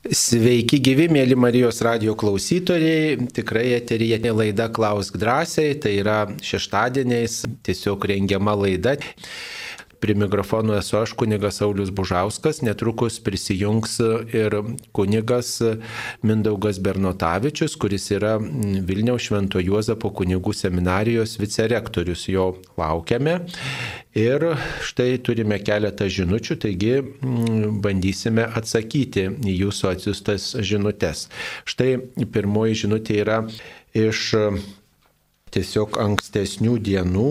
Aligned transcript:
Sveiki 0.00 0.78
gyvi, 0.80 1.10
mėly 1.12 1.36
Marijos 1.36 1.82
radio 1.84 2.14
klausytojai. 2.16 3.18
Tikrai 3.36 3.66
eterija 3.76 4.16
laida 4.32 4.70
Klausk 4.72 5.18
drąsiai, 5.20 5.74
tai 5.76 5.92
yra 6.00 6.22
šeštadieniais 6.40 7.42
tiesiog 7.68 8.06
rengiama 8.08 8.54
laida. 8.56 8.94
Prie 10.00 10.14
mikrofono 10.16 10.74
esu 10.78 10.96
aš, 10.96 11.12
kunigas 11.12 11.58
Saulis 11.60 11.90
Bužauskas, 11.92 12.62
netrukus 12.64 13.18
prisijungs 13.20 13.98
ir 14.32 14.56
kunigas 14.96 15.58
Mindaugas 16.22 16.80
Bernotavičius, 16.80 17.76
kuris 17.76 18.08
yra 18.16 18.38
Vilniaus 18.40 19.28
Švento 19.28 19.60
Juozapo 19.60 20.08
kunigų 20.16 20.54
seminarijos 20.56 21.36
vicerektorius. 21.40 22.26
Jo 22.32 22.54
laukiame. 22.80 23.36
Ir 24.16 24.42
štai 24.82 25.20
turime 25.22 25.60
keletą 25.62 26.08
žinučių, 26.10 26.56
taigi 26.64 26.96
bandysime 27.84 28.48
atsakyti 28.58 29.28
į 29.46 29.56
jūsų 29.66 29.92
atsiustas 29.92 30.50
žinutės. 30.64 31.28
Štai 31.68 31.98
pirmoji 32.32 32.86
žinutė 32.86 33.20
yra 33.22 33.42
iš 33.92 34.32
tiesiog 35.54 35.98
ankstesnių 36.00 36.76
dienų, 36.86 37.30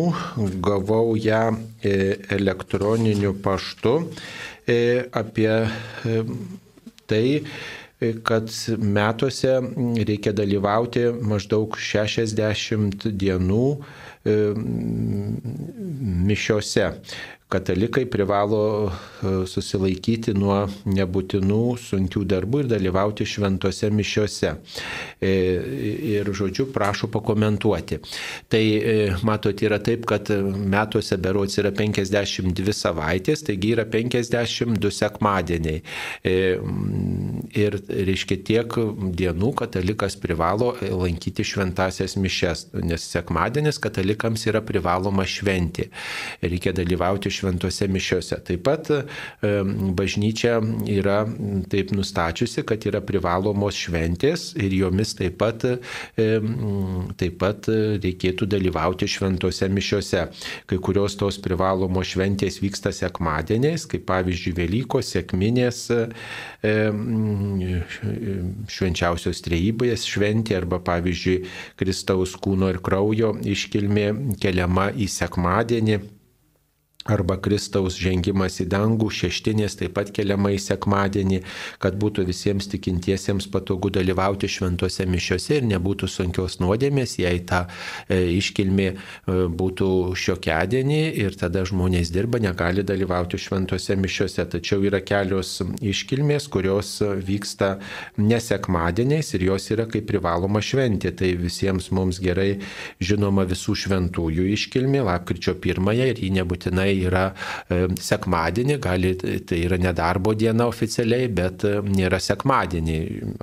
gavau 0.64 1.16
ją 1.20 1.44
e, 1.54 1.94
elektroniniu 2.36 3.34
paštu 3.44 3.96
e, 4.70 4.80
apie 5.16 5.52
e, 5.52 6.24
tai, 7.10 7.26
kad 8.24 8.48
metuose 8.80 9.58
reikia 10.08 10.32
dalyvauti 10.32 11.10
maždaug 11.20 11.76
60 11.76 13.10
dienų 13.20 13.66
mišiose 16.30 16.86
katalikai 17.50 18.06
privalo 18.06 18.90
e, 18.90 19.32
susilaikyti 19.50 20.36
nuo 20.38 20.60
nebūtinų 20.86 21.62
sunkių 21.82 22.22
darbų 22.30 22.62
ir 22.64 22.68
dalyvauti 22.70 23.26
šventose 23.26 23.90
mišiose. 23.90 24.52
E, 25.18 25.32
ir, 26.14 26.30
žodžiu, 26.30 26.68
prašau 26.74 27.10
pakomentuoti. 27.10 27.98
Tai, 28.54 28.62
e, 28.62 28.94
matot, 29.26 29.64
yra 29.66 29.80
taip, 29.82 30.06
kad 30.10 30.30
metuose 30.30 31.18
berots 31.18 31.58
yra 31.62 31.72
52 31.74 32.76
savaitės, 32.78 33.42
taigi 33.48 33.74
yra 33.74 33.88
52 33.90 34.94
sekmadieniai. 35.00 35.82
Ir, 36.30 37.80
reiškia, 37.90 38.38
tiek 38.46 38.78
dienų 39.18 39.52
katalikas 39.64 40.20
privalo 40.22 40.76
lankyti 40.86 41.46
šventasias 41.48 42.14
mišes, 42.22 42.68
nes 42.86 43.10
sekmadienis 43.10 43.82
katalikams 43.82 44.46
yra 44.52 44.62
privaloma 44.66 45.26
šventė. 45.26 45.90
Reikia 46.46 46.76
dalyvauti 46.78 47.32
šventose 47.34 47.39
mišiose. 47.44 48.40
Taip 48.46 48.64
pat 48.68 48.90
bažnyčia 49.96 50.60
yra 50.90 51.24
taip 51.70 51.92
nustačiusi, 51.96 52.64
kad 52.68 52.86
yra 52.90 53.02
privalomos 53.06 53.78
šventės 53.80 54.54
ir 54.60 54.74
jomis 54.74 55.16
taip 55.18 55.38
pat, 55.42 55.66
taip 56.16 57.40
pat 57.42 57.70
reikėtų 57.70 58.48
dalyvauti 58.50 59.08
šventose 59.10 59.70
mišiose. 59.72 60.26
Kai 60.70 60.80
kurios 60.84 61.18
tos 61.20 61.40
privalomos 61.42 62.14
šventės 62.14 62.60
vyksta 62.64 62.94
sekmadieniais, 62.96 63.88
kaip 63.90 64.06
pavyzdžiui 64.10 64.56
Velykos, 64.60 65.14
sėkminės, 65.16 65.86
švenčiausios 68.70 69.44
trejybės 69.46 70.06
šventė 70.10 70.58
arba 70.60 70.82
pavyzdžiui 70.84 71.42
Kristaus 71.80 72.36
kūno 72.40 72.72
ir 72.74 72.82
kraujo 72.84 73.34
iškilmė 73.48 74.08
keliama 74.42 74.90
į 74.96 75.10
sekmadienį 75.12 76.00
arba 77.08 77.38
Kristaus 77.40 77.96
žengimas 77.96 78.60
į 78.60 78.66
dangų, 78.74 79.08
šeštinės 79.14 79.78
taip 79.80 79.94
pat 79.96 80.10
keliama 80.12 80.52
į 80.52 80.60
sekmadienį, 80.60 81.40
kad 81.80 81.96
būtų 82.00 82.26
visiems 82.28 82.68
tikintiesiems 82.74 83.48
patogu 83.54 83.88
dalyvauti 83.94 84.50
šventose 84.52 85.06
mišiose 85.08 85.62
ir 85.62 85.68
nebūtų 85.70 86.10
sunkios 86.12 86.60
nuodėmės, 86.60 87.16
jei 87.22 87.40
ta 87.48 87.62
e, 88.12 88.20
iškilmė 88.36 88.88
e, 88.92 88.98
būtų 89.48 89.90
šiokedienį 90.20 91.00
ir 91.24 91.38
tada 91.40 91.64
žmonės 91.70 92.12
dirba, 92.12 92.42
negali 92.44 92.84
dalyvauti 92.84 93.40
šventose 93.40 93.96
mišiose. 93.96 94.44
Tačiau 94.52 94.84
yra 94.84 95.00
kelios 95.00 95.56
iškilmės, 95.80 96.50
kurios 96.52 96.98
vyksta 97.00 97.78
nesekmadieniais 98.20 99.34
ir 99.38 99.48
jos 99.48 99.70
yra 99.72 99.88
kaip 99.88 100.10
privaloma 100.12 100.60
šventė. 100.60 101.16
Tai 101.16 101.32
visiems 101.40 101.90
mums 101.96 102.20
gerai 102.20 102.60
žinoma 103.00 103.48
visų 103.48 103.78
šventųjų 103.86 104.52
iškilmė, 104.58 105.06
lapkričio 105.08 105.56
pirmąją 105.64 106.12
ir 106.12 106.24
ji 106.28 106.34
nebūtinai 106.36 106.89
yra 106.94 107.26
e, 107.70 107.88
sekmadienį, 108.02 108.78
gali, 108.84 109.14
tai 109.20 109.62
yra 109.66 109.80
nedarbo 109.82 110.34
diena 110.38 110.68
oficialiai, 110.70 111.30
bet 111.34 111.66
e, 111.68 111.80
nėra 111.86 112.20
sekmadienį. 112.24 112.98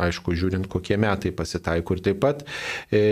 Aišku, 0.07 0.35
žiūrint, 0.39 0.69
kokie 0.73 0.99
metai 1.01 1.33
pasitaiko. 1.37 1.97
Ir 1.97 2.05
taip 2.09 2.21
pat 2.25 2.45
e, 2.91 3.03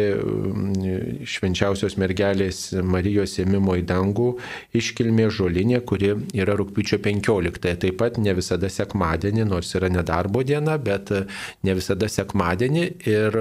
švenčiausios 1.35 1.99
mergelės 2.01 2.67
Marijos 2.85 3.39
ėmimo 3.43 3.77
į 3.81 3.87
dangų 3.89 4.31
iškilmė 4.77 5.29
žolinė, 5.35 5.81
kuri 5.87 6.15
yra 6.37 6.57
rūpiučio 6.61 7.01
15. 7.05 7.75
Taip 7.85 8.01
pat 8.01 8.21
ne 8.23 8.35
visada 8.37 8.71
sekmadienį, 8.73 9.47
nors 9.51 9.75
yra 9.79 9.91
nedarbo 9.93 10.45
diena, 10.47 10.77
bet 10.79 11.13
ne 11.65 11.77
visada 11.77 12.11
sekmadienį. 12.11 12.85
Ir, 13.11 13.41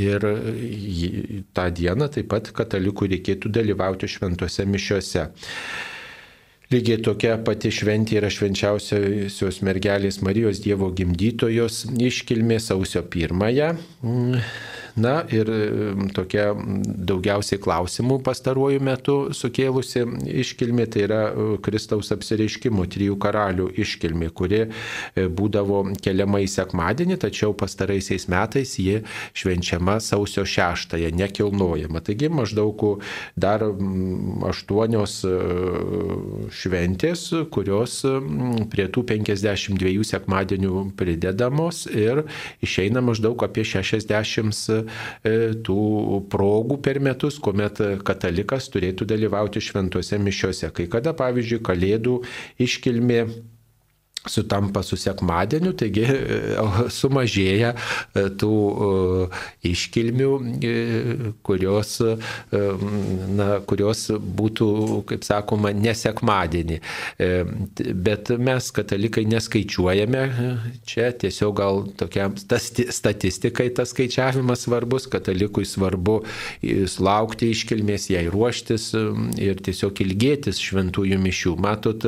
Ir 0.00 0.26
tą 1.52 1.64
dieną 1.76 2.08
taip 2.14 2.28
pat 2.32 2.52
katalikų 2.56 3.10
reikėtų 3.16 3.52
dalyvauti 3.52 4.08
šventose 4.08 4.64
mišiuose. 4.68 5.26
Lygiai 6.72 7.02
tokia 7.04 7.34
pati 7.44 7.68
šventė 7.74 8.16
yra 8.22 8.30
švenčiausios 8.32 9.58
mergelės 9.66 10.22
Marijos 10.24 10.62
Dievo 10.64 10.88
gimdytojos 10.96 11.82
iškilmė 12.00 12.56
sausio 12.64 13.02
pirmąją. 13.12 13.74
Na 14.96 15.22
ir 15.32 15.48
tokia 16.12 16.50
daugiausiai 17.08 17.60
klausimų 17.62 18.18
pastaruoju 18.26 18.80
metu 18.84 19.16
sukėlusi 19.32 20.02
iškilmė 20.42 20.86
tai 20.92 21.04
yra 21.06 21.20
e, 21.30 21.46
Kristaus 21.64 22.12
apsireiškimo 22.12 22.84
trijų 22.92 23.16
karalių 23.22 23.70
iškilmė, 23.80 24.28
kuri 24.36 24.60
e, 24.66 25.26
būdavo 25.32 25.84
keliama 26.02 26.42
į 26.44 26.50
sekmadienį, 26.52 27.16
tačiau 27.24 27.54
pastaraisiais 27.56 28.28
metais 28.32 28.74
ji 28.80 29.00
švenčiama 29.38 29.96
sausio 30.04 30.44
šeštąją, 30.48 31.12
nekilnojama. 31.16 32.02
Taigi 32.04 32.28
maždaug 32.32 32.84
dar 33.40 33.64
aštuonios 34.50 35.18
e, 35.24 35.32
šventės, 36.52 37.24
kurios 37.54 38.00
prie 38.72 38.88
tų 38.92 39.06
52 39.08 40.04
sekmadienių 40.12 40.84
pridedamos 40.98 41.86
ir 41.88 42.24
išeina 42.64 43.00
maždaug 43.04 43.40
apie 43.48 43.64
60 43.64 44.81
E, 44.81 44.81
tų 45.66 45.82
progų 46.32 46.78
per 46.84 47.00
metus, 47.04 47.38
kuomet 47.42 47.80
katalikas 48.06 48.68
turėtų 48.72 49.08
dalyvauti 49.12 49.62
šventose 49.62 50.18
mišiuose. 50.22 50.72
Kai 50.74 50.88
kada, 50.92 51.14
pavyzdžiui, 51.18 51.62
kalėdų 51.66 52.18
iškilmė 52.62 53.24
sutampa 54.26 54.82
su 54.82 54.96
sekmadieniu, 54.96 55.72
taigi 55.74 56.04
e, 56.06 56.38
sumažėja 56.98 57.72
e, 57.74 58.26
tų 58.38 58.52
e, 58.54 59.28
iškilmių, 59.72 60.30
kurios, 61.46 61.94
na, 63.36 63.46
kurios 63.68 64.04
būtų, 64.12 64.68
kaip 65.08 65.24
sakoma, 65.26 65.72
nesekmadienį. 65.76 66.78
Bet 68.04 68.30
mes, 68.42 68.68
katalikai, 68.74 69.24
neskaičiuojame 69.30 70.22
čia, 70.88 71.10
tiesiog 71.22 71.54
gal 71.58 71.82
tokia 71.98 72.28
statistikai 72.36 73.68
tas 73.76 73.92
skaičiavimas 73.94 74.66
svarbus, 74.66 75.08
katalikui 75.10 75.64
svarbu 75.68 76.20
laukti 77.02 77.52
iškilmės, 77.54 78.08
jai 78.12 78.24
ruoštis 78.32 78.90
ir 79.42 79.62
tiesiog 79.64 80.02
ilgėtis 80.04 80.60
šventųjų 80.62 81.20
mišių. 81.22 81.56
Matot, 81.62 82.06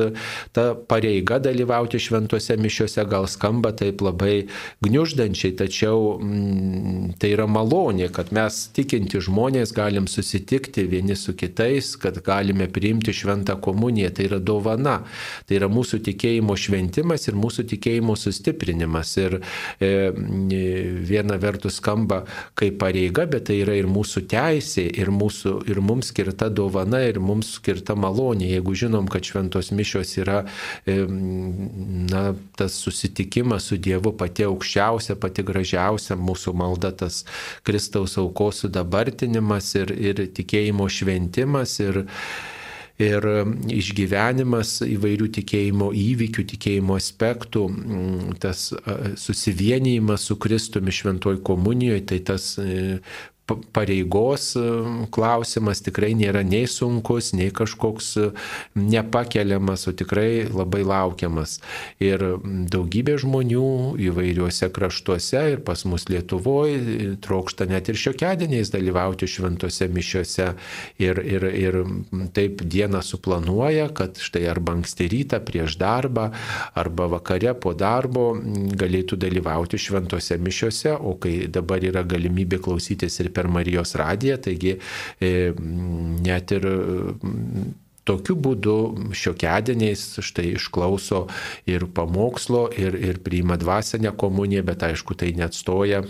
ta 0.55 0.67
pareiga 0.89 1.39
dalyvauti 1.43 2.01
šventose 2.05 2.57
mišiuose 2.61 3.05
gal 3.09 3.27
skamba 3.31 3.71
taip 3.75 4.01
labai 4.05 4.47
gniuždančiai, 4.85 5.55
tačiau 5.59 6.15
mm, 6.19 7.15
tai 7.21 7.33
yra 7.35 7.47
malonė, 7.49 8.09
kad 8.13 8.31
mes 8.35 8.65
tikinti 8.75 9.21
žmonės 9.23 9.73
galim 9.75 10.09
susitikti 10.11 10.85
vieni 10.89 11.17
su 11.19 11.35
kitais, 11.37 11.95
kad 12.01 12.21
galime 12.25 12.67
priimti 12.71 13.13
šventą 13.15 13.57
komuniją. 13.61 14.11
Tai 14.15 14.27
yra 14.29 14.39
dovana, 14.39 14.99
tai 15.47 15.59
yra 15.59 15.69
mūsų 15.71 16.01
tikėjimo 16.05 16.55
šventimas 16.59 17.27
ir 17.29 17.37
mūsų 17.39 17.67
tikėjimo 17.73 18.15
sustiprinimas. 18.19 19.15
Ir 19.21 19.39
e, 19.79 19.91
viena 21.09 21.39
vertus 21.41 21.79
skamba 21.81 22.23
kaip 22.57 22.79
pareiga, 22.81 23.25
bet 23.29 23.47
tai 23.49 23.59
yra 23.63 23.75
ir 23.77 23.89
mūsų 23.91 24.25
teisė, 24.31 24.85
ir, 24.87 25.11
mūsų, 25.13 25.57
ir 25.71 25.81
mums 25.83 26.11
skirta 26.13 26.49
dovana, 26.53 27.01
ir 27.09 27.19
mums 27.23 27.55
skirta 27.59 27.95
malonė. 27.99 28.49
Jeigu 28.55 28.75
žinom, 28.85 29.09
kad 29.11 29.25
šventos 29.25 29.71
mišios 29.75 30.15
yra 30.21 30.43
e, 30.85 30.97
na, 31.95 32.33
tas 32.55 32.75
susitikimas 32.81 33.69
su 33.69 33.77
Dievu 33.77 34.13
pati 34.17 34.45
aukščiausia, 34.47 35.17
pati 35.21 35.45
gražiausia 35.45 36.17
mūsų 36.19 36.55
malda, 36.57 36.91
tas 36.91 37.23
Kristaus 37.65 38.17
aukos 38.21 38.63
sudabartinimas 38.65 39.71
ir, 39.79 39.95
ir 39.95 40.25
tikėjimo 40.35 40.89
šventimas. 40.91 41.79
Ir, 41.83 42.05
ir 42.95 43.25
išgyvenimas 43.75 44.77
įvairių 44.87 45.25
tikėjimo 45.35 45.89
įvykių, 45.99 46.45
tikėjimo 46.53 46.95
aspektų, 46.95 47.65
tas 48.39 48.69
susivienijimas 49.19 50.29
su 50.29 50.37
Kristumi 50.39 50.93
šventoj 50.95 51.41
komunijoje, 51.43 52.05
tai 52.11 52.21
tas 52.31 52.53
pareigos 53.45 54.55
e, 54.57 54.61
klausimas 55.13 55.81
tikrai 55.85 56.13
nėra 56.17 56.41
nei 56.45 56.65
sunkus, 56.69 57.31
nei 57.37 57.51
kažkoks 57.53 58.07
e, 58.17 58.29
nepakeliamas, 58.79 59.85
o 59.89 59.93
tikrai 59.93 60.47
labai 60.49 60.81
laukiamas. 60.87 61.59
Ir 62.03 62.23
daugybė 62.73 63.19
žmonių 63.21 63.67
įvairiuose 64.07 64.71
kraštuose 64.73 65.43
ir 65.53 65.61
pas 65.65 65.85
mus 65.85 66.07
Lietuvoje 66.09 67.15
trokšta 67.21 67.67
net 67.69 67.89
ir 67.89 67.99
šiokedieniais 67.99 68.71
dalyvauti 68.73 69.29
šventose 69.29 69.87
mišiuose 69.93 70.49
ir, 71.01 71.21
ir, 71.21 71.45
ir 71.49 71.79
taip 72.35 72.63
dieną 72.65 73.01
suplanuoja, 73.05 73.89
kad 73.95 74.19
štai 74.21 74.45
arba 74.49 74.75
anksti 74.79 75.09
rytą 75.11 75.41
prieš 75.45 75.77
darbą, 75.81 76.31
arba 76.77 77.09
vakare 77.13 77.53
po 77.57 77.75
darbo 77.77 78.31
galėtų 78.79 79.19
dalyvauti 79.21 79.79
šventose 79.81 80.37
mišiuose, 80.41 80.95
o 80.97 81.15
kai 81.21 81.45
dabar 81.51 81.83
yra 81.85 82.05
galimybė 82.07 82.61
klausytis 82.65 83.19
ir 83.21 83.31
per 83.35 83.49
Marijos 83.51 83.95
radiją, 83.99 84.39
taigi 84.47 84.77
e, 85.19 85.31
net 86.25 86.55
ir 86.55 86.69
tokiu 88.05 88.35
būdu 88.37 88.75
šiokiadieniais 89.17 90.03
štai 90.25 90.51
išklauso 90.55 91.25
ir 91.69 91.87
pamokslo, 91.97 92.67
ir, 92.77 92.97
ir 93.01 93.19
priima 93.25 93.57
dvasinę 93.61 94.13
komuniją, 94.17 94.65
bet 94.67 94.85
aišku, 94.91 95.17
tai 95.17 95.33
neatstoja 95.37 96.03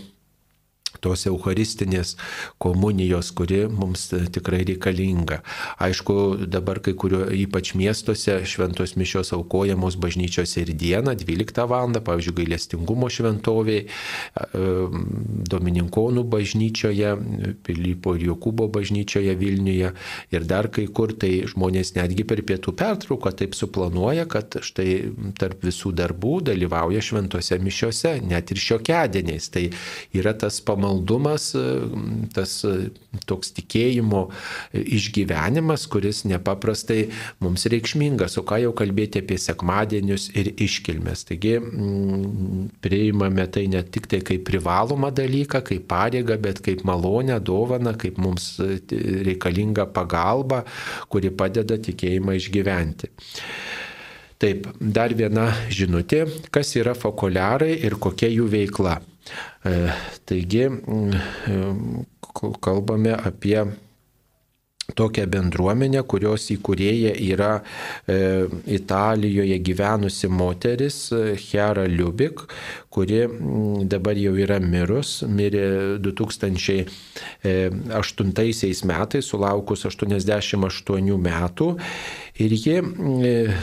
tos 1.04 1.26
eucharistinės 1.30 2.16
komunijos, 2.62 3.32
kuri 3.36 3.66
mums 3.70 4.08
tikrai 4.36 4.64
reikalinga. 4.68 5.42
Aišku, 5.82 6.48
dabar 6.50 6.82
kai 6.84 6.96
kurio, 6.98 7.26
ypač 7.32 7.74
miestuose, 7.78 8.40
šventos 8.48 8.96
mišios 9.00 9.34
aukojamos 9.36 9.98
bažnyčiose 10.02 10.64
ir 10.66 10.74
dieną, 10.76 11.16
12 11.20 11.66
val. 11.70 11.86
pavyzdžiui, 11.86 12.36
gailestingumo 12.40 13.10
šventoviai, 13.14 13.86
Domininkonų 15.56 16.24
bažnyčioje, 16.30 17.12
Pilypo 17.66 18.16
ir 18.18 18.26
Jokūbo 18.32 18.68
bažnyčioje 18.74 19.36
Vilniuje 19.38 19.92
ir 20.34 20.48
dar 20.50 20.70
kai 20.74 20.88
kur, 20.88 21.14
tai 21.14 21.46
žmonės 21.50 21.94
netgi 21.98 22.26
per 22.28 22.42
pietų 22.48 22.74
pertrauką 22.78 23.32
taip 23.38 23.56
suplanuoja, 23.58 24.26
kad 24.30 24.58
štai 24.66 24.90
tarp 25.40 25.64
visų 25.66 25.94
darbų 25.96 26.40
dalyvauja 26.50 27.04
šventose 27.06 27.60
mišiose, 27.62 28.16
net 28.26 28.52
ir 28.52 28.62
šiokedieniais. 28.62 29.50
Tai 29.54 29.66
yra 30.18 30.36
tas 30.38 30.60
pamaldumas 30.86 31.16
maldumas, 31.16 31.54
e, 31.56 32.30
tas 32.34 32.64
e, 32.64 32.90
toks 33.26 33.54
tikėjimo 33.56 34.26
išgyvenimas, 34.74 35.86
kuris 35.92 36.24
nepaprastai 36.28 37.10
mums 37.44 37.66
reikšmingas, 37.72 38.38
o 38.40 38.44
ką 38.48 38.60
jau 38.64 38.74
kalbėti 38.78 39.24
apie 39.24 39.38
sekmadienius 39.42 40.30
ir 40.36 40.52
iškilmes. 40.54 41.26
Taigi 41.30 41.56
priimame 42.84 43.48
tai 43.52 43.68
ne 43.72 43.84
tik 43.84 44.10
tai 44.12 44.22
kaip 44.26 44.46
privalomą 44.48 45.12
dalyką, 45.16 45.64
kaip 45.66 45.88
pareigą, 45.92 46.38
bet 46.42 46.62
kaip 46.66 46.86
malonę, 46.88 47.40
dovaną, 47.40 47.96
kaip 48.02 48.20
mums 48.22 48.56
e, 48.60 48.80
reikalinga 49.30 49.88
pagalba, 49.96 50.64
kuri 51.10 51.32
padeda 51.32 51.80
tikėjimą 51.82 52.38
išgyventi. 52.42 53.12
Taip, 54.42 54.68
dar 54.80 55.14
viena 55.16 55.48
žinutė, 55.72 56.26
kas 56.52 56.74
yra 56.76 56.96
fokuliarai 56.98 57.72
ir 57.88 57.96
kokia 58.04 58.28
jų 58.34 58.50
veikla. 58.52 58.98
E, 59.66 59.76
taigi, 60.28 60.68
kalbame 62.62 63.16
apie 63.16 63.62
tokią 64.94 65.26
bendruomenę, 65.32 66.04
kurios 66.06 66.46
įkūrėja 66.54 67.16
yra 67.26 67.52
e, 67.58 68.46
Italijoje 68.78 69.58
gyvenusi 69.66 70.30
moteris 70.30 71.00
Hera 71.48 71.88
Liubik, 71.90 72.44
kuri 72.94 73.24
dabar 73.90 74.20
jau 74.20 74.36
yra 74.38 74.60
mirus, 74.62 75.24
mirė 75.26 75.98
2008 76.06 76.86
e, 77.44 77.72
metais, 78.92 79.26
sulaukus 79.26 79.86
88 79.90 81.18
metų. 81.30 81.72
Ir 82.36 82.52
ji 82.52 82.80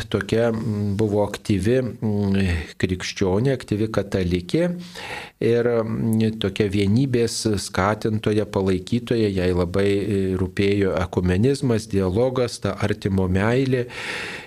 tokia 0.08 0.46
buvo 0.96 1.20
aktyvi 1.26 1.74
krikščionė, 2.80 3.52
aktyvi 3.52 3.90
katalikė 3.92 4.62
ir 5.44 5.68
tokia 6.40 6.70
vienybės 6.72 7.36
skatintoja, 7.66 8.46
palaikytoja, 8.48 9.28
jai 9.28 9.50
labai 9.52 9.88
e, 9.90 10.20
rūpėjo 10.40 10.94
ekumenizmas, 11.02 11.90
dialogas, 11.92 12.62
ta 12.64 12.72
artimo 12.80 13.28
meilė 13.28 13.84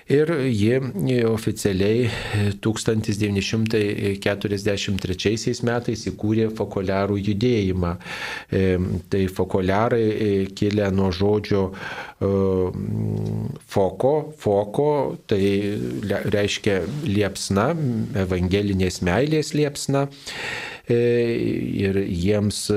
ir 0.08 0.30
ji 0.46 0.80
oficialiai 1.26 2.08
1943 2.62 5.62
metais 5.66 6.06
įkūrė 6.10 6.50
fokoliarų 6.54 7.16
judėjimą. 7.26 7.96
E, 8.50 8.78
tai 9.10 9.26
fokoliarai 9.26 10.06
e, 10.06 10.46
kilę 10.56 10.90
nuo 10.94 11.10
žodžio 11.14 11.72
e, 11.72 11.74
foko, 13.74 14.32
foko, 14.38 15.16
tai 15.26 15.42
reiškia 16.06 16.82
liepsna, 17.08 17.74
evangelinės 18.26 19.02
meilės 19.06 19.54
liepsna 19.58 20.02
ir 20.86 21.96
jiems 22.06 22.70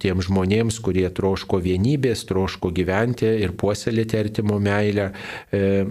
tiem 0.00 0.22
žmonėms, 0.24 0.78
kurie 0.84 1.06
troško 1.12 1.58
vienybės, 1.64 2.24
troško 2.28 2.70
gyventi 2.74 3.28
ir 3.44 3.52
puoselėti 3.60 4.18
artimo 4.18 4.58
meilę, 4.62 5.10
e, 5.52 5.84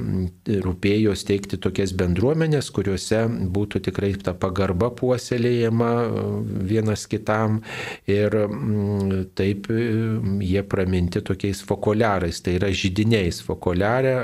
rūpėjo 0.64 1.14
steigti 1.18 1.60
tokias 1.62 1.94
bendruomenės, 1.98 2.72
kuriuose 2.74 3.24
būtų 3.54 3.84
tikrai 3.90 4.14
ta 4.18 4.34
pagarba 4.34 4.90
puoselėjama 4.98 5.92
e, 6.04 6.26
vienas 6.72 7.06
kitam 7.10 7.62
ir 8.10 8.38
taip 9.38 9.70
e, 9.70 9.82
jie 10.44 10.64
praminti 10.66 11.22
tokiais 11.22 11.62
fokoliarais, 11.62 12.42
tai 12.42 12.58
yra 12.58 12.72
žydiniais. 12.74 13.42
Fokoliarė 13.44 14.16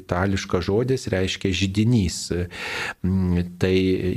itališkas 0.00 0.66
žodis 0.66 1.06
reiškia 1.12 1.52
žydinys. 1.54 2.18
Tai 3.60 3.74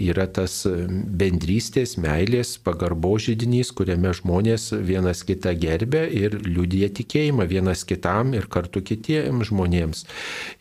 yra 0.07 0.27
tas 0.31 0.59
bendrystės, 0.68 1.97
meilės, 2.01 2.56
pagarbo 2.63 3.15
žydinys 3.21 3.66
renginys, 3.67 3.71
kuriame 3.75 4.13
žmonės 4.13 4.71
vienas 4.73 5.23
kitą 5.23 5.53
gerbė 5.55 6.07
ir 6.11 6.37
liūdė 6.45 6.89
tikėjimą 6.93 7.47
vienas 7.47 7.83
kitam 7.85 8.33
ir 8.33 8.47
kartu 8.47 8.81
kitiems 8.81 9.49
žmonėms. 9.49 10.05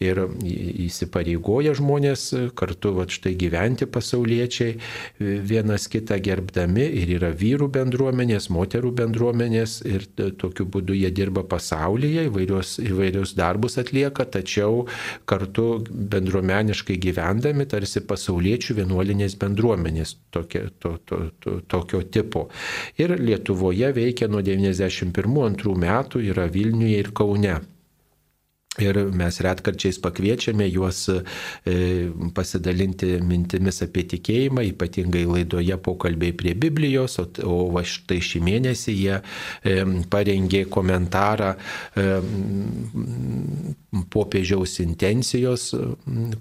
Ir 0.01 0.29
įsipareigoja 0.87 1.75
žmonės 1.75 2.53
kartu 2.55 2.95
va, 2.95 3.07
štai 3.07 3.35
gyventi 3.37 3.87
pasauliečiai 3.87 4.79
vienas 5.19 5.89
kitą 5.89 6.19
gerbdami 6.21 6.87
ir 7.03 7.17
yra 7.19 7.31
vyrų 7.33 7.69
bendruomenės, 7.71 8.51
moterų 8.51 8.93
bendruomenės 8.93 9.83
ir 9.87 10.07
tokiu 10.39 10.67
būdu 10.67 10.95
jie 10.95 11.11
dirba 11.11 11.45
pasaulyje, 11.45 12.29
įvairios, 12.31 12.79
įvairius 12.81 13.35
darbus 13.37 13.79
atlieka, 13.79 14.25
tačiau 14.25 14.87
kartu 15.27 15.85
bendruomeniškai 15.91 16.97
gyvendami 16.99 17.67
tarsi 17.67 18.03
pasauliečių 18.07 18.81
vienuolinės 18.83 19.37
bendruomenės 19.41 20.17
tokio, 20.35 20.69
to, 20.81 20.97
to, 21.07 21.23
to, 21.41 21.61
tokio 21.69 22.03
tipo 22.03 22.47
ir 22.99 23.17
Lietuvoje 23.21 23.93
veikia 23.97 24.29
nuo 24.29 24.43
91-2 24.45 25.77
metų, 25.87 26.23
yra 26.33 26.47
Vilniuje 26.53 27.01
ir 27.05 27.13
Kaune. 27.17 27.61
Ir 28.83 28.99
mes 29.17 29.39
retkarčiais 29.41 29.99
pakviečiame 30.05 30.67
juos 30.69 31.07
e, 31.09 31.17
pasidalinti 32.37 33.17
mintimis 33.25 33.81
apie 33.87 34.05
tikėjimą, 34.13 34.67
ypatingai 34.73 35.25
laidoje 35.29 35.79
pokalbiai 35.81 36.35
prie 36.37 36.53
Biblijos, 36.59 37.17
o, 37.21 37.57
va 37.73 37.85
štai 37.87 38.21
šį 38.21 38.43
mėnesį 38.45 38.97
jie 38.97 39.15
e, 39.17 39.77
parengė 40.13 40.67
komentarą 40.73 41.55
e, 41.57 42.07
popiežiaus 44.13 44.77
intencijos, 44.85 45.71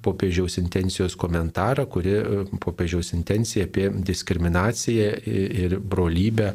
popiežiaus 0.04 0.60
intencijos 0.60 1.16
komentarą, 1.20 1.88
kuri 1.92 2.18
popiežiaus 2.64 3.14
intencija 3.16 3.70
apie 3.70 3.88
diskriminaciją 4.06 5.08
ir 5.26 5.80
brolybę 5.80 6.52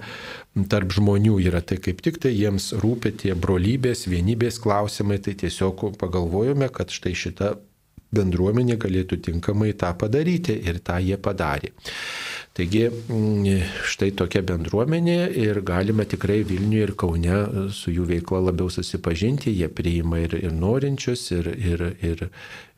tarp 0.70 0.94
žmonių 0.96 1.38
yra. 1.46 1.62
Tai 1.62 1.78
kaip 1.82 2.02
tik 2.04 2.20
tai 2.22 2.34
jiems 2.34 2.72
rūpi 2.82 3.14
tie 3.22 3.34
brolybės, 3.38 4.06
vienybės 4.10 4.60
klausimai, 4.62 5.20
tai 5.22 5.36
tiesiog 5.38 5.90
pagalvojome, 6.00 6.70
kad 6.74 6.92
štai 6.94 7.14
šita 7.16 7.54
bendruomenė 8.14 8.74
galėtų 8.80 9.20
tinkamai 9.28 9.72
tą 9.78 9.92
padaryti 9.98 10.56
ir 10.66 10.80
tą 10.82 10.98
jie 11.02 11.18
padarė. 11.22 11.70
Taigi 12.58 12.88
štai 13.86 14.10
tokia 14.18 14.42
bendruomenė 14.42 15.18
ir 15.38 15.60
galima 15.62 16.02
tikrai 16.02 16.40
Vilniuje 16.46 16.88
ir 16.88 16.92
Kaune 16.98 17.36
su 17.72 17.94
jų 17.94 18.08
veikla 18.08 18.42
labiau 18.48 18.72
susipažinti, 18.74 19.54
jie 19.54 19.68
priima 19.70 20.18
ir, 20.24 20.34
ir 20.34 20.56
norinčius, 20.56 21.28
ir, 21.36 21.46
ir, 21.54 21.84
ir, 22.02 22.26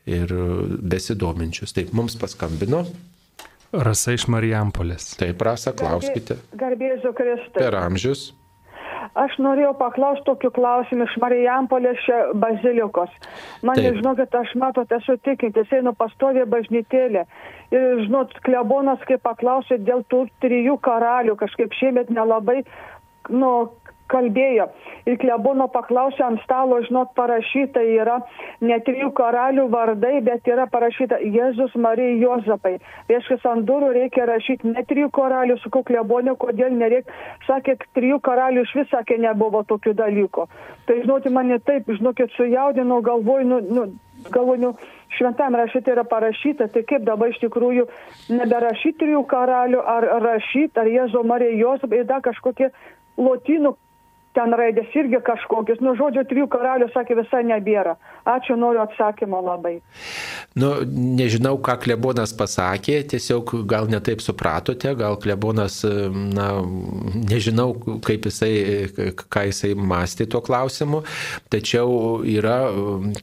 ir 0.05 0.35
besidominčius. 0.93 1.73
Taip, 1.73 1.89
mums 1.97 2.19
paskambino. 2.21 2.85
Rasa 3.73 4.13
iš 4.13 4.27
Marijampolės. 4.29 5.15
Taip, 5.17 5.41
Rasa, 5.41 5.73
klauskite. 5.73 6.37
Garbėsiu 6.53 7.09
Kristai. 7.17 7.57
Per 7.57 7.77
amžius. 7.79 8.31
Aš 9.19 9.35
norėjau 9.41 9.73
paklausti 9.77 10.25
tokių 10.25 10.49
klausimų 10.55 11.05
iš 11.09 11.15
Marijampolės 11.21 12.05
bazilikos. 12.39 13.11
Man, 13.65 13.77
Taip. 13.77 13.99
žinokit, 13.99 14.33
aš 14.37 14.53
matot, 14.61 14.93
esu 14.95 15.17
tikintis, 15.25 15.69
einu 15.73 15.93
pastovė 15.97 16.45
bažnytėlė. 16.49 17.25
Ir, 17.73 17.85
žinot, 18.05 18.33
klebonas, 18.45 19.01
kai 19.09 19.19
paklausė 19.21 19.77
dėl 19.81 20.05
tų 20.09 20.25
trijų 20.45 20.77
karalių, 20.85 21.37
kažkaip 21.41 21.73
šiemet 21.77 22.13
nelabai, 22.13 22.61
nu, 23.29 23.53
kalbėjo. 24.11 24.67
Ir 25.09 25.17
klebono 25.21 25.67
paklausė 25.71 26.23
ant 26.25 26.41
stalo, 26.43 26.79
žinot, 26.85 27.11
parašyta 27.17 27.81
yra 27.83 28.19
ne 28.63 28.77
trijų 28.85 29.11
karalių 29.17 29.67
vardai, 29.73 30.19
bet 30.25 30.47
yra 30.47 30.67
parašyta 30.71 31.19
Jėzus 31.23 31.75
Marija 31.75 32.15
Jozapai. 32.21 32.77
Reiškia, 33.11 33.39
ant 33.51 33.67
durų 33.67 33.91
reikia 33.97 34.27
rašyti 34.29 34.71
ne 34.71 34.85
trijų 34.89 35.09
karalių, 35.15 35.59
sakau 35.63 35.83
klebonio, 35.87 36.37
kodėl 36.39 36.75
nereikia. 36.77 37.11
Sakė, 37.47 37.77
trijų 37.97 38.21
karalių 38.23 38.63
iš 38.63 38.75
vis 38.79 38.89
sakė, 38.93 39.19
nebuvo 39.23 39.63
tokių 39.67 39.95
dalykų. 39.99 40.47
Tai, 40.87 40.97
žinot, 41.03 41.29
mane 41.31 41.59
taip, 41.63 41.87
žinokit, 41.99 42.31
sujaudino 42.37 43.01
galvoj, 43.03 43.45
nu, 43.47 43.59
nu, 43.67 43.85
galvoju, 44.31 44.61
nu, 44.61 44.73
šventam 45.17 45.55
rašyti 45.55 45.91
yra 45.93 46.03
parašyta, 46.07 46.67
tai 46.71 46.83
kaip 46.87 47.05
dabar 47.07 47.31
iš 47.31 47.39
tikrųjų 47.43 47.85
neberašyti 48.33 48.99
trijų 49.03 49.23
karalių, 49.29 49.83
ar 49.95 50.07
rašyti, 50.23 50.79
ar 50.79 50.89
Jėzo 50.91 51.23
Marija 51.27 51.55
Jozapai, 51.59 52.01
ir 52.01 52.09
dar 52.09 52.23
kažkokie 52.25 52.71
lotynų 53.17 53.75
ten 54.35 54.53
raidės 54.57 54.93
irgi 54.97 55.19
kažkokius. 55.25 55.81
Nu, 55.83 55.93
žodžio, 55.99 56.25
trijų 56.29 56.47
karalių, 56.51 56.89
sakė, 56.93 57.17
visai 57.21 57.43
nebėra. 57.47 57.95
Ačiū, 58.29 58.55
noriu 58.59 58.81
atsakymo 58.83 59.41
labai. 59.43 59.75
Nu, 60.59 60.71
nežinau, 60.87 61.57
ką 61.63 61.75
klebonas 61.83 62.33
pasakė, 62.37 63.01
tiesiog 63.13 63.53
gal 63.69 63.89
netaip 63.91 64.23
supratote, 64.23 64.93
gal 64.99 65.17
klebonas, 65.21 65.81
na, 65.83 66.47
nežinau, 67.17 67.73
kaip 68.05 68.29
jisai, 68.29 68.53
ką 69.19 69.45
jisai 69.49 69.73
mąstė 69.77 70.27
tuo 70.31 70.43
klausimu, 70.45 71.03
tačiau 71.53 72.21
yra 72.27 72.57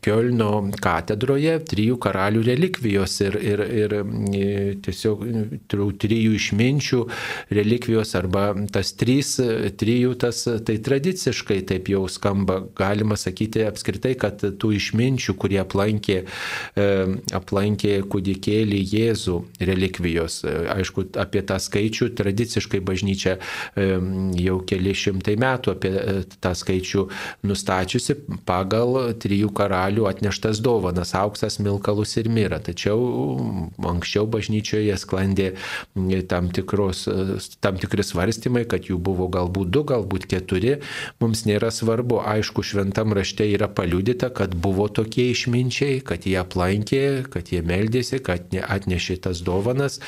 Kielno 0.04 0.50
katedroje 0.82 1.56
trijų 1.70 1.96
karalių 2.02 2.42
relikvijos 2.46 3.16
ir, 3.24 3.36
ir, 3.52 3.62
ir 3.82 3.96
tiesiog 4.84 5.24
trijų 6.00 6.36
išminčių 6.36 7.00
relikvijos 7.56 8.14
arba 8.18 8.50
tas 8.72 8.92
trys, 8.98 9.36
trijų 9.80 10.16
tas, 10.20 10.42
tai 10.66 10.78
tradicija 10.84 10.99
tradiciškai 11.00 11.62
taip 11.66 11.88
jau 11.88 12.04
skamba, 12.08 12.60
galima 12.76 13.16
sakyti 13.16 13.64
apskritai, 13.64 14.14
kad 14.20 14.40
tų 14.40 14.72
išminčių, 14.76 15.34
kurie 15.40 15.60
aplankė, 15.62 16.18
e, 16.76 16.86
aplankė 17.36 18.00
kūdikėlį 18.10 18.80
Jėzų 18.90 19.36
relikvijos, 19.60 20.42
e, 20.44 20.54
aišku, 20.76 21.08
apie 21.20 21.42
tą 21.46 21.56
skaičių 21.60 22.10
tradiciškai 22.18 22.82
bažnyčia 22.84 23.38
e, 23.38 23.86
jau 24.40 24.58
keli 24.68 24.94
šimtai 24.94 25.36
metų 25.40 25.74
apie 25.74 25.92
tą 26.40 26.52
skaičių 26.56 27.06
nustačiusi 27.48 28.18
pagal 28.48 29.14
trijų 29.20 29.52
karalių 29.56 30.08
atneštas 30.10 30.60
dovanas- 30.60 31.14
auksas, 31.22 31.58
milkalus 31.60 32.16
ir 32.20 32.28
myra. 32.28 32.60
Tačiau 32.60 33.00
anksčiau 33.78 34.26
bažnyčioje 34.28 34.96
sklandė 35.00 35.54
tam, 36.28 36.50
tikros, 36.50 37.08
tam 37.60 37.78
tikri 37.80 38.04
svarstymai, 38.04 38.66
kad 38.68 38.84
jų 38.84 38.98
buvo 38.98 39.28
galbūt 39.28 39.70
du, 39.70 39.84
galbūt 39.84 40.26
keturi, 40.26 40.80
mums 41.22 41.44
nėra 41.48 41.70
svarbu. 41.74 42.20
Aišku, 42.30 42.64
šventam 42.66 43.14
rašte 43.16 43.46
yra 43.50 43.68
paliudyta, 43.68 44.30
kad 44.34 44.54
buvo 44.54 44.88
tokie 44.88 45.30
išminčiai, 45.34 46.00
kad 46.04 46.26
jie 46.28 46.38
aplankė, 46.40 47.02
kad 47.30 47.52
jie 47.52 47.62
meldėsi, 47.66 48.20
kad 48.24 48.52
atnešė 48.60 49.20
tas 49.26 49.42
dovanas. 49.46 50.00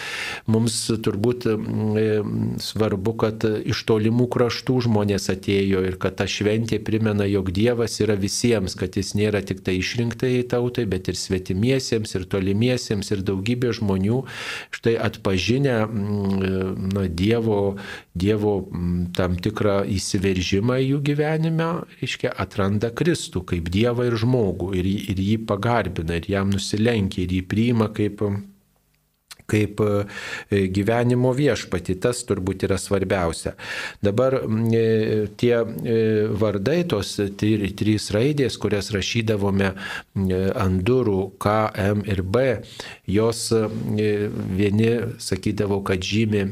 Mums 0.50 0.78
turbūt 1.04 1.46
mm, 1.52 2.58
svarbu, 2.62 3.16
kad 3.24 3.46
iš 3.46 3.84
tolimų 3.88 4.28
kraštų 4.32 4.78
žmonės 4.88 5.30
atėjo 5.32 5.84
ir 5.88 5.98
kad 6.02 6.18
ta 6.20 6.28
šventė 6.30 6.80
primena, 6.82 7.26
jog 7.28 7.52
Dievas 7.54 7.98
yra 8.02 8.16
visiems, 8.18 8.76
kad 8.78 8.96
jis 8.98 9.14
nėra 9.18 9.42
tik 9.46 9.62
tai 9.66 9.78
išrinktai 9.80 10.42
tautai, 10.48 10.86
bet 10.90 11.10
ir 11.12 11.18
svetimiesiems, 11.18 12.14
ir 12.16 12.26
tolimiesiems, 12.32 13.12
ir 13.14 13.24
daugybė 13.26 13.72
žmonių 13.78 14.22
štai 14.74 14.96
atpažinę 15.08 15.76
mm, 15.86 16.92
na, 16.92 17.06
Dievo, 17.08 17.76
dievo 18.18 18.56
tam 19.16 19.38
tikrą 19.40 19.82
įsiveržimą 19.88 20.72
likimą 20.72 20.78
jų 20.80 21.00
gyvenime, 21.02 21.84
reiškia, 22.00 22.32
atranda 22.36 22.90
Kristų 22.90 23.44
kaip 23.44 23.70
Dievą 23.70 24.06
ir 24.06 24.16
žmogų 24.16 24.74
ir, 24.76 24.86
ir 24.86 25.18
jį 25.18 25.46
pagarbina, 25.46 26.16
ir 26.16 26.28
jam 26.28 26.50
nusilenkia, 26.50 27.24
ir 27.24 27.32
jį 27.32 27.42
priima 27.48 27.92
kaip 27.92 28.22
kaip 29.52 29.80
e, 29.82 30.68
gyvenimo 30.72 31.32
viešpati, 31.34 31.98
tas 32.00 32.22
turbūt 32.24 32.62
yra 32.64 32.78
svarbiausia. 32.78 33.52
Dabar 34.00 34.38
e, 34.38 35.26
tie 35.36 35.56
e, 35.58 36.26
vardai, 36.30 36.84
tos 36.88 37.18
trys 37.36 38.08
raidės, 38.14 38.56
kurias 38.56 38.92
rašydavome 38.94 39.74
ant 40.54 40.82
durų 40.86 41.34
K, 41.42 41.68
M 41.74 42.04
ir 42.06 42.22
B, 42.22 42.62
jos 43.04 43.50
vieni 43.52 45.18
sakydavo, 45.20 45.82
kad 45.84 46.00
žymi 46.00 46.46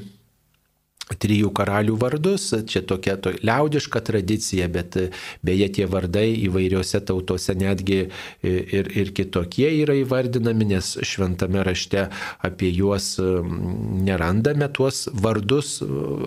trijų 1.19 1.51
karalių 1.57 1.97
vardus. 2.01 2.51
Čia 2.71 2.83
tokia 2.87 3.17
to, 3.23 3.33
liaudiška 3.43 4.03
tradicija, 4.07 4.69
bet 4.73 4.99
beje 5.47 5.69
tie 5.79 5.89
vardai 5.91 6.29
įvairiose 6.47 7.03
tautose 7.07 7.55
netgi 7.59 8.01
ir, 8.47 8.91
ir 8.95 9.13
kitokie 9.17 9.69
yra 9.83 9.97
įvardinami, 10.01 10.71
nes 10.75 10.93
šventame 11.07 11.65
rašte 11.67 12.07
apie 12.47 12.71
juos 12.75 13.15
nerandame 13.21 14.71
tuos 14.75 15.07
vardus 15.13 15.79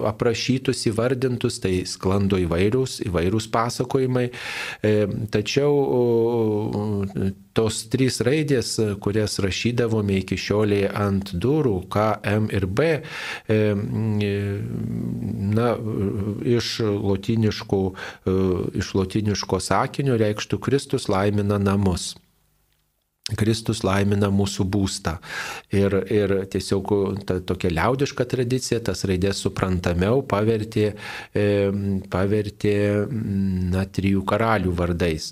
aprašytus, 0.10 0.86
įvardintus, 0.92 1.60
tai 1.64 1.84
sklando 1.90 2.40
įvairūs, 2.42 3.00
įvairūs 3.08 3.50
pasakojimai. 3.54 4.28
E, 4.84 4.94
tačiau 5.34 5.72
tos 7.58 7.84
trys 7.94 8.20
raidės, 8.26 8.76
kurias 9.04 9.38
rašydavome 9.44 10.20
iki 10.22 10.38
šioliai 10.40 10.90
ant 10.90 11.34
durų, 11.34 11.76
K, 11.94 12.08
M 12.30 12.50
ir 12.54 12.66
B, 12.68 12.90
e, 13.48 13.60
na, 15.54 15.70
iš 16.58 16.74
lotiniškų, 16.82 17.84
e, 17.94 18.36
iš 18.82 18.94
lotiniško 18.98 19.62
sakinio 19.64 20.18
reikštų 20.22 20.60
Kristus 20.64 21.10
laimina 21.12 21.62
namus. 21.62 22.14
Kristus 23.32 23.86
laimina 23.88 24.28
mūsų 24.28 24.66
būstą. 24.68 25.14
Ir, 25.72 25.94
ir 26.12 26.32
tiesiog 26.52 26.90
ta 27.24 27.38
tokia 27.40 27.70
liaudiška 27.72 28.26
tradicija, 28.28 28.82
tas 28.84 29.06
raidės 29.08 29.40
suprantamiau 29.46 30.20
pavertė, 30.28 30.90
e, 31.32 31.46
pavertė 32.12 32.74
na, 33.72 33.86
trijų 33.88 34.26
karalių 34.28 34.74
vardais. 34.76 35.30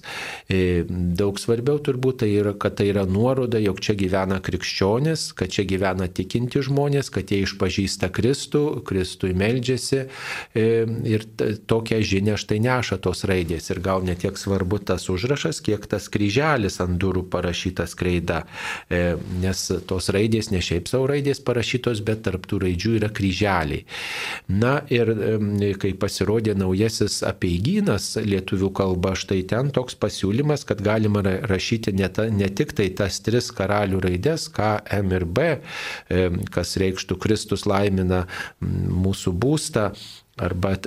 E, 0.48 0.86
daug 0.88 1.36
svarbiau 1.44 1.82
turbūt 1.84 2.22
tai 2.24 2.30
yra, 2.38 2.54
kad 2.56 2.78
tai 2.80 2.88
yra 2.94 3.04
nuoroda, 3.04 3.60
jog 3.60 3.84
čia 3.84 3.98
gyvena 4.00 4.40
krikščionis, 4.40 5.34
kad 5.36 5.52
čia 5.52 5.68
gyvena 5.68 6.08
tikinti 6.08 6.64
žmonės, 6.64 7.12
kad 7.12 7.28
jie 7.28 7.42
išpažįsta 7.44 8.08
Kristų, 8.16 8.64
Kristui 8.88 9.34
meldžiasi 9.36 10.06
e, 10.06 10.66
ir 11.12 11.28
tokią 11.68 12.00
žinią 12.00 12.40
štai 12.40 12.64
neša 12.64 13.02
tos 13.04 13.28
raidės. 13.28 13.68
Ir 13.76 13.84
gal 13.84 14.08
netiek 14.08 14.40
svarbu 14.40 14.80
tas 14.80 15.12
užrašas, 15.12 15.60
kiek 15.60 15.92
tas 15.92 16.08
kryželis 16.08 16.80
ant 16.80 16.96
durų 16.96 17.28
parašytas 17.28 17.81
parašyta 17.82 17.88
skraida, 17.88 18.46
e, 18.90 19.16
nes 19.42 19.72
tos 19.88 20.10
raidės 20.10 20.52
ne 20.52 20.62
šiaip 20.62 20.88
savo 20.88 21.08
raidės 21.08 21.42
parašytos, 21.42 22.02
bet 22.04 22.24
tarptų 22.24 22.62
raidžių 22.62 22.96
yra 23.00 23.10
kryželiai. 23.10 23.86
Na 24.48 24.82
ir 24.90 25.12
kai 25.80 25.94
pasirodė 25.94 26.56
naujasis 26.56 27.22
apieigynas 27.24 28.18
lietuvių 28.18 28.72
kalba, 28.74 29.16
štai 29.16 29.44
ten 29.48 29.72
toks 29.72 29.96
pasiūlymas, 29.96 30.66
kad 30.66 30.82
galima 30.82 31.22
rašyti 31.24 31.94
ne, 31.94 32.10
ta, 32.10 32.30
ne 32.30 32.50
tik 32.50 32.74
tai 32.74 32.90
tas 32.90 33.20
tris 33.22 33.52
karalių 33.52 34.02
raidės, 34.02 34.50
K, 34.52 34.82
M 34.92 35.12
ir 35.12 35.26
B, 35.26 35.60
kas 36.52 36.78
reikštų 36.78 37.18
Kristus 37.22 37.66
laimina 37.66 38.26
mūsų 38.62 39.34
būstą, 39.34 39.92
Arba, 40.40 40.78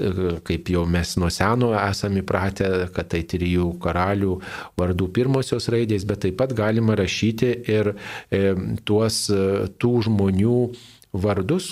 kaip 0.46 0.70
jau 0.72 0.86
mes 0.88 1.10
nuo 1.20 1.28
seno 1.30 1.74
esame 1.76 2.22
įpratę, 2.22 2.70
kad 2.96 3.10
tai 3.12 3.20
trijų 3.28 3.74
karalių 3.82 4.38
vardų 4.80 5.10
pirmosios 5.14 5.68
raidės, 5.72 6.06
bet 6.08 6.24
taip 6.24 6.38
pat 6.40 6.56
galima 6.56 6.96
rašyti 6.96 7.52
ir 7.70 7.92
e, 7.94 8.40
tuos 8.88 9.26
tų 9.78 9.92
žmonių 10.08 10.58
vardus, 11.14 11.70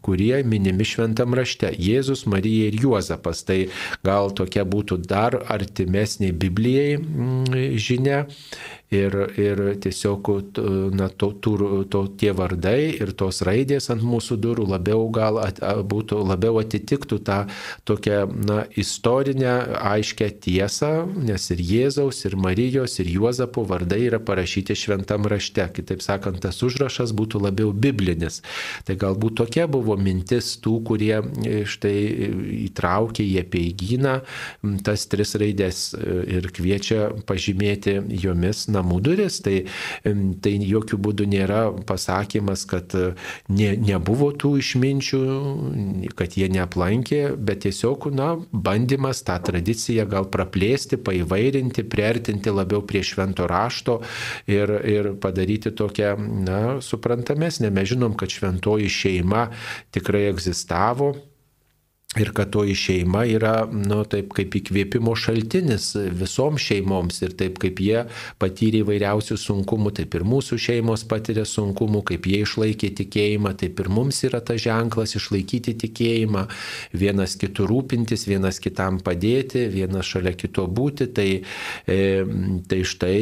kurie 0.00 0.42
minimi 0.46 0.86
šventam 0.86 1.34
rašte- 1.34 1.72
Jėzus, 1.88 2.24
Marija 2.30 2.70
ir 2.70 2.78
Juozapas. 2.84 3.42
Tai 3.42 3.66
gal 4.06 4.30
tokia 4.30 4.64
būtų 4.64 5.00
dar 5.06 5.40
artimesnė 5.50 6.32
Biblijai 6.32 7.02
žinia 7.76 8.26
ir, 8.92 9.16
ir 9.40 9.62
tiesiog 9.82 10.30
na, 10.94 11.08
to, 11.08 11.32
to, 11.42 11.84
to, 11.90 12.02
tie 12.20 12.32
vardai 12.36 12.92
ir 13.00 13.12
tos 13.18 13.42
raidės 13.46 13.90
ant 13.92 14.04
mūsų 14.04 14.38
durų 14.42 14.66
labiau 14.70 15.08
gal 15.14 15.40
at, 15.42 15.60
būtų, 15.88 16.20
labiau 16.28 16.60
atitiktų 16.60 17.18
tą 17.26 17.38
tokią 17.88 18.20
na, 18.46 18.62
istorinę 18.78 19.54
aiškę 19.80 20.28
tiesą, 20.44 20.92
nes 21.26 21.48
ir 21.54 21.62
Jėzaus, 21.72 22.22
ir 22.28 22.36
Marijos, 22.36 22.98
ir 23.02 23.10
Juozapo 23.16 23.64
vardai 23.68 24.02
yra 24.06 24.20
parašyti 24.22 24.76
šventam 24.78 25.26
rašte. 25.30 25.64
Kitaip 25.72 26.02
sakant, 26.04 26.42
tas 26.44 26.60
užrašas 26.64 27.14
būtų 27.16 27.42
labiau 27.46 27.72
biblinis. 27.72 28.42
Tai 28.86 28.96
galbūt 29.00 29.38
tokia 29.42 29.66
buvo 29.70 29.96
mintis 29.96 30.54
tų, 30.62 30.78
kurie 30.86 31.14
e, 31.18 31.62
štai 31.68 31.96
įtraukė 32.68 33.24
į 33.24 33.38
apeigyną 33.44 34.18
tas 34.86 35.06
tris 35.10 35.34
raidės 35.38 35.84
e, 35.96 36.18
ir 36.36 36.48
kviečia 36.54 37.10
pažymėti 37.28 37.98
jomis 38.22 38.66
namų 38.72 38.81
duris. 39.02 39.40
Tai, 39.44 39.56
tai 40.44 40.52
jokių 40.66 40.98
būdų 41.06 41.26
nėra 41.32 41.62
pasakymas, 41.88 42.64
kad 42.68 42.94
e, 42.98 43.12
ne, 43.52 43.72
nebuvo 43.78 44.30
tų 44.36 44.54
išminčių, 44.62 45.22
kad 46.18 46.36
jie 46.38 46.48
neaplankė, 46.52 47.22
bet 47.36 47.64
tiesiog, 47.66 48.10
na, 48.16 48.34
bandymas 48.52 49.22
tą 49.26 49.38
tradiciją 49.44 50.06
gal 50.10 50.28
praplėsti, 50.32 51.00
paivairinti, 51.02 51.86
priartinti 51.88 52.54
labiau 52.54 52.84
prie 52.86 53.04
švento 53.06 53.48
rašto 53.50 54.00
ir, 54.50 54.72
ir 54.88 55.12
padaryti 55.22 55.74
tokią, 55.76 56.14
na, 56.46 56.62
suprantamesnę. 56.84 57.72
Mes 57.72 57.92
žinom, 57.94 58.16
kad 58.18 58.32
šventoji 58.32 58.90
šeima 58.92 59.48
tikrai 59.94 60.28
egzistavo 60.30 61.12
Ir 62.20 62.28
kad 62.36 62.50
toji 62.52 62.74
šeima 62.76 63.22
yra, 63.24 63.54
nu, 63.72 64.02
taip 64.04 64.34
kaip 64.36 64.52
įkvėpimo 64.58 65.14
šaltinis 65.16 65.94
visoms 66.12 66.60
šeimoms 66.60 67.22
ir 67.24 67.32
taip 67.40 67.56
kaip 67.62 67.78
jie 67.80 68.02
patyrė 68.42 68.82
įvairiausių 68.82 69.38
sunkumų, 69.40 69.94
taip 69.96 70.18
ir 70.18 70.26
mūsų 70.28 70.58
šeimos 70.60 71.06
patiria 71.08 71.46
sunkumų, 71.48 72.02
kaip 72.10 72.28
jie 72.28 72.42
išlaikė 72.44 72.90
tikėjimą, 72.98 73.54
taip 73.62 73.80
ir 73.80 73.88
mums 73.96 74.20
yra 74.28 74.42
tas 74.44 74.60
ženklas 74.60 75.16
išlaikyti 75.16 75.72
tikėjimą, 75.86 76.42
vienas 76.92 77.38
kitų 77.40 77.70
rūpintis, 77.70 78.26
vienas 78.28 78.60
kitam 78.60 79.00
padėti, 79.00 79.64
vienas 79.72 80.12
šalia 80.12 80.34
kito 80.36 80.66
būti. 80.68 81.08
Tai, 81.16 81.26
e, 81.88 81.98
tai 82.68 82.82
štai 82.92 83.16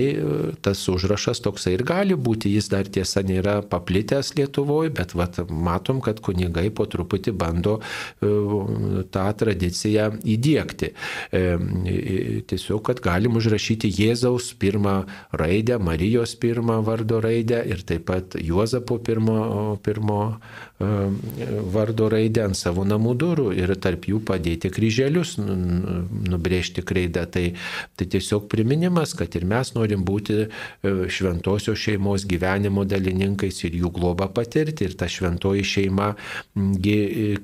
tas 0.66 0.82
užrašas 0.90 1.44
toksai 1.46 1.76
ir 1.76 1.86
gali 1.86 2.18
būti, 2.18 2.50
jis 2.56 2.72
dar 2.74 2.90
tiesa 2.90 3.22
nėra 3.22 3.60
paplitęs 3.70 4.34
Lietuvoje, 4.34 4.90
bet 4.98 5.14
vat, 5.14 5.38
matom, 5.46 6.02
kad 6.02 6.18
kunigai 6.18 6.66
po 6.74 6.90
truputį 6.90 7.38
bando 7.38 7.78
e, 7.78 8.79
tą 9.12 9.26
tradiciją 9.40 10.10
įdėkti. 10.34 10.92
Tiesiog, 12.50 12.82
kad 12.88 13.02
galim 13.04 13.38
užrašyti 13.40 13.90
Jėzaus 13.90 14.52
pirmą 14.60 14.96
raidę, 15.36 15.78
Marijos 15.82 16.36
pirmą 16.40 16.80
vardo 16.86 17.20
raidę 17.24 17.62
ir 17.68 17.84
taip 17.86 18.08
pat 18.10 18.36
Juozapo 18.40 18.98
pirmo, 19.04 19.76
pirmo 19.84 20.20
vardo 20.80 22.08
raidę 22.08 22.46
ant 22.48 22.56
savo 22.56 22.86
namų 22.88 23.12
durų 23.20 23.46
ir 23.52 23.72
tarp 23.82 24.06
jų 24.08 24.22
padėti 24.24 24.70
kryželius, 24.72 25.34
nubrėžti 25.36 26.84
kreidą. 26.86 27.26
Tai, 27.30 27.44
tai 28.00 28.06
tiesiog 28.14 28.46
priminimas, 28.48 29.12
kad 29.18 29.34
ir 29.36 29.44
mes 29.48 29.74
norim 29.76 30.06
būti 30.08 30.38
e, 30.40 30.48
šventosios 31.12 31.78
šeimos 31.80 32.24
gyvenimo 32.28 32.86
dalininkais 32.88 33.60
ir 33.68 33.76
jų 33.82 33.92
globą 33.98 34.30
patirti. 34.32 34.88
Ir 34.88 34.96
ta 34.96 35.08
šventoji 35.10 35.66
šeima, 35.68 36.14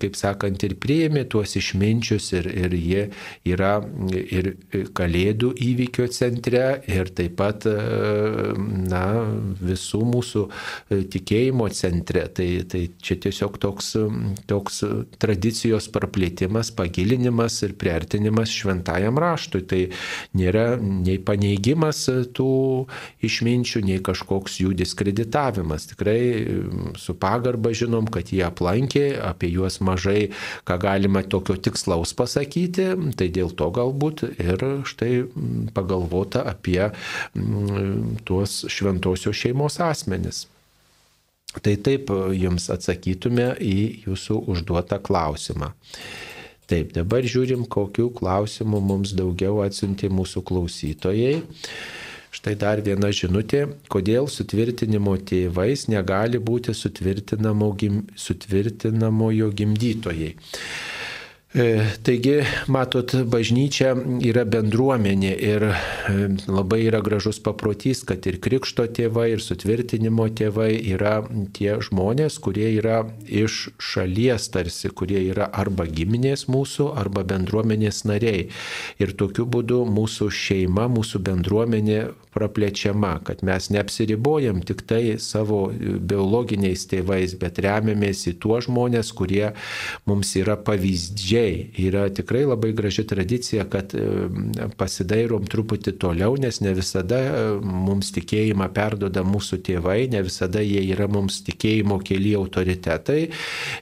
kaip 0.00 0.16
sakant, 0.16 0.64
ir 0.64 0.76
priėmė 0.80 1.26
tuos 1.28 1.58
išminčius 1.60 2.30
ir, 2.40 2.48
ir 2.64 2.78
jie 2.80 3.04
yra 3.52 3.74
ir 4.16 4.52
kalėdų 4.96 5.52
įvykio 5.66 6.08
centre 6.14 6.64
ir 6.88 7.12
taip 7.12 7.36
pat 7.36 7.68
na, 7.68 9.04
visų 9.60 10.02
mūsų 10.08 10.48
tikėjimo 11.12 11.68
centre. 11.76 12.24
Tai, 12.32 12.48
tai 12.70 12.86
čia 12.96 13.20
tiesiog 13.26 13.58
toks, 13.62 13.92
toks 14.50 14.82
tradicijos 15.22 15.90
praplėtimas, 15.92 16.72
pagilinimas 16.76 17.58
ir 17.66 17.76
priartinimas 17.78 18.54
šventajam 18.54 19.18
raštui. 19.20 19.64
Tai 19.66 19.82
nėra 20.38 20.66
nei 20.80 21.18
paneigimas 21.22 22.06
tų 22.36 22.50
išminčių, 23.26 23.84
nei 23.90 24.00
kažkoks 24.04 24.60
jų 24.62 24.74
diskreditavimas. 24.78 25.90
Tikrai 25.92 26.20
su 27.00 27.16
pagarba 27.18 27.74
žinom, 27.76 28.08
kad 28.12 28.32
jie 28.32 28.44
aplankė, 28.46 29.06
apie 29.26 29.50
juos 29.52 29.80
mažai 29.84 30.30
ką 30.66 30.78
galima 30.82 31.22
tokio 31.26 31.56
tikslaus 31.60 32.14
pasakyti, 32.16 32.88
tai 33.18 33.30
dėl 33.32 33.52
to 33.56 33.70
galbūt 33.74 34.26
ir 34.32 34.66
štai 34.88 35.12
pagalvota 35.76 36.44
apie 36.46 36.90
tuos 38.28 38.58
šventosios 38.72 39.36
šeimos 39.36 39.80
asmenis. 39.82 40.46
Tai 41.62 41.74
taip 41.86 42.10
jums 42.36 42.68
atsakytume 42.72 43.54
į 43.64 43.76
jūsų 44.06 44.34
užduotą 44.52 44.98
klausimą. 45.04 45.68
Taip, 46.66 46.90
dabar 46.96 47.22
žiūrim, 47.22 47.62
kokiu 47.70 48.08
klausimu 48.10 48.80
mums 48.82 49.12
daugiau 49.14 49.60
atsiuntė 49.62 50.08
mūsų 50.10 50.42
klausytojai. 50.48 51.36
Štai 52.34 52.54
dar 52.58 52.82
viena 52.84 53.10
žinutė, 53.14 53.66
kodėl 53.88 54.26
sutvirtinimo 54.28 55.16
tėvais 55.30 55.86
negali 55.88 56.38
būti 56.42 56.74
sutvirtinamojo 56.76 59.48
gimdytojai. 59.56 60.34
E, 61.56 61.80
taigi, 62.04 62.42
matot, 62.68 63.14
bažnyčia 63.32 63.94
yra 64.28 64.42
bendruomenė 64.44 65.30
ir 65.40 65.64
e, 65.64 65.76
labai 66.52 66.82
yra 66.84 66.98
gražus 67.00 67.38
paprotys, 67.40 68.02
kad 68.04 68.26
ir 68.28 68.36
krikšto 68.44 68.84
tėvai, 68.98 69.30
ir 69.32 69.40
sutvirtinimo 69.40 70.26
tėvai 70.36 70.74
yra 70.92 71.14
tie 71.56 71.78
žmonės, 71.80 72.36
kurie 72.44 72.68
yra 72.74 72.98
iš 73.24 73.70
šalies 73.80 74.50
tarsi, 74.52 74.90
kurie 74.92 75.22
yra 75.30 75.48
arba 75.48 75.88
giminės 75.88 76.44
mūsų, 76.52 76.90
arba 77.00 77.24
bendruomenės 77.24 78.02
nariai. 78.04 78.50
Ir 79.00 79.16
tokiu 79.16 79.48
būdu 79.48 79.80
mūsų 79.88 80.28
šeima, 80.28 80.90
mūsų 80.92 81.22
bendruomenė 81.24 82.02
praplečiama, 82.36 83.14
kad 83.24 83.40
mes 83.48 83.70
neapsiribojam 83.72 84.60
tik 84.68 84.84
tai 84.84 85.16
savo 85.24 85.70
biologiniais 85.72 86.84
tėvais, 86.90 87.32
bet 87.40 87.64
remiamės 87.64 88.26
į 88.28 88.36
tuos 88.44 88.68
žmonės, 88.68 89.16
kurie 89.16 89.54
mums 90.04 90.36
yra 90.36 90.60
pavyzdžiai 90.60 91.45
atvirkščiai 91.46 91.86
yra 91.86 92.08
tikrai 92.10 92.44
labai 92.46 92.72
graži 92.72 93.06
tradicija, 93.06 93.64
kad 93.70 93.94
e, 93.94 94.28
pasidairom 94.76 95.46
truputį 95.46 95.96
toliau, 95.98 96.36
nes 96.36 96.60
ne 96.60 96.72
visada 96.74 97.18
e, 97.18 97.60
mums 97.60 98.12
tikėjimą 98.14 98.68
perdoda 98.74 99.22
mūsų 99.24 99.60
tėvai, 99.66 100.08
ne 100.10 100.22
visada 100.22 100.60
jie 100.60 100.82
yra 100.92 101.06
mums 101.08 101.42
tikėjimo 101.46 101.98
keli 102.04 102.34
autoritetai, 102.36 103.30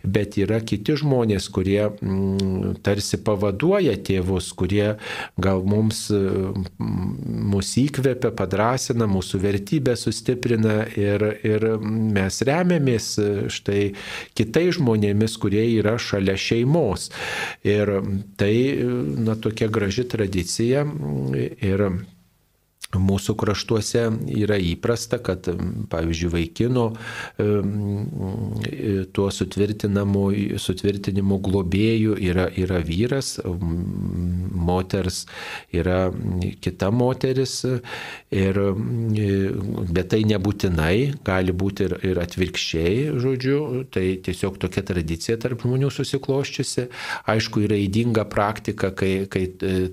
bet 0.04 0.38
yra 0.38 0.60
kiti 0.60 0.96
žmonės, 0.96 1.48
kurie 1.54 1.88
m, 1.88 1.96
mm, 2.00 2.74
tarsi 2.84 3.20
pavaduoja 3.24 3.96
tėvus, 3.96 4.52
kurie 4.54 4.96
gal 5.38 5.64
mums 5.64 6.08
e, 6.10 6.20
mus 6.78 7.74
įkvepia, 7.80 8.32
padrasina, 8.34 9.08
mūsų 9.08 9.40
vertybę 9.42 9.96
sustiprina 9.96 10.84
ir, 10.98 11.26
ir 11.44 11.68
mes 11.80 12.40
remiamės 12.44 13.14
štai 13.52 13.94
kitais 14.36 14.76
žmonėmis, 14.78 15.38
kurie 15.40 15.64
yra 15.78 15.96
šalia 16.00 16.36
šeimos. 16.40 17.10
Ir 17.62 17.92
tai, 18.36 18.54
na, 19.24 19.36
tokia 19.36 19.68
graži 19.68 20.04
tradicija. 20.08 20.84
Ir 21.60 21.86
Mūsų 23.00 23.34
kraštuose 23.40 24.04
yra 24.34 24.58
įprasta, 24.60 25.18
kad, 25.22 25.48
pavyzdžiui, 25.90 26.32
vaikino 26.32 26.92
tuo 29.14 29.30
sutvirtinimu 29.34 31.38
globėjų 31.48 32.16
yra, 32.30 32.46
yra 32.60 32.80
vyras, 32.84 33.38
moters 33.44 35.24
yra 35.74 36.12
kita 36.64 36.90
moteris, 36.94 37.64
ir, 38.34 38.58
bet 39.94 40.10
tai 40.12 40.22
nebūtinai, 40.28 40.96
gali 41.26 41.52
būti 41.54 41.88
ir, 41.88 41.96
ir 42.10 42.16
atvirkščiai, 42.22 42.94
žodžiu, 43.22 43.58
tai 43.94 44.06
tiesiog 44.24 44.58
tokia 44.62 44.82
tradicija 44.86 45.38
tarp 45.42 45.58
žmonių 45.64 45.90
susikloščiusi. 45.94 46.82
Aišku, 47.30 47.56
yra 47.66 47.76
įdinga 47.80 48.24
praktika, 48.30 48.92
kai, 48.96 49.12
kai 49.30 49.44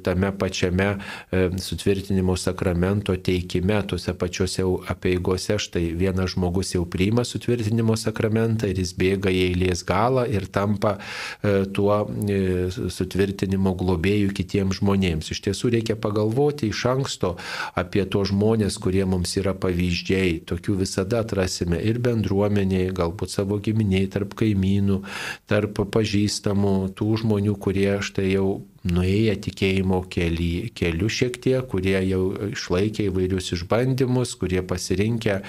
tame 0.03 0.29
pačiame 0.37 0.89
sutvirtinimo 1.31 2.35
sakramente 2.39 2.90
sakramento 2.91 3.15
teikime, 3.15 3.81
tuose 3.87 4.13
pačiuose 4.13 4.63
apieigose, 4.87 5.57
štai 5.57 5.93
vienas 5.95 6.31
žmogus 6.35 6.73
jau 6.75 6.85
priima 6.85 7.23
sutvirtinimo 7.23 7.95
sakramentą 7.95 8.67
ir 8.67 8.79
jis 8.79 8.93
bėga 8.97 9.31
į 9.31 9.41
eilės 9.51 9.83
galą 9.85 10.25
ir 10.27 10.47
tampa 10.51 10.97
e, 11.43 11.65
tuo 11.73 12.07
e, 12.27 12.69
sutvirtinimo 12.71 13.73
globėjų 13.75 14.33
kitiems 14.35 14.81
žmonėms. 14.81 15.31
Iš 15.31 15.41
tiesų 15.47 15.71
reikia 15.77 15.95
pagalvoti 15.95 16.69
iš 16.71 16.85
anksto 16.91 17.37
apie 17.75 18.05
tos 18.05 18.31
žmonės, 18.31 18.77
kurie 18.81 19.05
mums 19.05 19.35
yra 19.37 19.53
pavyzdžiai. 19.53 20.41
Tokių 20.45 20.81
visada 20.83 21.21
atrasime 21.23 21.79
ir 21.79 21.99
bendruomeniai, 21.99 22.91
galbūt 22.91 23.31
savo 23.31 23.59
giminiai, 23.59 24.09
tarp 24.11 24.35
kaimynų, 24.35 25.01
tarp 25.47 25.85
pažįstamų, 25.91 26.91
tų 26.97 27.23
žmonių, 27.23 27.55
kurie 27.61 27.99
štai 28.03 28.33
jau 28.33 28.61
nuėję 28.87 29.35
tikėjimo 29.45 30.01
keli, 30.11 30.71
keliu 30.77 31.09
šiek 31.11 31.37
tiek, 31.43 31.65
kurie 31.69 31.99
jau 32.07 32.23
išlaikė 32.49 33.09
įvairius 33.11 33.51
išbandymus, 33.57 34.33
kurie 34.41 34.63
pasirinkę 34.65 35.41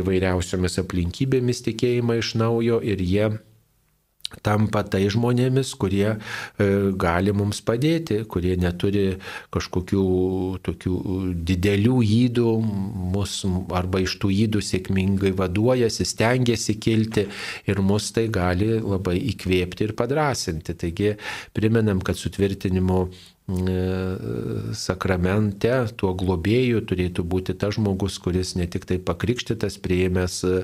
įvairiausiomis 0.00 0.80
aplinkybėmis 0.84 1.64
tikėjimą 1.68 2.20
iš 2.22 2.34
naujo 2.40 2.80
ir 2.80 3.04
jie 3.04 3.28
tampa 4.44 4.82
tai 4.84 5.06
žmonėmis, 5.10 5.72
kurie 5.80 6.08
e, 6.12 6.18
gali 6.98 7.32
mums 7.36 7.60
padėti, 7.64 8.20
kurie 8.28 8.56
neturi 8.60 9.06
kažkokių 9.54 10.02
tokių 10.66 10.98
didelių 11.48 11.96
įdų, 12.18 12.50
mus 13.14 13.40
arba 13.76 14.02
iš 14.04 14.18
tų 14.22 14.32
įdų 14.44 14.62
sėkmingai 14.64 15.32
vaduojasi, 15.38 16.06
stengiasi 16.08 16.76
kilti 16.80 17.28
ir 17.68 17.82
mus 17.84 18.12
tai 18.16 18.28
gali 18.32 18.76
labai 18.78 19.18
įkvėpti 19.32 19.88
ir 19.88 19.96
padrasinti. 19.98 20.76
Taigi 20.78 21.14
primenam, 21.56 22.02
kad 22.04 22.20
sutvirtinimo 22.20 23.06
e, 23.08 23.78
sakramente 24.76 25.72
tuo 25.96 26.12
globėju 26.18 26.84
turėtų 26.88 27.24
būti 27.24 27.56
tas 27.58 27.78
žmogus, 27.78 28.20
kuris 28.22 28.54
ne 28.60 28.68
tik 28.68 28.84
tai 28.88 29.00
pakrikštytas, 29.00 29.80
prieimęs 29.84 30.42
e, 30.44 30.58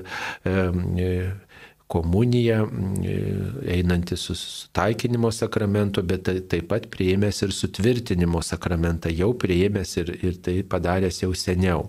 komuniją, 1.87 2.65
einantis 3.69 4.19
su 4.19 4.35
taikinimo 4.73 5.29
sakramentu, 5.31 6.01
bet 6.03 6.25
taip 6.49 6.67
pat 6.71 6.87
prieėmęs 6.89 7.43
ir 7.45 7.53
sutvirtinimo 7.53 8.41
sakramentą, 8.45 9.11
jau 9.13 9.29
prieėmęs 9.37 9.91
ir, 10.01 10.09
ir 10.25 10.39
tai 10.41 10.55
padaręs 10.65 11.21
jau 11.21 11.29
seniau. 11.37 11.85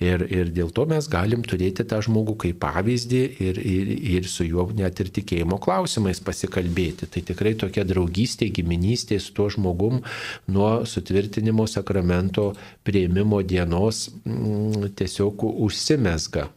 Ir, 0.00 0.24
ir 0.32 0.52
dėl 0.54 0.72
to 0.72 0.86
mes 0.88 1.08
galim 1.12 1.44
turėti 1.44 1.84
tą 1.90 2.00
žmogų 2.04 2.38
kaip 2.46 2.62
pavyzdį 2.64 3.22
ir, 3.44 3.60
ir, 3.60 3.92
ir 4.16 4.30
su 4.32 4.48
juo 4.48 4.66
net 4.72 5.04
ir 5.04 5.12
tikėjimo 5.20 5.60
klausimais 5.60 6.24
pasikalbėti. 6.24 7.10
Tai 7.12 7.24
tikrai 7.28 7.54
tokia 7.60 7.84
draugystė, 7.84 8.48
giminystė 8.48 9.20
su 9.20 9.36
tuo 9.36 9.50
žmogum 9.52 10.00
nuo 10.48 10.72
sutvirtinimo 10.88 11.68
sakramento 11.68 12.54
prieimimo 12.84 13.44
dienos 13.44 14.06
m, 14.24 14.88
tiesiog 14.96 15.44
užsimesga 15.52 16.48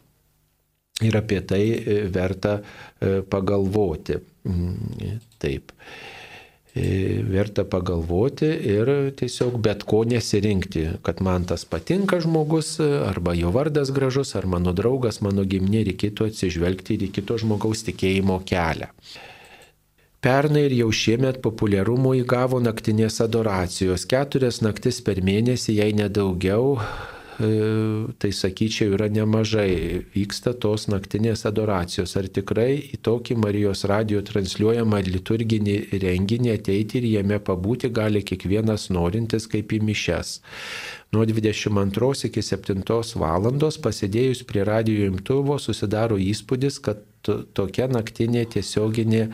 ir 1.00 1.16
apie 1.16 1.40
tai 1.40 1.64
e, 1.70 1.98
verta 2.10 2.58
e, 2.98 3.20
pagalvoti. 3.22 4.18
Mm, 4.48 5.18
taip. 5.38 5.72
E, 6.74 7.22
verta 7.26 7.64
pagalvoti 7.64 8.48
ir 8.70 8.90
tiesiog 9.18 9.56
bet 9.62 9.82
ko 9.88 10.02
nesirinkti, 10.06 10.84
kad 11.02 11.22
man 11.24 11.46
tas 11.48 11.64
patinka 11.66 12.20
žmogus, 12.22 12.76
arba 12.80 13.34
jo 13.38 13.50
vardas 13.54 13.90
gražus, 13.94 14.34
ar 14.38 14.46
mano 14.46 14.74
draugas, 14.76 15.22
mano 15.24 15.46
giminė, 15.48 15.86
reikėtų 15.88 16.28
atsižvelgti 16.28 16.98
ir 16.98 17.08
į 17.08 17.12
kito 17.18 17.38
žmogaus 17.40 17.86
tikėjimo 17.88 18.42
kelią. 18.46 18.92
Pernai 20.18 20.64
ir 20.66 20.72
jau 20.80 20.88
šiemet 20.90 21.36
populiarumo 21.44 22.10
įgavo 22.18 22.58
naktinės 22.58 23.20
adoracijos. 23.22 24.02
Keturias 24.10 24.58
naktis 24.66 24.98
per 25.06 25.20
mėnesį, 25.22 25.76
jei 25.78 25.94
nedaugiau, 25.94 26.80
tai 27.38 28.30
sakyčiau, 28.34 28.96
yra 28.96 29.06
nemažai. 29.14 30.02
Vyksta 30.10 30.56
tos 30.58 30.88
naktinės 30.90 31.44
adoracijos. 31.46 32.16
Ar 32.18 32.26
tikrai 32.34 32.72
į 32.96 32.98
tokį 33.06 33.36
Marijos 33.38 33.84
radio 33.86 34.22
transliuojamą 34.26 35.04
liturginį 35.06 35.76
renginį 36.02 36.54
ateiti 36.56 36.98
ir 36.98 37.06
jame 37.12 37.38
pabūti 37.38 37.92
gali 37.94 38.24
kiekvienas 38.26 38.88
norintis 38.90 39.46
kaip 39.50 39.70
į 39.70 39.80
mišes. 39.86 40.40
Nuo 41.14 41.22
22 41.28 42.26
iki 42.26 42.42
7 42.42 42.82
valandos 43.22 43.78
pasidėjus 43.80 44.42
prie 44.48 44.66
radio 44.66 45.06
imtuvo 45.06 45.60
susidaro 45.62 46.18
įspūdis, 46.18 46.82
kad 46.82 47.06
tokia 47.54 47.86
naktinė 47.92 48.44
tiesioginė 48.50 49.22
e, 49.24 49.32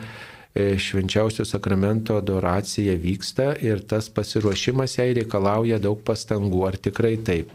švenčiausio 0.55 1.43
sakramento 1.45 2.15
adoracija 2.21 2.95
vyksta 2.95 3.51
ir 3.59 3.83
tas 3.83 4.07
pasiruošimas 4.09 4.97
jai 4.97 5.11
reikalauja 5.17 5.81
daug 5.83 5.99
pastangų. 6.07 6.65
Ar 6.69 6.79
tikrai 6.79 7.17
taip? 7.19 7.51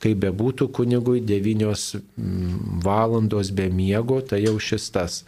kaip 0.00 0.20
bebūtų 0.22 0.70
kunigui 0.72 1.20
9 1.20 1.66
mm, 1.68 2.78
valandos 2.84 3.50
be 3.52 3.68
miego, 3.68 4.20
tai 4.24 4.42
jau 4.46 4.56
šis 4.56 4.88
tas. 4.94 5.18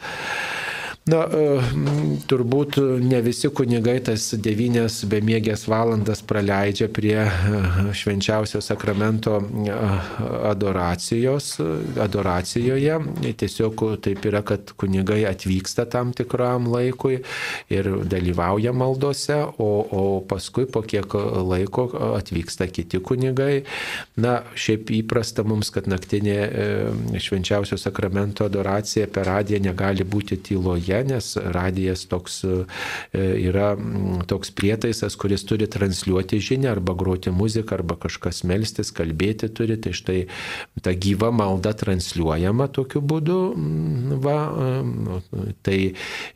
Na, 1.02 1.24
e, 1.26 1.58
turbūt 2.30 2.76
ne 3.02 3.18
visi 3.26 3.48
kunigai 3.50 3.96
tas 4.06 4.28
devynės 4.38 5.00
bemiegės 5.10 5.64
valandas 5.66 6.20
praleidžia 6.22 6.86
prie 6.94 7.16
e, 7.24 7.62
švenčiausio 7.98 8.60
sakramento 8.62 9.40
e, 9.42 9.74
adoracijos, 10.46 11.56
adoracijoje. 12.04 13.00
Tiesiog 13.40 13.82
taip 14.04 14.28
yra, 14.30 14.44
kad 14.46 14.70
kunigai 14.78 15.24
atvyksta 15.26 15.88
tam 15.90 16.12
tikram 16.14 16.68
laikui 16.70 17.18
ir 17.74 17.90
dalyvauja 18.06 18.70
maldose, 18.70 19.40
o, 19.58 19.68
o 19.82 20.04
paskui 20.30 20.68
po 20.70 20.84
kiek 20.86 21.18
laiko 21.18 21.88
atvyksta 22.12 22.70
kiti 22.70 23.02
kunigai. 23.02 23.64
Na, 24.22 24.38
šiaip 24.54 24.94
įprasta 25.02 25.42
mums, 25.42 25.74
kad 25.74 25.90
naktinė 25.90 26.38
švenčiausio 27.18 27.80
sakramento 27.80 28.46
adoracija 28.46 29.10
per 29.10 29.26
radiją 29.32 29.64
negali 29.66 30.06
būti 30.06 30.38
tyloje 30.46 30.91
radiją, 30.92 31.14
nes 31.14 31.36
radijas 31.36 32.06
toks 32.06 32.44
e, 32.44 32.64
yra 33.48 33.76
toks 34.26 34.50
prietaisas, 34.50 35.16
kuris 35.16 35.44
turi 35.44 35.66
transliuoti 35.66 36.40
žinią 36.40 36.70
arba 36.70 36.94
groti 36.94 37.30
muziką 37.30 37.76
arba 37.78 37.96
kažkas 37.96 38.44
melstis, 38.44 38.92
kalbėti 38.92 39.48
turi. 39.48 39.76
Tai 39.82 39.92
štai 39.92 40.26
ta 40.82 40.92
gyva 40.92 41.32
malda 41.32 41.72
transliuojama 41.72 42.68
tokiu 42.68 43.00
būdu. 43.00 43.38
Va, 44.22 44.38
e, 44.52 45.52
tai 45.62 45.78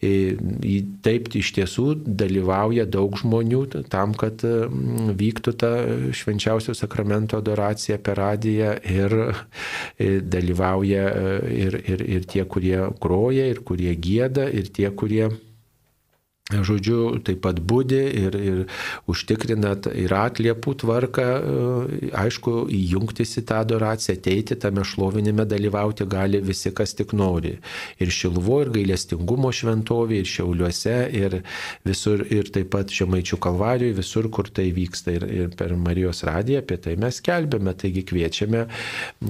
e, 0.02 0.82
taip 1.02 1.30
iš 1.36 1.52
tiesų 1.56 1.86
dalyvauja 2.06 2.86
daug 2.86 3.16
žmonių 3.16 3.64
tam, 3.90 4.14
kad 4.16 4.42
vyktų 4.42 5.52
ta 5.60 5.72
švenčiausio 6.16 6.74
sakramento 6.76 7.38
adoracija 7.40 7.98
per 8.02 8.18
radiją 8.20 8.72
ir 8.90 9.14
dalyvauja 9.98 11.04
ir, 11.52 11.76
ir, 11.86 12.02
ir 12.16 12.26
tie, 12.28 12.44
kurie 12.48 12.78
groja, 13.02 13.46
ir 13.50 13.60
kurie 13.66 13.92
gėda, 13.98 14.45
ir 14.52 14.70
tie, 14.72 14.90
kurie 14.90 15.28
žodžiu, 16.46 17.18
taip 17.26 17.40
pat 17.42 17.58
būdi 17.58 17.98
ir, 18.20 18.36
ir 18.38 18.58
užtikrina 19.10 19.72
ir 19.98 20.12
atliepų 20.14 20.76
tvarką, 20.78 21.24
e, 21.26 22.10
aišku, 22.14 22.68
įjungtis 22.70 23.40
į 23.40 23.42
tą 23.48 23.62
adoraciją, 23.64 24.14
ateiti 24.14 24.54
tame 24.62 24.84
šlovinime 24.86 25.42
dalyvauti 25.48 26.06
gali 26.06 26.38
visi, 26.38 26.70
kas 26.70 26.94
tik 26.94 27.16
nori. 27.18 27.56
Ir 27.98 28.12
Šilvo, 28.14 28.60
ir 28.62 28.70
gailestingumo 28.76 29.50
šventovė, 29.50 30.20
ir 30.22 30.30
Šiauliuose, 30.30 30.94
ir 31.18 31.40
visur, 31.86 32.22
ir 32.30 32.52
taip 32.54 32.70
pat 32.76 32.94
Žemaičių 32.94 33.40
kalvarijoje, 33.42 33.98
visur, 33.98 34.30
kur 34.30 34.46
tai 34.46 34.68
vyksta. 34.76 35.16
Ir, 35.16 35.26
ir 35.26 35.50
per 35.58 35.74
Marijos 35.74 36.22
radiją 36.26 36.62
apie 36.62 36.78
tai 36.82 36.94
mes 37.00 37.18
kelbėme, 37.26 37.74
taigi 37.74 38.06
kviečiame 38.06 38.66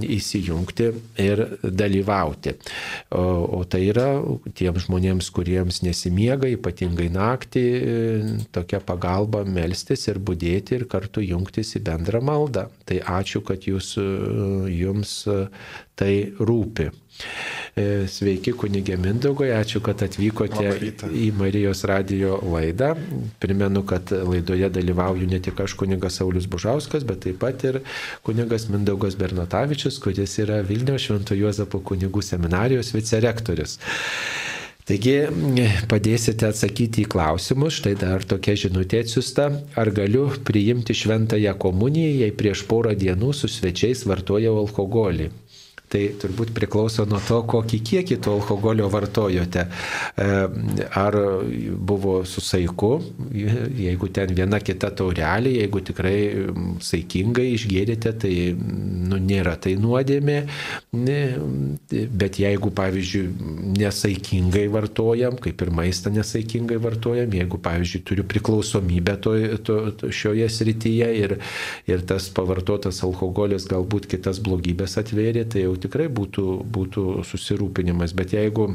įsijungti 0.04 0.92
ir 1.24 1.44
dalyvauti. 1.64 2.56
O, 3.16 3.24
o 3.56 3.64
tai 3.64 3.86
yra 3.88 4.08
tiems 4.56 4.84
žmonėms, 4.84 5.32
kuriems 5.32 5.80
nesimiega, 5.86 6.52
ypatingai 6.52 7.05
ilgai 7.06 7.12
naktį 7.12 7.62
e, 7.62 8.46
tokia 8.52 8.80
pagalba 8.80 9.44
melstis 9.44 10.08
ir 10.08 10.18
būdėti 10.18 10.76
ir 10.76 10.86
kartu 10.88 11.20
jungtis 11.22 11.76
į 11.76 11.84
bendrą 11.84 12.20
maldą. 12.22 12.68
Tai 12.84 13.00
ačiū, 13.00 13.42
kad 13.42 13.66
jūs, 13.66 13.96
e, 13.98 14.70
jums 14.70 15.26
e, 15.26 15.48
tai 15.96 16.32
rūpi. 16.38 16.90
Sveiki, 17.76 18.52
kunigė 18.52 18.98
Mindaugai, 19.00 19.48
ačiū, 19.56 19.80
kad 19.80 20.02
atvykote 20.04 20.68
į 21.16 21.30
Marijos 21.32 21.80
radio 21.88 22.36
laidą. 22.44 22.90
Primenu, 23.40 23.82
kad 23.88 24.12
laidoje 24.12 24.68
dalyvauju 24.68 25.28
ne 25.30 25.40
tik 25.40 25.62
aš, 25.64 25.78
kunigas 25.80 26.18
Saulis 26.20 26.44
Bužauskas, 26.44 27.06
bet 27.08 27.22
taip 27.24 27.40
pat 27.40 27.64
ir 27.64 27.80
kunigas 28.24 28.68
Mindaugas 28.68 29.16
Bernatavičius, 29.16 29.96
kuris 30.04 30.36
yra 30.44 30.60
Vilniaus 30.60 31.08
Švento 31.08 31.36
Juozapo 31.36 31.80
kunigų 31.80 32.20
seminarijos 32.24 32.92
vicerektorius. 32.92 33.78
Taigi 34.86 35.16
padėsite 35.90 36.46
atsakyti 36.46 37.02
į 37.02 37.08
klausimus, 37.10 37.80
štai 37.80 37.96
dar 37.98 38.22
tokia 38.22 38.52
žinutė 38.54 39.00
atsiusta, 39.02 39.48
ar 39.74 39.90
galiu 39.90 40.28
priimti 40.46 40.94
šventąją 40.94 41.56
komuniją, 41.58 42.12
jei 42.20 42.34
prieš 42.42 42.62
porą 42.70 42.92
dienų 43.00 43.32
su 43.34 43.50
svečiais 43.50 44.04
vartojau 44.06 44.54
alkoholį. 44.60 45.26
Tai 45.86 46.00
turbūt 46.18 46.50
priklauso 46.50 47.04
nuo 47.06 47.20
to, 47.22 47.36
kokį 47.46 47.78
kiekį 47.86 48.16
to 48.24 48.32
alkoholio 48.40 48.88
vartojote. 48.90 49.66
Ar 50.98 51.16
buvo 51.90 52.16
su 52.26 52.42
saiku, 52.42 52.96
jeigu 53.30 54.08
ten 54.10 54.34
viena 54.34 54.58
kita 54.58 54.90
taurelė, 54.98 55.52
jeigu 55.60 55.82
tikrai 55.86 56.16
saikingai 56.82 57.52
išgėrėte, 57.54 58.12
tai 58.24 58.32
nu, 58.56 59.20
nėra 59.22 59.54
tai 59.62 59.76
nuodėmė. 59.78 60.40
Bet 60.92 62.40
jeigu, 62.42 62.72
pavyzdžiui, 62.80 63.24
nesaikingai 63.78 64.66
vartojam, 64.74 65.38
kaip 65.42 65.62
ir 65.62 65.72
maistą 65.76 66.10
nesaikingai 66.16 66.80
vartojam, 66.82 67.30
jeigu, 67.38 67.62
pavyzdžiui, 67.62 68.02
turiu 68.10 68.26
priklausomybę 68.26 69.16
to, 69.22 69.36
to, 69.62 69.78
to 70.02 70.10
šioje 70.10 70.50
srityje 70.50 71.12
ir, 71.22 71.38
ir 71.86 72.04
tas 72.10 72.26
pavartotas 72.34 73.04
alkoholis 73.06 73.70
galbūt 73.70 74.10
kitas 74.10 74.42
blogybės 74.42 74.98
atvėrė, 74.98 75.46
tai 75.52 75.62
jau 75.68 75.75
tikrai 75.82 76.08
būtų, 76.12 76.46
būtų 76.76 77.06
susirūpinimas. 77.26 78.14
Bet 78.16 78.34
jeigu 78.36 78.70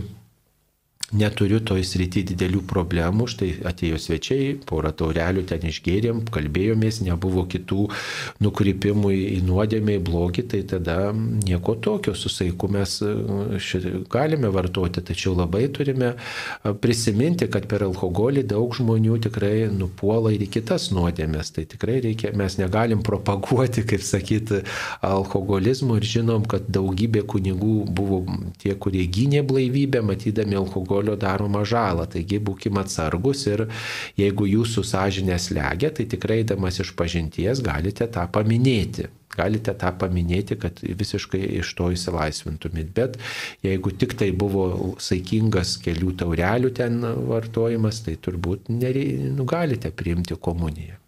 neturiu 1.12 1.60
toj 1.64 1.84
srity 1.86 2.24
didelių 2.32 2.62
problemų, 2.68 3.28
štai 3.32 3.50
atėjo 3.68 4.00
svečiai, 4.00 4.54
porą 4.68 4.94
taurelių 4.96 5.44
ten 5.50 5.66
išgėrėm, 5.68 6.24
kalbėjomės, 6.32 7.02
nebuvo 7.04 7.44
kitų 7.52 7.88
nukrypimų 8.44 9.12
į 9.12 9.40
nuodėmę, 9.48 9.98
į 10.00 10.04
blogį, 10.08 10.46
tai 10.54 10.62
tada 10.72 10.98
nieko 11.16 11.76
tokio 11.84 12.16
su 12.16 12.32
saiku 12.32 12.70
mes 12.72 12.98
e, 13.04 13.92
galime 14.12 14.52
vartoti, 14.54 15.04
tačiau 15.12 15.36
labai 15.36 15.66
turime 15.74 16.14
e, 16.14 16.74
prisiminti, 16.84 17.50
kad 17.52 17.68
per 17.72 17.86
alkoholį 17.90 18.46
daug 18.54 18.76
žmonių 18.78 19.20
tikrai 19.28 19.68
nupuola 19.76 20.32
ir 20.32 20.46
į 20.48 20.50
kitas 20.56 20.90
nuodėmės, 20.96 21.52
tai 21.58 21.68
tikrai 21.70 22.00
reikia, 22.08 22.32
mes 22.40 22.56
negalim 22.62 23.04
propaguoti, 23.04 23.84
kaip 23.90 24.06
sakyti, 24.06 24.64
alkoholizmų 25.04 26.00
ir 26.00 26.10
žinom, 26.16 26.48
kad 26.50 26.72
daugybė 26.72 27.26
kunigų 27.28 27.76
buvo 27.92 28.24
tie, 28.62 28.74
kurie 28.80 29.04
gynė 29.12 29.44
blaivybę, 29.48 30.04
matydami 30.08 30.60
alkoholį 30.62 31.01
alkoholio 31.02 31.16
daromą 31.16 31.66
žalą. 31.66 32.06
Taigi 32.08 32.40
būkime 32.40 32.82
atsargus 32.82 33.48
ir 33.48 33.68
jeigu 34.18 34.46
jūsų 34.46 34.84
sąžinės 34.84 35.52
legia, 35.52 35.92
tai 35.92 36.06
tikrai 36.06 36.44
damas 36.44 36.80
iš 36.80 36.94
pažinties 36.96 37.62
galite 37.62 38.08
tą 38.08 38.28
paminėti. 38.32 39.10
Galite 39.32 39.74
tą 39.74 39.94
paminėti, 39.96 40.58
kad 40.60 40.82
visiškai 40.82 41.40
iš 41.62 41.74
to 41.76 41.92
įsilaisvintumėt. 41.96 42.92
Bet 42.94 43.18
jeigu 43.64 43.92
tik 43.92 44.18
tai 44.20 44.32
buvo 44.32 44.96
saikingas 45.00 45.78
kelių 45.80 46.18
taurelių 46.20 46.72
ten 46.76 47.00
vartojimas, 47.30 48.04
tai 48.04 48.18
turbūt 48.20 48.68
nerei, 48.70 49.32
nu, 49.32 49.46
galite 49.46 49.92
priimti 49.92 50.36
komuniją. 50.36 51.00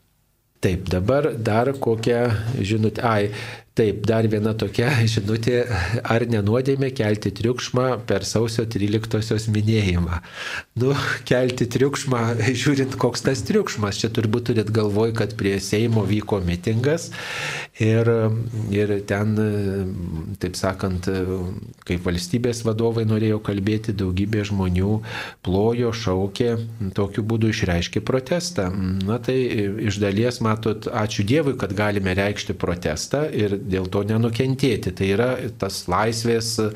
Taip, 0.63 0.87
dabar 0.87 1.33
dar 1.35 1.73
kokią 1.75 2.21
žinutę. 2.63 3.03
Ai, 3.03 3.27
Taip, 3.73 4.03
dar 4.05 4.27
viena 4.29 4.51
tokia 4.53 4.91
žinutė, 5.09 5.63
ar 6.05 6.21
nenuodėmė 6.29 6.91
kelti 6.93 7.31
triukšmą 7.33 7.87
per 8.05 8.21
sausio 8.29 8.67
13-osios 8.69 9.47
minėjimą. 9.49 10.19
Nu, 10.77 10.91
kelti 11.25 11.65
triukšmą, 11.73 12.21
žiūrint, 12.61 12.93
koks 13.01 13.25
tas 13.25 13.41
triukšmas, 13.47 13.97
čia 14.03 14.11
turbūt 14.13 14.51
turit 14.51 14.69
galvoj, 14.73 15.15
kad 15.17 15.33
prie 15.39 15.55
Seimo 15.57 16.03
vyko 16.05 16.37
mitingas 16.45 17.07
ir, 17.81 18.11
ir 18.69 18.93
ten, 19.09 19.33
taip 20.37 20.59
sakant, 20.59 21.09
kaip 21.89 22.05
valstybės 22.05 22.61
vadovai 22.67 23.07
norėjo 23.09 23.41
kalbėti, 23.41 23.97
daugybė 23.97 24.45
žmonių 24.51 24.99
plojo, 25.41 25.89
šaukė, 25.97 26.51
tokiu 26.93 27.25
būdu 27.25 27.49
išreiškė 27.49 28.05
protestą. 28.05 28.69
Na 29.09 29.17
tai 29.17 29.39
iš 29.89 29.97
dalies, 30.05 30.43
matot, 30.45 30.85
ačiū 30.93 31.25
Dievui, 31.25 31.57
kad 31.57 31.73
galime 31.73 32.13
reikšti 32.21 32.53
protestą 32.53 33.25
ir 33.33 33.62
dėl 33.69 33.87
to 33.91 34.03
nenukentėti. 34.07 34.93
Tai 34.95 35.07
yra 35.15 35.29
tas 35.59 35.83
laisvės 35.91 36.49
e, 36.61 36.67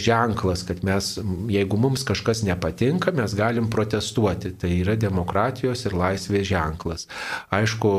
ženklas, 0.00 0.64
kad 0.68 0.82
mes, 0.86 1.12
jeigu 1.52 1.78
mums 1.80 2.04
kažkas 2.08 2.42
nepatinka, 2.46 3.12
mes 3.16 3.34
galim 3.36 3.70
protestuoti. 3.72 4.54
Tai 4.60 4.70
yra 4.74 4.96
demokratijos 5.00 5.84
ir 5.86 5.96
laisvės 5.98 6.48
ženklas. 6.50 7.06
Aišku, 7.54 7.92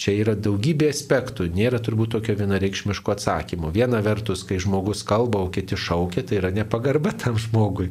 čia 0.00 0.16
yra 0.22 0.36
daugybė 0.38 0.90
aspektų, 0.94 1.48
nėra 1.54 1.80
turbūt 1.82 2.14
tokio 2.16 2.36
vienareikšmiško 2.40 3.14
atsakymo. 3.16 3.72
Viena 3.74 4.02
vertus, 4.04 4.44
kai 4.46 4.60
žmogus 4.62 5.02
kalba, 5.06 5.42
o 5.44 5.50
kiti 5.52 5.78
šaukia, 5.78 6.24
tai 6.26 6.40
yra 6.40 6.52
nepagarba 6.54 7.14
tam 7.20 7.38
žmogui. 7.40 7.90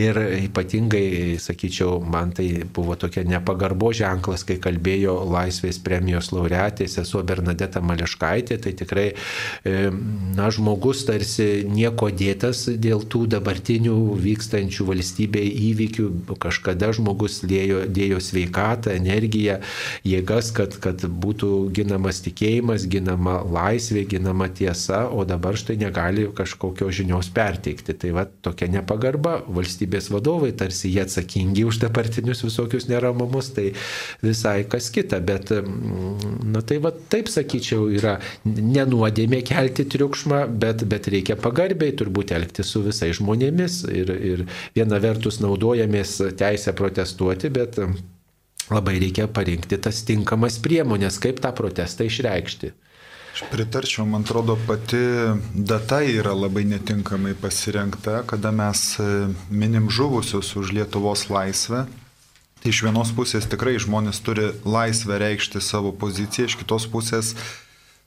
Ir 0.00 0.18
ypatingai, 0.46 1.38
sakyčiau, 1.42 2.00
man 2.00 2.32
tai 2.36 2.48
buvo 2.64 2.96
tokia 2.98 3.24
nepagarbo 3.28 3.92
ženklas, 3.96 4.46
kai 4.48 4.58
kalbėjo 4.62 5.18
laisvės 5.32 5.80
premijos 5.82 6.32
laureatė 6.34 6.88
sesuo 6.90 7.22
Bernadeta 7.26 7.82
Mališkaitė, 7.84 8.58
tai 8.62 8.74
tikrai 8.78 8.91
tikrai, 8.92 9.14
e, 9.64 9.90
na, 10.36 10.50
žmogus 10.50 11.04
tarsi 11.06 11.64
nieko 11.68 12.10
dėtas 12.10 12.66
dėl 12.68 13.04
tų 13.08 13.26
dabartinių 13.32 13.96
vykstančių 14.20 14.86
valstybėje 14.90 15.52
įvykių. 15.70 16.08
Kažkada 16.42 16.92
žmogus 16.92 17.42
dėjo, 17.46 17.86
dėjo 17.88 18.20
sveikatą, 18.20 18.92
energiją, 18.96 19.60
jėgas, 20.04 20.52
kad, 20.52 20.76
kad 20.82 21.02
būtų 21.02 21.70
ginamas 21.74 22.22
tikėjimas, 22.24 22.86
ginama 22.86 23.40
laisvė, 23.42 24.04
ginama 24.08 24.48
tiesa, 24.48 25.06
o 25.08 25.24
dabar 25.24 25.56
štai 25.56 25.78
negali 25.80 26.28
kažkokios 26.28 26.94
žinios 26.94 27.30
perteikti. 27.32 27.94
Tai 27.94 28.12
va 28.16 28.26
tokia 28.26 28.68
nepagarba, 28.72 29.40
valstybės 29.48 30.10
vadovai 30.12 30.52
tarsi 30.52 30.90
jie 30.92 31.04
atsakingi 31.04 31.64
už 31.68 31.80
dabartinius 31.84 32.42
visokius 32.44 32.88
neramumus, 32.90 33.52
tai 33.54 33.72
visai 34.22 34.62
kas 34.68 34.90
kita. 34.92 35.20
Bet, 35.22 35.52
na 35.52 36.62
tai 36.66 36.80
va 36.82 36.92
taip 36.92 37.30
sakyčiau, 37.30 37.88
yra 37.92 38.18
ne 38.44 38.81
nuodėmė 38.88 39.42
kelti 39.46 39.86
triukšmą, 39.88 40.44
bet, 40.62 40.84
bet 40.88 41.08
reikia 41.12 41.36
pagarbiai 41.40 41.94
turbūt 41.98 42.34
elgti 42.36 42.64
su 42.66 42.82
visais 42.84 43.16
žmonėmis. 43.18 43.82
Ir, 43.92 44.12
ir 44.12 44.44
viena 44.76 45.00
vertus 45.02 45.40
naudojamės 45.44 46.18
teisę 46.40 46.74
protestuoti, 46.78 47.52
bet 47.52 47.80
labai 48.72 48.98
reikia 49.02 49.28
parinkti 49.28 49.80
tas 49.82 50.04
tinkamas 50.08 50.60
priemonės, 50.62 51.20
kaip 51.22 51.42
tą 51.42 51.52
protestą 51.56 52.08
išreikšti. 52.08 52.72
Aš 53.32 53.46
pritarčiau, 53.48 54.04
man 54.04 54.26
atrodo, 54.26 54.58
pati 54.68 55.00
data 55.56 56.02
yra 56.04 56.34
labai 56.36 56.66
netinkamai 56.68 57.32
pasirinkta, 57.40 58.26
kada 58.28 58.50
mes 58.52 58.82
e, 59.00 59.06
minim 59.48 59.88
žuvusius 59.88 60.52
už 60.60 60.74
Lietuvos 60.76 61.30
laisvę. 61.32 61.86
Tai 62.60 62.70
iš 62.70 62.82
vienos 62.84 63.08
pusės 63.16 63.48
tikrai 63.48 63.78
žmonės 63.80 64.20
turi 64.22 64.50
laisvę 64.68 65.16
reikšti 65.18 65.64
savo 65.64 65.94
poziciją, 65.96 66.50
iš 66.50 66.58
kitos 66.60 66.84
pusės 66.92 67.32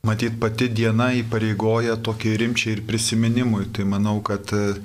matyt, 0.08 0.38
pati 0.42 0.70
diena 0.70 1.12
įpareigoja 1.20 1.98
tokį 2.06 2.36
rimčiai 2.42 2.78
ir 2.78 2.86
prisiminimui. 2.88 3.68
Tai 3.76 3.88
manau, 3.90 4.20
kad 4.26 4.54
e, 4.56 4.78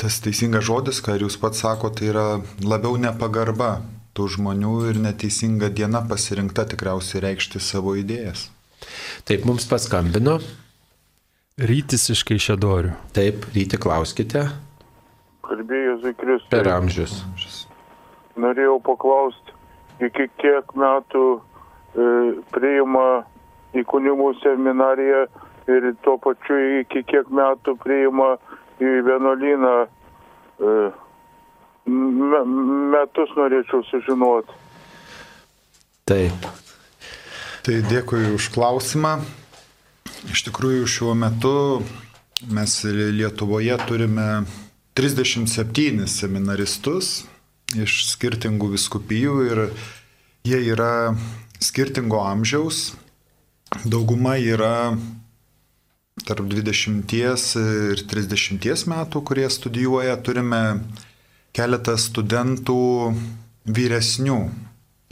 tas 0.00 0.20
teisingas 0.24 0.66
žodis, 0.68 1.00
ką 1.04 1.18
jūs 1.22 1.38
pats 1.40 1.64
sakote, 1.64 2.02
tai 2.02 2.12
yra 2.12 2.26
labiau 2.62 2.98
nepagarba 3.00 3.78
tų 4.18 4.28
žmonių 4.34 4.74
ir 4.90 5.02
neteisinga 5.02 5.70
diena 5.70 6.02
pasirinkta 6.06 6.66
tikriausiai 6.72 7.22
reikšti 7.28 7.62
savo 7.62 7.94
idėjas. 7.98 8.48
Taip 9.28 9.46
mums 9.46 9.66
paskambino. 9.70 10.38
Rytis 11.58 12.06
iš 12.14 12.22
Kaišėdorių. 12.26 12.92
Taip, 13.14 13.48
ryti 13.54 13.78
klauskite. 13.82 14.44
Kalbėjo 15.46 15.96
Zikristus. 16.04 16.50
Per 16.52 16.70
amžius. 16.70 17.16
Norėjau 18.38 18.76
paklausti, 18.86 19.54
iki 20.06 20.28
kiek 20.38 20.70
metų 20.78 21.24
e, 21.34 22.06
priima 22.54 23.08
į 23.76 23.84
kunigų 23.88 24.32
seminariją 24.42 25.26
ir 25.68 25.90
tuo 26.04 26.16
pačiu 26.22 26.58
iki 26.80 27.02
kiek 27.08 27.28
metų 27.28 27.76
priima 27.82 28.36
į 28.80 28.94
vienuolyną. 29.08 29.74
E, 29.84 30.78
metus 31.88 33.32
norėčiau 33.36 33.82
sužinoti. 33.88 34.52
Taip. 36.08 36.48
Tai 37.64 37.80
dėkui 37.88 38.34
už 38.36 38.50
klausimą. 38.54 39.18
Iš 40.32 40.44
tikrųjų, 40.48 40.86
šiuo 40.88 41.14
metu 41.16 41.82
mes 42.52 42.78
Lietuvoje 42.84 43.76
turime 43.88 44.28
37 44.98 46.08
seminaristus 46.10 47.26
iš 47.76 48.00
skirtingų 48.08 48.72
viskupijų 48.72 49.34
ir 49.46 49.60
jie 50.48 50.60
yra 50.72 51.14
skirtingo 51.60 52.22
amžiaus, 52.24 52.94
Dauguma 53.68 54.38
yra 54.40 54.96
tarp 56.24 56.48
20 56.48 57.12
ir 57.12 58.00
30 58.08 58.86
metų, 58.88 59.20
kurie 59.28 59.44
studijuoja. 59.52 60.16
Turime 60.24 60.80
keletą 61.52 61.98
studentų 62.00 62.80
vyresnių. 63.68 64.38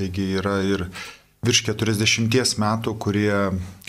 Taigi 0.01 0.25
yra 0.41 0.59
ir 0.65 0.87
virš 1.45 1.67
40 1.69 2.57
metų, 2.63 2.97
kurie 2.97 3.37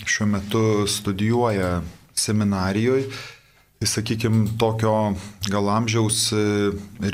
šiuo 0.04 0.28
metu 0.36 0.62
studijuoja 0.84 1.80
seminarijoje. 2.12 3.08
Tai 3.78 3.88
sakykime, 3.88 4.56
tokio 4.58 5.14
gal 5.48 5.68
amžiaus 5.70 6.26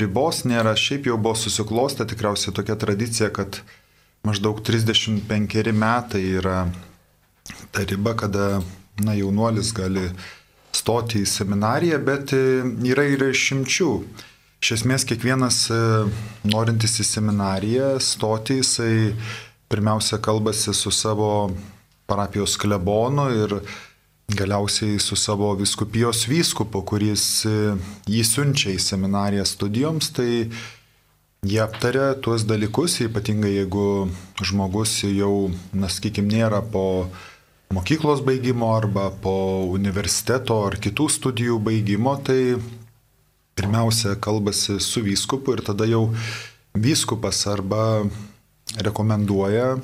ribos 0.00 0.42
nėra, 0.48 0.72
šiaip 0.74 1.06
jau 1.10 1.18
buvo 1.20 1.36
susiklostę 1.36 2.06
tikriausiai 2.08 2.54
tokia 2.56 2.74
tradicija, 2.80 3.28
kad 3.30 3.60
maždaug 4.24 4.62
35 4.64 5.74
metai 5.76 6.22
yra 6.40 6.64
ta 7.70 7.84
riba, 7.84 8.14
kada 8.16 8.62
na, 9.04 9.14
jaunuolis 9.18 9.72
gali 9.74 10.08
stoti 10.74 11.22
į 11.22 11.30
seminariją, 11.30 11.98
bet 12.04 12.34
e, 12.34 12.62
yra 12.90 13.06
ir 13.10 13.28
išimčių. 13.30 13.90
Iš 14.64 14.72
esmės 14.78 15.06
kiekvienas 15.08 15.58
e, 15.70 15.80
norintis 16.50 16.98
į 17.02 17.08
seminariją 17.08 17.88
stoti, 18.02 18.60
jisai 18.62 19.14
pirmiausia 19.70 20.20
kalbasi 20.22 20.74
su 20.74 20.92
savo 20.94 21.50
parapijos 22.06 22.56
klebonu 22.60 23.28
ir 23.34 23.58
galiausiai 24.34 24.98
su 25.00 25.16
savo 25.16 25.52
viskupijos 25.58 26.24
vyskupu, 26.30 26.82
kuris 26.86 27.44
e, 27.48 27.74
jį 28.10 28.24
siunčia 28.24 28.72
į 28.74 28.80
seminariją 28.82 29.44
studijoms, 29.48 30.10
tai 30.16 30.30
jie 31.44 31.60
aptaria 31.60 32.14
tuos 32.24 32.46
dalykus, 32.48 32.98
ypatingai 33.04 33.52
jeigu 33.58 34.08
žmogus 34.42 35.02
jau, 35.04 35.50
na, 35.76 35.92
sakykim, 35.92 36.30
nėra 36.32 36.62
po 36.64 37.10
mokyklos 37.74 38.22
baigimo 38.22 38.70
arba 38.76 39.08
po 39.22 39.34
universiteto 39.72 40.60
ar 40.68 40.76
kitų 40.78 41.08
studijų 41.10 41.58
baigimo, 41.62 42.14
tai 42.22 42.54
pirmiausia 43.58 44.14
kalbasi 44.22 44.78
su 44.82 45.02
vyskupu 45.02 45.56
ir 45.56 45.62
tada 45.66 45.88
jau 45.90 46.06
vyskupas 46.74 47.44
arba 47.50 48.04
rekomenduoja 48.78 49.74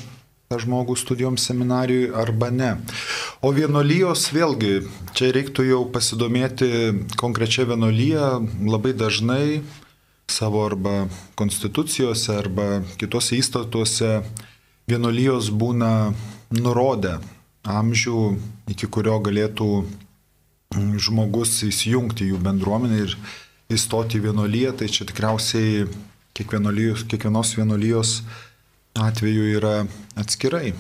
tą 0.51 0.59
žmogų 0.59 0.97
studijoms 0.99 1.45
seminarijoje 1.47 2.11
arba 2.19 2.51
ne. 2.51 2.71
O 3.43 3.53
vienolyjos 3.55 4.29
vėlgi, 4.35 4.81
čia 5.15 5.31
reiktų 5.35 5.67
jau 5.69 5.83
pasidomėti 5.95 6.71
konkrečia 7.21 7.69
vienolyje 7.71 8.31
labai 8.67 8.95
dažnai 8.99 9.61
savo 10.31 10.63
arba 10.67 11.05
konstitucijose 11.39 12.35
arba 12.39 12.81
kitose 12.99 13.39
įstatuose 13.39 14.21
vienolyjos 14.91 15.51
būna 15.55 15.93
nurodę 16.59 17.19
amžių, 17.67 18.21
iki 18.73 18.89
kurio 18.89 19.19
galėtų 19.25 19.71
žmogus 21.03 21.59
įsijungti 21.67 22.31
jų 22.31 22.39
bendruomenę 22.45 23.03
ir 23.05 23.17
įstoti 23.71 24.19
į 24.19 24.29
vienolyje, 24.29 24.73
tai 24.81 24.89
čia 24.93 25.07
tikriausiai 25.09 25.89
kiekvienos 26.37 27.57
vienolyjos 27.59 28.21
atveju 28.99 29.51
yra 29.59 29.75
atskirai. 30.19 30.73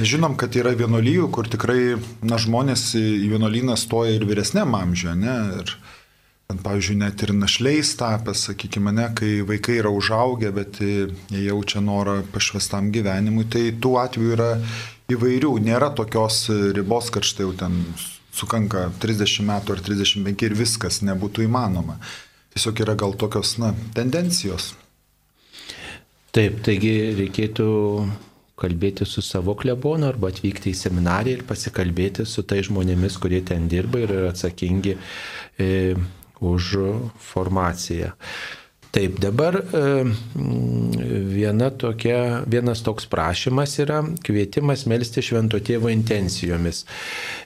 Žinom, 0.00 0.36
kad 0.40 0.54
yra 0.56 0.72
vienolyjų, 0.78 1.28
kur 1.34 1.48
tikrai 1.50 1.98
na, 2.24 2.38
žmonės 2.40 2.94
į 2.96 3.28
vienolyną 3.34 3.76
stoja 3.76 4.14
ir 4.16 4.24
vyresniam 4.28 4.72
amžiuje, 4.78 5.16
ne? 5.18 5.34
Ir, 5.60 5.74
pavyzdžiui, 6.58 6.96
net 7.00 7.22
ir 7.22 7.32
našliais 7.36 7.92
tapęs, 8.00 8.46
sakykime, 8.48 8.92
ne, 8.96 9.06
kai 9.14 9.40
vaikai 9.46 9.78
yra 9.78 9.92
užaugę, 9.94 10.50
bet 10.56 10.80
jie 10.82 11.44
jaučia 11.46 11.82
norą 11.84 12.20
pašvestam 12.34 12.90
gyvenimui, 12.94 13.46
tai 13.52 13.68
tų 13.78 13.94
atvejų 14.02 14.32
yra 14.34 14.50
įvairių, 15.14 15.52
nėra 15.62 15.92
tokios 15.96 16.48
ribos, 16.76 17.10
kad 17.14 17.26
štai 17.26 17.46
jau 17.46 17.54
ten 17.64 17.78
sukanka 18.34 18.88
30 19.02 19.46
metų 19.46 19.76
ar 19.76 19.84
35 19.86 20.46
ir 20.46 20.56
viskas 20.58 21.00
nebūtų 21.06 21.46
įmanoma. 21.46 21.98
Tiesiog 22.54 22.82
yra 22.82 22.96
gal 22.98 23.14
tokios, 23.18 23.56
na, 23.62 23.74
tendencijos. 23.94 24.72
Taip, 26.34 26.60
taigi 26.66 26.92
reikėtų 27.18 27.66
kalbėti 28.60 29.06
su 29.08 29.22
savo 29.24 29.54
klebonu 29.58 30.08
arba 30.10 30.30
atvykti 30.30 30.72
į 30.72 30.78
seminariją 30.78 31.40
ir 31.40 31.44
pasikalbėti 31.48 32.26
su 32.28 32.44
tai 32.46 32.60
žmonėmis, 32.66 33.16
kurie 33.22 33.40
ten 33.46 33.68
dirba 33.72 34.02
ir 34.02 34.12
yra 34.14 34.32
atsakingi 34.34 34.96
e, 35.58 35.68
už 36.40 36.72
formaciją. 37.30 38.12
Taip, 38.90 39.20
dabar 39.22 39.54
e, 39.54 40.04
viena 41.30 41.68
tokia, 41.70 42.42
vienas 42.50 42.80
toks 42.82 43.06
prašymas 43.06 43.76
yra 43.78 44.00
kvietimas 44.26 44.82
melstį 44.90 45.22
švento 45.28 45.60
tėvo 45.62 45.92
intencijomis. 45.94 46.82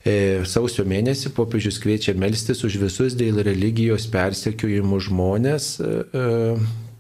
E, 0.09 0.15
sausio 0.49 0.87
mėnesį 0.89 1.35
popiežius 1.37 1.77
kviečia 1.83 2.15
melstis 2.17 2.65
už 2.65 2.79
visus 2.87 3.17
dėl 3.21 3.43
religijos 3.45 4.07
persekiojimų 4.15 5.03
žmonės. 5.11 5.69
E, 5.85 6.33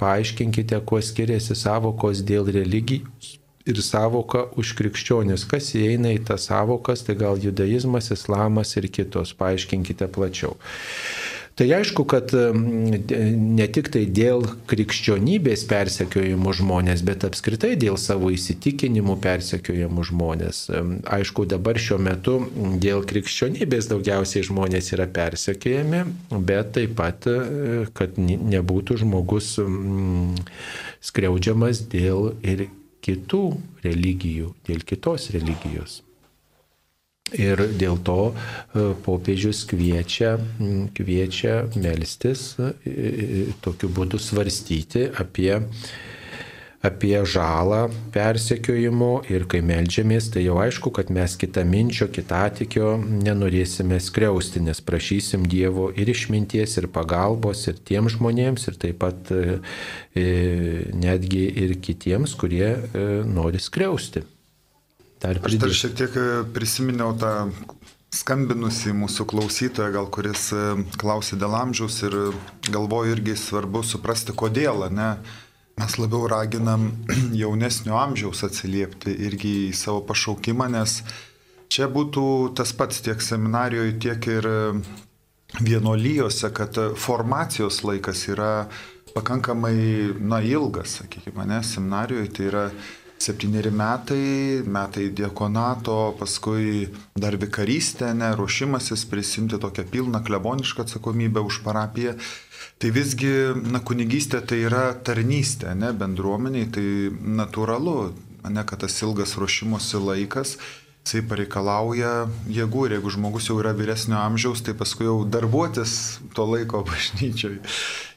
paaiškinkite, 0.04 0.82
kuo 0.84 1.00
skiriasi 1.00 1.56
savokos 1.56 2.20
dėl 2.28 2.52
religijos 2.52 3.38
ir 3.64 3.80
savoka 3.80 4.44
už 4.60 4.74
krikščionis. 4.78 5.46
Kas 5.48 5.72
įeina 5.76 6.12
į 6.14 6.20
tas 6.28 6.50
savokas, 6.50 7.04
tai 7.06 7.16
gal 7.16 7.40
judaizmas, 7.40 8.10
islamas 8.12 8.76
ir 8.76 8.90
kitos. 8.92 9.32
Paaiškinkite 9.38 10.08
plačiau. 10.12 10.58
Tai 11.54 11.66
aišku, 11.70 12.02
kad 12.10 12.32
ne 12.34 13.66
tik 13.70 13.88
tai 13.94 14.02
dėl 14.10 14.42
krikščionybės 14.70 15.62
persekiojimų 15.70 16.54
žmonės, 16.58 17.04
bet 17.06 17.26
apskritai 17.28 17.76
dėl 17.78 17.94
savo 18.00 18.32
įsitikinimų 18.34 19.14
persekiojimų 19.22 20.06
žmonės. 20.10 20.64
Aišku, 21.14 21.46
dabar 21.50 21.78
šiuo 21.78 22.00
metu 22.02 22.40
dėl 22.82 23.06
krikščionybės 23.06 23.86
daugiausiai 23.92 24.42
žmonės 24.50 24.90
yra 24.96 25.06
persekiojami, 25.06 26.02
bet 26.42 26.74
taip 26.74 26.96
pat, 26.98 27.28
e, 27.30 27.84
kad 27.94 28.18
nebūtų 28.18 28.98
žmogus 29.04 29.54
skriaudžiamas 31.06 31.86
dėl 31.92 32.32
ir 32.42 32.66
kitų 33.04 33.44
religijų, 33.84 34.54
dėl 34.66 34.82
kitos 34.88 35.30
religijos. 35.36 36.03
Ir 37.32 37.56
dėl 37.80 37.96
to 38.04 38.34
e, 38.36 38.90
popiežius 39.00 39.62
kviečia, 39.64 40.34
kviečia 40.92 41.62
melstis, 41.72 42.50
e, 42.60 43.46
tokiu 43.64 43.88
būdu 43.88 44.20
svarstyti 44.20 45.06
apie, 45.08 45.54
apie 46.84 47.14
žalą 47.24 47.86
persekiojimo 48.12 49.08
ir 49.32 49.46
kai 49.48 49.62
melžiamės, 49.64 50.28
tai 50.34 50.44
jau 50.44 50.58
aišku, 50.66 50.92
kad 50.92 51.08
mes 51.08 51.38
kitą 51.40 51.64
minčio, 51.64 52.10
kitą 52.12 52.42
atikio 52.50 52.92
nenorėsime 53.00 54.02
skriausti, 54.04 54.60
nes 54.68 54.84
prašysim 54.84 55.48
Dievo 55.48 55.88
ir 55.96 56.12
išminties, 56.12 56.76
ir 56.76 56.90
pagalbos, 56.92 57.64
ir 57.72 57.80
tiems 57.88 58.18
žmonėms, 58.18 58.68
ir 58.68 58.78
taip 58.84 59.00
pat 59.00 59.32
e, 59.32 60.28
netgi 60.92 61.48
ir 61.64 61.74
kitiems, 61.80 62.36
kurie 62.36 62.68
nori 63.24 63.64
skriausti. 63.64 64.26
Dar 65.24 65.40
Aš 65.40 65.56
dar 65.56 65.72
šiek 65.72 65.94
tiek 65.96 66.16
e, 66.20 66.24
prisiminiau 66.52 67.14
tą 67.16 67.48
skambinusi 68.12 68.92
mūsų 68.92 69.24
klausytoją, 69.30 69.88
gal 69.94 70.08
kuris 70.12 70.50
e, 70.52 70.64
klausė 71.00 71.38
dėl 71.40 71.54
amžiaus 71.56 71.96
ir 72.04 72.16
galvoju 72.68 73.14
irgi 73.16 73.36
svarbu 73.40 73.80
suprasti, 73.88 74.34
kodėl, 74.36 74.84
ne? 74.92 75.14
Mes 75.80 75.96
labiau 75.96 76.28
raginam 76.28 76.90
jaunesnio 77.42 77.96
amžiaus 77.96 78.44
atsiliepti 78.44 79.14
irgi 79.26 79.54
į 79.70 79.72
savo 79.78 80.02
pašaukimą, 80.10 80.68
nes 80.74 80.98
čia 81.72 81.88
būtų 81.88 82.26
tas 82.60 82.74
pats 82.76 83.00
tiek 83.06 83.24
seminarijoje, 83.24 83.94
tiek 84.04 84.28
ir 84.28 84.50
e, 84.50 84.58
vienolyjose, 85.64 86.50
kad 86.52 86.76
formacijos 87.00 87.80
laikas 87.86 88.26
yra 88.28 88.52
pakankamai, 89.16 89.78
na, 90.20 90.42
ilgas, 90.44 90.98
sakykime, 91.00 91.48
ne, 91.48 91.62
seminarijoje 91.64 92.28
tai 92.36 92.46
yra 92.50 92.66
septyneri 93.18 93.70
metai, 93.70 94.62
metai 94.66 95.08
diekonato, 95.14 96.14
paskui 96.18 96.88
dar 97.16 97.36
vikarystė, 97.40 98.12
ne, 98.16 98.32
ruošimasis 98.36 99.06
prisimti 99.10 99.60
tokią 99.60 99.86
pilną 99.90 100.20
klebonišką 100.26 100.84
atsakomybę 100.84 101.44
už 101.44 101.62
parapiją. 101.64 102.16
Tai 102.82 102.90
visgi, 102.92 103.32
na, 103.70 103.80
kunigystė 103.80 104.42
tai 104.44 104.64
yra 104.66 104.86
tarnystė, 105.06 105.74
ne, 105.78 105.92
bendruomeniai, 105.96 106.70
tai 106.74 106.86
natūralu, 107.40 107.98
ne, 108.50 108.64
kad 108.66 108.82
tas 108.84 108.98
ilgas 109.06 109.36
ruošimosi 109.40 110.00
laikas, 110.02 110.56
jisai 111.04 111.22
pareikalauja 111.28 112.24
jėgų 112.48 112.88
ir 112.88 112.96
jeigu 112.96 113.12
žmogus 113.12 113.50
jau 113.50 113.60
yra 113.60 113.74
vyresnio 113.76 114.18
amžiaus, 114.22 114.64
tai 114.64 114.74
paskui 114.76 115.06
jau 115.06 115.20
darbuotis 115.28 116.18
to 116.36 116.48
laiko 116.48 116.82
bažnyčiai 116.88 117.60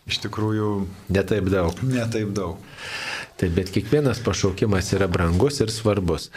iš 0.08 0.22
tikrųjų 0.24 0.72
netaip 1.12 1.50
daug. 1.52 1.84
Netaip 1.84 2.32
daug. 2.36 2.62
Taip, 3.38 3.54
bet 3.54 3.70
kiekvienas 3.70 4.18
pašaukimas 4.26 4.90
yra 4.98 5.06
brangus 5.12 5.60
ir 5.62 5.70
svarbus. 5.70 6.32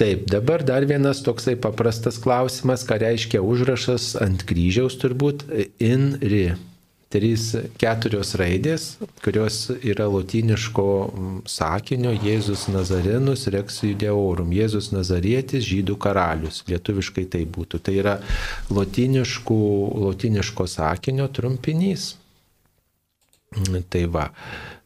Taip, 0.00 0.26
dabar 0.30 0.64
dar 0.66 0.82
vienas 0.90 1.22
toksai 1.22 1.54
paprastas 1.54 2.18
klausimas, 2.18 2.82
ką 2.88 2.98
reiškia 3.04 3.44
užrašas 3.46 4.16
ant 4.22 4.42
kryžiaus 4.48 4.98
turbūt 4.98 5.46
in 5.78 6.16
ri. 6.18 6.46
Trys 7.12 7.50
keturios 7.76 8.30
raidės, 8.40 8.86
kurios 9.20 9.66
yra 9.84 10.06
lotyniško 10.08 10.86
sakinio 11.44 12.14
Jėzus 12.16 12.64
Nazarenus 12.72 13.44
Rex 13.52 13.82
Judeorum. 13.84 14.48
Jėzus 14.56 14.88
Nazarietis, 14.96 15.66
žydų 15.68 15.98
karalius. 16.00 16.62
Lietuviškai 16.72 17.26
tai 17.36 17.44
būtų. 17.44 17.82
Tai 17.84 17.94
yra 18.00 18.16
lotyniško 18.72 20.66
sakinio 20.72 21.28
trumpinys. 21.28 22.14
Tai 23.92 24.06
va. 24.08 24.30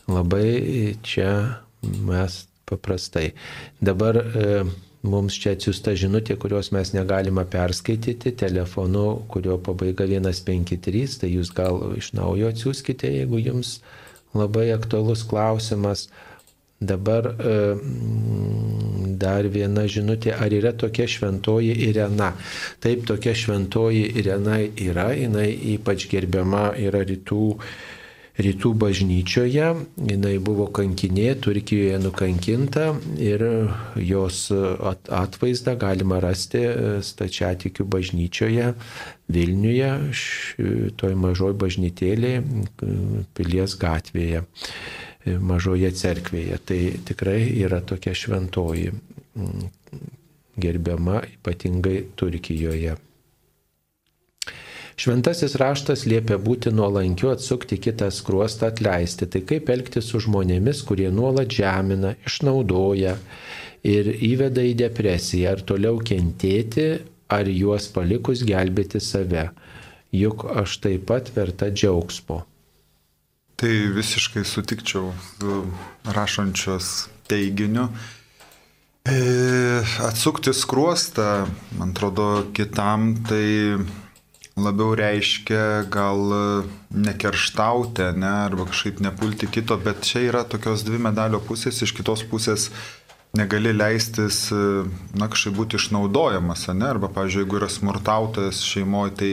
Labai 0.07 0.97
čia 1.03 1.63
mes 1.83 2.47
paprastai. 2.67 3.33
Dabar 3.81 4.17
e, 4.17 4.65
mums 5.07 5.39
čia 5.39 5.55
atsiusta 5.57 5.95
žinutė, 5.99 6.37
kurios 6.39 6.73
mes 6.75 6.93
negalime 6.95 7.45
perskaityti 7.51 8.35
telefonu, 8.39 9.07
kurio 9.31 9.59
pabaiga 9.63 10.07
153, 10.11 11.19
tai 11.23 11.33
jūs 11.33 11.53
gal 11.55 11.81
iš 11.99 12.13
naujo 12.19 12.51
atsiųskite, 12.53 13.11
jeigu 13.21 13.43
jums 13.43 13.81
labai 14.35 14.71
aktualus 14.75 15.27
klausimas. 15.27 16.09
Dabar 16.77 17.31
e, 17.41 17.53
dar 19.17 19.47
viena 19.49 19.87
žinutė, 19.89 20.35
ar 20.37 20.53
yra 20.53 20.75
tokia 20.77 21.07
šventoji 21.09 21.73
Irena. 21.89 22.35
Taip, 22.85 23.07
tokia 23.09 23.33
šventoji 23.33 24.03
Irena 24.21 24.59
yra, 24.61 25.09
jinai 25.17 25.49
ypač 25.73 26.05
gerbiama 26.13 26.75
yra 26.77 27.01
rytų 27.09 27.47
rytų 28.37 28.73
bažnyčioje. 28.77 29.69
Jis 30.09 30.41
buvo 30.45 30.67
kankinė, 30.75 31.29
Turkijoje 31.41 31.99
nukankinta 32.03 32.91
ir 33.23 33.45
jos 33.97 34.47
atvaizdą 34.53 35.77
galima 35.81 36.21
rasti 36.21 36.65
stačiatikių 37.07 37.87
bažnyčioje 37.97 38.73
Vilniuje, 39.27 39.91
toj 41.01 41.17
mažoj 41.19 41.57
bažnytėlėje, 41.59 42.45
pilies 43.35 43.75
gatvėje, 43.81 44.45
mažoje 45.43 45.91
cerkvėje. 45.99 46.61
Tai 46.63 46.79
tikrai 47.09 47.41
yra 47.65 47.81
tokia 47.83 48.15
šventoji 48.15 48.93
gerbiama 50.57 51.25
ypatingai 51.35 52.05
Turkijoje. 52.17 52.95
Šventasis 54.97 55.59
raštas 55.61 56.07
liepia 56.09 56.39
būti 56.41 56.71
nuolankiu, 56.73 57.29
atsukti 57.35 57.77
kitą 57.77 58.09
skruostą, 58.09 58.71
atleisti. 58.73 59.29
Tai 59.29 59.43
kaip 59.45 59.69
elgtis 59.69 60.09
su 60.09 60.23
žmonėmis, 60.25 60.81
kurie 60.89 61.11
nuolat 61.13 61.53
žemina, 61.53 62.15
išnaudoja 62.25 63.13
ir 63.85 64.09
įveda 64.09 64.65
į 64.65 64.73
depresiją, 64.81 65.53
ar 65.53 65.65
toliau 65.69 66.01
kentėti, 66.01 66.87
ar 67.29 67.51
juos 67.51 67.91
palikus 67.93 68.41
gelbėti 68.49 69.03
save. 69.05 69.51
Juk 70.17 70.47
aš 70.63 70.79
taip 70.81 71.05
pat 71.11 71.29
verta 71.35 71.69
džiaugsmo. 71.69 72.41
Tai 73.61 73.75
visiškai 73.97 74.47
sutikčiau 74.49 75.13
su 75.27 75.59
rašančios 76.09 77.11
teiginiu. 77.29 77.91
E, 79.07 79.21
atsukti 80.09 80.57
skruostą, 80.57 81.45
man 81.77 81.93
atrodo, 81.93 82.49
kitam 82.57 83.13
tai 83.29 83.77
labiau 84.57 84.95
reiškia 84.97 85.87
gal 85.93 86.33
nekerštauti, 86.91 88.11
ne, 88.17 88.33
arba 88.49 88.67
kažkaip 88.71 89.03
nepulti 89.05 89.49
kito, 89.53 89.77
bet 89.77 90.05
čia 90.09 90.25
yra 90.31 90.45
tokios 90.49 90.85
dvi 90.87 91.01
medalio 91.09 91.43
pusės, 91.45 91.83
iš 91.85 91.93
kitos 91.97 92.25
pusės 92.31 92.71
negali 93.37 93.75
leistis, 93.77 94.47
na, 95.13 95.29
kažkaip 95.29 95.57
būti 95.59 95.77
išnaudojamas, 95.81 96.67
ne, 96.73 96.89
arba, 96.89 97.11
pavyzdžiui, 97.13 97.45
jeigu 97.45 97.61
yra 97.61 97.69
smurtautojas 97.73 98.63
šeimoje, 98.65 99.17
tai 99.21 99.33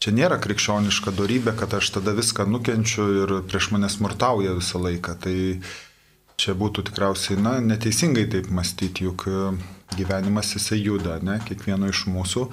čia 0.00 0.12
nėra 0.16 0.40
krikščioniška 0.40 1.12
darybė, 1.16 1.54
kad 1.56 1.76
aš 1.76 1.92
tada 1.96 2.12
viską 2.16 2.46
nukenčiu 2.48 3.06
ir 3.22 3.34
prieš 3.48 3.70
mane 3.74 3.88
smurtauja 3.92 4.56
visą 4.56 4.80
laiką. 4.80 5.16
Tai 5.24 5.36
čia 6.40 6.56
būtų 6.56 6.86
tikriausiai, 6.88 7.36
na, 7.40 7.58
neteisingai 7.64 8.26
taip 8.32 8.48
mąstyti, 8.52 9.04
juk 9.08 9.26
e, 9.28 9.40
gyvenimas 9.96 10.54
jisai 10.56 10.80
juda, 10.80 11.18
ne, 11.24 11.36
kiekvieno 11.44 11.90
iš 11.92 12.06
mūsų. 12.08 12.46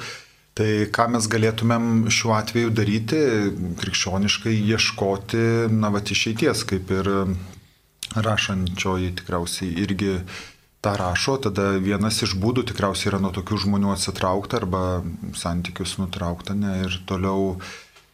Tai 0.58 0.90
ką 0.90 1.04
mes 1.14 1.28
galėtumėm 1.30 2.08
šiuo 2.10 2.32
atveju 2.34 2.72
daryti, 2.74 3.18
krikščioniškai 3.78 4.56
ieškoti, 4.74 5.70
na, 5.70 5.92
va, 5.94 6.02
išeities, 6.02 6.64
kaip 6.66 6.90
ir 6.96 7.06
rašančioji 8.18 9.12
tikriausiai 9.20 9.70
irgi 9.84 10.16
tą 10.82 10.96
rašo, 10.98 11.38
tada 11.46 11.78
vienas 11.84 12.24
iš 12.26 12.34
būdų 12.42 12.64
tikriausiai 12.72 13.12
yra 13.12 13.20
nuo 13.22 13.30
tokių 13.36 13.56
žmonių 13.68 13.90
atsitraukti 13.94 14.58
arba 14.58 14.82
santykius 15.38 15.92
nutraukti 16.02 16.58
ne, 16.58 16.72
ir 16.88 16.94
toliau, 17.10 17.42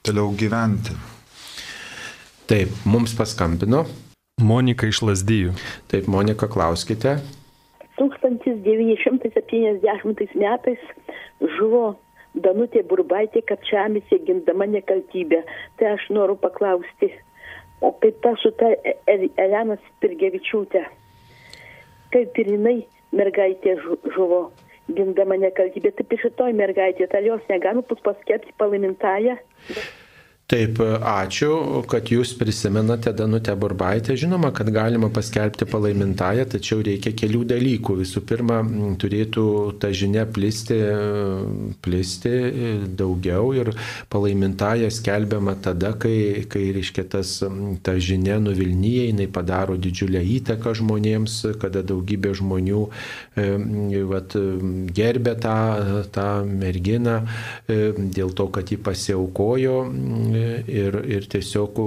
toliau 0.04 0.28
gyventi. 0.36 0.92
Taip, 2.52 2.70
mums 2.84 3.16
paskambino 3.16 3.86
Monika 4.44 4.84
iš 4.90 5.00
Lasdyjų. 5.06 5.54
Taip, 5.88 6.08
Monika, 6.12 6.48
klauskite. 6.52 7.22
1970 7.96 10.36
metais 10.42 10.82
žuvo 11.40 11.96
Danutė 12.34 12.82
Burbaitė 12.90 13.44
Kapčiamėse 13.46 14.18
gindama 14.26 14.66
nekaltybę. 14.66 15.44
Tai 15.78 15.94
aš 15.94 16.08
noriu 16.16 16.36
paklausti, 16.42 17.12
o 17.82 17.92
kaip 18.02 18.20
ta 18.26 18.34
su 18.42 18.52
ta 18.58 18.72
Elena 19.08 19.78
Spirgevičiūtė, 19.86 20.84
kaip 22.16 22.40
ir 22.42 22.54
jinai 22.56 22.78
mergaitė 23.14 23.78
žuvo 24.16 24.48
gindama 24.92 25.38
nekaltybę, 25.40 25.94
taip 25.98 26.14
ir 26.14 26.24
šitoj 26.26 26.56
mergaitė, 26.58 27.08
tai 27.12 27.24
jos 27.28 27.44
negalima 27.50 27.86
paskelbti 27.94 28.56
palaimintąją. 28.58 29.38
Taip, 30.54 30.78
ačiū, 30.86 31.82
kad 31.90 32.12
jūs 32.14 32.36
prisimenate 32.38 33.10
Danutę 33.18 33.56
Burbaitę. 33.58 34.14
Žinoma, 34.14 34.52
kad 34.54 34.68
galima 34.70 35.08
paskelbti 35.10 35.66
palaimintąją, 35.66 36.44
tačiau 36.52 36.84
reikia 36.86 37.10
kelių 37.18 37.40
dalykų. 37.50 37.96
Visų 38.04 38.22
pirma, 38.30 38.60
turėtų 39.02 39.46
ta 39.82 39.90
žinia 39.90 40.28
plisti, 40.30 40.78
plisti 41.82 42.34
daugiau 43.00 43.50
ir 43.58 43.72
palaimintąją 44.14 44.92
skelbiama 44.94 45.56
tada, 45.58 45.96
kai, 45.98 46.46
kai 46.46 46.68
reiškia, 46.78 47.08
tas, 47.16 47.34
ta 47.82 47.98
žinia 47.98 48.38
nuvilnyje, 48.44 49.08
jinai 49.10 49.28
padaro 49.34 49.80
didžiulę 49.82 50.22
įtaką 50.36 50.76
žmonėms, 50.84 51.40
kada 51.66 51.82
daugybė 51.82 52.36
žmonių 52.44 52.84
e, 53.42 54.06
vat, 54.14 54.38
gerbė 55.02 55.34
tą, 55.48 55.58
tą 56.14 56.30
merginą 56.46 57.18
e, 57.66 57.82
dėl 57.98 58.38
to, 58.38 58.52
kad 58.54 58.70
ji 58.70 58.78
pasiaukojo 58.86 59.82
ir, 60.68 61.00
ir 61.18 61.30
tiesiog 61.30 61.80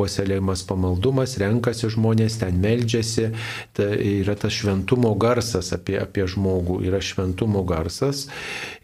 puoselėjimas 0.00 0.64
pamaldumas, 0.68 1.36
renkasi 1.40 1.90
žmonės, 1.92 2.40
ten 2.40 2.56
meldžiasi, 2.62 3.30
ta, 3.76 3.90
yra 3.92 4.36
tas 4.40 4.56
šventumo 4.56 5.12
garsas 5.20 5.74
apie, 5.76 5.98
apie 6.00 6.24
žmogų, 6.30 6.80
yra 6.88 7.02
šventumo 7.04 7.62
garsas. 7.68 8.26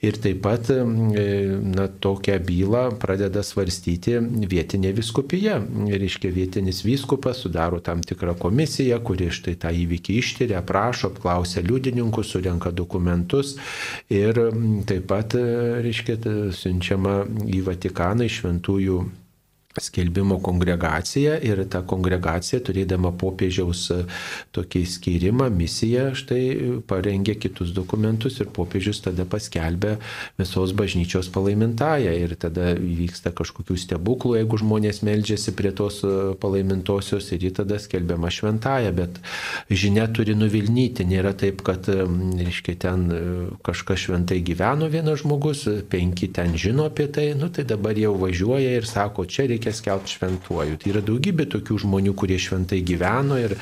Ir 0.05 0.19
taip 0.21 0.43
pat 0.45 0.69
na, 0.69 1.87
tokią 1.89 2.37
bylą 2.45 2.85
pradeda 3.01 3.43
svarstyti 3.47 4.19
vietinė 4.51 4.93
viskupija. 4.97 5.59
Reiškia, 5.89 6.31
vietinis 6.35 6.83
vyskupas 6.87 7.41
sudaro 7.45 7.81
tam 7.81 8.05
tikrą 8.05 8.37
komisiją, 8.39 9.01
kuri 9.07 9.31
štai 9.33 9.57
tą 9.63 9.73
įvykį 9.73 10.19
ištyria, 10.21 10.61
aprašo, 10.61 11.11
apklausia 11.15 11.65
liudininkus, 11.65 12.35
surenka 12.35 12.73
dokumentus. 12.77 13.57
Ir 14.13 14.39
taip 14.89 15.09
pat, 15.11 15.39
reiškia, 15.87 16.21
siunčiama 16.57 17.23
į 17.49 17.65
Vatikaną 17.67 18.29
iš 18.29 18.43
šventųjų 18.43 19.01
skelbimo 19.81 20.39
kongregacija 20.43 21.37
ir 21.45 21.63
ta 21.71 21.83
kongregacija, 21.87 22.61
turėdama 22.65 23.13
popiežiaus 23.19 23.83
e, 23.95 23.99
tokį 24.57 24.83
skirimą, 24.91 25.49
misiją, 25.53 26.09
štai 26.19 26.43
parengė 26.89 27.37
kitus 27.41 27.73
dokumentus 27.77 28.41
ir 28.41 28.51
popiežius 28.57 29.03
tada 29.05 29.27
paskelbė 29.29 29.97
visos 30.41 30.75
bažnyčios 30.77 31.31
palaimintąją. 31.35 32.15
Ir 32.27 32.37
tada 32.41 32.73
vyksta 32.77 33.33
kažkokių 33.37 33.79
stebuklų, 33.81 34.37
jeigu 34.41 34.61
žmonės 34.63 35.03
meldžiasi 35.07 35.55
prie 35.57 35.73
tos 35.77 36.03
e, 36.07 36.15
palaimintosios 36.41 37.31
ir 37.37 37.49
ji 37.49 37.53
tada 37.61 37.81
skelbiama 37.83 38.33
šventąją, 38.33 38.95
bet 38.97 39.21
žinia 39.71 40.09
turi 40.13 40.37
nuvilnyti, 40.39 41.07
nėra 41.09 41.35
taip, 41.37 41.63
kad, 41.67 41.91
e, 41.93 42.07
reiškia, 42.43 42.77
ten 42.87 43.07
kažkas 43.67 44.07
šventai 44.07 44.41
gyveno 44.45 44.89
vienas 44.93 45.23
žmogus, 45.23 45.65
penki 45.91 46.29
ten 46.33 46.57
žino 46.59 46.87
apie 46.91 47.09
tai, 47.13 47.31
nu 47.39 47.49
tai 47.53 47.65
dabar 47.69 47.97
jau 47.99 48.15
važiuoja 48.21 48.77
ir 48.77 48.87
sako, 48.89 49.27
čia 49.31 49.47
reikia 49.51 49.66
reikia 49.67 49.73
skelbti 49.73 50.15
šventuoju. 50.17 50.79
Tai 50.79 50.91
yra 50.93 51.03
daugybė 51.05 51.47
tokių 51.51 51.79
žmonių, 51.83 52.15
kurie 52.15 52.39
šventai 52.39 52.81
gyveno 52.87 53.39
ir, 53.39 53.57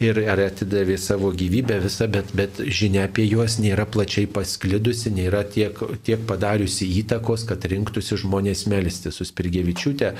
ir 0.00 0.18
atidavė 0.20 0.96
savo 0.98 1.32
gyvybę 1.32 1.80
visą, 1.84 2.08
bet, 2.08 2.32
bet 2.36 2.60
žinia 2.60 3.06
apie 3.06 3.26
juos 3.26 3.58
nėra 3.58 3.86
plačiai 3.86 4.26
pasklidusi, 4.26 5.10
nėra 5.14 5.44
tiek, 5.44 5.76
tiek 6.04 6.20
padariusi 6.26 6.88
įtakos, 7.02 7.46
kad 7.48 7.64
rinktųsi 7.64 8.18
žmonės 8.20 8.66
melstis. 8.68 9.16
Suspirgevičiūtė 9.16 10.12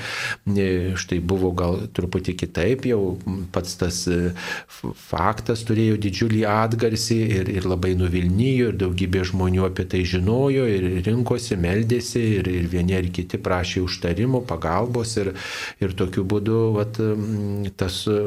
štai 0.97 1.19
buvo 1.21 1.51
gal 1.53 1.83
truputį 1.93 2.33
kitaip, 2.37 2.87
jau 2.89 3.17
pats 3.53 3.77
tas 3.77 3.99
e, 4.09 4.31
faktas 5.07 5.63
turėjo 5.67 5.99
didžiulį 6.01 6.43
atgarsį 6.49 7.19
ir, 7.41 7.51
ir 7.59 7.67
labai 7.69 7.93
nuvilnyjo 7.99 8.71
ir 8.71 8.79
daugybė 8.81 9.25
žmonių 9.27 9.67
apie 9.67 9.85
tai 9.89 10.03
žinojo 10.07 10.65
ir 10.71 10.87
rinkosi, 11.05 11.57
meldėsi 11.61 12.23
ir, 12.39 12.49
ir 12.49 12.69
vieni 12.71 12.97
ar 12.97 13.09
kiti 13.13 13.39
prašė 13.41 13.83
užtarimo, 13.85 14.41
pagalbos 14.47 15.17
ir 15.21 15.26
ir, 15.27 15.33
ir 15.83 15.95
tokiu 15.97 16.25
būdu 16.27 16.59
vat, 16.75 16.99
tas 17.79 17.99
e, 18.09 18.17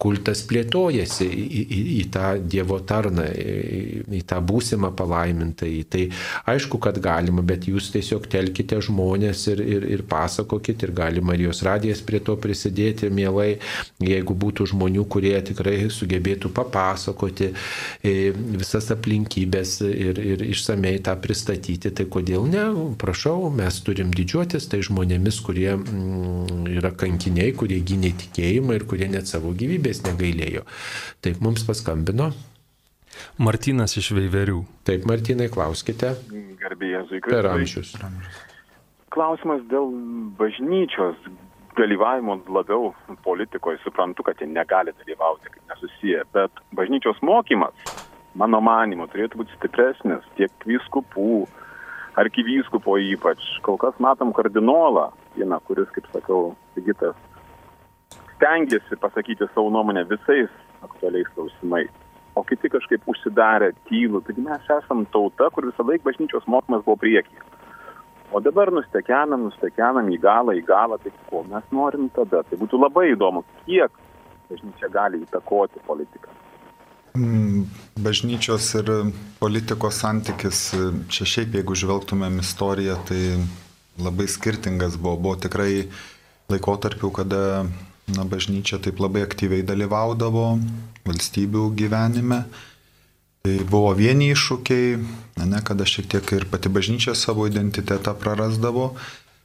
kultas 0.00 0.42
plėtojasi 0.48 1.28
į, 1.28 1.62
į, 1.62 1.80
į 2.00 2.04
tą 2.14 2.32
Dievo 2.40 2.80
tarną, 2.86 3.26
į, 3.30 4.04
į 4.20 4.22
tą 4.30 4.40
būsimą 4.44 4.92
palaimintą. 4.98 5.68
Tai 5.90 6.06
aišku, 6.50 6.80
kad 6.82 6.98
galima, 7.02 7.44
bet 7.46 7.68
jūs 7.70 7.90
tiesiog 7.94 8.28
telkite 8.30 8.80
žmonės 8.84 9.46
ir, 9.52 9.62
ir, 9.64 9.86
ir 9.96 10.04
pasakokit 10.08 10.86
ir 10.86 10.94
gali 10.96 11.24
Marijos 11.24 11.62
radijas 11.66 12.02
prie 12.06 12.20
to 12.24 12.36
prisidėti 12.40 13.10
mielai, 13.12 13.58
jeigu 14.02 14.36
būtų 14.36 14.70
žmonių, 14.72 15.06
kurie 15.10 15.36
tikrai 15.44 15.90
sugebėtų 15.92 16.52
papasakoti 16.54 17.50
e, 17.50 18.32
visas 18.34 18.90
aplinkybės 18.94 19.78
ir, 19.86 20.20
ir 20.34 20.44
išsamei 20.50 20.98
tą 21.04 21.16
pristatyti, 21.20 21.92
tai 21.94 22.06
kodėl 22.10 22.46
ne, 22.50 22.64
prašau, 23.00 23.50
mes 23.54 23.80
turim 23.86 24.12
didžiuotis 24.14 24.68
tai 24.70 24.82
žmonėmis, 24.86 25.40
kurie 25.44 25.74
yra 26.70 26.92
kankiniai, 26.96 27.52
kurie 27.56 27.80
gynė 27.86 28.12
tikėjimą 28.20 28.78
ir 28.78 28.86
kurie 28.90 29.08
net 29.10 29.30
savo 29.30 29.52
gyvybės 29.56 30.04
negailėjo. 30.06 30.64
Taip 31.24 31.42
mums 31.44 31.66
paskambino. 31.68 32.30
Martinas 33.42 33.96
iš 33.98 34.12
Veiverių. 34.16 34.62
Taip, 34.86 35.04
Martinai, 35.08 35.50
klauskite. 35.52 36.14
Garbėjai 36.60 37.00
Jėzui 37.00 37.22
Per 37.26 37.48
amžius. 37.50 37.94
Klausimas 39.10 39.62
dėl 39.70 39.90
bažnyčios 40.38 41.18
dalyvavimo 41.78 42.38
labiau 42.48 42.92
politikoje. 43.24 43.80
Suprantu, 43.84 44.24
kad 44.26 44.40
jie 44.40 44.48
negali 44.50 44.94
dalyvauti, 45.02 45.50
kaip 45.50 45.74
nesusiję, 45.74 46.22
bet 46.34 46.62
bažnyčios 46.76 47.18
mokymas, 47.26 47.74
mano 48.38 48.60
manimu, 48.64 49.08
turėtų 49.10 49.42
būti 49.42 49.56
stipresnis 49.58 50.26
tiek 50.38 50.68
vyskupų, 50.68 51.44
arkivyskupo 52.20 52.98
ypač. 53.14 53.42
Kol 53.66 53.80
kas 53.82 53.98
matom 54.02 54.34
kardinolą, 54.36 55.10
vieną, 55.36 55.60
kuris, 55.66 55.90
kaip 55.94 56.06
sakau, 56.14 56.54
Sigitas, 56.74 57.16
stengiasi 58.36 58.96
pasakyti 59.00 59.48
savo 59.54 59.70
nuomonę 59.70 60.04
visais 60.10 60.50
aktualiais 60.82 61.28
klausimais. 61.34 61.90
O 62.34 62.44
kiti 62.46 62.70
kažkaip 62.70 63.02
užsidarė, 63.10 63.72
tylų. 63.88 64.22
Taigi 64.24 64.44
mes 64.46 64.68
esam 64.78 65.02
tauta, 65.12 65.50
kur 65.52 65.66
visą 65.66 65.84
laiką 65.84 66.06
bažnyčios 66.06 66.46
mokymas 66.46 66.84
buvo 66.86 66.96
priekyje. 67.02 67.42
O 68.32 68.40
dabar 68.40 68.70
nustekenam, 68.70 69.48
nustekenam 69.48 70.06
į 70.14 70.20
galą, 70.22 70.54
į 70.54 70.62
galą, 70.68 71.00
tai 71.02 71.10
ko 71.26 71.42
mes 71.50 71.66
norim 71.74 72.06
tada. 72.14 72.44
Tai 72.46 72.60
būtų 72.60 72.78
labai 72.78 73.08
įdomu, 73.16 73.42
kiek 73.66 73.90
bažnyčia 74.50 74.90
gali 74.94 75.24
įtakoti 75.24 75.82
politiką. 75.86 76.30
Mm, 77.18 77.64
bažnyčios 77.98 78.68
ir 78.78 78.92
politikos 79.40 79.98
santykis, 80.04 80.60
čia 81.10 81.26
šiaip 81.26 81.58
jeigu 81.58 81.74
žvelgtumėm 81.74 82.38
istoriją, 82.38 82.94
tai 83.08 83.20
labai 83.98 84.28
skirtingas 84.30 84.98
buvo. 85.00 85.16
Buvo 85.16 85.36
tikrai 85.40 85.88
laikotarpių, 86.50 87.10
kada 87.14 87.42
na, 88.10 88.24
bažnyčia 88.26 88.80
taip 88.82 89.00
labai 89.02 89.24
aktyviai 89.26 89.66
dalyvaudavo 89.66 90.58
valstybių 91.06 91.70
gyvenime. 91.78 92.44
Tai 93.40 93.54
buvo 93.64 93.94
vieni 93.96 94.28
iššūkiai, 94.34 94.98
ne, 95.48 95.60
kada 95.64 95.86
šiek 95.88 96.10
tiek 96.12 96.32
ir 96.36 96.44
pati 96.50 96.68
bažnyčia 96.68 97.16
savo 97.16 97.46
identitetą 97.48 98.12
prarasdavo. 98.20 98.92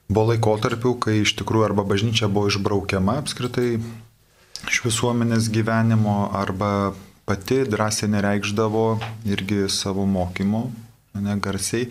Buvo 0.06 0.34
laikotarpių, 0.34 0.92
kai 1.02 1.20
iš 1.22 1.32
tikrųjų 1.40 1.70
arba 1.70 1.86
bažnyčia 1.88 2.28
buvo 2.28 2.50
išbraukiama 2.52 3.16
apskritai 3.22 3.78
iš 4.66 4.82
visuomenės 4.84 5.48
gyvenimo, 5.52 6.28
arba 6.34 6.92
pati 7.26 7.64
drąsiai 7.66 8.10
nereikšdavo 8.12 8.84
irgi 9.26 9.66
savo 9.72 10.06
mokymo, 10.06 10.66
ne 11.18 11.34
garsiai. 11.42 11.88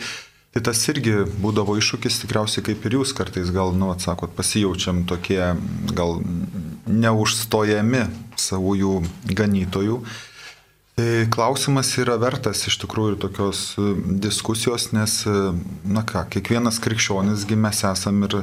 Tai 0.56 0.62
tas 0.70 0.80
irgi 0.88 1.26
būdavo 1.44 1.74
iššūkis, 1.76 2.22
tikriausiai 2.22 2.64
kaip 2.64 2.86
ir 2.88 2.94
jūs 2.96 3.12
kartais 3.18 3.50
gal, 3.52 3.74
nu, 3.76 3.90
atsakot, 3.92 4.32
pasijaučiam 4.38 5.02
tokie 5.04 5.50
gal 5.92 6.22
neužstojami 6.88 8.06
savųjų 8.40 8.94
ganytojų. 9.36 9.98
Tai 10.96 11.10
klausimas 11.36 11.90
yra 12.00 12.16
vertas 12.22 12.62
iš 12.70 12.78
tikrųjų 12.86 13.18
tokios 13.26 13.66
e, 13.76 13.90
diskusijos, 14.24 14.94
nes, 14.96 15.18
e, 15.28 15.52
na 15.92 16.06
ką, 16.08 16.24
kiekvienas 16.32 16.80
krikščionisgi 16.86 17.60
mes 17.60 17.84
esam 17.92 18.24
ir 18.24 18.38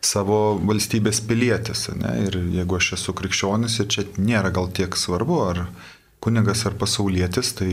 savo 0.00 0.56
valstybės 0.64 1.20
pilietis, 1.28 1.90
ne? 1.92 2.14
ir 2.24 2.40
jeigu 2.56 2.80
aš 2.80 2.94
esu 2.96 3.12
krikščionis 3.20 3.76
ir 3.82 3.92
čia 3.92 4.06
nėra 4.16 4.48
gal 4.48 4.72
tiek 4.72 4.96
svarbu, 4.96 5.42
ar 5.50 5.66
kunigas 6.24 6.64
ar 6.64 6.80
pasaulietis, 6.80 7.52
tai 7.60 7.70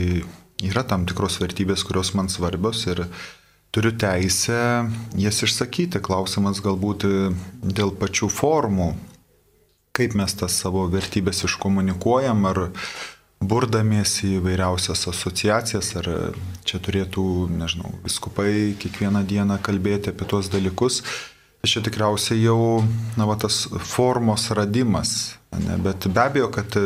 yra 0.67 0.83
tam 0.83 1.07
tikros 1.07 1.39
vertybės, 1.39 1.87
kurios 1.87 2.11
man 2.19 2.27
svarbios 2.27 2.83
ir 2.91 3.05
turiu 3.71 3.91
teisę 3.91 4.87
jas 5.19 5.43
išsakyti. 5.43 6.01
Klausimas 6.03 6.61
galbūt 6.63 7.05
dėl 7.61 7.93
pačių 7.99 8.29
formų, 8.31 8.93
kaip 9.97 10.17
mes 10.17 10.33
tas 10.37 10.57
savo 10.61 10.85
vertybės 10.91 11.43
iškomunikuojam, 11.47 12.45
ar 12.49 12.63
burdamiesi 13.37 14.37
į 14.37 14.43
vairiausias 14.45 15.05
asociacijas, 15.11 15.91
ar 15.99 16.09
čia 16.65 16.81
turėtų, 16.81 17.23
nežinau, 17.53 17.93
viskupai 18.05 18.75
kiekvieną 18.81 19.23
dieną 19.29 19.59
kalbėti 19.65 20.13
apie 20.13 20.25
tuos 20.29 20.49
dalykus. 20.53 21.03
Tai 21.61 21.69
čia 21.69 21.81
tikriausiai 21.85 22.43
jau, 22.43 22.83
na, 23.17 23.25
va, 23.29 23.35
tas 23.41 23.65
formos 23.89 24.49
radimas, 24.53 25.37
ne? 25.53 25.77
bet 25.81 26.05
be 26.09 26.21
abejo, 26.21 26.49
kad 26.53 26.77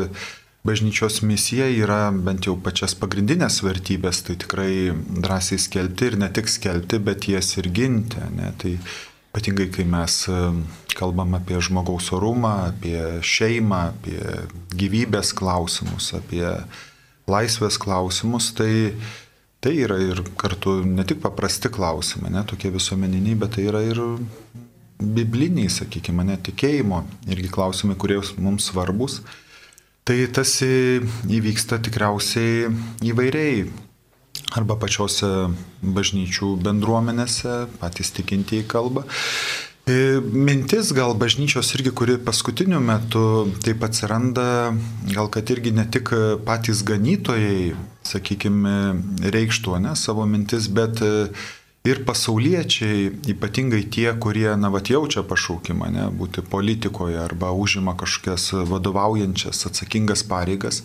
bažnyčios 0.67 1.21
misija 1.25 1.65
yra 1.73 2.11
bent 2.13 2.45
jau 2.45 2.55
pačias 2.61 2.93
pagrindinės 2.97 3.61
vertybės, 3.65 4.21
tai 4.27 4.37
tikrai 4.41 4.73
drąsiai 4.93 5.61
skelbti 5.61 6.11
ir 6.11 6.19
ne 6.21 6.29
tik 6.33 6.51
skelbti, 6.51 7.01
bet 7.01 7.29
jas 7.31 7.55
ir 7.57 7.71
ginti. 7.73 8.21
Ne? 8.37 8.51
Tai 8.61 8.75
ypatingai, 9.31 9.69
kai 9.73 9.87
mes 9.87 10.17
e, 10.29 10.39
kalbam 10.97 11.33
apie 11.39 11.57
žmogaus 11.63 12.11
orumą, 12.13 12.53
apie 12.69 13.23
šeimą, 13.25 13.81
apie 13.95 14.21
gyvybės 14.75 15.33
klausimus, 15.37 16.11
apie 16.19 16.45
laisvės 17.31 17.79
klausimus, 17.81 18.51
tai 18.57 18.71
tai 19.61 19.75
yra 19.77 19.99
ir 20.01 20.23
kartu 20.41 20.79
ne 20.81 21.03
tik 21.05 21.19
paprasti 21.21 21.69
klausimai, 21.69 22.31
ne, 22.33 22.41
tokie 22.49 22.71
visuomeniniai, 22.73 23.37
bet 23.43 23.53
tai 23.53 23.67
yra 23.69 23.83
ir 23.85 23.99
bibliniai, 25.01 25.69
sakykime, 25.69 26.25
netikėjimo 26.31 27.03
irgi 27.29 27.49
klausimai, 27.53 27.93
kurie 28.01 28.17
mums 28.41 28.71
svarbus. 28.71 29.19
Tai 30.11 30.25
tas 30.35 30.57
įvyksta 31.31 31.77
tikriausiai 31.79 32.65
įvairiai. 33.07 33.61
Arba 34.59 34.75
pačiose 34.75 35.29
bažnyčių 35.79 36.49
bendruomenėse, 36.65 37.53
patys 37.79 38.11
tikintieji 38.17 38.65
kalba. 38.67 39.05
E, 39.87 40.19
mintis 40.19 40.91
gal 40.91 41.15
bažnyčios 41.15 41.71
irgi, 41.77 41.93
kuri 41.95 42.17
paskutiniu 42.19 42.81
metu 42.83 43.23
taip 43.63 43.87
atsiranda, 43.87 44.75
gal 45.15 45.31
kad 45.31 45.47
irgi 45.55 45.71
ne 45.79 45.87
tik 45.87 46.11
patys 46.43 46.83
ganytojai, 46.91 47.71
sakykime, 48.11 48.75
reikštų 49.31 49.79
ne 49.87 49.95
savo 49.95 50.27
mintis, 50.27 50.67
bet 50.67 50.99
ir 51.87 52.03
pasauliečiai, 52.05 53.09
ypatingai 53.33 53.83
tie, 53.89 54.11
kurie, 54.21 54.49
na, 54.57 54.69
vat 54.73 54.91
jaučia 54.93 55.23
pašaukimą, 55.25 55.89
ne, 55.93 56.07
būti 56.13 56.43
politikoje 56.45 57.17
arba 57.21 57.51
užima 57.57 57.95
kažkokias 57.97 58.51
vadovaujančias 58.69 59.65
atsakingas 59.69 60.23
pareigas, 60.29 60.83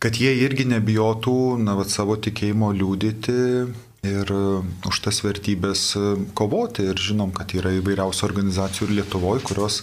kad 0.00 0.16
jie 0.20 0.32
irgi 0.44 0.66
nebijotų, 0.72 1.58
na, 1.60 1.76
vat 1.76 1.92
savo 1.92 2.16
tikėjimo 2.16 2.72
liūdyti 2.76 3.36
ir 4.04 4.32
už 4.88 4.98
tas 5.04 5.22
vertybės 5.24 5.92
kovoti. 6.36 6.88
Ir 6.92 7.00
žinom, 7.00 7.32
kad 7.36 7.54
yra 7.56 7.72
įvairiausių 7.78 8.26
organizacijų 8.26 8.88
ir 8.88 8.98
Lietuvoje, 9.00 9.44
kurios 9.48 9.80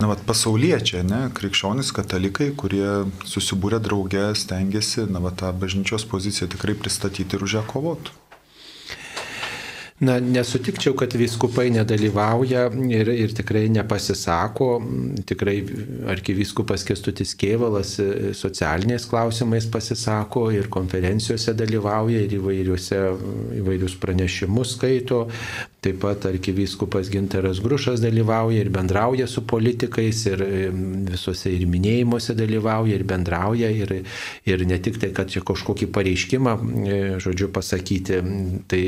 na, 0.00 0.08
vat, 0.08 0.22
pasauliečiai, 0.28 1.04
ne, 1.04 1.26
krikščionys, 1.36 1.92
katalikai, 1.96 2.52
kurie 2.56 3.04
susibūrė 3.28 3.80
draugę, 3.84 4.30
stengiasi, 4.36 5.04
na, 5.12 5.20
vat, 5.24 5.40
tą 5.40 5.52
bažnyčios 5.52 6.08
poziciją 6.08 6.48
tikrai 6.52 6.76
pristatyti 6.76 7.36
ir 7.36 7.44
už 7.44 7.60
ją 7.60 7.68
kovoti. 7.68 8.16
Na, 10.00 10.14
nesutikčiau, 10.16 10.94
kad 10.96 11.12
viskupai 11.12 11.66
nedalyvauja 11.74 12.62
ir, 12.88 13.10
ir 13.12 13.34
tikrai 13.36 13.66
nepasisako. 13.68 14.68
Tikrai 15.28 15.58
arkivyskupas 16.14 16.86
Kestutis 16.88 17.34
Kievalas 17.36 17.98
socialiniais 18.38 19.04
klausimais 19.10 19.68
pasisako 19.68 20.46
ir 20.56 20.70
konferencijose 20.72 21.52
dalyvauja 21.58 22.22
ir 22.24 22.38
įvairius 22.38 23.98
pranešimus 24.00 24.78
skaito. 24.78 25.26
Taip 25.80 25.96
pat 26.02 26.26
arkivyskupas 26.28 27.08
Ginteras 27.08 27.60
Grušas 27.64 28.02
dalyvauja 28.02 28.60
ir 28.60 28.68
bendrauja 28.68 29.24
su 29.26 29.46
politikais 29.48 30.18
ir 30.28 30.42
visose 31.08 31.48
ir 31.54 31.64
minėjimuose 31.72 32.34
dalyvauja 32.36 32.98
ir 32.98 33.04
bendrauja 33.08 33.70
ir, 33.72 33.94
ir 34.44 34.64
ne 34.68 34.76
tik 34.84 34.98
tai, 35.00 35.08
kad 35.16 35.32
čia 35.32 35.40
kažkokį 35.46 35.88
pareiškimą, 35.94 36.52
e, 36.84 36.98
žodžiu, 37.24 37.48
pasakyti, 37.54 38.18
tai 38.68 38.82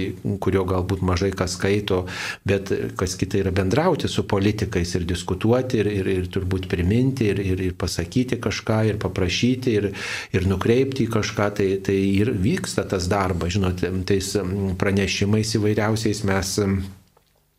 kurio 0.45 0.67
galbūt 0.69 1.01
mažai 1.09 1.31
kas 1.33 1.55
skaito, 1.57 2.03
bet 2.45 2.75
kas 3.01 3.17
kita 3.17 3.41
yra 3.41 3.55
bendrauti 3.57 4.11
su 4.13 4.27
politikais 4.29 4.93
ir 4.99 5.09
diskutuoti 5.09 5.81
ir, 5.81 5.89
ir, 5.89 6.13
ir 6.13 6.29
turbūt 6.37 6.69
priminti 6.69 7.31
ir, 7.33 7.41
ir, 7.41 7.65
ir 7.71 7.79
pasakyti 7.79 8.37
kažką 8.37 8.83
ir 8.91 9.01
paprašyti 9.01 9.79
ir, 9.81 9.89
ir 10.37 10.49
nukreipti 10.51 11.09
į 11.09 11.15
kažką, 11.17 11.49
tai, 11.57 11.71
tai 11.89 11.97
ir 12.21 12.35
vyksta 12.37 12.85
tas 12.93 13.09
darbas, 13.09 13.57
žinot, 13.57 13.81
tais 14.13 14.35
pranešimais 14.77 15.57
įvairiausiais 15.57 16.25
mes 16.29 16.57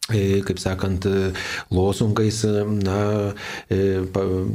kaip 0.10 0.60
sakant, 0.60 1.06
e, 1.06 1.32
lozungais, 1.72 2.44
e, 2.44 2.64
na, 2.84 3.34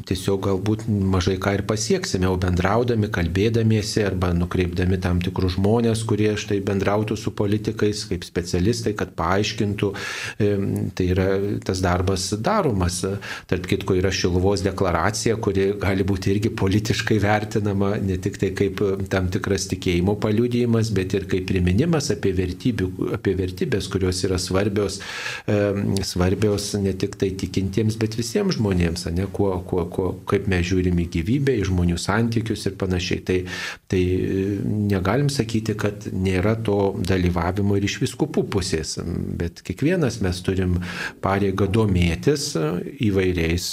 tiesiog 0.09 0.43
galbūt 0.45 0.85
mažai 0.89 1.39
ką 1.41 1.55
ir 1.57 1.63
pasieksime, 1.69 2.29
o 2.29 2.37
bendraudami, 2.41 3.09
kalbėdamiesi 3.13 4.05
arba 4.05 4.33
nukreipdami 4.37 4.99
tam 5.01 5.23
tikrus 5.25 5.57
žmonės, 5.57 6.05
kurie 6.09 6.35
štai 6.39 6.61
bendrautų 6.65 7.17
su 7.17 7.33
politikais 7.37 8.05
kaip 8.11 8.27
specialistai, 8.27 8.95
kad 8.99 9.15
paaiškintų, 9.19 9.91
tai 10.39 11.07
yra 11.09 11.29
tas 11.65 11.81
darbas 11.85 12.29
daromas. 12.45 13.01
Tarp 13.49 13.67
kitko 13.71 13.97
yra 13.99 14.13
Šiluvos 14.15 14.63
deklaracija, 14.67 15.39
kuri 15.43 15.71
gali 15.81 16.07
būti 16.07 16.33
irgi 16.35 16.53
politiškai 16.59 17.19
vertinama 17.23 17.95
ne 18.03 18.19
tik 18.23 18.39
tai 18.41 18.53
kaip 18.57 18.83
tam 19.11 19.31
tikras 19.33 19.69
tikėjimo 19.73 20.19
paliudijimas, 20.23 20.93
bet 20.95 21.17
ir 21.17 21.29
kaip 21.31 21.49
priminimas 21.49 22.13
apie, 22.15 22.35
vertybių, 22.37 22.91
apie 23.19 23.35
vertybės, 23.39 23.89
kurios 23.93 24.23
yra 24.29 24.39
svarbios 24.43 25.01
svarbios 26.05 26.73
ne 26.81 26.93
tik 26.99 27.17
tai 27.21 27.31
tikintiems, 27.39 27.99
bet 28.01 28.17
visiems 28.19 28.59
žmonėms, 28.59 29.07
ne, 29.15 29.27
kuo, 29.33 29.53
kuo, 29.69 29.85
kuo, 29.93 30.09
kaip 30.29 30.49
mes 30.51 30.67
žiūrime 30.69 31.05
į 31.05 31.11
gyvybę, 31.19 31.55
į 31.61 31.69
žmonių 31.71 31.99
santykius 32.01 32.67
ir 32.69 32.77
panašiai. 32.81 33.23
Tai, 33.29 33.39
tai 33.91 34.03
negalim 34.89 35.31
sakyti, 35.33 35.77
kad 35.79 36.09
nėra 36.13 36.57
to 36.65 36.79
dalyvavimo 37.09 37.77
ir 37.79 37.87
iš 37.89 37.99
viskupų 38.05 38.47
pusės, 38.53 38.97
bet 39.39 39.63
kiekvienas 39.67 40.21
mes 40.25 40.43
turim 40.45 40.79
pareigą 41.25 41.69
domėtis 41.71 42.51
įvairiais 43.09 43.71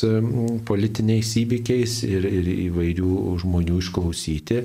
politiniais 0.68 1.34
įvykiais 1.42 1.98
ir, 2.08 2.28
ir 2.30 2.52
įvairių 2.70 3.36
žmonių 3.44 3.80
išklausyti. 3.84 4.62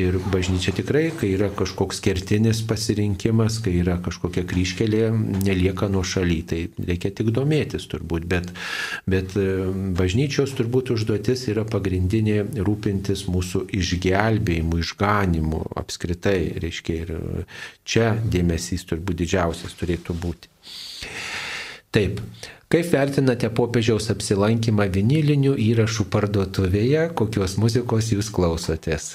Ir 0.00 0.18
bažnyčia 0.32 0.74
tikrai, 0.76 1.08
kai 1.16 1.34
yra 1.36 1.50
kažkoks 1.54 2.00
kertinis 2.04 2.62
pasirinkimas, 2.66 3.60
kai 3.64 3.76
yra 3.82 3.98
kažkokia 4.04 4.46
kryškelė, 4.48 5.04
nelieka 5.44 5.90
nuo 5.92 6.04
šaly 6.06 6.43
tai 6.48 6.60
reikia 6.78 7.12
tik 7.14 7.30
domėtis 7.34 7.86
turbūt, 7.90 8.26
bet, 8.30 8.50
bet 9.10 9.36
e, 9.40 9.46
bažnyčios 9.98 10.54
turbūt 10.58 10.94
užduotis 10.94 11.46
yra 11.52 11.66
pagrindinė 11.68 12.40
rūpintis 12.64 13.26
mūsų 13.30 13.66
išgelbėjimu, 13.80 14.80
išganimu 14.84 15.62
apskritai, 15.80 16.38
reiškia, 16.64 16.98
ir 17.04 17.14
čia 17.84 18.12
dėmesys 18.18 18.86
turbūt 18.90 19.22
didžiausias 19.24 19.78
turėtų 19.80 20.18
būti. 20.20 20.52
Taip. 21.94 22.20
Kaip 22.74 22.88
vertinate 22.90 23.46
popiežiaus 23.54 24.08
apsilankymą 24.10 24.88
vinilinių 24.90 25.52
įrašų 25.62 26.08
parduotuvėje, 26.10 27.04
kokios 27.14 27.54
muzikos 27.62 28.08
jūs 28.10 28.32
klausotės? 28.34 29.12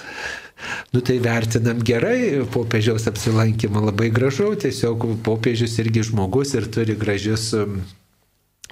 Nu 0.94 1.02
tai 1.06 1.20
vertinam 1.24 1.80
gerai 1.86 2.46
popiežiaus 2.54 3.08
apsilankymą, 3.12 3.86
labai 3.90 4.10
gražu, 4.14 4.52
tiesiog 4.60 5.06
popiežius 5.26 5.78
irgi 5.84 6.04
žmogus 6.12 6.56
ir 6.58 6.68
turi 6.74 6.98
gražius 7.00 7.52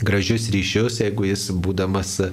gražius 0.02 0.50
ryšius, 0.54 1.00
jeigu 1.02 1.26
jis 1.26 1.48
būdamas 1.58 2.12
e, 2.22 2.30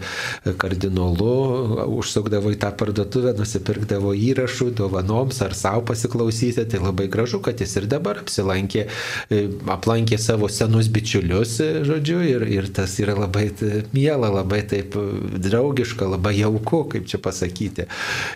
kardinolu 0.61 1.87
užsukdavo 1.97 2.53
į 2.53 2.59
tą 2.61 2.69
parduotuvę, 2.77 3.33
nusipirkdavo 3.39 4.13
įrašų 4.13 4.69
dovanoms 4.77 5.41
ar 5.45 5.57
savo 5.57 5.81
pasiklausyti, 5.89 6.67
tai 6.69 6.83
labai 6.83 7.09
gražu, 7.13 7.41
kad 7.45 7.63
jis 7.65 7.73
ir 7.81 7.89
dabar 7.89 8.21
apsilankė, 8.21 8.85
e, 9.33 9.41
aplankė 9.73 10.19
savo 10.21 10.51
senus 10.53 10.91
bičiulius, 10.93 11.55
e, 11.65 11.71
žodžiu, 11.89 12.19
ir, 12.35 12.45
ir 12.53 12.69
tas 12.69 12.99
yra 13.01 13.17
labai 13.17 13.47
miela, 13.95 14.29
labai 14.29 14.61
taip 14.69 14.99
draugiška, 15.41 16.11
labai 16.17 16.35
jauku, 16.43 16.83
kaip 16.93 17.09
čia 17.09 17.23
pasakyti. 17.25 17.89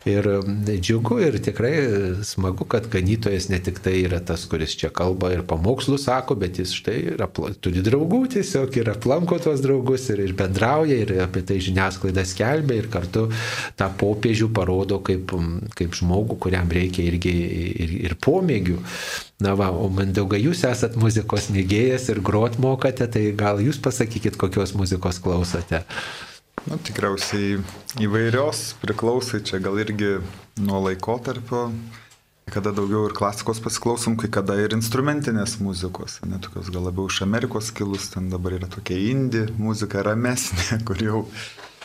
Ir 0.08 0.30
džiugu 0.72 1.20
ir 1.26 1.36
tikrai 1.44 1.74
smagu, 2.24 2.64
kad 2.64 2.88
ganytojas 2.88 3.50
ne 3.52 3.60
tik 3.60 3.82
tai 3.84 3.98
yra 4.06 4.22
tas, 4.24 4.46
kuris 4.48 4.72
čia 4.78 4.88
kalba 4.94 5.34
ir 5.36 5.44
pamokslų 5.48 6.00
sako, 6.00 6.38
bet 6.40 6.62
jis 6.62 6.72
štai 6.80 6.98
apla, 7.28 7.52
turi 7.60 7.84
draugų 7.84 8.24
tiesiog 8.38 8.80
ir 8.80 8.92
aplanko 8.96 9.17
aplanko 9.18 9.38
tuos 9.42 9.60
draugus 9.60 10.08
ir, 10.12 10.20
ir 10.22 10.32
bendrauja, 10.38 10.94
ir 11.02 11.10
apie 11.24 11.42
tai 11.42 11.58
žiniasklaida 11.62 12.22
skelbia, 12.26 12.78
ir 12.78 12.88
kartu 12.90 13.26
tą 13.78 13.88
popiežių 13.98 14.50
parodo 14.54 15.00
kaip, 15.02 15.34
kaip 15.74 15.96
žmogų, 15.98 16.38
kuriam 16.38 16.70
reikia 16.70 17.02
irgi 17.08 17.34
ir, 17.82 17.94
ir 18.06 18.14
pomėgių. 18.22 18.78
Na 19.42 19.54
va, 19.58 19.70
o 19.70 19.88
Mindaugai, 19.90 20.40
jūs 20.42 20.64
esat 20.66 20.96
muzikos 20.98 21.50
mėgėjas 21.54 22.08
ir 22.12 22.22
grot 22.22 22.58
mokate, 22.62 23.06
tai 23.10 23.28
gal 23.34 23.62
jūs 23.62 23.78
pasakykit, 23.82 24.38
kokios 24.38 24.74
muzikos 24.78 25.18
klausote. 25.22 25.82
Na, 26.66 26.78
tikriausiai 26.78 27.58
įvairios 28.02 28.74
priklausai 28.82 29.42
čia 29.46 29.60
gal 29.62 29.78
irgi 29.78 30.18
nuo 30.62 30.82
laikotarpio 30.86 31.68
kada 32.52 32.72
daugiau 32.74 33.06
ir 33.08 33.14
klasikos 33.16 33.60
pasiklausom, 33.64 34.16
kai 34.20 34.30
kada 34.32 34.56
ir 34.60 34.74
instrumentinės 34.76 35.58
muzikos, 35.62 36.18
ne 36.28 36.40
tokios 36.42 36.70
gal 36.74 36.86
labiau 36.88 37.08
iš 37.10 37.22
Amerikos 37.26 37.70
kilus, 37.74 38.10
ten 38.14 38.28
dabar 38.32 38.56
yra 38.58 38.68
tokia 38.70 38.98
indi 39.12 39.46
muzika 39.58 40.04
ramesnė, 40.06 40.78
kur 40.88 41.02
jau, 41.02 41.24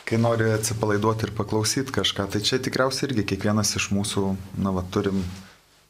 kai 0.07 0.19
nori 0.21 0.51
atsipalaiduoti 0.53 1.29
ir 1.29 1.33
paklausyti 1.37 1.95
kažką, 1.95 2.27
tai 2.33 2.43
čia 2.45 2.61
tikriausiai 2.63 3.09
irgi 3.11 3.27
kiekvienas 3.33 3.75
iš 3.79 3.91
mūsų, 3.95 4.27
na, 4.63 4.75
va, 4.75 4.85
turim 4.93 5.23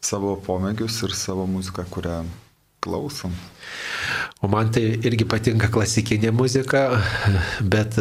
savo 0.03 0.35
pomėgius 0.45 0.99
ir 1.07 1.15
savo 1.17 1.47
muziką, 1.49 1.87
kurią 1.91 2.23
klausom. 2.83 3.33
O 4.43 4.47
man 4.47 4.67
tai 4.75 4.81
irgi 5.07 5.23
patinka 5.29 5.69
klasikinė 5.71 6.33
muzika, 6.35 6.81
bet 7.73 7.95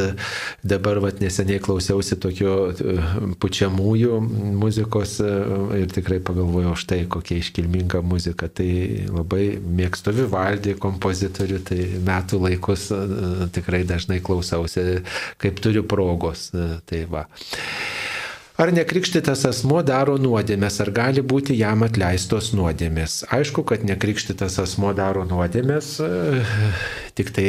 dabar 0.67 0.99
vat, 1.05 1.21
neseniai 1.23 1.63
klausiausi 1.63 2.19
tokio 2.23 2.57
e, 2.73 2.97
pučiamųjų 3.43 4.19
muzikos 4.59 5.15
e, 5.23 5.31
ir 5.79 5.95
tikrai 5.95 6.19
pagalvojau 6.27 6.75
štai 6.83 7.05
kokia 7.13 7.39
iškilminga 7.45 8.03
muzika. 8.03 8.51
Tai 8.51 8.69
labai 9.13 9.45
mėgstu 9.63 10.17
Vivaldį 10.19 10.75
kompozitorių, 10.83 11.63
tai 11.71 11.81
metų 12.11 12.43
laikus 12.49 12.91
e, 12.91 13.03
tikrai 13.55 13.85
dažnai 13.87 14.19
klausausi, 14.25 15.05
kaip 15.43 15.63
turiu 15.63 15.87
progos. 15.87 16.49
Tai 16.91 17.05
va. 17.13 17.29
Ar 18.63 18.71
nekrikštytas 18.71 19.41
asmo 19.49 19.81
daro 19.83 20.13
nuodėmės, 20.23 20.77
ar 20.85 20.91
gali 20.95 21.23
būti 21.27 21.57
jam 21.59 21.81
atleistos 21.83 22.53
nuodėmės? 22.55 23.17
Aišku, 23.35 23.65
kad 23.67 23.83
nekrikštytas 23.89 24.61
asmo 24.63 24.93
daro 24.95 25.25
nuodėmės, 25.27 25.89
e, 26.05 26.43
tik 27.19 27.33
tai 27.35 27.47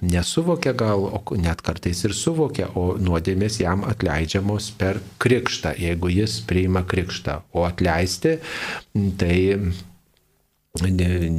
nesuvokia 0.00 0.72
gal, 0.72 1.04
o 1.18 1.36
net 1.36 1.60
kartais 1.66 2.00
ir 2.08 2.16
suvokia, 2.16 2.70
o 2.72 2.94
nuodėmės 2.96 3.60
jam 3.60 3.84
atleidžiamos 3.84 4.70
per 4.80 5.02
krikštą, 5.20 5.74
jeigu 5.76 6.14
jis 6.14 6.38
priima 6.48 6.86
krikštą. 6.88 7.42
O 7.52 7.68
atleisti, 7.68 8.38
tai 9.20 9.36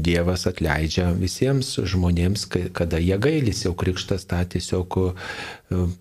Dievas 0.06 0.46
atleidžia 0.46 1.10
visiems 1.18 1.74
žmonėms, 1.80 2.46
kada 2.78 3.02
jie 3.02 3.18
gailis, 3.18 3.66
jau 3.66 3.74
krikštas 3.74 4.30
tą 4.30 4.46
tiesiog 4.46 5.04
e, 5.08 5.12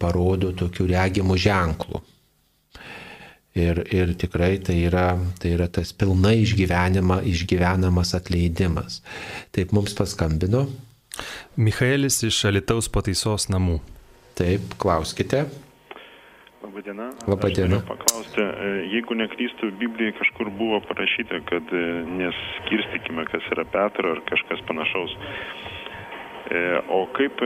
parodo 0.02 0.52
tokių 0.52 0.92
regimų 0.98 1.40
ženklų. 1.48 2.08
Ir, 3.58 3.80
ir 3.90 4.12
tikrai 4.14 4.60
tai 4.62 4.76
yra, 4.86 5.16
tai 5.42 5.56
yra 5.56 5.66
tas 5.66 5.90
pilnai 5.90 6.36
išgyvenima, 6.44 7.18
išgyvenamas 7.26 8.14
atleidimas. 8.14 9.00
Taip 9.50 9.74
mums 9.74 9.96
paskambino. 9.98 10.68
Michaelis 11.58 12.20
iš 12.28 12.44
Alitaus 12.46 12.86
pataisos 12.92 13.48
namų. 13.50 13.80
Taip, 14.38 14.78
klauskite. 14.78 15.48
Labadiena. 16.62 17.08
Labadiena. 17.26 17.80
Paklausti, 17.88 18.40
e, 18.40 18.70
jeigu 18.94 19.18
neklystų, 19.18 19.72
Biblijoje 19.82 20.14
kažkur 20.20 20.52
buvo 20.54 20.78
parašyta, 20.86 21.42
kad 21.50 21.74
e, 21.74 21.84
neskirstykime, 22.20 23.26
kas 23.32 23.50
yra 23.56 23.66
Petro 23.74 24.14
ar 24.14 24.22
kažkas 24.30 24.62
panašaus. 24.70 25.16
E, 26.50 26.62
o 26.94 27.02
kaip 27.18 27.42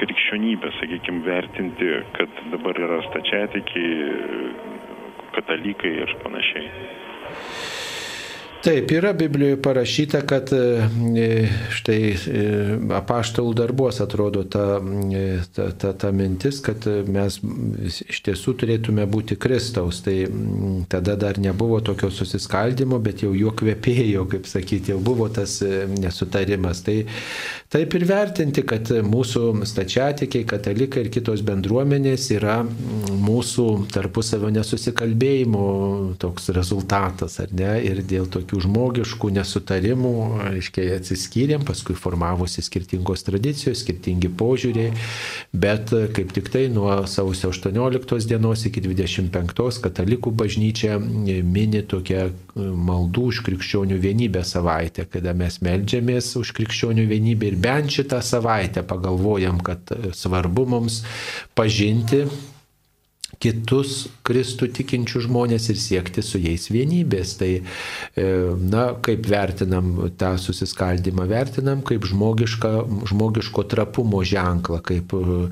krikščionybė, 0.00 0.72
sakykime, 0.80 1.22
vertinti, 1.28 1.92
kad 2.16 2.42
dabar 2.54 2.80
yra 2.88 3.02
stačiatikiai, 3.10 4.79
katalikai 5.34 5.92
ir 6.04 6.16
panašiai. 6.24 6.70
Taip, 8.60 8.90
yra 8.92 9.12
Biblijoje 9.12 9.62
parašyta, 9.62 10.20
kad 10.20 10.50
e, 10.52 11.48
štai 11.72 12.00
e, 12.12 12.40
apaštalų 12.92 13.54
darbuos 13.56 14.02
atrodo 14.04 14.42
ta, 14.52 14.74
e, 15.16 15.38
ta, 15.56 15.70
ta, 15.72 15.94
ta 15.96 16.10
mintis, 16.12 16.58
kad 16.60 16.84
mes 17.08 17.38
iš 18.04 18.18
tiesų 18.26 18.52
turėtume 18.60 19.06
būti 19.08 19.38
Kristaus. 19.40 20.02
Tai 20.04 20.16
tada 20.92 21.14
dar 21.16 21.40
nebuvo 21.40 21.78
tokio 21.80 22.10
susiskaldimo, 22.12 22.98
bet 23.00 23.24
jau 23.24 23.30
juo 23.32 23.54
kvepėjo, 23.56 24.26
kaip 24.28 24.50
sakyti, 24.50 24.92
jau 24.92 25.00
buvo 25.08 25.30
tas 25.32 25.56
nesutarimas. 25.94 26.84
Tai 26.84 26.98
taip 27.72 27.96
ir 27.96 28.04
vertinti, 28.12 28.66
kad 28.68 28.92
mūsų 29.08 29.64
stačiatikiai, 29.72 30.44
katalikai 30.52 31.06
ir 31.06 31.12
kitos 31.16 31.40
bendruomenės 31.48 32.28
yra 32.36 32.60
mūsų 32.60 33.66
tarpusavio 33.96 34.52
nesusikalbėjimo 34.52 35.66
toks 36.20 36.52
rezultatas, 36.52 37.40
ar 37.40 37.56
ne? 37.56 37.72
Ir 37.88 38.04
dėl 38.04 38.28
tokių 38.28 38.49
tokių 38.50 38.64
žmogiškų 38.66 39.30
nesutarimų, 39.36 40.12
aiškiai 40.50 40.96
atsiskyrėm, 40.96 41.62
paskui 41.66 41.94
formavosi 41.94 42.62
skirtingos 42.62 43.22
tradicijos, 43.22 43.84
skirtingi 43.84 44.28
požiūriai, 44.28 44.90
bet 45.52 45.92
kaip 46.14 46.32
tik 46.34 46.50
tai 46.50 46.66
nuo 46.68 47.06
sausio 47.06 47.50
18 47.50 48.26
dienos 48.26 48.66
iki 48.66 48.82
25 48.82 49.80
katalikų 49.84 50.32
bažnyčia 50.34 50.98
mini 50.98 51.82
tokią 51.86 52.30
maldų 52.58 53.28
už 53.30 53.42
krikščionių 53.46 54.00
vienybę 54.02 54.42
savaitę, 54.44 55.06
kada 55.06 55.32
mes 55.34 55.60
melžiamės 55.62 56.34
už 56.40 56.54
krikščionių 56.58 57.06
vienybę 57.06 57.52
ir 57.52 57.58
bent 57.60 57.94
šitą 57.94 58.20
savaitę 58.22 58.82
pagalvojam, 58.82 59.60
kad 59.62 59.94
svarbu 60.14 60.66
mums 60.74 61.04
pažinti 61.54 62.26
kitus 63.40 64.10
Kristų 64.26 64.68
tikinčių 64.76 65.22
žmonės 65.24 65.70
ir 65.72 65.78
siekti 65.80 66.22
su 66.24 66.38
jais 66.40 66.68
vienybės. 66.72 67.32
Tai, 67.40 67.48
e, 67.56 68.26
na, 68.60 68.84
kaip 69.00 69.24
vertinam 69.30 69.94
tą 70.20 70.34
susiskaldimą, 70.40 71.24
vertinam 71.30 71.80
kaip 71.86 72.04
žmogiška, 72.10 72.72
žmogiško 73.08 73.64
trapumo 73.72 74.20
ženklą, 74.28 74.82
kaip 74.84 75.16
e, 75.16 75.48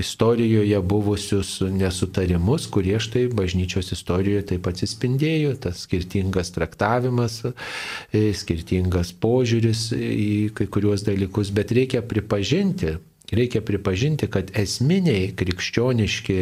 istorijoje 0.00 0.80
buvusius 0.94 1.52
nesutarimus, 1.68 2.66
kurie 2.72 2.96
štai 3.02 3.26
bažnyčios 3.36 3.92
istorijoje 3.92 4.48
taip 4.54 4.72
atsispindėjo, 4.72 5.54
tas 5.66 5.84
skirtingas 5.84 6.54
traktavimas, 6.56 7.42
e, 8.16 8.26
skirtingas 8.32 9.12
požiūris 9.20 9.90
į 9.92 10.32
kai 10.56 10.70
kuriuos 10.72 11.04
dalykus, 11.04 11.52
bet 11.52 11.76
reikia 11.76 12.00
pripažinti, 12.00 12.96
reikia 13.32 13.62
pripažinti, 13.64 14.28
kad 14.32 14.52
esminiai 14.58 15.30
krikščioniški 15.36 16.38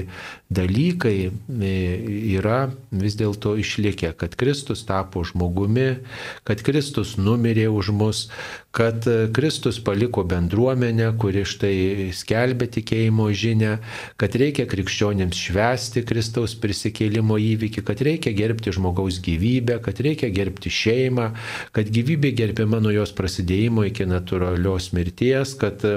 dalykai 0.50 1.16
e, 1.30 1.74
yra 2.36 2.70
vis 2.90 3.16
dėlto 3.18 3.54
išlikę, 3.62 4.12
kad 4.18 4.34
Kristus 4.40 4.82
tapo 4.88 5.22
žmogumi, 5.26 6.00
kad 6.44 6.62
Kristus 6.66 7.16
numirė 7.20 7.68
už 7.70 7.92
mus, 7.94 8.24
kad 8.74 9.06
Kristus 9.34 9.80
paliko 9.82 10.22
bendruomenę, 10.26 11.08
kuri 11.18 11.42
štai 11.46 12.10
skelbė 12.14 12.68
tikėjimo 12.70 13.26
žinę, 13.34 13.72
kad 14.20 14.36
reikia 14.38 14.66
krikščionėms 14.70 15.38
švesti 15.46 16.04
Kristaus 16.06 16.54
prisikėlimo 16.60 17.38
įvykį, 17.40 17.82
kad 17.86 18.02
reikia 18.06 18.34
gerbti 18.36 18.74
žmogaus 18.76 19.18
gyvybę, 19.24 19.80
kad 19.82 20.02
reikia 20.02 20.30
gerbti 20.34 20.70
šeimą, 20.70 21.30
kad 21.74 21.90
gyvybė 21.90 22.30
gerbiama 22.38 22.78
nuo 22.82 22.94
jos 22.94 23.14
prasidėjimo 23.16 23.88
iki 23.90 24.06
natūralios 24.10 24.92
mirties, 24.96 25.56
kad 25.58 25.82
e, 25.86 25.96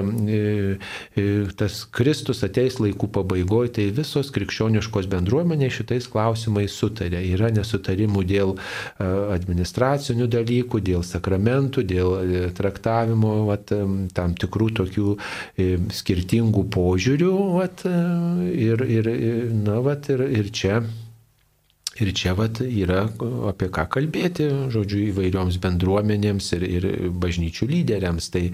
tas 1.59 1.83
Kristus 1.93 2.43
ateis 2.45 2.79
laikų 2.81 3.09
pabaigoje, 3.17 3.73
tai 3.77 3.87
visos 3.95 4.31
krikščioniškos 4.35 5.09
bendruomenės 5.11 5.79
šitais 5.79 6.09
klausimais 6.11 6.75
sutarė. 6.77 7.21
Yra 7.33 7.51
nesutarimų 7.53 8.25
dėl 8.29 8.55
administracinių 8.99 10.27
dalykų, 10.33 10.83
dėl 10.89 11.05
sakramentų, 11.07 11.85
dėl 11.89 12.17
traktavimo 12.57 13.35
vat, 13.49 13.73
tam 14.17 14.35
tikrų 14.39 14.71
tokių 14.81 15.15
skirtingų 16.01 16.67
požiūrių. 16.73 17.33
Vat, 17.59 17.85
ir, 17.87 18.85
ir, 18.99 19.13
na, 19.53 19.79
vat, 19.85 20.11
ir, 20.13 20.27
ir 20.41 20.53
čia 20.53 20.83
Ir 22.01 22.09
čia 22.17 22.31
vat, 22.33 22.57
yra 22.65 23.03
apie 23.51 23.67
ką 23.69 23.83
kalbėti, 23.95 24.47
žodžiu, 24.73 25.11
įvairioms 25.11 25.59
bendruomenėms 25.61 26.47
ir, 26.57 26.63
ir 26.65 26.87
bažnyčių 27.21 27.67
lyderiams. 27.69 28.31
Tai 28.33 28.47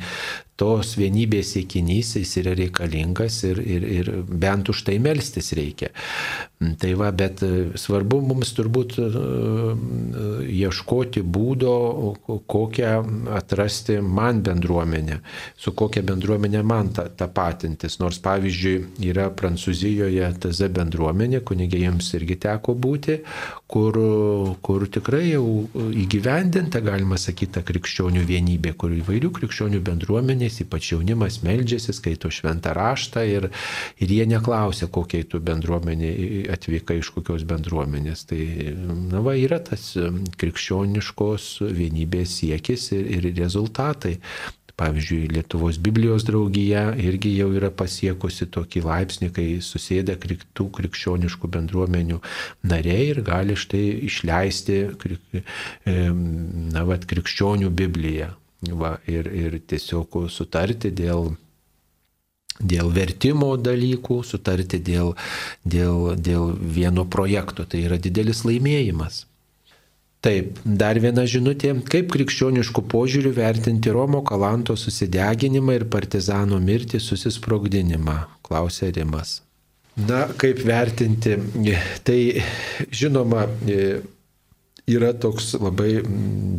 tos 0.59 0.95
vienybės 0.99 1.53
siekinys 1.55 2.17
jis 2.19 2.35
yra 2.41 2.53
reikalingas 2.59 3.43
ir, 3.47 3.61
ir, 3.63 3.85
ir 3.99 4.11
bent 4.27 4.69
už 4.71 4.83
tai 4.89 4.97
melstis 5.03 5.53
reikia. 5.57 5.93
Tai 6.59 6.89
va, 6.99 7.13
bet 7.15 7.39
svarbu 7.79 8.17
mums 8.27 8.49
turbūt 8.57 8.97
e, 8.99 9.05
ieškoti 10.59 11.21
būdo, 11.23 11.75
kokią 12.51 12.89
atrasti 13.37 13.95
man 14.03 14.41
bendruomenę, 14.43 15.21
su 15.55 15.71
kokia 15.79 16.03
bendruomenė 16.09 16.63
man 16.67 16.91
tapatintis. 16.91 17.95
Nors 18.03 18.19
pavyzdžiui 18.25 19.07
yra 19.07 19.29
Prancūzijoje 19.31 20.27
TZ 20.43 20.67
bendruomenė, 20.75 21.39
kunigė 21.47 21.79
jiems 21.85 22.11
irgi 22.19 22.35
teko 22.43 22.75
būti, 22.75 23.21
kur, 23.71 23.95
kur 24.65 24.87
tikrai 24.91 25.29
jau 25.29 25.45
įgyvendinta, 26.03 26.83
galima 26.83 27.15
sakyti, 27.21 27.63
krikščionių 27.71 28.25
vienybė, 28.27 28.75
kur 28.75 28.91
įvairių 28.99 29.31
krikščionių 29.39 29.79
bendruomenės, 30.49 30.61
ypač 30.65 30.91
jaunimas 30.93 31.41
meldžiasi, 31.43 31.93
skaito 31.93 32.29
šventą 32.29 32.73
raštą 32.73 33.23
ir, 33.25 33.49
ir 33.99 34.09
jie 34.09 34.25
neklausia, 34.25 34.87
kokiai 34.87 35.23
tu 35.23 35.39
bendruomenė 35.39 36.49
atvykai 36.51 36.99
iš 36.99 37.11
kokios 37.13 37.45
bendruomenės. 37.45 38.25
Tai, 38.29 38.41
na 39.11 39.21
va, 39.21 39.35
yra 39.35 39.59
tas 39.59 39.95
krikščioniškos 40.37 41.61
vienybės 41.61 42.39
siekis 42.41 42.91
ir, 42.93 43.05
ir 43.19 43.35
rezultatai. 43.37 44.19
Pavyzdžiui, 44.79 45.27
Lietuvos 45.33 45.77
Biblijos 45.77 46.23
draugija 46.23 46.93
irgi 46.95 47.33
jau 47.35 47.49
yra 47.51 47.67
pasiekusi 47.67 48.47
tokį 48.47 48.85
laipsnį, 48.85 49.27
kai 49.35 49.47
susėda 49.59 50.15
tų 50.55 50.69
krikščioniškų 50.71 51.51
bendruomenių 51.51 52.21
nariai 52.63 53.09
ir 53.11 53.19
gali 53.27 53.59
štai 53.59 54.07
išleisti 54.07 54.85
na, 55.83 56.85
vat, 56.87 57.03
krikščionių 57.11 57.73
Bibliją. 57.75 58.31
Va, 58.59 58.97
ir, 59.07 59.29
ir 59.31 59.61
tiesiog 59.67 60.25
sutarti 60.27 60.91
dėl 60.91 61.31
dėl 62.59 62.89
vertimo 62.91 63.53
dalykų, 63.55 64.19
sutarti 64.27 64.81
dėl, 64.83 65.13
dėl, 65.63 66.15
dėl 66.19 66.51
vieno 66.59 67.05
projekto. 67.07 67.63
Tai 67.63 67.79
yra 67.87 67.97
didelis 67.97 68.43
laimėjimas. 68.43 69.25
Taip, 70.19 70.57
dar 70.65 70.99
viena 70.99 71.23
žinutė. 71.23 71.71
Kaip 71.87 72.09
krikščioniškų 72.11 72.83
požiūrių 72.91 73.31
vertinti 73.37 73.93
Romo 73.95 74.19
Kalanto 74.27 74.75
susideginimą 74.75 75.77
ir 75.77 75.85
partizano 75.87 76.59
mirtį 76.59 76.99
susisprogdinimą? 76.99 78.17
Klausė 78.43 78.91
Rimas. 78.97 79.37
Na, 79.95 80.25
kaip 80.39 80.59
vertinti? 80.67 81.37
Tai 82.03 82.19
žinoma, 82.91 83.47
yra 84.89 85.13
toks 85.13 85.53
labai 85.61 85.99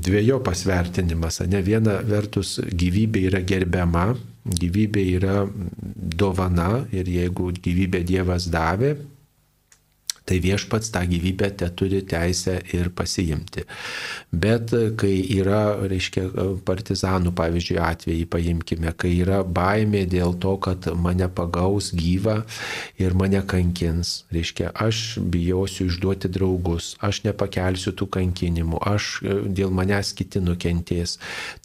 dviejopas 0.04 0.64
vertinimas. 0.68 1.40
Ne 1.50 1.62
viena 1.66 1.98
vertus 2.06 2.58
gyvybė 2.60 3.26
yra 3.30 3.40
gerbiama, 3.46 4.10
gyvybė 4.44 5.04
yra 5.18 5.44
dovana 6.20 6.84
ir 6.92 7.08
jeigu 7.10 7.50
gyvybę 7.60 8.02
Dievas 8.08 8.48
davė, 8.52 8.94
tai 10.30 10.38
viešpats 10.38 10.92
tą 10.94 11.02
gyvybę 11.10 11.50
te 11.58 11.66
turi 11.74 12.04
teisę 12.06 12.60
ir 12.72 12.92
pasiimti. 12.94 13.64
Bet 14.30 14.70
kai 15.00 15.14
yra, 15.34 15.74
reiškia, 15.90 16.28
partizanų, 16.66 17.32
pavyzdžiui, 17.34 17.78
atvejai 17.82 18.28
paimkime, 18.30 18.92
kai 18.94 19.16
yra 19.24 19.40
baimė 19.42 20.04
dėl 20.10 20.36
to, 20.38 20.54
kad 20.62 20.86
mane 20.94 21.26
pagaus 21.34 21.90
gyvą 21.96 22.36
ir 23.02 23.16
mane 23.18 23.42
kankins, 23.50 24.20
reiškia, 24.30 24.70
aš 24.70 25.18
bijosiu 25.18 25.88
išduoti 25.90 26.30
draugus, 26.30 26.92
aš 27.02 27.24
nepakelsiu 27.26 27.94
tų 27.98 28.06
kankinimų, 28.14 28.78
aš 28.86 29.10
dėl 29.50 29.74
manęs 29.74 30.12
kiti 30.14 30.42
nukentės, 30.44 31.16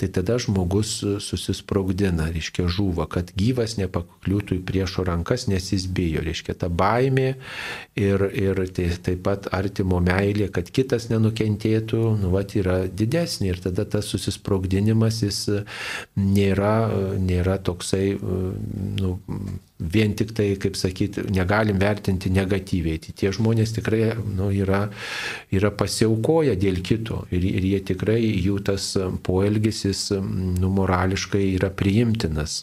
tai 0.02 0.10
tada 0.10 0.40
žmogus 0.42 0.98
susisprogdina, 1.22 2.32
reiškia, 2.34 2.66
žūva, 2.72 3.06
kad 3.12 3.30
gyvas 3.38 3.78
nepakliūtų 3.78 4.58
į 4.58 4.66
priešo 4.66 5.06
rankas, 5.06 5.46
nes 5.52 5.70
jis 5.70 5.86
bijo, 5.86 6.26
reiškia, 6.26 6.58
ta 6.66 6.72
baimė 6.74 7.36
ir, 7.94 8.26
ir 8.34 8.55
ir 8.64 8.72
tai, 8.76 8.88
taip 9.04 9.22
pat 9.26 9.50
artimo 9.56 10.00
meilė, 10.04 10.48
kad 10.54 10.70
kitas 10.72 11.10
nenukentėtų, 11.12 12.02
nu, 12.22 12.32
vat, 12.34 12.56
yra 12.56 12.86
didesnė 12.88 13.52
ir 13.52 13.62
tada 13.68 13.86
tas 13.90 14.08
susisprogdinimas 14.14 15.22
jis 15.26 15.42
nėra, 16.16 16.76
nėra 17.20 17.60
toksai, 17.68 18.16
nu, 19.02 19.18
vien 19.92 20.14
tik 20.18 20.34
tai, 20.36 20.48
kaip 20.62 20.78
sakyti, 20.80 21.26
negalim 21.34 21.80
vertinti 21.82 22.32
negatyviai. 22.34 23.00
Tai 23.04 23.14
tie 23.18 23.32
žmonės 23.36 23.76
tikrai 23.78 24.16
nu, 24.18 24.50
yra, 24.54 24.86
yra 25.54 25.72
pasiaukoję 25.76 26.56
dėl 26.60 26.82
kito 26.86 27.24
ir, 27.34 27.46
ir 27.46 27.68
jie 27.70 27.82
tikrai 27.92 28.20
jų 28.22 28.60
tas 28.66 28.92
poelgisis 29.26 30.08
nu, 30.16 30.72
morališkai 30.76 31.44
yra 31.56 31.70
priimtinas. 31.70 32.62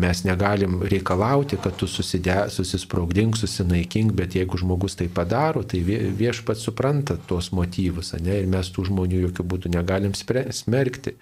Mes 0.00 0.24
negalim 0.26 0.80
reikalauti, 0.90 1.58
kad 1.62 1.76
tu 1.80 1.88
suside, 1.90 2.36
susisprogdink, 2.52 3.38
susinaikink, 3.40 4.14
bet 4.16 4.36
jeigu 4.38 4.60
žmogus 4.60 4.98
tai 5.00 5.08
padaro, 5.12 5.64
tai 5.64 5.82
viešpats 5.84 6.66
supranta 6.68 7.16
tuos 7.28 7.50
motyvus, 7.56 8.14
ne, 8.20 8.40
ir 8.42 8.50
mes 8.50 8.70
tų 8.74 8.88
žmonių 8.90 9.24
jokių 9.26 9.46
būdų 9.54 9.74
negalim 9.76 10.14
smerkti. 10.16 11.16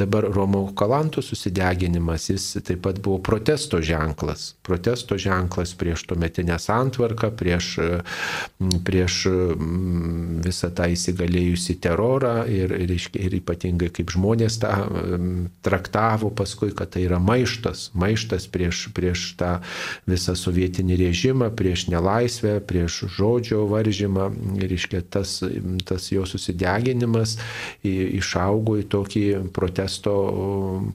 Dabar 0.00 0.26
Romo 0.32 0.64
Kalanto 0.76 1.22
susideginimas, 1.22 2.30
jis 2.32 2.48
taip 2.64 2.82
pat 2.86 2.98
buvo 3.02 3.20
protesto 3.22 3.80
ženklas 3.82 4.31
ženklas, 4.32 4.54
protesto 4.62 5.18
ženklas 5.18 5.74
prieš 5.74 6.06
tuometinę 6.06 6.58
santvarką, 6.58 7.30
prieš, 7.36 7.78
prieš 8.84 9.26
visą 10.44 10.70
tą 10.74 10.88
įsigalėjusi 10.92 11.80
terorą 11.80 12.46
ir, 12.46 12.72
ir, 12.72 12.90
ir 12.96 13.34
ypatingai 13.36 13.90
kaip 13.90 14.10
žmonės 14.10 14.58
tą 14.62 14.72
traktavo 15.62 16.30
paskui, 16.30 16.72
kad 16.74 16.90
tai 16.94 17.04
yra 17.06 17.18
maištas, 17.18 17.92
maištas 17.94 18.46
prieš, 18.48 18.88
prieš 18.94 19.34
tą 19.36 19.60
visą 20.06 20.34
sovietinį 20.34 20.96
režimą, 20.96 21.50
prieš 21.54 21.88
nelaisvę, 21.88 22.60
prieš 22.60 23.04
žodžio 23.16 23.66
varžymą. 23.66 24.30
Ir 24.62 24.72
iškė 24.72 25.02
tas, 25.10 25.42
tas 25.84 26.10
jo 26.12 26.24
susideginimas 26.26 27.38
išaugo 27.82 28.78
į 28.80 28.86
tokį 28.88 29.24
protesto, 29.52 30.14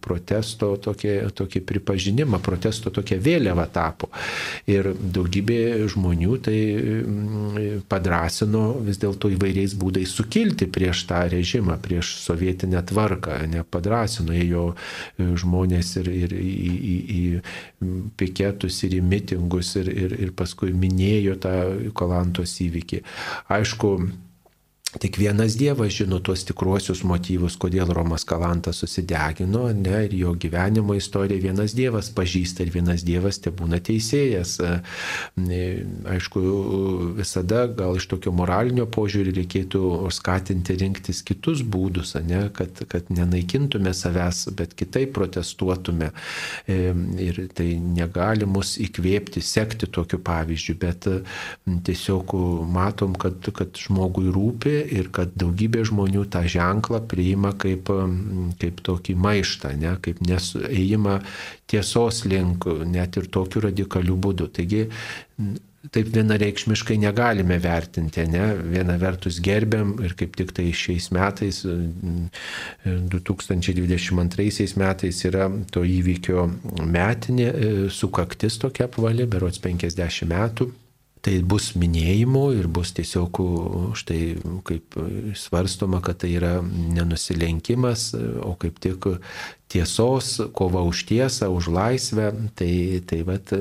protesto 0.01 0.75
tokį, 0.77 1.33
tokį 1.35 1.63
pripažinimą, 1.67 2.39
protesto 2.43 2.91
tokią 2.93 3.16
tokia 3.17 3.23
vėliava 3.23 3.67
tapo. 3.71 4.09
Ir 4.67 4.93
daugybė 4.93 5.87
žmonių 5.89 6.37
tai 6.41 6.57
mm, 6.77 7.83
padrasino 7.89 8.79
vis 8.83 8.97
dėlto 8.97 9.29
įvairiais 9.29 9.75
būdais 9.75 10.09
sukilti 10.09 10.67
prieš 10.67 11.05
tą 11.07 11.27
režimą, 11.29 11.79
prieš 11.81 12.17
sovietinę 12.23 12.83
tvarką, 12.83 13.47
nepadrasino 13.47 14.33
jo 14.33 14.75
e, 15.17 15.35
žmonės 15.35 15.97
ir, 16.01 16.09
ir 16.09 16.33
į, 16.33 16.73
į, 16.77 16.97
į 17.17 18.11
piketus, 18.17 18.83
ir 18.83 18.97
į 18.97 19.01
mitingus, 19.01 19.75
ir, 19.77 19.89
ir, 19.89 20.17
ir 20.19 20.31
paskui 20.33 20.73
minėjo 20.73 21.37
tą 21.39 21.55
Kolantos 21.93 22.59
įvykį. 22.61 23.03
Aišku, 23.49 23.97
Tik 24.99 25.17
vienas 25.17 25.55
Dievas 25.57 25.91
žino 25.93 26.17
tuos 26.23 26.41
tikruosius 26.47 27.03
motyvus, 27.05 27.57
kodėl 27.61 27.91
Romas 27.93 28.23
Kalantas 28.25 28.79
susidegino, 28.81 29.67
ne, 29.75 29.99
ir 30.07 30.13
jo 30.17 30.31
gyvenimo 30.39 30.95
istoriją 30.97 31.41
vienas 31.43 31.75
Dievas 31.77 32.09
pažįsta 32.15 32.65
ir 32.65 32.71
vienas 32.73 33.03
Dievas 33.05 33.37
te 33.43 33.51
būna 33.53 33.77
teisėjas. 33.83 34.55
E, 34.63 35.59
aišku, 36.15 36.41
visada 37.19 37.65
gal 37.67 37.99
iš 37.99 38.07
tokio 38.13 38.33
moralinio 38.37 38.87
požiūrį 38.89 39.35
reikėtų 39.37 39.83
skatinti 40.17 40.77
rinktis 40.81 41.21
kitus 41.27 41.61
būdus, 41.61 42.15
ne, 42.25 42.47
kad, 42.57 42.81
kad 42.89 43.11
nenaikintume 43.13 43.93
savęs, 43.93 44.47
bet 44.57 44.73
kitaip 44.79 45.13
protestuotume. 45.17 46.09
E, 46.65 46.79
ir 47.27 47.43
tai 47.53 47.69
negali 47.77 48.49
mus 48.49 48.77
įkvėpti, 48.81 49.45
sekti 49.45 49.91
tokiu 49.93 50.21
pavyzdžiu, 50.25 50.77
bet 50.81 51.09
tiesiog 51.85 52.33
matom, 52.73 53.13
kad, 53.19 53.51
kad 53.53 53.77
žmogui 53.77 54.31
rūpi 54.33 54.86
ir 54.87 55.11
kad 55.13 55.33
daugybė 55.39 55.83
žmonių 55.87 56.25
tą 56.33 56.43
ženklą 56.49 57.01
priima 57.11 57.53
kaip, 57.59 57.91
kaip 58.61 58.81
tokį 58.87 59.15
maištą, 59.23 59.73
ne, 59.79 59.93
kaip 60.03 60.21
nesuėjimą 60.25 61.19
tiesos 61.69 62.23
link, 62.29 62.67
net 62.87 63.17
ir 63.19 63.29
tokiu 63.33 63.67
radikaliu 63.67 64.15
būdu. 64.19 64.47
Taigi 64.55 64.87
taip 65.93 66.09
vienareikšmiškai 66.11 66.97
negalime 66.99 67.59
vertinti, 67.63 68.25
ne? 68.31 68.47
Viena 68.73 68.97
vertus 68.99 69.37
gerbiam 69.43 69.93
ir 70.03 70.15
kaip 70.19 70.35
tik 70.39 70.51
tai 70.57 70.71
šiais 70.75 71.11
metais, 71.15 71.61
2022 72.83 74.75
metais 74.81 75.23
yra 75.29 75.47
to 75.71 75.85
įvykio 75.87 76.47
metinė 76.81 77.47
sukaktis 77.93 78.59
tokia 78.63 78.89
apvali, 78.89 79.29
berots 79.29 79.59
50 79.63 80.27
metų 80.27 80.71
tai 81.25 81.37
bus 81.43 81.71
minėjimų 81.79 82.43
ir 82.59 82.69
bus 82.71 82.93
tiesiog 82.97 83.41
štai 83.97 84.21
kaip 84.67 84.97
svarstoma, 85.37 86.01
kad 86.05 86.21
tai 86.23 86.33
yra 86.37 86.57
nenusilenkimas, 86.63 88.11
o 88.43 88.55
kaip 88.59 88.81
tik 88.83 89.09
tiesos, 89.67 90.39
kova 90.55 90.81
už 90.87 91.03
tiesą, 91.03 91.51
už 91.51 91.67
laisvę, 91.67 92.31
tai, 92.55 93.03
tai 93.03 93.19
vat, 93.27 93.51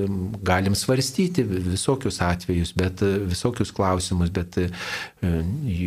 galim 0.43 0.79
svarstyti 0.79 1.43
visokius 1.43 2.21
atvejus, 2.23 2.73
bet 2.79 3.03
visokius 3.27 3.75
klausimus, 3.75 4.31
bet 4.31 4.59
e, 4.63 4.69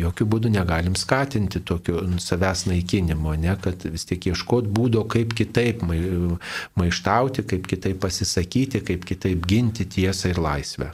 jokių 0.04 0.28
būdų 0.28 0.52
negalim 0.52 0.96
skatinti 0.98 1.64
tokio 1.64 2.04
savęs 2.20 2.66
naikinimo, 2.68 3.32
ne, 3.40 3.56
kad 3.64 3.88
vis 3.88 4.04
tiek 4.08 4.30
ieškot 4.32 4.68
būdo, 4.68 5.06
kaip 5.08 5.32
kitaip 5.36 5.86
maištauti, 5.88 7.46
kaip 7.48 7.68
kitaip 7.72 8.02
pasisakyti, 8.04 8.84
kaip 8.84 9.08
kitaip 9.08 9.48
ginti 9.48 9.88
tiesą 9.88 10.34
ir 10.34 10.44
laisvę. 10.44 10.92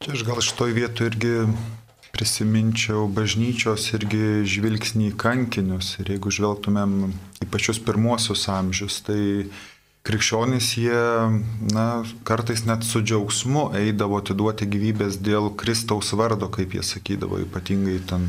Čia 0.00 0.14
aš 0.16 0.22
gal 0.24 0.38
šitoj 0.40 0.70
vietoj 0.72 1.10
irgi 1.10 1.30
prisiminčiau 2.16 3.02
bažnyčios 3.12 3.90
irgi 3.98 4.46
žvilgsnį 4.48 5.10
į 5.10 5.16
kankinius. 5.20 5.90
Ir 6.00 6.14
jeigu 6.14 6.32
žvelgtumėm 6.32 6.94
į 7.44 7.48
pačius 7.52 7.82
pirmuosius 7.84 8.46
amžius, 8.48 8.96
tai 9.04 9.20
krikščionys 10.08 10.70
jie, 10.80 11.02
na, 11.76 11.84
kartais 12.24 12.64
net 12.64 12.88
su 12.88 13.02
džiaugsmu 13.04 13.66
eidavo 13.82 14.22
atiduoti 14.22 14.70
gyvybės 14.72 15.20
dėl 15.20 15.50
Kristaus 15.60 16.14
vardo, 16.16 16.48
kaip 16.48 16.78
jie 16.78 16.86
sakydavo, 16.94 17.42
ypatingai 17.44 17.98
ten, 18.08 18.24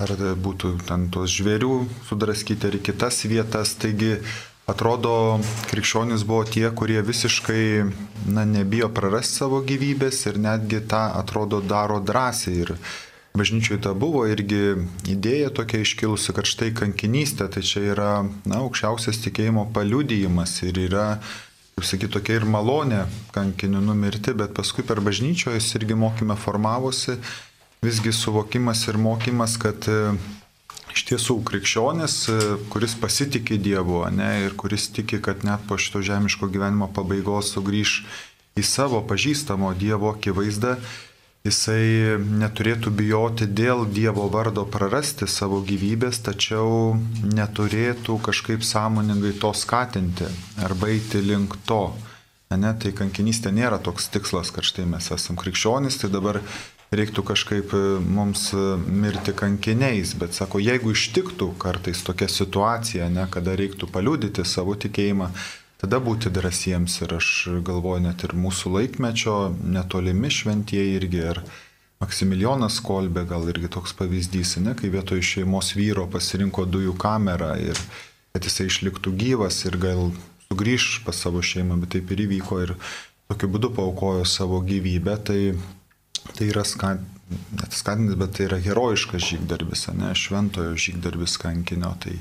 ar 0.00 0.16
būtų 0.16 0.78
ten 0.88 1.10
tos 1.12 1.28
žvėrių 1.36 1.74
sudraskyti 2.08 2.72
ar 2.72 2.80
kitas 2.88 3.20
vietas. 3.28 3.76
Taigi 3.76 4.14
atrodo, 4.70 5.40
krikščionys 5.70 6.24
buvo 6.28 6.44
tie, 6.48 6.66
kurie 6.70 7.02
visiškai 7.04 7.64
na, 8.30 8.46
nebijo 8.48 8.88
prarasti 8.94 9.42
savo 9.42 9.60
gyvybės 9.66 10.24
ir 10.30 10.40
netgi 10.40 10.82
tą, 10.90 11.02
atrodo, 11.20 11.60
daro 11.60 12.00
drąsiai. 12.00 12.56
Ir 12.64 12.74
bažnyčiai 13.36 13.80
ta 13.82 13.92
buvo 13.94 14.24
irgi 14.30 14.86
idėja 15.10 15.52
tokia 15.54 15.82
iškilusi, 15.84 16.34
kad 16.36 16.48
štai 16.48 16.72
kankinystė, 16.78 17.50
tai 17.52 17.62
čia 17.66 17.84
yra 17.92 18.10
na, 18.24 18.62
aukščiausias 18.62 19.22
tikėjimo 19.26 19.68
paliudijimas 19.74 20.56
ir 20.66 20.82
yra, 20.88 21.06
kaip 21.76 21.86
sakyti, 21.86 22.14
tokia 22.16 22.40
ir 22.40 22.48
malonė 22.48 23.04
kankiniu 23.36 23.82
numirti, 23.84 24.34
bet 24.36 24.56
paskui 24.56 24.86
per 24.86 25.02
bažnyčios 25.04 25.70
irgi 25.78 25.98
mokymę 25.98 26.38
formavosi 26.38 27.20
visgi 27.80 28.12
suvokimas 28.12 28.82
ir 28.90 28.98
mokymas, 29.00 29.56
kad 29.56 29.86
iš 30.94 31.04
tiesų 31.10 31.40
krikščionis, 31.46 32.16
e, 32.30 32.38
kuris 32.72 32.96
pasitikė 33.00 33.58
Dievu 33.62 34.02
ne, 34.14 34.30
ir 34.46 34.56
kuris 34.58 34.88
tiki, 34.94 35.20
kad 35.22 35.44
net 35.46 35.62
po 35.68 35.78
šito 35.78 36.02
žemiško 36.04 36.50
gyvenimo 36.50 36.90
pabaigos 36.94 37.52
sugrįž 37.54 38.00
į 38.58 38.66
savo 38.66 39.00
pažįstamo 39.06 39.72
Dievo 39.78 40.10
akivaizdą, 40.14 40.76
jisai 41.46 42.18
neturėtų 42.42 42.92
bijoti 42.92 43.46
dėl 43.46 43.86
Dievo 43.88 44.26
vardo 44.32 44.66
prarasti 44.68 45.28
savo 45.30 45.62
gyvybės, 45.64 46.20
tačiau 46.26 46.98
neturėtų 47.24 48.18
kažkaip 48.26 48.66
sąmoningai 48.66 49.32
to 49.40 49.54
skatinti 49.56 50.28
arba 50.60 50.92
eiti 50.92 51.22
link 51.24 51.56
to. 51.68 51.84
Ne, 52.50 52.72
tai 52.82 52.90
kankinystė 52.90 53.52
nėra 53.54 53.78
toks 53.78 54.08
tikslas, 54.10 54.50
kad 54.50 54.66
štai 54.66 54.82
mes 54.90 55.06
esame 55.14 55.38
krikščionys, 55.38 56.00
tai 56.02 56.10
dabar 56.10 56.40
reiktų 56.94 57.22
kažkaip 57.26 57.72
e, 57.74 57.80
mums 58.02 58.50
e, 58.54 58.60
mirti 58.78 59.34
kankiniais, 59.36 60.16
bet 60.18 60.34
sako, 60.34 60.58
jeigu 60.62 60.94
ištiktų 60.94 61.52
kartais 61.62 62.02
tokia 62.06 62.28
situacija, 62.30 63.08
ne, 63.12 63.26
kada 63.30 63.54
reiktų 63.58 63.88
paliudyti 63.94 64.44
savo 64.48 64.74
tikėjimą, 64.74 65.30
tada 65.80 66.00
būti 66.02 66.32
drąsiems 66.34 66.98
ir 67.04 67.16
aš 67.20 67.30
galvoju 67.66 68.04
net 68.08 68.26
ir 68.26 68.34
mūsų 68.36 68.74
laikmečio 68.74 69.36
netolimi 69.62 70.32
šventieji 70.34 70.96
irgi 70.98 71.26
ir 71.32 71.44
Maksimilijonas 72.00 72.78
Kolbė 72.80 73.26
gal 73.28 73.44
irgi 73.52 73.68
toks 73.68 73.92
pavyzdys, 73.98 74.54
ne, 74.64 74.72
kai 74.74 74.88
vietoj 74.88 75.20
šeimos 75.20 75.74
vyro 75.76 76.06
pasirinko 76.08 76.64
dujų 76.64 76.94
kamerą 76.98 77.52
ir 77.60 77.76
kad 78.32 78.46
jisai 78.46 78.70
išliktų 78.70 79.12
gyvas 79.20 79.58
ir 79.68 79.76
gal 79.78 80.08
sugrįž 80.48 81.02
pas 81.04 81.18
savo 81.20 81.42
šeimą, 81.44 81.76
bet 81.82 81.94
taip 81.94 82.10
ir 82.14 82.24
įvyko 82.24 82.62
ir 82.64 82.72
tokiu 83.30 83.50
būdu 83.52 83.70
paukojo 83.76 84.24
savo 84.24 84.62
gyvybę, 84.64 85.18
tai 85.28 85.40
tai 86.40 86.48
yra 86.48 86.62
skat, 86.64 87.00
net 87.52 87.74
skatintis, 87.76 88.16
bet 88.16 88.32
tai 88.36 88.46
yra 88.48 88.58
herojiškas 88.64 89.26
žygdarbis, 89.28 89.90
ne 89.92 90.14
šventojo 90.16 90.72
žygdarbis 90.80 91.36
kankinio. 91.42 91.90
Tai, 92.00 92.14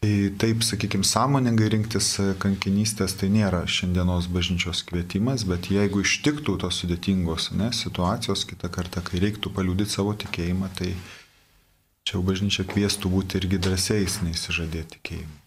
tai 0.00 0.12
taip, 0.40 0.64
sakykime, 0.64 1.04
sąmoningai 1.04 1.68
rinktis 1.74 2.14
kankinystės 2.40 3.18
tai 3.20 3.28
nėra 3.34 3.66
šiandienos 3.68 4.30
bažnyčios 4.32 4.80
kvietimas, 4.88 5.44
bet 5.44 5.68
jeigu 5.74 6.00
ištiktų 6.00 6.56
tos 6.64 6.80
sudėtingos 6.80 7.50
ne, 7.60 7.68
situacijos 7.76 8.46
kitą 8.48 8.72
kartą, 8.72 9.04
kai 9.04 9.20
reiktų 9.20 9.52
paliūdyti 9.52 9.98
savo 9.98 10.16
tikėjimą, 10.24 10.72
tai 10.80 10.94
čia 12.08 12.16
jau 12.16 12.24
bažnyčia 12.32 12.64
kvieštų 12.72 13.12
būti 13.12 13.42
irgi 13.42 13.60
drąsiais, 13.68 14.22
neįsižadėti 14.24 14.96
tikėjimą. 14.96 15.41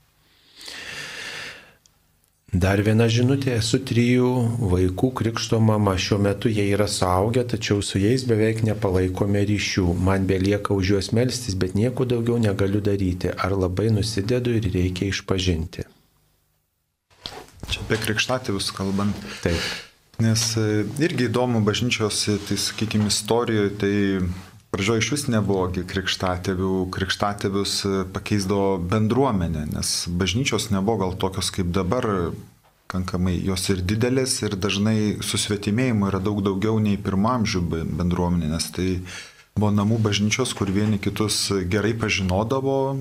Dar 2.54 2.80
viena 2.86 3.08
žinutė, 3.10 3.56
esu 3.58 3.80
trijų 3.82 4.30
vaikų 4.72 5.10
krikšto 5.18 5.58
mama, 5.60 5.96
šiuo 5.98 6.20
metu 6.22 6.52
jie 6.52 6.68
yra 6.76 6.86
suaugę, 6.88 7.42
tačiau 7.44 7.82
su 7.84 8.00
jais 8.00 8.24
beveik 8.30 8.62
nepalaikome 8.64 9.42
ryšių. 9.50 9.88
Man 10.06 10.28
belieka 10.30 10.78
už 10.78 10.94
juos 10.94 11.10
melstis, 11.12 11.58
bet 11.58 11.74
nieko 11.76 12.06
daugiau 12.06 12.38
negaliu 12.40 12.84
daryti. 12.86 13.34
Ar 13.34 13.58
labai 13.58 13.90
nusidedu 13.92 14.54
ir 14.56 14.70
reikia 14.72 15.10
išpažinti? 15.10 15.88
Čia 17.66 17.82
apie 17.82 18.00
krikštatėvius 18.06 18.70
kalbant. 18.78 19.26
Taip. 19.44 19.66
Nes 20.22 20.46
e, 20.56 20.86
irgi 21.04 21.28
įdomu 21.28 21.60
bažnyčios, 21.66 22.22
tai 22.48 22.60
sakykime, 22.62 23.10
istorijoje, 23.12 23.74
tai 23.82 23.96
pradžioje 24.76 25.00
iš 25.06 25.12
vis 25.14 25.24
nebuvo 25.32 25.70
krikštatėvių, 25.72 26.72
krikštatėvius 26.92 27.76
e, 27.88 27.92
pakeisdavo 28.12 28.76
bendruomenė, 28.92 29.70
nes 29.72 29.92
bažnyčios 30.12 30.68
nebuvo 30.76 31.06
gal 31.06 31.16
tokios 31.22 31.52
kaip 31.56 31.72
dabar, 31.72 32.36
kankamai 32.92 33.38
jos 33.40 33.64
ir 33.72 33.80
didelės 33.88 34.42
ir 34.44 34.58
dažnai 34.60 34.98
susvetimėjimo 35.24 36.10
yra 36.12 36.20
daug 36.24 36.44
daugiau 36.44 36.82
nei 36.84 37.00
pirmamžių 37.00 37.64
bendruomenė, 37.72 38.52
nes 38.52 38.68
tai 38.76 38.90
buvo 39.56 39.72
namų 39.72 40.02
bažnyčios, 40.10 40.52
kur 40.60 40.68
vieni 40.76 41.00
kitus 41.00 41.40
gerai 41.72 41.94
pažinodavo, 41.96 43.00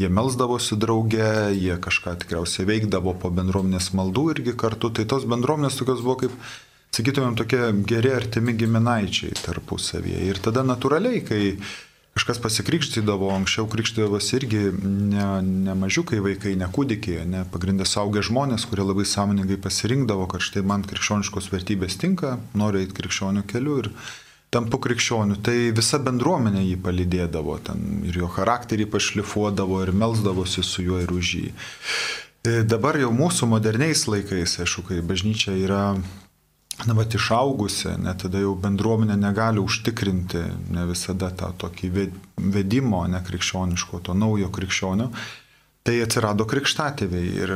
jie 0.00 0.08
melzdavosi 0.08 0.80
drauge, 0.80 1.52
jie 1.52 1.76
kažką 1.84 2.16
tikriausiai 2.24 2.64
veikdavo 2.72 3.12
po 3.20 3.28
bendruomenės 3.28 3.92
maldų 3.92 4.26
irgi 4.38 4.56
kartu, 4.56 4.88
tai 4.88 5.04
tos 5.04 5.28
bendruomenės 5.28 5.76
tokios 5.76 6.00
buvo 6.00 6.16
kaip 6.24 6.40
sakytumėm, 6.96 7.36
tokie 7.38 7.62
geri 7.88 8.14
artimi 8.16 8.56
giminaičiai 8.58 9.36
tarpusavyje. 9.44 10.24
Ir 10.30 10.42
tada 10.42 10.64
natūraliai, 10.66 11.22
kai 11.26 11.42
kažkas 12.18 12.40
pasikrikštydavo, 12.42 13.30
anksčiau 13.32 13.68
krikštydavosi 13.70 14.34
irgi 14.40 14.62
ne, 14.82 15.26
ne 15.42 15.76
mažiukai 15.78 16.18
vaikai, 16.24 16.56
ne 16.58 16.66
kūdikiai, 16.70 17.26
ne 17.28 17.44
pagrindė 17.52 17.86
saugę 17.88 18.24
žmonės, 18.26 18.66
kurie 18.68 18.84
labai 18.84 19.06
sąmoningai 19.08 19.60
pasirinkdavo, 19.62 20.26
kad 20.30 20.44
štai 20.44 20.64
man 20.66 20.84
krikščioniškos 20.88 21.52
vertybės 21.54 21.96
tinka, 22.02 22.38
noriu 22.58 22.82
eiti 22.82 22.96
krikščionių 22.98 23.46
keliu 23.50 23.78
ir 23.84 23.92
tampu 24.50 24.80
krikščioniu. 24.82 25.38
Tai 25.46 25.56
visa 25.76 26.00
bendruomenė 26.02 26.64
jį 26.66 26.80
palydėdavo 26.82 27.60
ten 27.70 28.02
ir 28.10 28.18
jo 28.24 28.30
charakterį 28.34 28.90
pašlifuodavo 28.90 29.84
ir 29.84 29.94
melzdavosi 29.94 30.66
su 30.66 30.84
juo 30.84 30.98
ir 31.00 31.14
už 31.14 31.34
jį. 31.38 31.52
E, 32.40 32.62
dabar 32.66 32.98
jau 32.98 33.12
mūsų 33.14 33.46
moderniais 33.52 34.06
laikais, 34.10 34.58
aišku, 34.64 34.88
kai 34.90 35.00
bažnyčia 35.06 35.54
yra 35.60 35.84
na, 36.88 36.94
bet 36.96 37.14
išaugusi, 37.16 37.92
net 38.00 38.22
tada 38.24 38.40
jau 38.42 38.54
bendruomenė 38.58 39.16
negali 39.20 39.60
užtikrinti 39.62 40.42
ne 40.72 40.86
visada 40.88 41.30
tą 41.36 41.52
tokį 41.60 41.90
vedimo 42.54 43.02
nekrikščioniško, 43.10 44.02
to 44.06 44.16
naujo 44.16 44.50
krikščionio, 44.54 45.10
tai 45.86 45.98
atsirado 46.04 46.46
krikštatėviai 46.48 47.30
ir 47.44 47.54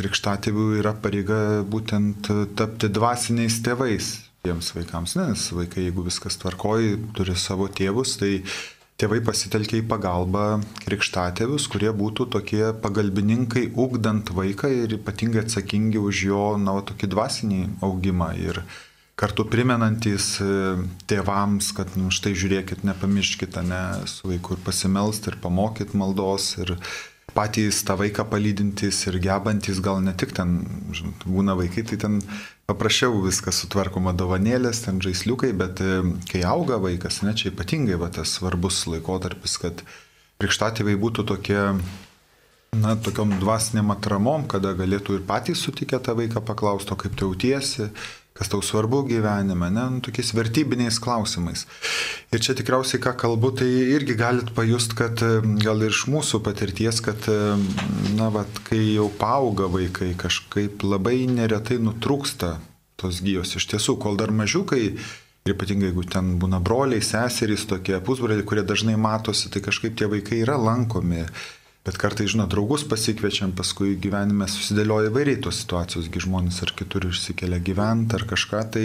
krikštatėvių 0.00 0.66
yra 0.80 0.94
pareiga 0.98 1.38
būtent 1.66 2.30
tapti 2.58 2.90
dvasiniais 2.90 3.60
tėvais 3.66 4.10
tiems 4.46 4.72
vaikams, 4.74 5.16
nes 5.20 5.46
vaikai, 5.52 5.86
jeigu 5.88 6.04
viskas 6.06 6.38
tvarkoji, 6.40 6.96
turi 7.16 7.36
savo 7.36 7.68
tėvus, 7.68 8.16
tai 8.20 8.38
tėvai 9.00 9.22
pasitelkia 9.24 9.80
į 9.80 9.86
pagalbą 9.88 10.44
krikštatėvius, 10.84 11.66
kurie 11.72 11.90
būtų 11.96 12.28
tokie 12.34 12.62
pagalbininkai, 12.84 13.70
ugdant 13.80 14.32
vaiką 14.36 14.70
ir 14.82 14.98
ypatingai 14.98 15.44
atsakingi 15.46 16.00
už 16.00 16.24
jo, 16.28 16.44
na, 16.60 16.76
tokį 16.84 17.10
dvasinį 17.14 17.60
augimą. 17.86 18.30
Ir 18.40 18.62
kartu 19.20 19.44
primenantis 19.48 20.34
e, 20.44 20.50
tėvams, 21.10 21.72
kad, 21.76 21.96
nu, 22.00 22.12
štai 22.12 22.34
žiūrėkit, 22.36 22.84
nepamirškite, 22.88 23.64
ne, 23.68 23.82
su 24.10 24.30
vaiku 24.30 24.56
ir 24.56 24.62
pasimelsti, 24.64 25.32
ir 25.32 25.40
pamokyti 25.42 26.00
maldos, 26.00 26.54
ir 26.60 26.76
patys 27.34 27.84
tą 27.86 27.96
vaiką 28.00 28.26
palydintys 28.30 29.04
ir 29.08 29.20
gebantys, 29.22 29.80
gal 29.84 30.00
ne 30.04 30.14
tik 30.18 30.34
ten, 30.36 30.58
žinot, 30.96 31.28
būna 31.28 31.56
vaikai, 31.58 31.86
tai 31.88 32.00
ten 32.04 32.18
paprasčiau 32.70 33.18
viskas 33.24 33.58
sutvarkoma 33.64 34.14
dovanėlės, 34.16 34.84
ten 34.86 35.02
žaisliukai, 35.02 35.50
bet 35.58 35.82
e, 35.82 35.98
kai 36.30 36.44
auga 36.46 36.78
vaikas, 36.82 37.20
ne, 37.26 37.34
čia 37.34 37.50
ypatingai 37.50 37.98
va, 38.00 38.10
tas 38.14 38.36
svarbus 38.38 38.84
laikotarpis, 38.90 39.58
kad 39.62 39.82
krikštatėviai 40.40 40.98
būtų 41.00 41.26
tokie 41.28 41.58
na, 42.78 42.94
tokiom 42.94 43.34
dvasiniam 43.42 43.90
atramom, 43.94 44.46
kada 44.50 44.72
galėtų 44.78 45.18
ir 45.18 45.26
patys 45.26 45.64
sutikę 45.66 45.98
tą 45.98 46.14
vaiką 46.18 46.42
paklausti, 46.46 46.96
kaip 47.02 47.18
tu 47.18 47.30
jautiesi, 47.30 47.90
kas 48.40 48.48
tau 48.48 48.62
svarbu 48.64 49.02
gyvenime, 49.04 49.68
ne, 49.68 49.82
nu, 49.92 50.00
tokiais 50.00 50.32
vertybiniais 50.32 50.96
klausimais. 51.02 51.66
Ir 52.32 52.40
čia 52.40 52.54
tikriausiai, 52.56 53.02
ką 53.04 53.12
kalbu, 53.20 53.52
tai 53.60 53.68
irgi 53.68 54.16
galit 54.16 54.54
pajust, 54.56 54.96
kad 54.96 55.20
gal 55.60 55.84
ir 55.84 55.92
iš 55.92 56.06
mūsų 56.08 56.40
patirties, 56.46 57.02
kad, 57.04 57.28
na, 58.16 58.30
va, 58.32 58.46
kai 58.70 58.80
jau 58.94 59.10
paauga 59.20 59.68
vaikai, 59.68 60.14
kažkaip 60.16 60.86
labai 60.88 61.26
neretai 61.28 61.76
nutrūksta 61.84 62.56
tos 63.00 63.20
gyjos. 63.24 63.52
Iš 63.60 63.68
tiesų, 63.74 63.98
kol 64.00 64.16
dar 64.16 64.32
mažiukai, 64.32 64.86
ir 65.44 65.54
ypatingai 65.54 65.90
jeigu 65.90 66.08
ten 66.08 66.34
būna 66.40 66.62
broliai, 66.64 67.04
seserys, 67.04 67.68
tokie 67.68 68.00
pusbroliai, 68.04 68.46
kurie 68.48 68.64
dažnai 68.64 68.96
matosi, 69.00 69.52
tai 69.52 69.60
kažkaip 69.68 70.00
tie 70.00 70.08
vaikai 70.08 70.40
yra 70.46 70.56
lankomi 70.60 71.26
Bet 71.86 71.96
kartai, 71.96 72.26
žinot, 72.28 72.50
draugus 72.52 72.82
pasikviečiam, 72.84 73.54
paskui 73.56 73.94
gyvenime 73.96 74.44
susidėlioja 74.52 75.08
įvairiai 75.08 75.40
tos 75.40 75.62
situacijos, 75.62 76.10
gi 76.12 76.20
žmonės 76.26 76.60
ar 76.66 76.74
kitur 76.76 77.06
išsikelia 77.08 77.56
gyventi 77.64 78.18
ar 78.18 78.26
kažką, 78.28 78.60
tai 78.74 78.84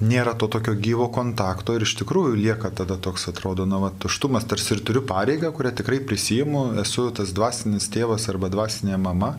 nėra 0.00 0.32
to 0.40 0.48
tokio 0.48 0.72
gyvo 0.72 1.10
kontakto 1.12 1.76
ir 1.76 1.84
iš 1.84 1.94
tikrųjų 2.00 2.38
lieka 2.40 2.72
tada 2.80 2.96
toks 2.96 3.28
atrodo, 3.30 3.68
na, 3.68 3.78
va, 3.82 3.92
tuštumas, 3.92 4.48
tarsi 4.48 4.74
ir 4.74 4.82
turiu 4.88 5.04
pareigą, 5.06 5.52
kurią 5.54 5.74
tikrai 5.82 6.00
prisijimu, 6.00 6.64
esu 6.82 7.10
tas 7.14 7.36
dvasinis 7.36 7.90
tėvas 7.92 8.26
arba 8.32 8.48
dvasinė 8.50 8.98
mama, 9.04 9.34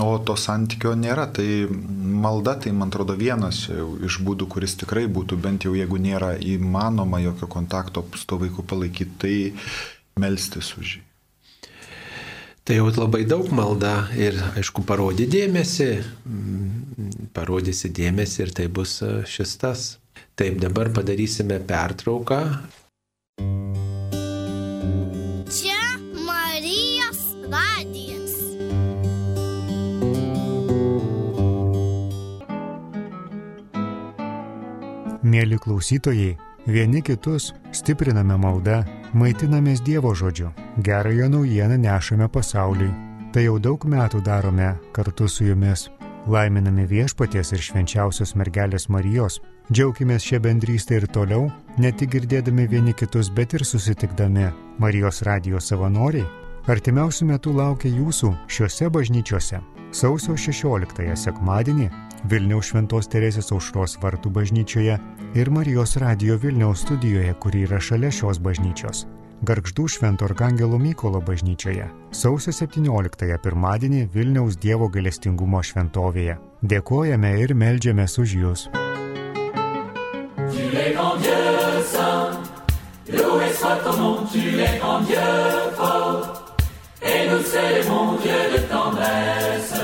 o 0.00 0.16
to 0.22 0.38
santykio 0.38 0.94
nėra. 0.96 1.26
Tai 1.36 1.46
malda, 2.22 2.54
tai 2.62 2.72
man 2.72 2.94
atrodo 2.94 3.18
vienas 3.18 3.66
iš 3.68 4.22
būdų, 4.24 4.48
kuris 4.54 4.78
tikrai 4.80 5.08
būtų, 5.10 5.42
bent 5.42 5.66
jau 5.66 5.74
jeigu 5.76 6.00
nėra 6.00 6.36
įmanoma 6.38 7.20
jokio 7.26 7.50
kontakto 7.50 8.06
su 8.14 8.28
to 8.30 8.40
vaiku 8.46 8.62
palaikyti, 8.62 9.18
tai 9.18 9.34
melstis 10.22 10.76
už 10.78 11.00
jį. 11.00 11.08
Tai 12.62 12.76
jau 12.76 12.90
labai 12.94 13.24
daug 13.26 13.48
malda 13.50 14.04
ir, 14.14 14.36
aišku, 14.54 14.84
parodė 14.86 15.24
dėmesį, 15.26 15.88
mm, 16.30 17.24
parodysi 17.34 17.90
dėmesį 17.90 18.44
ir 18.44 18.52
tai 18.54 18.68
bus 18.70 19.00
e, 19.02 19.08
šis 19.26 19.56
tas. 19.58 19.82
Taip, 20.38 20.60
dabar 20.62 20.92
padarysime 20.94 21.58
pertrauką. 21.66 22.38
Čia 25.50 25.80
Marijos 26.22 27.24
radijas. 27.50 28.38
Mėly 35.26 35.58
klausytojai, 35.66 36.36
vieni 36.70 37.02
kitus 37.02 37.50
stipriname 37.74 38.38
maldą 38.38 38.84
Maitinamės 39.18 39.82
Dievo 39.82 40.14
žodžiu, 40.14 40.54
gerąją 40.78 41.28
naujieną 41.28 41.76
nešame 41.78 42.28
pasauliui. 42.28 42.92
Tai 43.32 43.44
jau 43.44 43.58
daug 43.58 43.84
metų 43.84 44.20
darome 44.22 44.74
kartu 44.92 45.28
su 45.28 45.44
jumis. 45.44 45.88
Laiminame 46.28 46.84
viešpaties 46.86 47.52
ir 47.52 47.62
švenčiausios 47.64 48.34
mergelės 48.36 48.88
Marijos. 48.88 49.40
Džiaukimės 49.72 50.26
šią 50.26 50.40
bendrystę 50.44 50.98
ir 51.00 51.06
toliau, 51.08 51.48
ne 51.78 51.92
tik 51.92 52.12
girdėdami 52.14 52.68
vieni 52.68 52.92
kitus, 52.94 53.30
bet 53.30 53.54
ir 53.54 53.64
susitikdami. 53.64 54.50
Marijos 54.78 55.22
radijos 55.22 55.70
savanoriai 55.72 56.26
artimiausių 56.70 57.26
metų 57.32 57.54
laukia 57.56 57.90
jūsų 57.90 58.34
šiuose 58.46 58.90
bažnyčiose. 58.94 59.62
Sausio 59.92 60.36
16 60.36 61.16
sekmadienį 61.24 61.88
Vilniaus 62.30 62.70
Šventos 62.70 63.10
Teresės 63.10 63.50
aušros 63.52 63.98
vartų 64.02 64.30
bažnyčioje 64.30 64.98
ir 65.34 65.50
Marijos 65.50 65.96
radijo 65.98 66.38
Vilniaus 66.38 66.84
studijoje, 66.86 67.34
kuri 67.34 67.66
yra 67.66 67.80
šalia 67.80 68.12
šios 68.14 68.38
bažnyčios. 68.38 69.06
Gargždų 69.42 69.88
Švento 69.90 70.22
Arkangelo 70.28 70.78
Mykolo 70.78 71.18
bažnyčioje. 71.26 71.88
Sausio 72.14 72.52
17-ąją 72.54 73.38
pirmadienį 73.42 74.04
Vilniaus 74.14 74.54
Dievo 74.62 74.86
galestingumo 74.86 75.58
šventovėje. 75.66 76.36
Dėkojame 76.62 77.32
ir 77.42 77.54
melžiamės 77.58 78.14
už 78.22 78.36
Jūs. 78.38 78.62
Tu 80.52 80.62
es 80.78 80.94
grand 80.94 81.18
Dieu 81.24 81.82
saint, 81.90 82.38
loué 83.10 83.50
soit 83.58 83.82
ton 83.82 83.98
nom, 83.98 84.22
tu 84.30 84.38
es 84.38 84.78
grand 84.78 85.02
Dieu 85.10 85.34
fort, 85.74 86.54
et 87.02 87.26
nous 87.26 87.42
célébrons 87.42 88.22
Dieu 88.22 88.40
de 88.54 88.62
tendresse, 88.70 89.82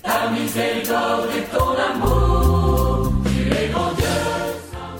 ta 0.00 0.30
miséricorde 0.30 1.26
et 1.34 1.50
ton 1.50 1.74
amour, 1.90 3.12
tu 3.26 3.50
es 3.50 3.66
grand 3.74 3.98
Dieu. 3.98 4.14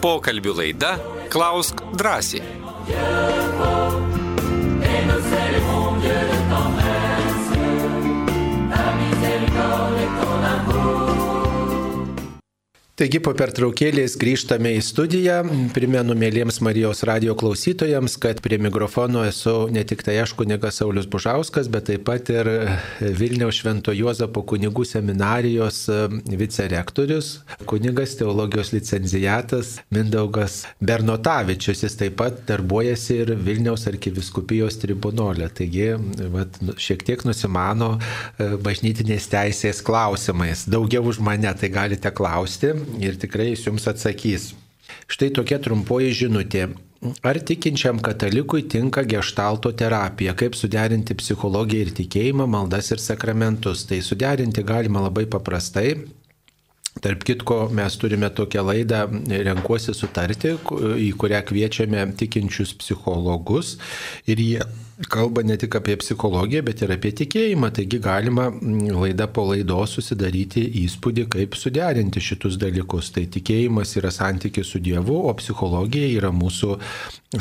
Pokalbių 0.03 0.59
laida 0.59 0.99
Klausk 1.31 1.87
drąsiai. 1.95 2.64
Dieu 2.87 2.95
de 6.13 6.39
tendresse, 6.51 7.51
ta 8.71 8.85
miséricorde 8.99 9.99
est 10.03 10.24
Taigi 12.95 13.19
po 13.19 13.33
pertraukėlės 13.35 14.13
grįžtame 14.23 14.71
į 14.77 14.83
studiją. 14.87 15.41
Primenu 15.75 16.15
mėlyms 16.15 16.61
Marijos 16.63 17.01
radio 17.09 17.33
klausytojams, 17.35 18.13
kad 18.23 18.39
prie 18.39 18.55
mikrofono 18.63 19.25
esu 19.27 19.65
ne 19.75 19.83
tik 19.83 20.05
tai 20.07 20.21
aš 20.23 20.37
kunigas 20.39 20.79
Saulis 20.79 21.09
Bužauskas, 21.11 21.67
bet 21.75 21.89
taip 21.89 22.05
pat 22.07 22.31
ir 22.31 22.47
Vilniaus 23.03 23.59
Švento 23.59 23.91
Juozapo 23.91 24.45
kunigų 24.47 24.87
seminarijos 24.87 25.81
vicerektorius, 26.43 27.33
kunigas 27.67 28.15
teologijos 28.21 28.71
licencijatas 28.77 29.73
Mindaugas 29.91 30.61
Bernotavičius. 30.79 31.83
Jis 31.89 31.99
taip 31.99 32.15
pat 32.23 32.45
darbuojasi 32.47 33.19
ir 33.25 33.35
Vilniaus 33.43 33.89
arkiviskupijos 33.91 34.79
tribunolė. 34.85 35.51
Taigi 35.51 35.97
vat, 36.39 36.63
šiek 36.79 37.03
tiek 37.11 37.27
nusimano 37.27 37.97
bažnytinės 38.39 39.27
teisės 39.35 39.83
klausimais. 39.83 40.69
Daugiau 40.71 41.11
už 41.11 41.19
mane 41.19 41.59
tai 41.59 41.75
galite 41.75 42.15
klausti 42.15 42.84
ir 43.01 43.19
tikrai 43.21 43.53
jis 43.53 43.67
jums 43.69 43.89
atsakys. 43.91 44.53
Štai 45.11 45.31
tokia 45.35 45.61
trumpoji 45.63 46.13
žinutė. 46.25 46.69
Ar 47.21 47.37
tikinčiam 47.37 47.99
katalikui 48.01 48.63
tinka 48.73 49.03
gestalto 49.05 49.75
terapija, 49.77 50.33
kaip 50.41 50.57
suderinti 50.57 51.17
psichologiją 51.21 51.85
ir 51.85 51.91
tikėjimą, 51.99 52.47
maldas 52.49 52.89
ir 52.95 53.03
sakramentus? 53.03 53.85
Tai 53.91 53.99
suderinti 54.01 54.65
galima 54.65 55.03
labai 55.05 55.27
paprastai. 55.29 55.99
Tarp 57.05 57.27
kitko, 57.27 57.59
mes 57.75 57.97
turime 57.99 58.31
tokią 58.31 58.63
laidą 58.65 59.03
Renkuosi 59.49 59.93
sutarti, 59.99 60.55
į 61.03 61.11
kurią 61.19 61.43
kviečiame 61.49 62.07
tikinčius 62.17 62.73
psichologus 62.79 63.75
ir 64.31 64.41
jie 64.41 64.63
kalba 65.11 65.43
ne 65.43 65.57
tik 65.57 65.75
apie 65.75 65.97
psichologiją, 65.99 66.63
bet 66.67 66.83
ir 66.85 66.93
apie 66.95 67.11
tikėjimą. 67.19 67.71
Taigi 67.75 67.99
galima 68.03 68.47
laida 68.95 69.27
po 69.27 69.47
laidos 69.51 69.97
susidaryti 69.99 70.63
įspūdį, 70.85 71.27
kaip 71.35 71.59
suderinti 71.59 72.23
šitus 72.23 72.59
dalykus. 72.63 73.11
Tai 73.15 73.27
tikėjimas 73.35 73.97
yra 73.99 74.13
santykis 74.15 74.71
su 74.71 74.81
Dievu, 74.85 75.17
o 75.29 75.35
psichologija 75.39 76.11
yra 76.19 76.31
mūsų 76.35 76.79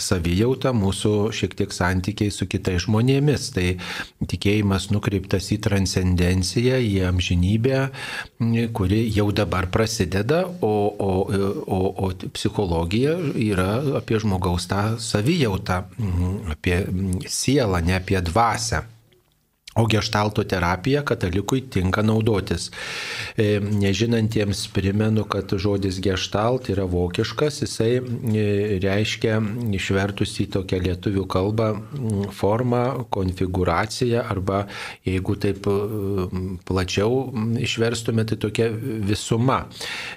savijauta, 0.02 0.74
mūsų 0.74 1.14
šiek 1.36 1.54
tiek 1.60 1.74
santykiai 1.76 2.34
su 2.34 2.48
kitais 2.50 2.88
žmonėmis. 2.88 3.50
Tai 3.54 3.68
tikėjimas 4.32 4.90
nukreiptas 4.94 5.52
į 5.54 5.60
transcendenciją, 5.68 6.82
į 6.82 7.06
amžinybę, 7.12 7.84
kuri 8.74 9.04
jau 9.14 9.30
dabar 9.36 9.70
prasideda, 9.74 10.44
o, 10.62 10.74
o, 10.90 11.12
o, 11.68 11.80
o 12.08 12.12
psichologija 12.34 13.16
yra 13.46 13.70
apie 14.02 14.18
žmogaus 14.24 14.66
tą 14.72 14.84
savijautą, 15.02 15.84
apie 16.54 16.82
sielą, 17.44 17.80
ne 17.82 17.96
apie 17.96 18.22
dvasę. 18.22 18.93
O 19.76 19.88
gestalto 19.90 20.44
terapija 20.44 21.02
katalikui 21.02 21.64
tinka 21.74 22.04
naudotis. 22.06 22.68
E, 23.38 23.58
nežinantiems 23.58 24.68
primenu, 24.74 25.24
kad 25.26 25.50
žodis 25.50 25.98
gestalt 26.04 26.68
yra 26.70 26.86
vokiškas, 26.86 27.64
jisai 27.64 27.96
e, 27.98 28.44
reiškia 28.84 29.40
išvertus 29.74 30.36
į 30.44 30.46
tokią 30.54 30.78
lietuvių 30.84 31.24
kalbą 31.26 31.70
formą, 32.38 32.84
konfiguraciją 33.14 34.22
arba 34.22 34.68
jeigu 35.10 35.40
taip 35.42 35.66
e, 35.66 35.74
plačiau 36.70 37.34
išverstume, 37.66 38.28
tai 38.30 38.38
tokia 38.46 38.70
visuma. 39.10 39.64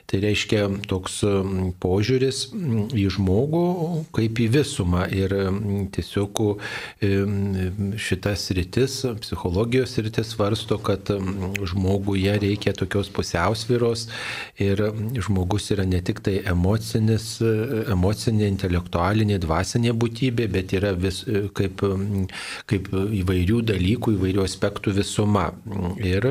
Tai 0.05 0.21
reiškia 0.27 0.67
toks 0.85 1.23
požiūris 1.81 2.43
į 2.93 3.07
žmogų 3.17 3.65
kaip 4.21 4.45
į 4.45 4.51
visumą 4.59 5.09
ir 5.17 5.33
tiesiog 5.97 6.45
šitas 7.97 8.51
rytis, 8.53 9.01
psichologinė 9.25 9.46
psichologijos 9.47 9.99
rytis 9.99 10.27
svarsto, 10.27 10.79
kad 10.79 11.01
žmoguje 11.65 12.39
reikia 12.39 12.73
tokios 12.73 13.09
pusiausvyros 13.09 14.09
ir 14.59 14.81
žmogus 15.23 15.71
yra 15.71 15.85
ne 15.87 16.01
tik 16.03 16.21
tai 16.21 16.41
emocinis, 16.51 17.39
emocinė, 17.93 18.49
intelektualinė, 18.51 19.39
dvasinė 19.39 19.93
būtybė, 19.95 20.49
bet 20.51 20.75
yra 20.75 20.93
vis, 20.99 21.23
kaip, 21.55 21.85
kaip 22.67 22.91
įvairių 22.91 23.61
dalykų, 23.71 24.17
įvairių 24.17 24.43
aspektų 24.43 24.97
visuma. 24.99 25.53
Ir 26.03 26.27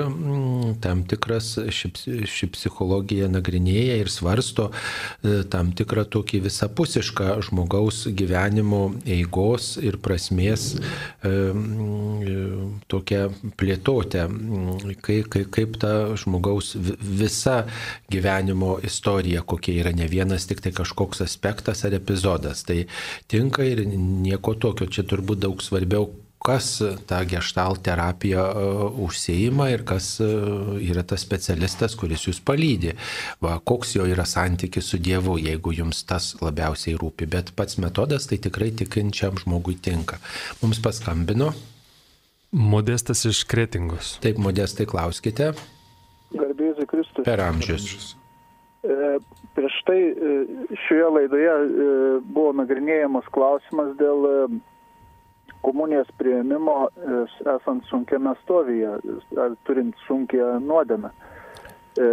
tam 0.84 1.06
tikras 1.08 1.54
ši, 1.72 1.94
ši 2.28 2.52
psichologija 2.52 3.30
nagrinėja 3.32 3.96
ir 4.02 4.12
svarsto 4.12 4.72
e, 4.72 5.44
tam 5.48 5.72
tikrą 5.72 6.04
tokį 6.12 6.44
visapusišką 6.50 7.40
žmogaus 7.48 8.06
gyvenimo 8.12 8.90
eigos 9.08 9.76
ir 9.80 10.02
prasmės 10.04 10.74
e, 10.76 11.34
tokią 13.06 13.54
plėtotę, 13.58 14.26
kaip, 15.02 15.30
kaip, 15.30 15.50
kaip 15.54 15.78
ta 15.82 16.16
žmogaus 16.18 16.76
visa 16.76 17.66
gyvenimo 18.12 18.80
istorija, 18.84 19.42
kokia 19.46 19.82
yra 19.84 19.94
ne 19.94 20.08
vienas 20.08 20.48
tik 20.48 20.62
tai 20.62 20.72
kažkoks 20.72 21.22
aspektas 21.22 21.86
ar 21.86 21.94
epizodas. 21.94 22.64
Tai 22.66 22.86
tinka 23.28 23.64
ir 23.64 23.86
nieko 23.86 24.56
tokio, 24.56 24.88
čia 24.88 25.04
turbūt 25.06 25.40
daug 25.46 25.62
svarbiau 25.62 26.10
kas 26.46 26.78
tą 27.10 27.24
gestalt 27.26 27.82
terapiją 27.82 28.42
uh, 28.54 29.00
užsieima 29.02 29.72
ir 29.74 29.82
kas 29.82 30.20
uh, 30.22 30.76
yra 30.78 31.02
tas 31.02 31.24
specialistas, 31.26 31.96
kuris 31.98 32.28
jūs 32.28 32.38
palydė. 32.46 32.94
Va, 33.42 33.58
koks 33.66 33.96
jo 33.96 34.06
yra 34.06 34.28
santykis 34.30 34.92
su 34.92 35.02
Dievu, 35.02 35.40
jeigu 35.42 35.74
jums 35.74 36.04
tas 36.06 36.36
labiausiai 36.46 37.00
rūpi. 37.02 37.26
Bet 37.26 37.56
pats 37.58 37.80
metodas 37.82 38.30
tai 38.30 38.38
tikrai 38.38 38.76
tikinčiam 38.78 39.42
žmogui 39.42 39.80
tinka. 39.82 40.22
Mums 40.62 40.84
paskambino. 40.86 41.56
Modestas 42.56 43.26
iš 43.26 43.44
Kretingos. 43.44 44.14
Taip, 44.24 44.38
modestai 44.40 44.86
klauskite. 44.88 45.50
Garbėsiu 46.32 46.86
Kristus. 46.88 47.26
Per 47.28 47.42
amžius. 47.44 48.14
E, 48.86 49.18
prieš 49.58 49.80
tai 49.84 49.98
e, 50.00 50.36
šioje 50.86 51.10
laidoje 51.18 51.50
e, 51.52 51.88
buvo 52.24 52.54
nagrinėjamas 52.56 53.28
klausimas 53.36 53.92
dėl 54.00 54.28
e, 54.30 54.36
komunijos 55.68 56.08
prieimimo 56.16 56.78
e, 56.88 57.20
esant 57.58 57.84
sunkiame 57.92 58.38
stovyje, 58.46 58.94
ar 59.36 59.60
turint 59.68 60.00
sunkia 60.06 60.54
nuodėmę. 60.64 61.12
E, 62.00 62.10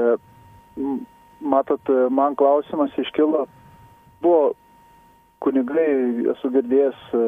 matot, 1.55 1.95
man 2.11 2.35
klausimas 2.35 2.99
iškilo, 2.99 3.47
buvo 4.27 4.57
kunigai, 5.43 6.27
esu 6.33 6.51
girdėjęs 6.55 7.03
e, 7.17 7.23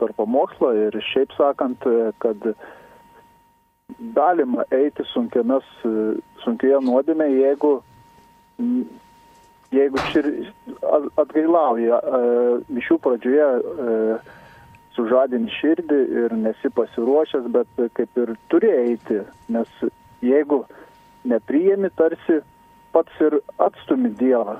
per 0.00 0.14
pamokslą 0.18 0.72
ir 0.86 0.96
šiaip 1.10 1.34
sakant, 1.36 1.84
e, 1.86 2.10
kad 2.22 2.48
galima 4.16 4.64
eiti 4.74 5.04
sunkiames, 5.12 5.68
e, 5.84 5.92
sunkioje 6.44 6.80
nuodėmė, 6.86 7.28
jeigu, 7.34 7.72
jeigu 9.74 10.02
šir, 10.12 10.30
atgailauja 11.20 12.00
mišių 12.72 12.98
pradžioje 13.04 13.48
sužadini 14.96 15.52
širdį 15.60 16.00
ir 16.24 16.36
nesi 16.40 16.72
pasiruošęs, 16.74 17.48
bet 17.54 17.82
kaip 17.98 18.22
ir 18.22 18.34
turi 18.50 18.72
eiti, 18.74 19.20
nes 19.52 19.88
jeigu 20.24 20.64
nepriemi, 21.28 21.92
tarsi 22.00 22.40
pats 22.94 23.22
ir 23.22 23.38
atstumi 23.62 24.10
Dievą. 24.18 24.58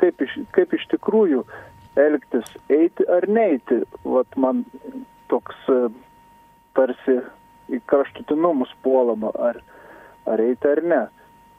Kaip 0.00 0.22
iš, 0.24 0.32
kaip 0.56 0.72
iš 0.74 0.86
tikrųjų 0.90 1.44
elgtis, 1.96 2.48
eiti 2.72 3.06
ar 3.12 3.26
neiti. 3.28 3.80
Vat 4.04 4.36
man 4.40 4.64
toks 5.30 5.68
e, 5.72 5.78
tarsi 6.76 7.18
į 7.72 7.80
kraštutinumus 7.90 8.72
puolama, 8.84 9.32
ar, 9.48 9.60
ar 10.30 10.42
eiti 10.42 10.70
ar 10.70 10.82
ne. 10.84 11.02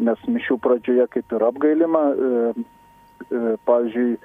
Nes 0.07 0.25
mišių 0.29 0.59
pradžioje 0.61 1.07
kaip 1.15 1.33
ir 1.33 1.45
apgailima, 1.47 2.03
e, 2.13 2.65
e, 3.27 3.55
pavyzdžiui, 3.65 4.17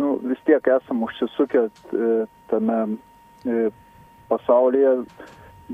nu, 0.00 0.16
vis 0.26 0.42
tiek 0.48 0.66
esam 0.74 1.04
užsisukę 1.06 1.68
e, 1.68 2.12
tame 2.50 2.78
e, 3.46 3.68
pasaulyje, 4.28 4.96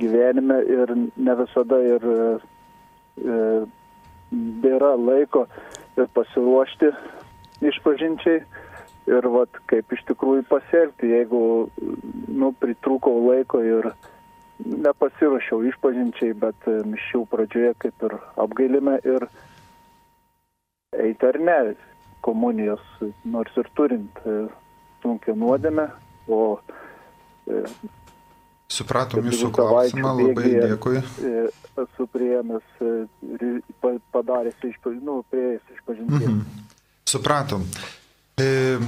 gyvenime 0.00 0.60
ir 0.68 0.92
ne 1.16 1.36
visada 1.40 1.80
ir 1.82 2.04
e, 2.10 3.38
nėra 4.30 4.92
laiko 5.00 5.46
ir 5.98 6.06
pasiruošti 6.14 6.92
išpažinčiai 7.70 8.42
ir 9.10 9.26
vat, 9.34 9.60
kaip 9.70 9.92
iš 9.94 10.02
tikrųjų 10.08 10.46
pasielgti, 10.50 11.10
jeigu 11.10 11.42
nu, 12.28 12.52
pritrūkau 12.62 13.16
laiko 13.26 13.62
ir 13.64 13.90
nepasiruošiau 14.60 15.62
išpažinčiai, 15.70 16.34
bet 16.38 16.68
e, 16.68 16.80
mišių 16.88 17.24
pradžioje 17.30 17.74
kaip 17.84 18.04
ir 18.08 18.16
apgailime 18.40 18.98
ir 19.08 19.26
eiti 21.00 21.28
ar 21.28 21.38
ne 21.40 21.58
komunijos, 22.24 22.82
nors 23.24 23.56
ir 23.60 23.70
turint 23.78 24.20
e, 24.28 24.42
sunkia 25.02 25.36
nuodėmę, 25.38 25.88
o 26.28 26.42
e, 27.48 27.64
Supratom 28.70 29.26
jūsų 29.26 29.48
klausimą, 29.50 30.12
labai 30.14 30.50
dėkui. 30.62 31.00
Esu 31.80 32.04
prieėmęs, 32.12 32.68
padaręs 34.14 34.60
išpažinti, 34.68 35.06
nu, 35.08 35.16
prieėjęs 35.32 35.72
išpažinti. 35.74 36.20
Mhm. 36.20 36.44
Supratom. 37.10 37.64
E, 38.40 38.78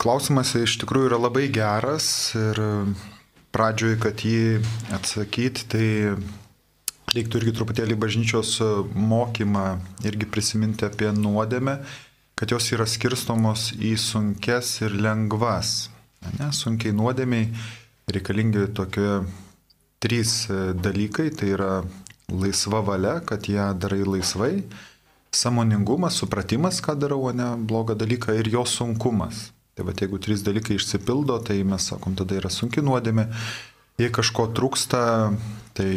klausimas 0.00 0.54
iš 0.58 0.78
tikrųjų 0.82 1.10
yra 1.10 1.18
labai 1.20 1.46
geras 1.52 2.06
ir 2.38 2.58
pradžioj, 3.54 3.98
kad 4.02 4.22
jį 4.26 4.58
atsakyti, 4.96 5.66
tai 5.70 5.86
reiktų 7.14 7.40
irgi 7.40 7.54
truputėlį 7.56 7.96
bažnyčios 8.02 8.56
mokymą 8.96 9.66
irgi 10.08 10.28
prisiminti 10.32 10.88
apie 10.88 11.12
nuodėmę, 11.14 11.78
kad 12.36 12.52
jos 12.52 12.72
yra 12.74 12.88
skirstomos 12.88 13.70
į 13.78 13.94
sunkes 14.00 14.74
ir 14.82 14.96
lengvas. 14.98 15.88
Ne, 16.40 16.50
sunkiai 16.52 16.96
nuodėmiai 16.96 17.52
reikalingi 18.10 18.66
tokie 18.74 19.20
trys 20.02 20.48
dalykai, 20.82 21.30
tai 21.36 21.52
yra 21.54 21.70
laisva 22.32 22.82
valia, 22.84 23.20
kad 23.24 23.46
ją 23.46 23.70
darai 23.78 24.02
laisvai 24.02 24.52
samoningumas, 25.34 26.18
supratimas, 26.20 26.80
ką 26.84 26.96
darau, 26.98 27.26
o 27.28 27.32
ne 27.32 27.52
blogą 27.58 27.96
dalyką 27.98 28.34
ir 28.38 28.50
jo 28.52 28.64
sunkumas. 28.66 29.50
Tai 29.76 29.84
va, 29.84 29.92
jeigu 29.92 30.18
trys 30.22 30.40
dalykai 30.44 30.78
išsipildo, 30.78 31.36
tai 31.44 31.60
mes 31.68 31.90
sakom, 31.90 32.16
tada 32.16 32.38
yra 32.38 32.48
sunki 32.52 32.84
nuodėmė. 32.84 33.26
Jei 34.00 34.12
kažko 34.12 34.46
trūksta, 34.56 35.00
tai 35.76 35.90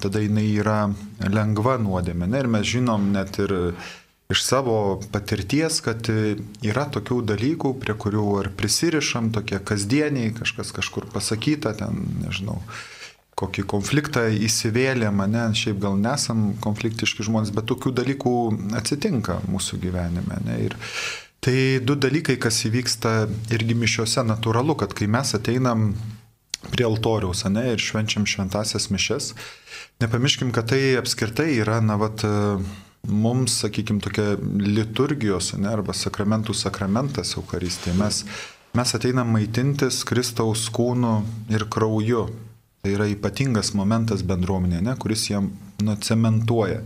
tada 0.00 0.20
jinai 0.24 0.46
yra 0.54 0.80
lengva 1.20 1.76
nuodėmė. 1.80 2.28
Ne? 2.28 2.40
Ir 2.40 2.48
mes 2.52 2.68
žinom 2.68 3.10
net 3.12 3.36
ir 3.40 3.54
iš 4.30 4.44
savo 4.46 5.00
patirties, 5.12 5.80
kad 5.84 6.08
yra 6.08 6.86
tokių 6.94 7.20
dalykų, 7.32 7.74
prie 7.82 7.96
kurių 7.98 8.26
ar 8.40 8.50
prisirišam, 8.56 9.32
tokie 9.34 9.58
kasdieniai, 9.58 10.32
kažkas 10.36 10.72
kažkur 10.76 11.08
pasakyta, 11.12 11.74
ten, 11.76 12.04
nežinau, 12.22 12.60
kokį 13.40 13.64
konfliktą 13.70 14.26
įsivėlėm, 14.46 15.24
ne, 15.32 15.46
šiaip 15.56 15.80
gal 15.82 15.96
nesam 16.00 16.50
konfliktiški 16.64 17.26
žmonės, 17.26 17.54
bet 17.56 17.68
tokių 17.70 17.94
dalykų 18.02 18.34
atsitinka 18.78 19.40
mūsų 19.48 19.80
gyvenime. 19.84 20.40
Ne, 20.46 20.58
ir 20.68 20.76
tai 21.44 21.56
du 21.84 21.96
dalykai, 21.96 22.36
kas 22.40 22.62
įvyksta 22.68 23.14
irgi 23.54 23.76
mišiuose, 23.78 24.24
natūralu, 24.28 24.76
kad 24.80 24.94
kai 24.96 25.08
mes 25.10 25.32
ateinam 25.36 25.94
prie 26.68 26.84
altoriaus, 26.84 27.46
ne, 27.48 27.70
ir 27.72 27.80
švenčiam 27.80 28.28
šventasias 28.28 28.90
mišes, 28.92 29.32
nepamirškim, 30.04 30.52
kad 30.52 30.68
tai 30.74 30.82
apskritai 31.00 31.54
yra, 31.56 31.80
na, 31.84 31.96
vat, 32.00 32.24
mums, 33.08 33.56
sakykime, 33.62 34.02
tokia 34.04 34.34
liturgijos, 34.60 35.54
ne, 35.56 35.70
arba 35.72 35.96
sakramentų 35.96 36.54
sakramentas 36.56 37.32
Eukaristė. 37.38 37.94
Mes, 37.96 38.24
mes 38.76 38.94
ateinam 38.96 39.32
maitintis 39.32 40.02
Kristaus 40.08 40.68
kūnu 40.74 41.16
ir 41.52 41.64
krauju. 41.72 42.28
Tai 42.80 42.94
yra 42.96 43.10
ypatingas 43.12 43.74
momentas 43.76 44.22
bendruomenė, 44.24 44.80
ne, 44.86 44.96
kuris 45.00 45.26
jam 45.28 45.50
nu, 45.84 45.96
cementuoja. 46.00 46.80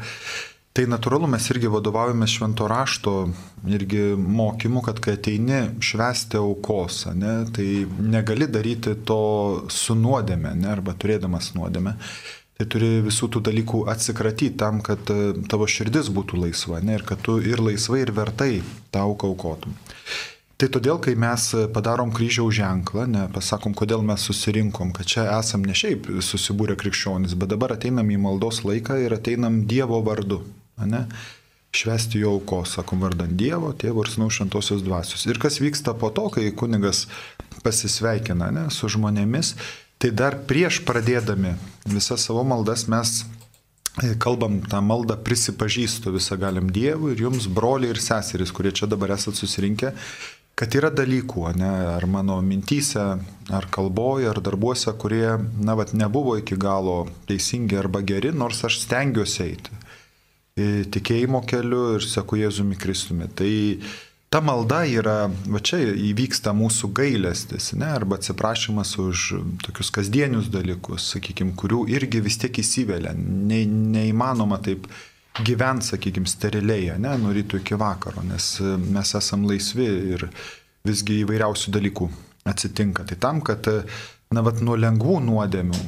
Tai 0.75 0.89
natūralu, 0.91 1.29
mes 1.31 1.45
irgi 1.53 1.71
vadovaujame 1.71 2.27
švento 2.27 2.67
rašto 2.67 3.13
irgi 3.71 4.17
mokymu, 4.19 4.83
kad 4.83 4.99
kai 4.99 5.15
ateini 5.15 5.61
švesti 5.79 6.41
aukos, 6.41 7.05
ne, 7.15 7.35
tai 7.55 7.85
negali 8.03 8.49
daryti 8.51 8.97
to 9.07 9.21
su 9.71 9.95
nuodėme, 9.95 10.57
ne, 10.59 10.73
arba 10.73 10.97
turėdamas 10.99 11.53
nuodėme. 11.55 11.95
Tai 12.59 12.67
turi 12.71 12.91
visų 13.07 13.31
tų 13.35 13.45
dalykų 13.49 13.85
atsikratyti 13.91 14.59
tam, 14.59 14.83
kad 14.83 15.11
e, 15.11 15.33
tavo 15.51 15.67
širdis 15.71 16.11
būtų 16.15 16.43
laisva, 16.43 16.83
ne, 16.83 16.99
ir 16.99 17.07
kad 17.07 17.23
tu 17.23 17.39
ir 17.43 17.63
laisvai, 17.63 18.03
ir 18.03 18.15
vertai 18.15 18.53
tą 18.95 19.07
auką 19.07 19.31
aukotum. 19.31 19.79
Tai 20.59 20.69
todėl, 20.71 21.01
kai 21.03 21.17
mes 21.19 21.49
padarom 21.75 22.13
kryžiaus 22.15 22.55
ženklą, 22.55 23.07
ne, 23.11 23.25
pasakom, 23.35 23.75
kodėl 23.75 24.05
mes 24.07 24.23
susirinkom, 24.23 24.93
kad 24.95 25.09
čia 25.11 25.27
esam 25.35 25.65
ne 25.67 25.75
šiaip 25.75 26.07
susibūrę 26.23 26.77
krikščionis, 26.79 27.35
bet 27.39 27.51
dabar 27.51 27.75
ateinam 27.75 28.11
į 28.11 28.21
maldos 28.23 28.63
laiką 28.67 29.01
ir 29.03 29.17
ateinam 29.17 29.65
Dievo 29.71 29.99
vardu. 30.07 30.45
Ne? 30.87 31.05
Švesti 31.75 32.21
jo 32.23 32.37
aukos, 32.39 32.77
sakom, 32.79 33.03
vardant 33.03 33.35
Dievo, 33.35 33.73
tėvo 33.75 34.07
ir 34.07 34.13
snau 34.13 34.31
šventosios 34.31 34.85
dvasios. 34.87 35.27
Ir 35.27 35.43
kas 35.43 35.59
vyksta 35.59 35.97
po 35.99 36.13
to, 36.15 36.29
kai 36.37 36.53
kunigas 36.55 37.09
pasisveikina 37.67 38.53
ne, 38.55 38.69
su 38.71 38.91
žmonėmis, 38.95 39.57
Tai 40.05 40.11
dar 40.13 40.35
prieš 40.45 40.83
pradėdami 40.85 41.55
visas 41.89 42.27
savo 42.27 42.43
maldas 42.45 42.83
mes 42.93 43.23
e, 44.03 44.11
kalbam 44.21 44.59
tą 44.69 44.83
maldą 44.85 45.17
prisipažįstu 45.25 46.13
visą 46.13 46.37
galim 46.41 46.67
Dievui 46.69 47.15
ir 47.15 47.23
jums 47.25 47.47
broliai 47.49 47.95
ir 47.95 48.01
seserys, 48.03 48.53
kurie 48.53 48.75
čia 48.77 48.85
dabar 48.91 49.15
esate 49.15 49.39
susirinkę, 49.39 49.95
kad 50.65 50.81
yra 50.81 50.89
dalykų, 50.97 51.45
ne, 51.61 51.71
ar 51.93 52.09
mano 52.09 52.41
mintyse, 52.41 53.05
ar 53.53 53.67
kalboje, 53.73 54.31
ar 54.33 54.41
darbuose, 54.41 54.97
kurie, 54.97 55.37
na, 55.61 55.77
vat, 55.77 55.93
nebuvo 55.93 56.39
iki 56.41 56.57
galo 56.57 57.05
teisingi 57.29 57.77
arba 57.77 58.01
geri, 58.01 58.33
nors 58.33 58.65
aš 58.65 58.81
stengiuosi 58.87 59.45
eiti 59.45 59.81
tikėjimo 60.55 61.43
keliu 61.51 61.97
ir 61.97 62.05
seku 62.07 62.39
Jėzumi 62.39 62.77
Kristumi. 62.79 63.27
Tai 63.27 63.51
ta 64.31 64.41
malda 64.43 64.85
yra, 64.87 65.17
va 65.51 65.61
čia 65.63 65.81
įvyksta 65.83 66.55
mūsų 66.55 66.93
gailestis, 66.95 67.73
ne, 67.79 67.89
arba 67.91 68.21
atsiprašymas 68.21 68.95
už 69.03 69.25
tokius 69.67 69.91
kasdienius 69.95 70.51
dalykus, 70.55 71.11
sakykime, 71.15 71.57
kurių 71.59 71.85
irgi 71.95 72.23
vis 72.23 72.39
tiek 72.43 72.63
įsivelia. 72.63 73.15
Ne, 73.19 73.65
neįmanoma 73.67 74.61
taip 74.63 74.87
gyventi, 75.43 75.87
sakykime, 75.87 76.29
steriliai, 76.31 76.99
ne, 76.99 77.17
nuo 77.19 77.33
ryto 77.35 77.59
iki 77.59 77.75
vakaro, 77.79 78.23
nes 78.23 78.59
mes 78.79 79.15
esam 79.19 79.47
laisvi 79.49 79.87
ir 80.15 80.29
visgi 80.87 81.23
įvairiausių 81.25 81.73
dalykų 81.75 82.11
atsitinka. 82.47 83.07
Tai 83.09 83.17
tam, 83.19 83.41
kad, 83.43 83.67
na, 84.31 84.45
vat, 84.45 84.61
nuo 84.63 84.77
lengvų 84.79 85.19
nuodėmių, 85.25 85.81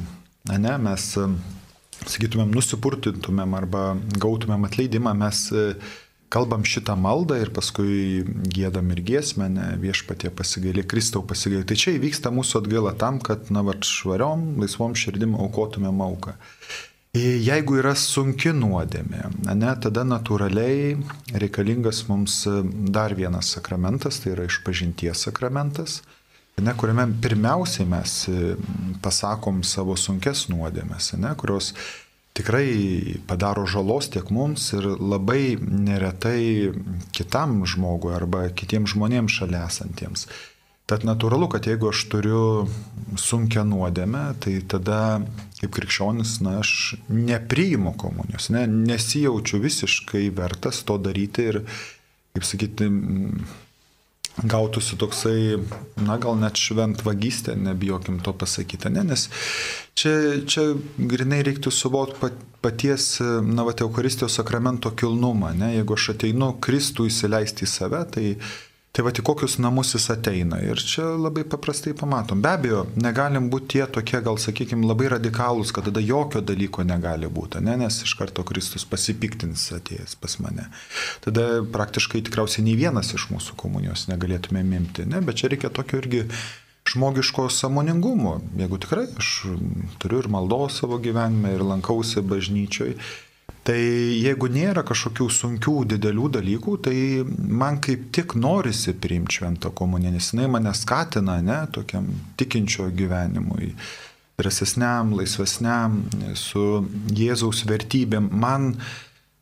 ne, 0.57 0.73
mes 0.83 1.13
sakytumėm, 2.07 2.51
nusipurtintumėm 2.55 3.55
arba 3.57 3.85
gautumėm 4.19 4.67
atleidimą, 4.67 5.13
mes 5.17 5.47
e, 5.51 5.63
kalbam 6.33 6.65
šitą 6.67 6.97
maldą 6.99 7.39
ir 7.41 7.51
paskui 7.55 8.25
gėdam 8.51 8.91
ir 8.93 9.01
giesmę, 9.07 9.47
ne, 9.53 9.69
viešpatie 9.81 10.31
pasigailė, 10.35 10.83
Kristau 10.89 11.23
pasigailė. 11.27 11.65
Tai 11.67 11.79
čia 11.79 11.95
įvyksta 11.95 12.33
mūsų 12.35 12.61
atgaila 12.61 12.93
tam, 12.99 13.21
kad, 13.23 13.47
na, 13.53 13.63
va, 13.65 13.77
švariom, 13.79 14.57
laisvom 14.61 14.95
širdim 14.97 15.35
aukotumėm 15.39 16.03
auką. 16.05 16.35
E, 16.35 16.86
jeigu 17.17 17.79
yra 17.81 17.93
sunki 17.97 18.51
nuodėmė, 18.55 19.23
ne, 19.53 19.73
tada 19.83 20.03
natūraliai 20.07 20.95
reikalingas 21.33 22.05
mums 22.09 22.43
dar 22.93 23.15
vienas 23.17 23.53
sakramentas, 23.57 24.21
tai 24.23 24.35
yra 24.35 24.47
išpažinties 24.49 25.27
sakramentas 25.29 26.01
ne, 26.61 26.73
kuriame 26.73 27.05
pirmiausiai 27.21 27.87
mes 27.89 28.17
e, 28.29 28.55
pasakom 29.03 29.63
savo 29.63 29.95
sunkes 29.99 30.47
nuodėmės, 30.51 31.13
ne, 31.21 31.33
kurios 31.37 31.73
tikrai 32.37 33.17
padaro 33.29 33.65
žalos 33.69 34.09
tiek 34.13 34.29
mums 34.33 34.69
ir 34.77 34.85
labai 34.97 35.57
neretai 35.61 36.73
kitam 37.15 37.63
žmogui 37.65 38.13
arba 38.17 38.47
kitiems 38.53 38.93
žmonėms 38.93 39.39
šalia 39.39 39.65
esantiems. 39.69 40.27
Tad 40.87 41.03
natūralu, 41.03 41.49
kad 41.51 41.67
jeigu 41.67 41.89
aš 41.91 42.05
turiu 42.07 42.41
sunkę 43.19 43.65
nuodėmę, 43.67 44.23
tai 44.39 44.53
tada 44.71 45.19
kaip 45.59 45.73
krikščionis, 45.75 46.37
na, 46.45 46.59
aš 46.61 46.95
nepriimu 47.11 47.95
komunijos, 47.99 48.51
ne, 48.53 48.63
nesijaučiu 48.69 49.59
visiškai 49.63 50.27
vertas 50.37 50.83
to 50.87 50.95
daryti 51.01 51.47
ir, 51.51 51.63
kaip 52.37 52.45
sakyti, 52.45 52.89
gautųsi 54.45 54.99
toksai, 55.01 55.57
na 56.05 56.19
gal 56.21 56.37
net 56.37 56.59
šventvagystė, 56.61 57.55
nebijokim 57.57 58.19
to 58.21 58.35
pasakyti, 58.37 58.91
ne, 58.93 59.01
nes 59.09 59.25
čia, 59.97 60.13
čia 60.45 60.69
grinai 60.97 61.41
reiktų 61.47 61.73
suvokti 61.73 62.29
paties, 62.61 63.15
na, 63.43 63.65
va, 63.65 63.73
Eucharistijos 63.73 64.37
sakramento 64.37 64.93
kilnumą, 64.93 65.55
ne, 65.57 65.73
jeigu 65.79 65.97
aš 65.97 66.11
ateinu 66.13 66.51
Kristų 66.61 67.09
įsileisti 67.09 67.65
į 67.65 67.71
save, 67.73 68.03
tai 68.13 68.27
Tai 68.97 69.03
va, 69.05 69.11
į 69.13 69.21
kokius 69.21 69.59
namus 69.61 69.91
jis 69.93 70.07
ateina. 70.09 70.57
Ir 70.65 70.79
čia 70.81 71.03
labai 71.21 71.43
paprastai 71.45 71.91
pamatom. 71.93 72.39
Be 72.41 72.49
abejo, 72.49 72.79
negalim 72.97 73.51
būti 73.53 73.75
tie 73.75 73.83
tokie, 73.93 74.17
gal 74.25 74.39
sakykime, 74.41 74.87
labai 74.89 75.11
radikalūs, 75.13 75.69
kad 75.69 75.85
tada 75.85 76.01
jokio 76.01 76.41
dalyko 76.41 76.81
negali 76.81 77.29
būti, 77.29 77.61
ne? 77.61 77.75
nes 77.83 77.99
iš 78.01 78.15
karto 78.17 78.41
Kristus 78.41 78.87
pasipiktins 78.89 79.67
atėjęs 79.77 80.17
pas 80.17 80.39
mane. 80.41 80.65
Tada 81.21 81.59
praktiškai 81.75 82.23
tikriausiai 82.25 82.65
nei 82.65 82.73
vienas 82.79 83.13
iš 83.13 83.27
mūsų 83.29 83.53
komunijos 83.61 84.07
negalėtume 84.09 84.65
mimti, 84.65 85.05
ne? 85.05 85.21
bet 85.21 85.43
čia 85.43 85.53
reikia 85.53 85.69
tokio 85.69 86.01
irgi 86.01 86.23
žmogiško 86.89 87.51
samoningumo. 87.53 88.39
Jeigu 88.57 88.81
tikrai 88.81 89.05
aš 89.21 89.35
turiu 90.01 90.23
ir 90.23 90.31
maldos 90.33 90.81
savo 90.81 90.97
gyvenime, 90.97 91.53
ir 91.53 91.61
lankausi 91.69 92.25
bažnyčioj, 92.25 92.97
Tai 93.67 93.75
jeigu 93.75 94.47
nėra 94.51 94.83
kažkokių 94.87 95.25
sunkių, 95.31 95.73
didelių 95.91 96.27
dalykų, 96.37 96.73
tai 96.85 96.97
man 97.27 97.81
kaip 97.83 98.05
tik 98.15 98.37
norisi 98.39 98.93
priimti 98.95 99.41
šventą 99.41 99.73
komuniją, 99.75 100.13
nes 100.15 100.29
jinai 100.31 100.47
mane 100.51 100.71
skatina, 100.75 101.41
ne, 101.43 101.57
tokiam 101.75 102.07
tikinčio 102.39 102.87
gyvenimui, 102.95 103.73
drąsesniam, 104.39 105.11
laisvesniam, 105.17 105.99
su 106.39 106.63
Jėzaus 107.17 107.65
vertybėm. 107.67 108.29
Man 108.39 108.69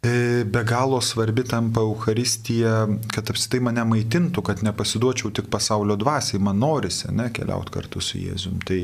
e, 0.01 0.41
be 0.41 0.63
galo 0.65 1.01
svarbi 1.05 1.45
tampa 1.45 1.83
Euharistija, 1.85 2.85
kad 3.13 3.29
apsitai 3.29 3.61
mane 3.67 3.85
maitintų, 3.89 4.41
kad 4.49 4.65
nepasiduočiau 4.65 5.33
tik 5.37 5.51
pasaulio 5.53 5.99
dvasiai, 6.01 6.41
man 6.41 6.61
norisi, 6.65 7.11
ne, 7.13 7.29
keliauti 7.29 7.77
kartu 7.77 8.01
su 8.01 8.21
Jėzum. 8.23 8.57
Tai 8.65 8.79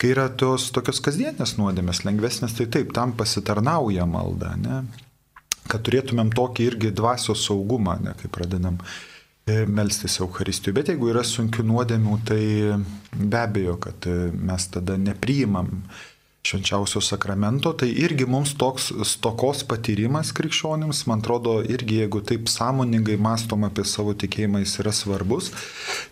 Kai 0.00 0.14
yra 0.14 0.30
tos 0.32 0.70
tokios 0.72 1.02
kasdienės 1.04 1.58
nuodėmės, 1.58 2.06
lengvesnės, 2.06 2.56
tai 2.56 2.66
taip, 2.72 2.94
tam 2.96 3.12
pasitarnauja 3.18 4.06
malda, 4.08 4.54
ne? 4.56 4.82
kad 5.70 5.84
turėtumėm 5.86 6.32
tokį 6.34 6.66
irgi 6.66 6.92
dvasios 6.96 7.44
saugumą, 7.46 7.98
ne, 8.02 8.14
kai 8.18 8.30
pradedam 8.32 8.80
e, 8.80 9.66
melstis 9.70 10.16
Euharistijų. 10.24 10.74
Bet 10.80 10.90
jeigu 10.90 11.12
yra 11.12 11.22
sunkių 11.26 11.62
nuodėmių, 11.68 12.16
tai 12.26 12.40
be 13.12 13.38
abejo, 13.38 13.76
kad 13.84 14.08
e, 14.10 14.32
mes 14.34 14.66
tada 14.74 14.96
nepriimam 14.98 15.70
švenčiausio 16.42 17.02
sakramento, 17.04 17.72
tai 17.76 17.90
irgi 17.92 18.24
mums 18.26 18.54
toks 18.58 18.90
stokos 19.04 19.60
patyrimas 19.68 20.32
krikščionims, 20.36 21.04
man 21.10 21.20
atrodo, 21.20 21.58
irgi 21.60 22.00
jeigu 22.00 22.22
taip 22.24 22.48
sąmoningai 22.48 23.18
mastom 23.20 23.66
apie 23.68 23.84
savo 23.84 24.14
tikėjimą, 24.16 24.62
jis 24.64 24.78
yra 24.80 24.94
svarbus, 24.96 25.50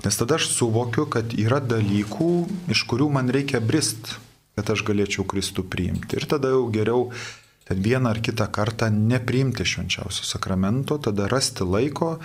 nes 0.05 0.20
tada 0.20 0.36
aš 0.36 0.50
suvokiu, 0.52 1.09
kad 1.09 1.32
yra 1.32 1.62
dalykų, 1.64 2.32
iš 2.74 2.84
kurių 2.90 3.09
man 3.16 3.32
reikia 3.32 3.62
brist, 3.64 4.18
kad 4.59 4.74
aš 4.74 4.84
galėčiau 4.84 5.24
Kristų 5.28 5.64
priimti. 5.70 6.18
Ir 6.20 6.28
tada 6.28 6.52
jau 6.52 6.66
geriau 6.74 7.09
ten 7.68 7.80
vieną 7.84 8.12
ar 8.12 8.20
kitą 8.24 8.50
kartą 8.52 8.90
nepriimti 8.92 9.64
švenčiausio 9.64 10.28
sakramento, 10.28 11.00
tada 11.00 11.28
rasti 11.32 11.64
laiko, 11.64 12.16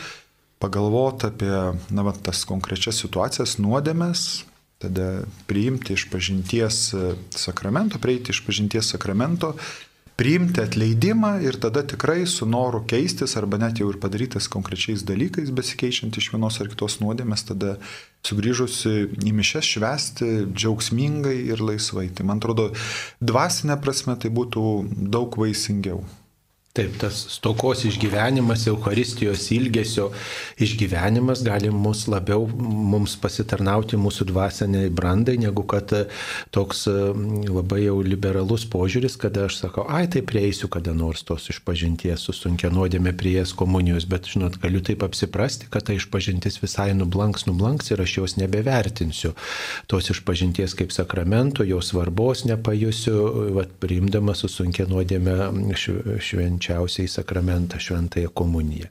pagalvoti 0.64 1.28
apie, 1.28 1.54
na, 1.92 2.04
va, 2.04 2.16
tas 2.16 2.44
konkrečias 2.48 3.00
situacijas, 3.04 3.58
nuodėmės, 3.64 4.44
tada 4.84 5.08
priimti 5.50 5.96
iš 5.98 6.10
pažinties 6.12 6.84
e, 6.94 7.16
sakramento, 7.34 8.00
prieiti 8.04 8.36
iš 8.36 8.44
pažinties 8.46 8.94
sakramento, 8.94 9.54
priimti 10.20 10.62
atleidimą 10.62 11.40
ir 11.42 11.58
tada 11.58 11.82
tikrai 11.88 12.28
su 12.30 12.46
noru 12.46 12.84
keistis 12.88 13.34
arba 13.40 13.58
net 13.58 13.82
jau 13.82 13.90
ir 13.90 13.98
padarytas 14.02 14.48
konkrečiais 14.52 15.06
dalykais 15.08 15.50
besikeičiant 15.56 16.18
iš 16.20 16.30
vienos 16.36 16.60
ar 16.62 16.70
kitos 16.70 17.00
nuodėmės, 17.02 17.48
tada 17.50 17.78
sugrįžusi 18.28 18.94
į 19.26 19.34
mišes 19.40 19.72
švesti 19.76 20.32
džiaugsmingai 20.54 21.40
ir 21.50 21.64
laisvai. 21.66 22.10
Tai 22.14 22.28
man 22.30 22.44
atrodo, 22.44 22.70
dvasinė 23.24 23.80
prasme 23.82 24.16
tai 24.20 24.32
būtų 24.34 24.68
daug 25.16 25.40
vaisingiau. 25.42 26.04
Taip, 26.74 26.96
tas 26.98 27.14
stokos 27.30 27.84
išgyvenimas, 27.86 28.64
Euharistijos 28.66 29.44
ilgesio 29.54 30.08
išgyvenimas 30.58 31.44
gali 31.46 31.70
mus 31.70 32.08
labiau 32.10 32.48
mums 32.50 33.14
pasitarnauti 33.22 34.00
mūsų 34.02 34.26
dvasiniai 34.32 34.90
brandai, 34.90 35.36
negu 35.38 35.62
kad 35.70 35.94
toks 36.50 36.88
labai 36.90 37.84
jau 37.84 38.00
liberalus 38.02 38.66
požiūris, 38.74 39.20
kada 39.22 39.44
aš 39.46 39.60
sakau, 39.60 39.86
ai 39.86 40.08
tai 40.10 40.24
prieisiu 40.26 40.72
kada 40.74 40.96
nors 40.98 41.22
tos 41.22 41.46
išpažinties 41.54 42.26
su 42.26 42.34
sunkia 42.34 42.74
nuodėmė 42.74 43.14
prie 43.22 43.36
jas 43.36 43.54
komunijos, 43.54 44.10
bet 44.10 44.32
žinot, 44.34 44.58
galiu 44.66 44.82
taip 44.82 45.06
apsiprasti, 45.06 45.70
kad 45.70 45.86
ta 45.86 45.94
išpažintis 45.94 46.58
visai 46.64 46.90
nublanks, 46.98 47.46
nublanks 47.46 47.94
ir 47.94 48.02
aš 48.02 48.18
jos 48.18 48.38
nebevertinsiu. 48.42 49.36
Tos 49.86 50.10
išpažinties 50.10 50.74
kaip 50.82 50.90
sakramento, 50.98 51.62
jos 51.70 51.94
svarbos 51.94 52.48
nepajusiu, 52.50 53.22
vat, 53.62 53.78
priimdamas 53.78 54.42
su 54.42 54.50
sunkia 54.58 54.90
nuodėmė 54.90 55.38
švenčiu 56.18 56.63
švenčiausiai 56.64 57.08
sakramentą, 57.08 57.80
šventąją 57.80 58.30
komuniją. 58.30 58.88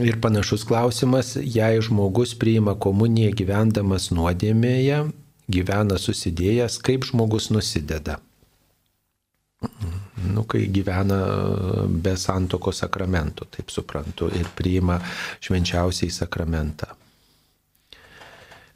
Ir 0.00 0.20
panašus 0.20 0.64
klausimas, 0.64 1.36
jei 1.36 1.80
žmogus 1.82 2.34
priima 2.38 2.74
komuniją 2.78 3.32
gyvendamas 3.34 4.10
nuodėmėje, 4.10 5.10
gyvena 5.50 5.98
susidėjęs, 5.98 6.78
kaip 6.82 7.04
žmogus 7.04 7.50
nusideda. 7.50 8.20
Nu, 10.30 10.44
kai 10.44 10.68
gyvena 10.72 11.18
be 11.88 12.16
santoko 12.16 12.72
sakramento, 12.72 13.44
taip 13.50 13.70
suprantu, 13.70 14.30
ir 14.32 14.48
priima 14.56 15.00
švenčiausiai 15.40 16.10
sakramentą. 16.10 16.94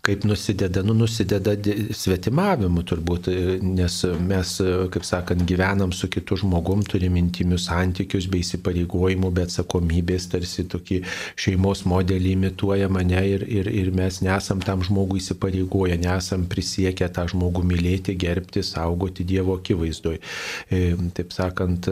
Kaip 0.05 0.25
nusideda, 0.29 0.83
nu 0.85 0.95
nusideda 0.97 1.55
svetimavimu 1.97 2.85
turbūt, 2.85 3.31
nes 3.65 3.97
mes, 4.21 4.53
kaip 4.93 5.07
sakant, 5.07 5.45
gyvenam 5.49 5.95
su 5.97 6.11
kitu 6.13 6.37
žmogum, 6.43 6.83
turim 6.89 7.17
intimius 7.21 7.69
santykius 7.71 8.29
bei 8.31 8.45
įsipareigojimų, 8.45 9.31
bet 9.35 9.53
atsakomybės, 9.55 10.29
tarsi 10.33 10.67
tokį 10.71 11.01
šeimos 11.41 11.85
modelį 11.89 12.35
imituoja 12.37 12.91
mane 12.93 13.23
ir, 13.31 13.47
ir, 13.49 13.71
ir 13.71 13.91
mes 13.97 14.21
nesam 14.25 14.61
tam 14.65 14.85
žmogui 14.85 15.23
įsipareigoję, 15.23 15.99
nesam 16.03 16.45
prisiekę 16.51 17.09
tą 17.15 17.27
žmogų 17.33 17.65
mylėti, 17.71 18.17
gerbti, 18.21 18.65
saugoti 18.67 19.25
Dievo 19.25 19.57
akivaizdoj. 19.61 20.21
E, 20.69 20.83
taip 21.17 21.33
sakant, 21.35 21.89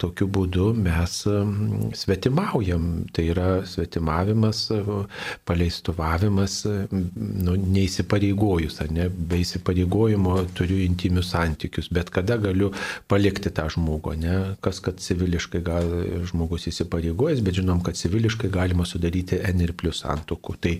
tokiu 0.00 0.28
būdu 0.28 0.70
mes 0.76 1.16
svetimaujam, 1.96 2.88
tai 3.14 3.28
yra 3.32 3.48
svetimavimas, 3.68 4.66
paleistuvavimas, 5.48 6.60
nu, 6.92 7.53
neįsipareigojus, 7.58 8.80
ar 8.84 8.92
ne, 8.94 9.08
be 9.08 9.40
įsipareigojimo 9.42 10.36
turiu 10.56 10.80
intimius 10.84 11.32
santykius, 11.34 11.90
bet 11.94 12.10
kada 12.14 12.36
galiu 12.40 12.70
palikti 13.10 13.52
tą 13.54 13.66
žmogų, 13.72 14.16
ne, 14.20 14.36
kas 14.64 14.80
kad 14.84 15.00
civiliškai 15.02 15.62
gal 15.64 15.88
žmogus 16.28 16.68
įsipareigojęs, 16.70 17.42
bet 17.44 17.58
žinom, 17.60 17.82
kad 17.84 17.98
civiliškai 17.98 18.50
galima 18.52 18.86
sudaryti 18.88 19.40
N 19.44 19.64
ir 19.64 19.74
plus 19.78 20.02
santokų. 20.04 20.56
Tai, 20.64 20.74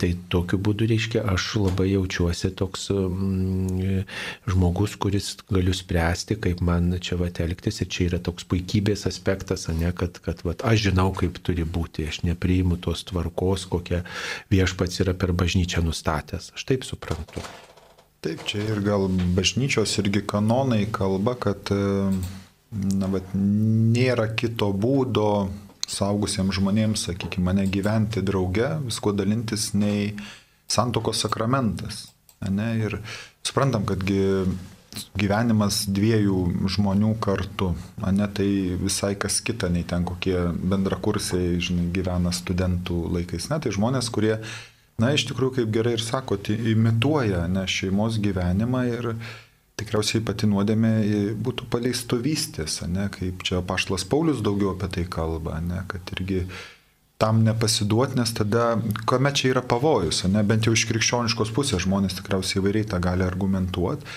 tai 0.00 0.12
tokiu 0.32 0.60
būdu 0.62 0.88
reiškia, 0.90 1.24
aš 1.32 1.48
labai 1.62 1.90
jaučiuosi 1.92 2.52
toks 2.58 2.88
mm, 2.92 4.04
žmogus, 4.50 4.96
kuris 5.00 5.32
galiu 5.50 5.74
spręsti, 5.76 6.38
kaip 6.42 6.62
man 6.64 6.94
čia 7.02 7.18
va 7.20 7.30
elgtis. 7.30 7.80
Ir 7.82 7.90
čia 7.92 8.08
yra 8.10 8.20
toks 8.22 8.46
puikybės 8.48 9.06
aspektas, 9.08 9.66
ne, 9.68 9.90
kad, 9.96 10.20
kad 10.24 10.42
va, 10.46 10.56
aš 10.70 10.88
žinau, 10.88 11.10
kaip 11.16 11.40
turi 11.44 11.66
būti, 11.66 12.06
aš 12.08 12.22
nepriimu 12.26 12.78
tos 12.82 13.04
tvarkos, 13.08 13.66
kokią 13.72 14.02
viešpats 14.52 15.02
yra 15.04 15.16
per 15.18 15.34
bažnyčią 15.36 15.75
nustatęs. 15.84 16.52
Aš 16.56 16.66
taip 16.68 16.86
suprantu. 16.88 17.42
Taip, 18.24 18.42
čia 18.48 18.62
ir 18.64 18.80
gal 18.84 19.06
bažnyčios 19.36 19.92
irgi 20.00 20.24
kanonai 20.26 20.86
kalba, 20.92 21.36
kad 21.38 21.70
na, 21.70 23.08
bet, 23.12 23.30
nėra 23.36 24.28
kito 24.38 24.72
būdo 24.74 25.48
saugusiems 25.86 26.56
žmonėms, 26.58 27.06
sakykime, 27.08 27.46
mane 27.46 27.66
gyventi 27.70 28.22
drauge, 28.26 28.72
visko 28.86 29.12
dalintis 29.14 29.70
nei 29.78 30.14
santokos 30.70 31.22
sakramentas. 31.22 32.08
Ne? 32.50 32.72
Ir 32.82 32.98
suprantam, 33.46 33.86
kadgi 33.86 34.46
gyvenimas 35.18 35.84
dviejų 35.92 36.68
žmonių 36.72 37.12
kartu, 37.22 37.72
ne 38.16 38.28
tai 38.32 38.48
visai 38.80 39.14
kas 39.20 39.38
kita, 39.44 39.68
nei 39.72 39.84
ten 39.88 40.06
kokie 40.08 40.38
bendrakursiai, 40.56 41.58
žinai, 41.60 41.90
gyvena 41.94 42.32
studentų 42.34 43.02
laikais. 43.18 43.50
Ne, 43.52 43.60
tai 43.62 43.74
žmonės, 43.76 44.08
kurie, 44.12 44.38
na, 45.02 45.12
iš 45.16 45.26
tikrųjų, 45.30 45.58
kaip 45.60 45.74
gerai 45.74 45.96
ir 45.96 46.04
sakote, 46.04 46.54
imituoja 46.72 47.44
ne 47.52 47.66
šeimos 47.68 48.20
gyvenimą 48.22 48.84
ir 48.92 49.10
tikriausiai 49.76 50.22
pati 50.24 50.48
nuodėmė 50.48 50.92
būtų 51.44 51.66
paleistuvystės, 51.72 52.80
ne, 52.88 53.10
kaip 53.12 53.44
čia 53.44 53.60
Paštlas 53.66 54.06
Paulius 54.08 54.40
daugiau 54.44 54.72
apie 54.72 54.88
tai 54.94 55.04
kalba, 55.04 55.58
ne, 55.60 55.82
kad 55.90 56.14
irgi 56.16 56.46
tam 57.20 57.42
nepasiduot, 57.44 58.16
nes 58.16 58.32
tada, 58.36 58.76
kame 59.08 59.32
čia 59.36 59.54
yra 59.54 59.64
pavojus, 59.64 60.24
ne, 60.32 60.42
bent 60.44 60.68
jau 60.68 60.72
iš 60.76 60.86
krikščioniškos 60.88 61.52
pusės 61.56 61.84
žmonės 61.84 62.18
tikriausiai 62.18 62.62
įvairiai 62.62 62.88
tą 62.92 63.00
gali 63.04 63.24
argumentuoti. 63.24 64.08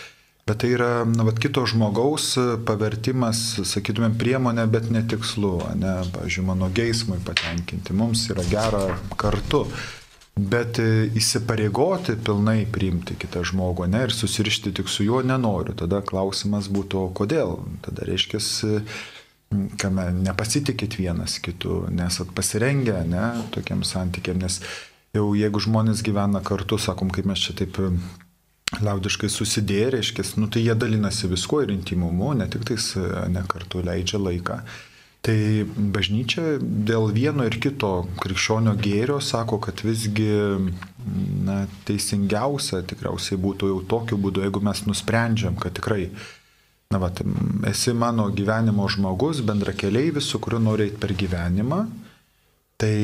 Bet 0.50 0.64
tai 0.64 0.72
yra 0.74 1.04
na, 1.06 1.28
vat, 1.28 1.38
kito 1.38 1.62
žmogaus 1.70 2.32
pavertimas, 2.66 3.60
sakytumėm, 3.70 4.16
priemonė, 4.18 4.66
bet 4.72 4.88
netikslu, 4.90 5.60
ne, 5.78 6.00
pavyzdžiui, 6.16 6.46
mano 6.48 6.72
geismui 6.74 7.20
patenkinti. 7.22 7.94
Mums 7.94 8.26
yra 8.34 8.48
gera 8.50 8.82
kartu. 9.20 9.68
Bet 10.40 10.80
e, 10.80 11.10
įsipareigoti 11.20 12.16
pilnai 12.24 12.64
priimti 12.72 13.18
kitą 13.20 13.42
žmogų 13.50 13.90
ne, 13.92 14.06
ir 14.08 14.14
susirišti 14.16 14.72
tik 14.78 14.92
su 14.92 15.04
juo 15.04 15.20
nenoriu. 15.26 15.74
Tada 15.76 16.00
klausimas 16.06 16.70
būtų, 16.72 17.10
kodėl? 17.18 17.58
Tada 17.84 18.06
reiškia, 18.08 18.40
kame 19.82 20.06
nepasitikit 20.14 20.96
vienas 21.00 21.40
kitu, 21.44 21.82
nesat 21.92 22.32
pasirengę 22.38 23.02
ne, 23.10 23.26
tokiam 23.52 23.82
santykiam, 23.84 24.40
nes 24.40 24.62
jau 25.18 25.32
jeigu 25.36 25.62
žmonės 25.66 26.04
gyvena 26.06 26.44
kartu, 26.46 26.78
sakom, 26.78 27.10
kaip 27.12 27.28
mes 27.28 27.42
čia 27.48 27.58
taip 27.64 27.82
liaudiškai 28.78 29.32
susidėję, 29.34 29.90
reiškia, 29.98 30.28
nu 30.38 30.48
tai 30.54 30.62
jie 30.62 30.76
dalinasi 30.78 31.28
viskuo 31.32 31.64
ir 31.66 31.74
intimumu, 31.74 32.36
ne 32.38 32.46
tik 32.54 32.68
tais 32.70 32.92
ne 33.34 33.42
kartu 33.50 33.82
leidžia 33.82 34.22
laiką. 34.22 34.62
Tai 35.20 35.38
bažnyčia 35.68 36.58
dėl 36.62 37.10
vieno 37.12 37.44
ir 37.44 37.58
kito 37.60 38.08
krikščionio 38.22 38.78
gėrio 38.80 39.18
sako, 39.20 39.58
kad 39.60 39.82
visgi 39.84 40.30
na, 41.44 41.66
teisingiausia 41.88 42.86
tikriausiai 42.88 43.40
būtų 43.42 43.72
jau 43.74 43.82
tokiu 43.94 44.20
būdu, 44.22 44.46
jeigu 44.46 44.62
mes 44.64 44.86
nusprendžiam, 44.88 45.58
kad 45.60 45.76
tikrai, 45.76 46.06
na, 46.94 47.02
va, 47.04 47.12
esi 47.68 47.92
mano 47.92 48.30
gyvenimo 48.32 48.88
žmogus, 48.88 49.44
bendra 49.44 49.76
keliaivis, 49.76 50.30
su 50.32 50.40
kuriuo 50.40 50.62
nori 50.70 50.88
eiti 50.88 51.02
per 51.04 51.12
gyvenimą, 51.20 51.82
tai 52.80 52.96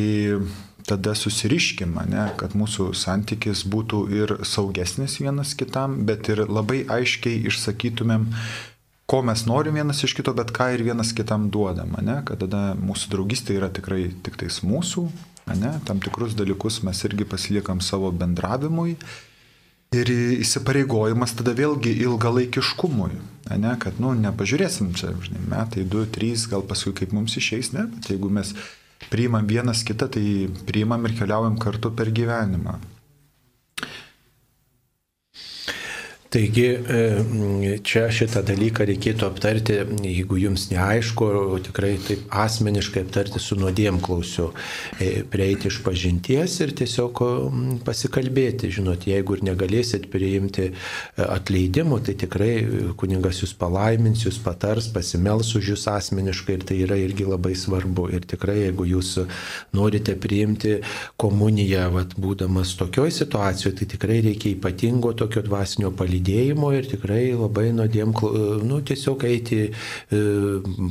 tada 0.88 1.16
susiriškim, 1.18 1.98
ne, 2.14 2.30
kad 2.40 2.56
mūsų 2.56 2.94
santykis 2.96 3.66
būtų 3.68 4.02
ir 4.16 4.34
saugesnis 4.48 5.18
vienas 5.20 5.52
kitam, 5.58 6.04
bet 6.08 6.30
ir 6.32 6.46
labai 6.48 6.86
aiškiai 6.96 7.44
išsakytumėm, 7.50 8.30
ko 9.06 9.22
mes 9.22 9.46
norim 9.46 9.78
vienas 9.78 10.02
iš 10.04 10.16
kito, 10.18 10.34
bet 10.34 10.52
ką 10.56 10.72
ir 10.74 10.84
vienas 10.86 11.14
kitam 11.14 11.50
duodam, 11.54 11.94
ne, 12.02 12.22
kad 12.26 12.42
tada 12.42 12.74
mūsų 12.80 13.12
draugystė 13.14 13.60
yra 13.60 13.70
tikrai 13.74 14.10
tik 14.26 14.40
tais 14.42 14.62
mūsų, 14.66 15.06
ne, 15.54 15.76
tam 15.86 16.02
tikrus 16.02 16.34
dalykus 16.38 16.82
mes 16.88 17.04
irgi 17.06 17.28
pasiliekam 17.30 17.84
savo 17.86 18.12
bendravimui. 18.12 18.98
Ir 19.96 20.10
įsipareigojimas 20.42 21.36
tada 21.38 21.54
vėlgi 21.56 21.94
ilgalaikiškumui, 22.04 23.12
ne, 23.54 23.76
kad, 23.80 24.02
nu, 24.02 24.16
nepažiūrėsim 24.18 24.90
čia, 24.98 25.14
žinai, 25.24 25.44
metai, 25.54 25.86
du, 25.88 26.02
trys, 26.10 26.50
gal 26.52 26.66
paskui 26.68 26.92
kaip 26.98 27.14
mums 27.16 27.38
išeis, 27.40 27.72
ne, 27.78 27.86
bet 27.94 28.10
jeigu 28.12 28.32
mes 28.34 28.52
priimam 29.14 29.46
vienas 29.48 29.86
kitą, 29.88 30.10
tai 30.12 30.50
priimam 30.68 31.06
ir 31.06 31.16
keliaujam 31.16 31.62
kartu 31.62 31.94
per 31.96 32.12
gyvenimą. 32.12 32.80
Taigi 36.30 36.66
e, 36.66 37.78
čia 37.86 38.08
šitą 38.12 38.42
dalyką 38.44 38.84
reikėtų 38.90 39.28
aptarti, 39.30 39.76
jeigu 40.04 40.40
jums 40.42 40.66
neaišku, 40.72 41.28
tikrai 41.64 41.94
taip 42.02 42.26
asmeniškai 42.44 43.04
aptarti 43.06 43.40
su 43.40 43.56
nuodėm 43.60 44.02
klausiu, 44.04 44.50
e, 45.00 45.22
prieiti 45.32 45.70
iš 45.70 45.78
pažinties 45.86 46.58
ir 46.66 46.74
tiesiog 46.76 47.22
pasikalbėti. 47.88 48.72
Žinot, 48.74 49.06
jeigu 49.08 49.38
ir 49.38 49.46
negalėsit 49.48 50.10
priimti 50.12 50.66
e, 50.68 50.74
atleidimų, 51.24 52.02
tai 52.10 52.18
tikrai 52.26 52.52
kuningas 53.00 53.40
jūs 53.44 53.54
palaimins, 53.62 54.26
jūs 54.26 54.42
patars, 54.44 54.90
pasimels 54.92 55.54
už 55.56 55.72
jūs 55.76 55.88
asmeniškai 55.94 56.58
ir 56.58 56.68
tai 56.68 56.82
yra 56.88 57.00
irgi 57.00 57.30
labai 57.30 57.54
svarbu. 57.56 58.10
Ir 58.18 58.28
tikrai, 58.28 58.58
jeigu 58.66 58.90
jūs 58.96 59.14
norite 59.78 60.18
priimti 60.20 60.82
komuniją, 61.22 61.88
vat, 61.96 62.18
būdamas 62.20 62.76
tokioj 62.82 63.14
situacijoje, 63.22 63.78
tai 63.80 63.92
tikrai 63.96 64.20
reikia 64.26 64.52
ypatingo 64.58 65.16
tokio 65.16 65.46
dvasinio 65.46 65.94
palydėjimo 65.96 66.24
judėjimo 66.26 66.72
ir 66.74 66.88
tikrai 66.90 67.34
labai 67.36 67.70
nuodėm, 67.76 68.14
nu, 68.66 68.80
tiesiog 68.82 69.26
eiti 69.28 69.60
e, 69.70 70.20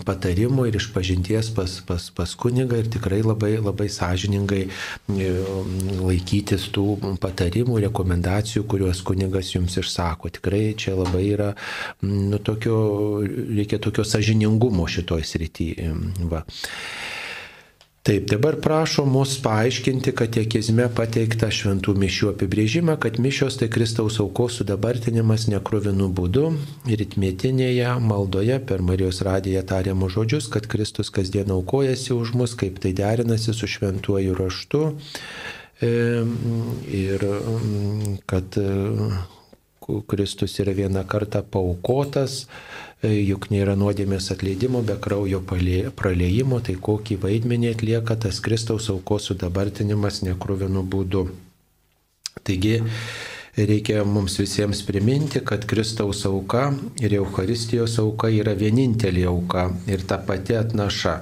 patarimų 0.07 0.69
ir 0.69 0.79
iš 0.79 0.91
pažinties 0.95 1.51
pas, 1.55 1.81
pas, 1.87 2.11
pas 2.15 2.35
kunigą 2.35 2.79
ir 2.79 2.91
tikrai 2.93 3.23
labai, 3.25 3.57
labai 3.59 3.89
sąžiningai 3.91 4.63
e, 4.69 5.31
laikytis 6.01 6.69
tų 6.75 7.17
patarimų, 7.23 7.81
rekomendacijų, 7.89 8.65
kuriuos 8.71 9.03
kunigas 9.07 9.55
jums 9.55 9.77
išsako. 9.81 10.31
Tikrai 10.39 10.75
čia 10.79 10.95
labai 10.99 11.27
yra, 11.33 11.53
nu, 12.03 12.39
tokio, 12.39 13.25
reikia 13.25 13.81
tokio 13.83 14.05
sąžiningumo 14.07 14.87
šitoj 14.87 15.25
srityje. 15.27 15.91
Va. 16.31 16.45
Taip, 18.05 18.27
dabar 18.29 18.57
prašo 18.61 19.07
mus 19.09 19.31
paaiškinti 19.41 20.13
katekizme 20.13 20.91
pateiktą 20.93 21.49
šventų 21.49 21.95
mišių 22.03 22.27
apibrėžimą, 22.35 22.99
kad 23.01 23.17
mišios 23.17 23.57
tai 23.57 23.71
Kristaus 23.73 24.19
aukos 24.21 24.59
sudabartinimas 24.61 25.47
nekrovinų 25.49 26.11
būdu 26.19 26.43
ir 26.93 27.01
itmėtinėje 27.01 27.95
maldoje 28.05 28.59
per 28.69 28.85
Marijos 28.85 29.23
radiją 29.25 29.63
tariamus 29.71 30.19
žodžius, 30.19 30.51
kad 30.53 30.69
Kristus 30.69 31.09
kasdien 31.09 31.49
aukojasi 31.57 32.13
už 32.13 32.35
mus, 32.37 32.53
kaip 32.61 32.77
tai 32.85 32.93
derinasi 32.93 33.57
su 33.57 33.71
šventuoju 33.79 34.37
raštu 34.37 34.83
ir 37.01 37.27
kad 38.29 38.61
Kristus 40.09 40.59
yra 40.63 40.73
vieną 40.77 41.05
kartą 41.09 41.43
paukotas 41.43 42.45
E, 43.05 43.11
juk 43.21 43.51
nėra 43.53 43.75
nuodėmės 43.77 44.31
atleidimo 44.33 44.81
be 44.87 44.95
kraujo 45.03 45.43
praleimo, 45.45 46.61
tai 46.65 46.77
kokį 46.81 47.19
vaidmenį 47.25 47.75
atlieka 47.75 48.17
tas 48.23 48.41
Kristaus 48.45 48.89
aukos 48.93 49.29
sudabartinimas 49.29 50.23
nekruvinu 50.25 50.85
būdu. 50.89 51.27
Taigi, 52.45 52.79
reikia 53.59 54.07
mums 54.09 54.39
visiems 54.41 54.81
priminti, 54.89 55.43
kad 55.45 55.67
Kristaus 55.69 56.23
auka 56.31 56.71
ir 57.03 57.19
Euharistijos 57.19 57.99
auka 58.01 58.31
yra 58.33 58.57
vienintelė 58.57 59.27
auka 59.29 59.69
ir 59.91 60.07
ta 60.09 60.19
pati 60.31 60.57
atnaša. 60.61 61.19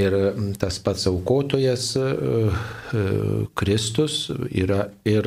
Ir 0.00 0.14
tas 0.62 0.76
pats 0.78 1.08
aukotojas 1.10 1.88
Kristus 3.58 4.18
yra 4.54 4.84
ir 5.02 5.26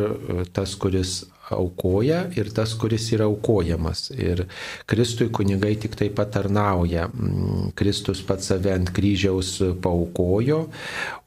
tas, 0.55 0.77
kuris 0.79 1.17
aukoja 1.55 2.23
ir 2.37 2.49
tas, 2.55 2.73
kuris 2.79 3.09
yra 3.15 3.27
aukojamas. 3.29 4.09
Ir 4.15 4.45
Kristui 4.89 5.29
kunigai 5.33 5.75
tik 5.79 5.97
tai 5.99 6.09
patarnauja. 6.13 7.07
Mm, 7.09 7.71
Kristus 7.77 8.21
pats 8.25 8.51
save 8.51 8.73
ant 8.73 8.91
kryžiaus 8.93 9.55
paukojo, 9.81 10.67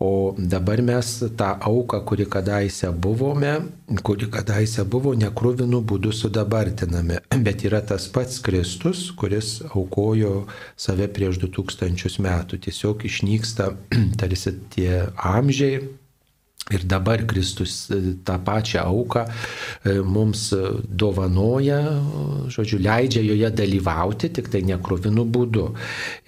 o 0.00 0.34
dabar 0.38 0.82
mes 0.84 1.12
tą 1.38 1.52
auką, 1.70 2.02
kuri 2.06 2.26
kadaise 2.30 2.90
buvome, 2.92 3.54
kuri 4.06 4.30
kadaise 4.32 4.84
buvo, 4.84 5.14
nekrūvinų 5.18 5.82
būdų 5.86 6.14
sudabartiname. 6.14 7.20
Bet 7.46 7.66
yra 7.68 7.82
tas 7.86 8.08
pats 8.12 8.40
Kristus, 8.44 9.10
kuris 9.16 9.60
aukojo 9.72 10.46
save 10.76 11.08
prieš 11.12 11.40
2000 11.44 12.20
metų. 12.22 12.60
Tiesiog 12.66 13.06
išnyksta 13.08 13.72
tarsi 14.20 14.56
tie 14.74 15.06
amžiai 15.16 15.84
Ir 16.66 16.82
dabar 16.82 17.22
Kristus 17.26 17.86
e, 17.90 17.96
tą 18.26 18.40
pačią 18.42 18.80
auką 18.90 19.20
e, 19.22 19.92
mums 20.02 20.48
dovanoja, 20.82 21.76
žodžiu, 22.50 22.80
leidžia 22.82 23.20
joje 23.22 23.50
dalyvauti, 23.54 24.32
tik 24.34 24.48
tai 24.50 24.64
nekrovinų 24.66 25.24
būdu. 25.30 25.66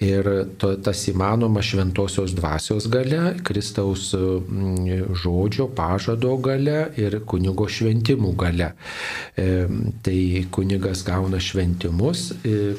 Ir 0.07 0.29
to, 0.61 0.69
tas 0.79 1.01
įmanoma 1.11 1.59
šventosios 1.59 2.31
dvasios 2.37 2.87
gale, 2.87 3.33
Kristaus 3.43 4.13
žodžio, 4.15 5.67
pažado 5.75 6.37
gale 6.39 6.77
ir 6.95 7.19
kunigo 7.27 7.67
šventimų 7.67 8.31
gale. 8.39 8.71
E, 9.35 9.67
tai 10.07 10.45
kunigas 10.55 11.03
gauna 11.03 11.43
šventimus, 11.43 12.29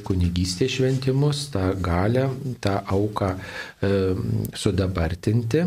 kunigystės 0.09 0.79
šventimus, 0.79 1.45
tą 1.53 1.75
galę, 1.77 2.31
tą 2.65 2.79
auką 2.89 3.35
sudabartinti 4.57 5.61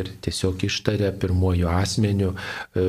ir 0.00 0.10
tiesiog 0.24 0.69
ištaria 0.70 1.10
pirmojų 1.20 1.68
asmenių 1.70 2.30
e, 2.32 2.84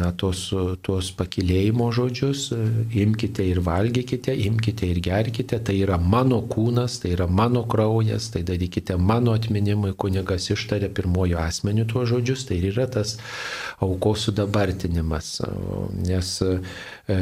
na, 0.00 0.10
tos, 0.20 0.46
tos 0.84 1.10
pakilėjimo 1.18 1.90
žodžius, 1.94 2.46
e, 2.54 2.60
imkite 3.04 3.46
ir 3.46 3.62
valgykite, 3.64 4.34
imkite 4.48 4.90
ir 4.90 5.00
gerkite, 5.04 5.60
tai 5.64 5.78
yra 5.84 5.98
mano 6.00 6.42
kūnas, 6.50 6.98
tai 7.02 7.14
yra 7.16 7.28
mano 7.30 7.64
kraujas, 7.70 8.30
tai 8.34 8.44
darykite 8.46 8.98
mano 8.98 9.34
atminimui, 9.38 9.94
kunigas 9.98 10.50
ištaria 10.54 10.90
pirmojų 10.94 11.38
asmenių 11.44 11.86
tuos 11.90 12.10
žodžius, 12.12 12.46
tai 12.50 12.60
yra 12.72 12.88
tas 12.90 13.16
aukos 13.84 14.26
sudabartinimas, 14.28 15.38
nes 16.04 16.30
e, 16.44 17.18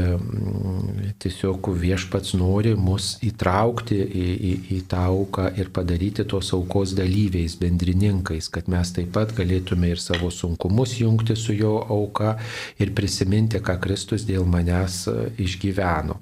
tiesiog 1.23 1.73
viešpats 1.83 2.37
nori 2.39 2.75
mus 2.79 3.17
įtraukti 3.25 3.99
į, 3.99 4.27
į, 4.33 4.53
į 4.77 4.81
tą 4.91 5.07
auką 5.11 5.49
ir 5.59 5.73
padaryti 5.75 6.27
tos 6.29 6.53
aukos 6.57 6.95
dalyviais, 6.99 7.57
bendrininkais, 7.61 8.49
kad 8.53 8.71
mes 8.73 8.93
taip 8.95 9.13
pat 9.17 9.35
galėtume 9.37 9.82
ir 9.89 10.01
savo 10.01 10.31
sunkumus 10.31 10.95
jungti 11.01 11.37
su 11.37 11.55
jo 11.55 11.77
auka 11.89 12.37
ir 12.79 12.93
prisiminti, 12.95 13.61
ką 13.61 13.79
Kristus 13.83 14.27
dėl 14.29 14.47
manęs 14.49 15.07
e, 15.11 15.17
išgyveno. 15.43 16.19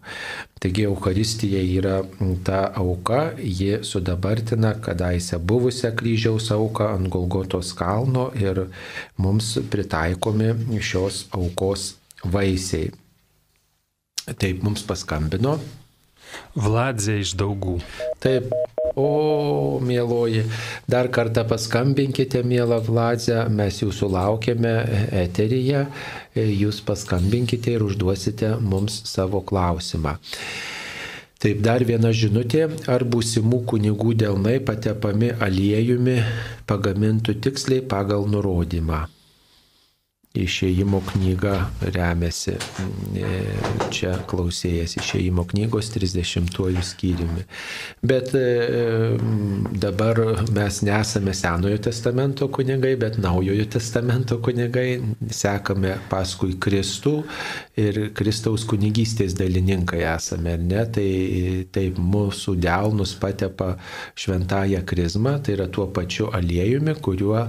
Taigi 0.61 0.85
Euharistija 0.85 1.61
yra 1.65 1.99
ta 2.45 2.63
auka, 2.77 3.33
ji 3.39 3.81
sudabartina 3.87 4.75
kadaise 4.85 5.39
buvusią 5.39 5.95
kryžiaus 5.97 6.51
auką 6.53 6.91
ant 6.95 7.09
Golgotos 7.09 7.73
kalno 7.77 8.29
ir 8.37 8.67
mums 9.17 9.55
pritaikomi 9.73 10.81
šios 10.81 11.25
aukos 11.33 11.95
vaisiai. 12.25 12.91
Taip 14.37 14.63
mums 14.63 14.85
paskambino. 14.87 15.59
Vladzė 16.55 17.21
iš 17.23 17.37
daugų. 17.39 17.79
Taip, 18.21 18.51
O, 18.99 19.79
mėloji, 19.87 20.43
dar 20.91 21.09
kartą 21.15 21.45
paskambinkite, 21.47 22.43
mėla 22.43 22.81
Vladzė, 22.83 23.45
mes 23.55 23.79
jūsų 23.83 24.09
laukiame 24.17 24.73
eteryje, 25.23 25.85
jūs 26.35 26.81
paskambinkite 26.87 27.77
ir 27.77 27.87
užduosite 27.87 28.57
mums 28.61 29.01
savo 29.07 29.45
klausimą. 29.47 30.17
Taip, 31.41 31.63
dar 31.65 31.87
viena 31.89 32.11
žinutė, 32.13 32.67
ar 32.91 33.07
būsimų 33.07 33.63
kunigų 33.71 34.17
delnai 34.25 34.59
patepami 34.61 35.31
aliejumi 35.41 36.19
pagamintų 36.69 37.39
tiksliai 37.47 37.87
pagal 37.95 38.29
nurodymą 38.29 39.07
išėjimo 40.31 41.01
knyga 41.09 41.55
remiasi. 41.91 42.53
E, 43.19 43.31
čia 43.91 44.13
klausėjas 44.31 44.95
išėjimo 45.01 45.43
knygos 45.51 45.89
30 45.91 46.53
skyriumi. 46.87 47.43
Bet 48.07 48.31
e, 48.39 49.17
dabar 49.83 50.21
mes 50.55 50.81
nesame 50.87 51.35
Senojo 51.35 51.81
testamento 51.83 52.47
kunigai, 52.49 52.95
bet 53.01 53.19
Naujojo 53.19 53.67
testamento 53.75 54.39
kunigai, 54.39 55.01
sekame 55.35 55.97
paskui 56.13 56.55
Kristų 56.63 57.17
ir 57.83 58.01
Kristaus 58.15 58.63
kunigystės 58.71 59.35
dalininkai 59.35 60.05
esame, 60.13 60.55
ar 60.55 60.63
ne? 60.63 60.87
Tai 60.95 61.09
taip 61.75 61.99
mūsų 61.99 62.55
delnus 62.63 63.17
patepa 63.19 63.73
šventąją 64.15 64.85
krizmą, 64.87 65.41
tai 65.43 65.59
yra 65.59 65.67
tuo 65.67 65.89
pačiu 65.91 66.31
aliejumi, 66.39 66.95
kuriuo 67.03 67.43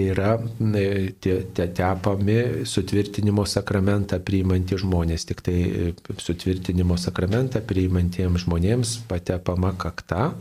yra 0.00 0.38
e, 0.72 1.12
tepama 1.52 2.21
tepami 2.22 2.66
sutvirtinimo 2.66 3.44
sakramentą 3.46 4.20
priimantys 4.22 4.82
žmonės. 4.82 5.26
Tik 5.26 5.42
tai 5.42 5.56
e, 5.62 5.92
sutvirtinimo 6.18 6.96
sakramentą 6.96 7.60
priimantiems 7.66 8.44
žmonėms 8.46 8.94
patepama 9.08 9.74
kakta, 9.78 10.32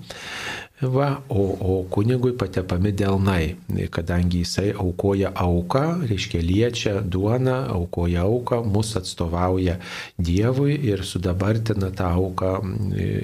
Va, 0.81 1.21
o, 1.29 1.41
o 1.61 1.83
kunigui 1.85 2.31
patepami 2.33 2.89
delnai, 2.91 3.55
kadangi 3.93 4.39
jisai 4.41 4.71
aukoja 4.73 5.29
auką, 5.37 6.07
reiškia 6.09 6.41
liečia 6.41 6.93
duoną, 7.05 7.67
aukoja 7.69 8.23
auką, 8.25 8.63
mus 8.65 8.95
atstovauja 8.97 9.77
Dievui 10.17 10.79
ir 10.89 11.03
sudabartina 11.05 11.91
tą 11.93 12.09
auką, 12.09 12.55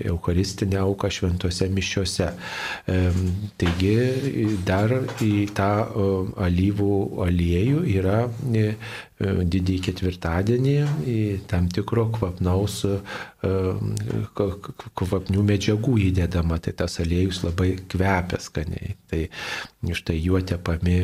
eucharistinę 0.06 0.78
auką 0.84 1.10
šventose 1.10 1.66
mišiuose. 1.74 2.30
Taigi 3.58 3.98
dar 4.70 4.94
į 5.18 5.34
tą 5.58 5.72
alyvų 6.38 6.94
aliejų 7.26 7.84
yra 7.98 8.22
didįjį 9.18 9.82
ketvirtadienį 9.88 10.76
į 11.10 11.20
tam 11.50 11.68
tikro 11.74 12.06
kvapnaus, 12.14 12.84
e, 12.86 13.62
kvapnių 15.02 15.46
medžiagų 15.48 15.96
įdedama, 16.10 16.60
tai 16.62 16.76
tas 16.78 17.00
aliejus 17.02 17.42
labai 17.46 17.72
kvepia 17.90 18.38
skaniai. 18.42 18.94
Tai 19.10 19.24
štai 19.98 20.18
juo 20.22 20.42
tepami 20.42 21.00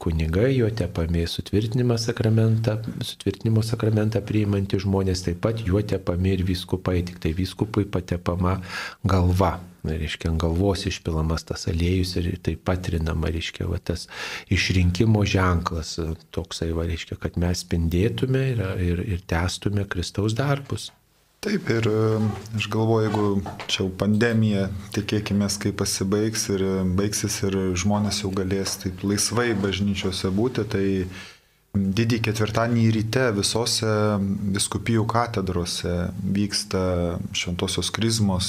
kunigai, 0.00 0.54
juo 0.56 0.70
tepami 0.72 1.26
sutvirtinimo 1.28 1.98
sakramentą, 2.00 2.78
sutvirtinimo 3.04 3.64
sakramentą 3.66 4.24
priimanti 4.24 4.80
žmonės, 4.80 5.26
taip 5.26 5.42
pat 5.44 5.60
juo 5.66 5.82
tepami 5.82 6.38
ir 6.38 6.46
viskupai, 6.48 7.02
tik 7.04 7.20
tai 7.20 7.34
viskupui 7.36 7.84
patepama 7.84 8.60
galva 9.04 9.58
reiškia, 9.84 10.30
ant 10.32 10.40
galvos 10.42 10.86
išpilamas 10.90 11.46
tas 11.48 11.66
aliejus 11.70 12.16
ir 12.20 12.30
tai 12.44 12.56
patrinama, 12.56 13.32
reiškia, 13.32 13.68
va, 13.70 13.80
tas 13.82 14.06
išrinkimo 14.52 15.24
ženklas 15.28 15.96
toksai, 16.34 16.72
va, 16.76 16.86
reiškia, 16.90 17.18
kad 17.20 17.38
mes 17.40 17.64
spindėtume 17.64 18.46
ir, 18.54 18.64
ir, 18.84 19.04
ir 19.16 19.28
testume 19.30 19.86
Kristaus 19.88 20.36
darbus. 20.38 20.90
Taip 21.40 21.70
ir 21.72 21.86
aš 22.58 22.66
galvoju, 22.68 23.06
jeigu 23.06 23.52
čia 23.72 23.86
pandemija, 23.96 24.66
tikėkime, 24.92 25.46
kai 25.62 25.70
pasibaigs 25.72 26.42
ir 26.52 26.64
baigsis 26.98 27.38
ir 27.48 27.56
žmonės 27.80 28.18
jau 28.26 28.32
galės 28.36 28.74
taip 28.82 29.00
laisvai 29.08 29.54
bažnyčiose 29.56 30.28
būti, 30.36 30.66
tai 30.68 30.84
Didį 31.70 32.18
ketvirtadienį 32.26 32.88
ryte 32.96 33.28
visose 33.36 33.90
viskupijų 34.56 35.04
katedrose 35.10 36.08
vyksta 36.18 36.80
šventosios 37.30 37.92
krizmos 37.94 38.48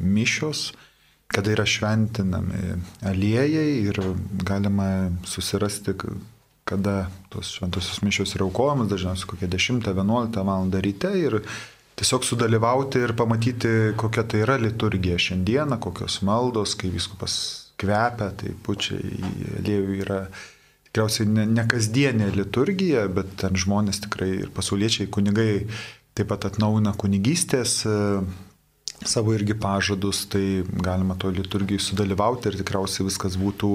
mišios, 0.00 0.70
kada 1.28 1.52
yra 1.52 1.66
šventinami 1.68 2.78
aliejai 3.04 3.66
ir 3.82 4.00
galima 4.48 5.10
susirasti, 5.28 5.92
kada 6.64 7.10
tos 7.28 7.52
šventosios 7.58 8.00
mišios 8.00 8.32
yra 8.38 8.48
aukojamas, 8.48 8.88
dažniausiai 8.88 9.28
kokią 9.34 9.50
10-11 9.58 10.40
val. 10.48 10.72
ryte 10.88 11.12
ir 11.20 11.42
tiesiog 12.00 12.24
sudalyvauti 12.24 13.04
ir 13.04 13.12
pamatyti, 13.12 13.92
kokia 14.00 14.24
tai 14.24 14.40
yra 14.46 14.56
liturgija 14.56 15.20
šiandieną, 15.20 15.76
kokios 15.84 16.22
maldos, 16.24 16.72
kai 16.80 16.88
viskupas 16.88 17.36
kvepia, 17.76 18.32
tai 18.40 18.56
pučiai 18.64 19.20
aliejų 19.60 20.00
yra 20.00 20.20
tikriausiai 20.94 21.26
ne, 21.26 21.44
ne 21.50 21.64
kasdienė 21.66 22.30
liturgija, 22.36 23.08
bet 23.10 23.34
ten 23.42 23.58
žmonės 23.58 24.04
tikrai 24.06 24.30
ir 24.44 24.50
pasauliečiai 24.54 25.10
kunigai 25.10 25.66
taip 26.14 26.28
pat 26.30 26.46
atnauna 26.46 26.92
kunigystės 26.94 27.80
e, 27.90 27.94
savo 29.02 29.34
irgi 29.34 29.56
pažadus, 29.58 30.22
tai 30.30 30.62
galima 30.62 31.18
to 31.18 31.32
liturgijai 31.34 31.82
sudalyvauti 31.82 32.52
ir 32.52 32.60
tikriausiai 32.60 33.08
viskas 33.08 33.34
būtų 33.40 33.72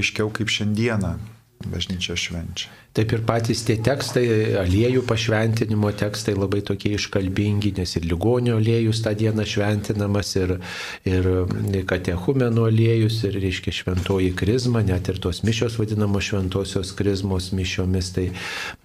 aiškiau 0.00 0.32
kaip 0.32 0.48
šiandieną. 0.48 1.18
bažnyčia 1.64 2.16
švenčia. 2.16 2.68
Taip 2.94 3.10
ir 3.10 3.24
patys 3.26 3.64
tie 3.66 3.74
tekstai, 3.82 4.22
aliejų 4.60 5.00
pašventinimo 5.08 5.88
tekstai 5.98 6.36
labai 6.36 6.60
tokie 6.62 6.92
iškalbingi, 6.94 7.72
nes 7.74 7.96
ir 7.98 8.04
ligonio 8.06 8.60
aliejus 8.60 9.00
tą 9.02 9.10
dieną 9.18 9.42
šventinamas, 9.50 10.28
ir, 10.38 10.52
ir 11.02 11.26
katechumeno 11.90 12.68
aliejus, 12.70 13.16
ir, 13.26 13.34
reiškia, 13.42 13.74
šventoji 13.74 14.30
krizma, 14.38 14.84
net 14.86 15.10
ir 15.10 15.18
tos 15.18 15.42
mišios 15.42 15.74
vadinamos 15.80 16.28
šventosios 16.28 16.92
krizmos 16.94 17.48
mišiomis, 17.58 18.12
tai 18.14 18.28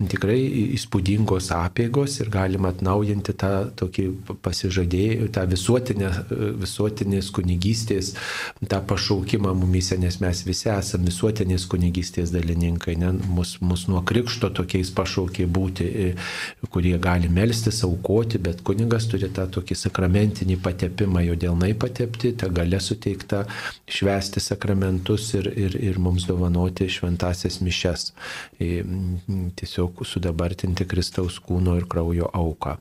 tikrai 0.02 0.40
įspūdingos 0.80 1.52
apėgos 1.60 2.18
ir 2.24 2.34
galima 2.34 2.74
atnaujinti 2.74 3.38
tą 3.38 3.54
tokį 3.78 4.08
pasižadėjimą, 4.42 5.30
tą 5.38 5.46
visuotinę, 5.54 6.12
visuotinės 6.66 7.30
kunigystės, 7.38 8.16
tą 8.66 8.82
pašaukimą 8.90 9.54
mumise, 9.62 10.02
nes 10.02 10.18
mes 10.26 10.44
visi 10.50 10.74
esame 10.74 11.14
visuotinės 11.14 11.70
kunigystės 11.70 12.34
dalininkai, 12.34 12.98
ne, 12.98 13.14
mus, 13.30 13.60
mus 13.62 13.86
nuo 13.86 13.99
nuo 14.00 14.06
krikšto 14.06 14.50
tokiais 14.50 14.92
pašaukė 14.96 15.46
būti, 15.48 15.84
e, 15.84 16.16
kurie 16.72 16.98
gali 16.98 17.30
melstis, 17.30 17.84
aukoti, 17.84 18.40
bet 18.40 18.62
kuningas 18.64 19.08
turi 19.08 19.30
tą 19.30 19.48
tokį 19.48 19.76
sakramentinį 19.76 20.60
patepimą, 20.64 21.24
jo 21.28 21.36
dėlnai 21.36 21.74
patepti, 21.78 22.34
tą 22.34 22.50
galę 22.50 22.80
suteikta 22.80 23.46
švesti 23.88 24.40
sakramentus 24.40 25.34
ir, 25.36 25.52
ir, 25.56 25.76
ir 25.76 26.00
mums 26.00 26.26
dovanoti 26.28 26.88
šventasias 26.90 27.60
mišes. 27.62 28.14
E, 28.60 28.84
tiesiog 29.56 30.06
sudabartinti 30.06 30.88
Kristaus 30.88 31.40
kūno 31.40 31.78
ir 31.78 31.88
kraujo 31.90 32.30
auką. 32.34 32.78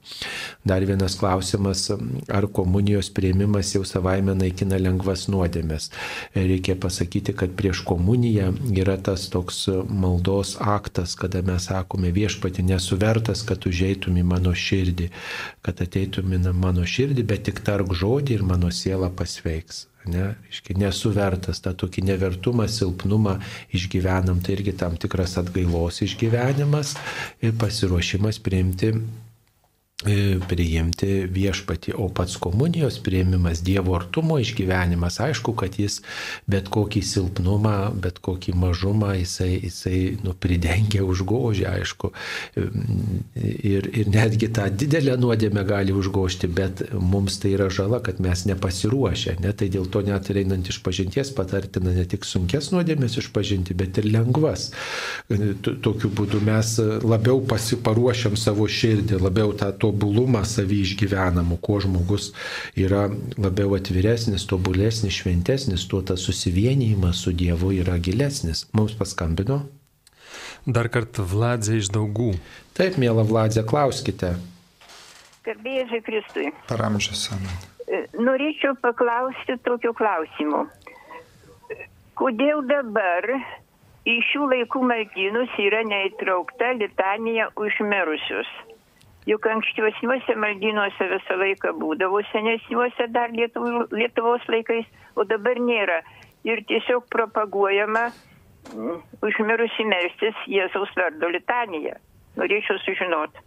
Dar 0.65 0.85
vienas 0.85 1.17
klausimas, 1.19 1.89
ar 2.29 2.47
komunijos 2.53 3.11
prieimimas 3.11 3.75
jau 3.75 3.85
savaime 3.85 4.35
naikina 4.35 4.79
lengvas 4.79 5.27
nuodėmės. 5.29 5.91
E, 6.35 6.47
reikia 6.47 6.77
pasakyti, 6.79 7.35
kad 7.35 7.55
prieš 7.59 7.83
komuniją 7.89 8.53
yra 8.79 8.99
tas 9.01 9.29
toks 9.33 9.67
maldos 9.89 10.57
aktas, 10.61 11.08
momentas, 11.09 11.15
kada 11.15 11.43
mes 11.43 11.65
sakome 11.65 12.11
viešpati 12.11 12.63
nesuvertas, 12.63 13.43
kad 13.43 13.67
užeitum 13.67 14.17
į 14.17 14.25
mano 14.25 14.53
širdį, 14.55 15.11
kad 15.63 15.81
ateitum 15.81 16.33
į 16.33 16.53
mano 16.53 16.85
širdį, 16.85 17.25
bet 17.25 17.45
tik 17.45 17.61
tark 17.65 17.93
žodį 17.93 18.35
ir 18.35 18.43
mano 18.43 18.71
siela 18.71 19.11
pasveiks. 19.11 19.87
Ne, 20.09 20.37
iški, 20.49 20.75
nesuvertas, 20.79 21.61
tą 21.61 21.75
tokį 21.75 22.03
nevertumą, 22.09 22.67
silpnumą 22.69 23.41
išgyvenam, 23.75 24.41
tai 24.41 24.55
irgi 24.57 24.73
tam 24.73 24.97
tikras 24.97 25.37
atgailos 25.37 26.01
išgyvenimas 26.01 26.97
ir 27.43 27.53
pasiruošimas 27.61 28.39
priimti 28.41 28.95
priimti 30.49 31.27
viešpati, 31.27 31.93
o 31.97 32.09
pats 32.09 32.37
komunijos 32.37 32.99
prieimimas, 33.03 33.63
Dievo 33.63 33.97
artumo 33.97 34.39
išgyvenimas, 34.39 35.17
aišku, 35.21 35.57
kad 35.59 35.75
jis 35.75 35.97
bet 36.47 36.69
kokį 36.71 37.01
silpnumą, 37.03 37.91
bet 37.99 38.21
kokį 38.23 38.55
mažumą 38.55 39.17
jisai, 39.19 39.57
jisai 39.65 40.03
nu, 40.23 40.37
pridengia 40.39 41.03
užgožia, 41.03 41.73
aišku. 41.81 42.13
E, 42.55 42.67
ir, 43.73 43.89
ir 43.91 44.13
netgi 44.15 44.53
tą 44.55 44.69
didelę 44.71 45.17
nuodėmę 45.19 45.65
gali 45.67 45.97
užgožti, 45.99 46.47
bet 46.47 46.85
mums 46.95 47.41
tai 47.43 47.57
yra 47.57 47.67
žala, 47.67 47.99
kad 47.99 48.23
mes 48.23 48.47
nepasiruošę. 48.47 49.41
Ne? 49.43 49.51
Tai 49.51 49.67
dėl 49.67 49.91
to 49.91 50.05
net 50.07 50.31
ir 50.31 50.45
einant 50.45 50.71
iš 50.71 50.79
pažinties 50.87 51.35
patartina 51.35 51.97
ne 51.99 52.07
tik 52.07 52.23
sunkes 52.23 52.71
nuodėmės 52.71 53.19
išpažinti, 53.19 53.75
bet 53.75 53.99
ir 53.99 54.13
lengvas. 54.15 54.71
E, 55.27 55.57
tokiu 55.59 56.15
būdu 56.15 56.39
mes 56.47 56.77
labiau 57.03 57.43
pasiparuošiam 57.51 58.39
savo 58.39 58.71
širdį, 58.71 59.19
labiau 59.27 59.59
tą 59.59 59.75
to 59.75 59.88
tobulumą 59.89 60.45
savį 60.47 60.83
išgyvenamų, 60.85 61.59
kuo 61.65 61.81
žmogus 61.85 62.31
yra 62.79 63.07
labiau 63.41 63.75
atviresnis, 63.79 64.47
tobulesnis, 64.49 65.17
šventesnis, 65.23 65.87
tuo 65.89 66.03
tas 66.05 66.25
susivienijimas 66.29 67.25
su 67.25 67.33
Dievu 67.33 67.73
yra 67.81 67.99
gilesnis. 67.99 68.67
Mums 68.77 68.97
paskambino. 68.99 69.63
Dar 70.69 70.91
kartą 70.93 71.25
Vladzė 71.25 71.79
iš 71.81 71.89
daugų. 71.95 72.35
Taip, 72.77 72.99
mėla 73.01 73.25
Vladzė, 73.25 73.65
klauskite. 73.69 74.35
Garbėjai 75.47 76.03
Kristui. 76.05 76.51
Paramžius. 76.69 77.31
E, 77.89 78.03
norėčiau 78.21 78.77
paklausti 78.83 79.57
tokiu 79.65 79.95
klausimu. 79.97 80.67
Kodėl 82.21 82.61
dabar 82.69 83.31
į 84.05 84.19
šių 84.29 84.51
laikų 84.53 84.83
maldynus 84.91 85.55
yra 85.63 85.81
neįtraukta 85.89 86.75
litanija 86.83 87.49
užmirusius? 87.57 88.51
Juk 89.29 89.47
ankstyvesniuose 89.53 90.37
maldynuose 90.41 91.09
visą 91.13 91.37
laiką 91.43 91.75
būdavo 91.83 92.23
senesniuose 92.33 93.09
dar 93.13 93.35
Lietuvo, 93.37 93.85
Lietuvos 93.93 94.47
laikais, 94.49 94.89
o 95.17 95.27
dabar 95.29 95.61
nėra. 95.61 96.01
Ir 96.49 96.63
tiesiog 96.71 97.09
propaguojama 97.13 98.09
užmirusi 99.25 99.85
melstis 99.89 100.47
Jėzaus 100.49 100.95
vardo 100.97 101.31
litaniją. 101.35 101.99
Norėčiau 102.39 102.79
sužinoti. 102.85 103.45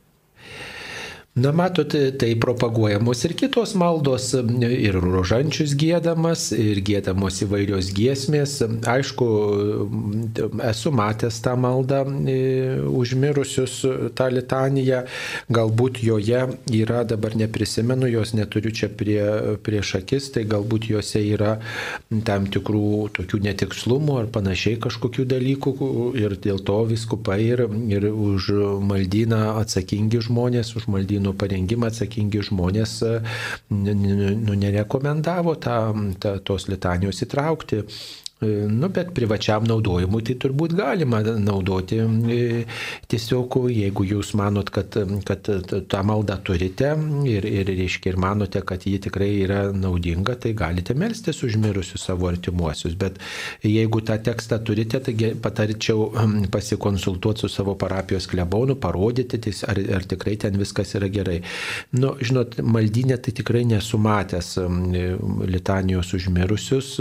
Na, 1.36 1.53
matote, 1.53 2.12
tai 2.12 2.36
propaguojamos 2.36 3.24
ir 3.24 3.34
kitos 3.40 3.72
maldos, 3.80 4.34
ir 4.36 4.98
rožančius 4.99 5.78
gėdamas, 5.80 6.49
ir 6.52 6.82
gėdamos 6.84 7.38
įvairios 7.45 7.94
giesmės. 7.95 8.58
Aišku, 8.91 9.28
esu 10.68 10.91
matęs 10.91 11.38
tą 11.40 11.53
maldą 11.56 12.02
e, 12.28 12.36
užmirusius 12.84 13.78
tą 14.12 14.28
litaniją, 14.28 15.06
galbūt 15.48 16.02
joje 16.03 16.41
yra, 16.68 17.06
dabar 17.08 17.40
neprisimenu, 17.40 18.12
jos 18.12 18.36
neturiu 18.36 18.76
čia 18.76 18.91
prie, 18.91 19.24
prieš 19.64 19.94
akis, 20.02 20.34
tai 20.36 20.44
galbūt 20.44 20.90
juose 20.91 21.24
yra 21.24 21.53
tam 22.28 22.52
tikrų 22.52 23.08
tokių 23.22 23.40
netikslumų 23.48 24.20
ar 24.26 24.30
panašiai 24.36 24.82
kažkokių 24.84 25.30
dalykų 25.38 25.74
ir 26.26 26.36
dėl 26.44 26.60
to 26.60 26.82
viskupai 26.91 27.40
ir, 27.53 27.66
ir 27.88 28.12
už 28.12 28.52
maldyną 28.84 29.41
atsakingi 29.64 30.26
žmonės, 30.28 30.76
už 30.76 30.91
maldyną 30.91 31.20
lentynų 31.22 31.38
parengimą 31.38 31.89
atsakingi 31.89 32.41
žmonės 32.48 33.02
nu, 33.69 34.56
nerekomendavo 34.56 35.56
tą, 35.61 35.93
tą, 36.19 36.39
tos 36.43 36.68
litanijos 36.68 37.22
įtraukti 37.26 37.84
Nu, 38.68 38.90
bet 38.90 39.12
privačiam 39.14 39.68
naudojimui 39.70 40.24
tai 40.26 40.34
turbūt 40.42 40.72
galima 40.74 41.20
naudoti. 41.22 42.00
E, 42.02 42.46
tiesiog 43.12 43.58
jeigu 43.70 44.06
jūs 44.10 44.32
manot, 44.40 44.72
kad, 44.74 44.96
kad 45.28 45.50
tą 45.92 46.00
maldą 46.10 46.40
turite 46.42 46.96
ir, 47.30 47.46
ir, 47.46 47.70
reiškia, 47.70 48.16
ir 48.16 48.18
manote, 48.18 48.64
kad 48.66 48.88
ji 48.90 48.96
tikrai 49.06 49.28
yra 49.44 49.60
naudinga, 49.78 50.34
tai 50.42 50.56
galite 50.58 50.96
melstis 50.98 51.44
užmirusius 51.46 52.08
savo 52.08 52.32
artimuosius. 52.32 52.96
Bet 52.98 53.20
jeigu 53.62 54.02
tą 54.08 54.18
tekstą 54.26 54.58
turite, 54.66 55.04
tai 55.06 55.36
patarčiau 55.44 56.10
pasikonsultuoti 56.50 57.46
su 57.46 57.52
savo 57.54 57.78
parapijos 57.78 58.26
klebonu, 58.32 58.80
parodyti, 58.82 59.38
tai 59.38 59.54
ar, 59.70 59.84
ar 60.00 60.10
tikrai 60.16 60.34
ten 60.42 60.58
viskas 60.58 60.96
yra 60.98 61.12
gerai. 61.14 61.44
Nu, 61.94 62.16
žinot, 62.18 62.58
maldinė 62.66 63.22
tai 63.22 63.36
tikrai 63.38 63.68
nesumatęs 63.70 64.56
litanijos 65.46 66.16
užmirusius, 66.18 66.92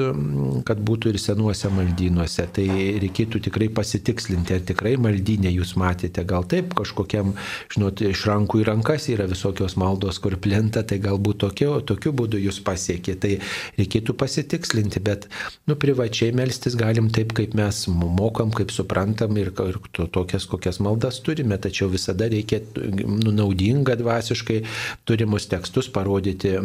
kad 0.69 0.85
būtų 0.85 1.15
ir 1.15 1.23
senuose 1.31 1.71
maldynuose. 1.73 2.47
Tai 2.55 2.67
reikėtų 3.05 3.41
tikrai 3.47 3.71
pasitikslinti, 3.75 4.57
ar 4.57 4.65
tikrai 4.67 4.97
maldynė 5.01 5.53
jūs 5.55 5.77
matėte. 5.81 6.25
Gal 6.29 6.47
taip, 6.51 6.75
kažkokiam, 6.79 7.35
žinot, 7.73 8.03
iš 8.11 8.25
rankų 8.29 8.63
į 8.63 8.67
rankas 8.71 9.09
yra 9.13 9.29
visokios 9.31 9.77
maldos, 9.81 10.21
kur 10.23 10.37
plinta, 10.43 10.83
tai 10.87 11.01
galbūt 11.03 11.43
tokiu, 11.45 11.73
tokiu 11.87 12.13
būdu 12.17 12.41
jūs 12.41 12.61
pasiekė. 12.67 13.17
Tai 13.23 13.33
reikėtų 13.79 14.17
pasitikslinti, 14.21 15.03
bet, 15.05 15.29
nu, 15.71 15.77
privačiai 15.81 16.35
melstis 16.37 16.77
galim 16.79 17.11
taip, 17.15 17.35
kaip 17.37 17.55
mes 17.59 17.85
mokam, 17.91 18.53
kaip 18.55 18.75
suprantam 18.75 19.37
ir, 19.41 19.53
ir 19.55 19.81
to, 19.97 20.09
tokias, 20.11 20.49
kokias 20.51 20.81
maldas 20.83 21.21
turime. 21.25 21.59
Tačiau 21.61 21.91
visada 21.93 22.29
reikia 22.31 22.63
nu, 22.75 23.33
naudinga 23.35 23.97
dvasiškai 24.01 24.61
turimus 25.09 25.49
tekstus 25.51 25.91
parodyti 25.93 26.57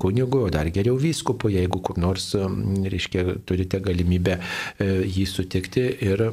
kunigui, 0.00 0.44
o 0.46 0.52
dar 0.52 0.70
geriau 0.74 0.98
vyskupui, 1.00 1.56
jeigu 1.58 1.82
kur 1.84 1.98
nors, 2.00 2.30
reiškia, 2.38 3.24
turite 3.48 3.80
galimybę 3.82 3.97
galimybę 3.98 4.38
e, 4.38 4.88
jį 5.06 5.26
sutikti 5.28 5.84
ir 6.06 6.24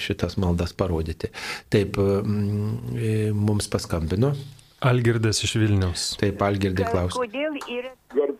šitas 0.00 0.38
maldas 0.42 0.74
parodyti. 0.76 1.32
Taip, 1.70 1.98
e, 1.98 3.30
mums 3.32 3.70
paskambino. 3.70 4.34
Algirdas 4.80 5.42
iš 5.42 5.56
Vilniaus. 5.58 6.12
Taip, 6.20 6.42
Algirdai 6.42 6.86
klausia. 6.92 7.18
Kodėl 7.18 7.58
yra... 7.66 7.92
Gar, 8.14 8.34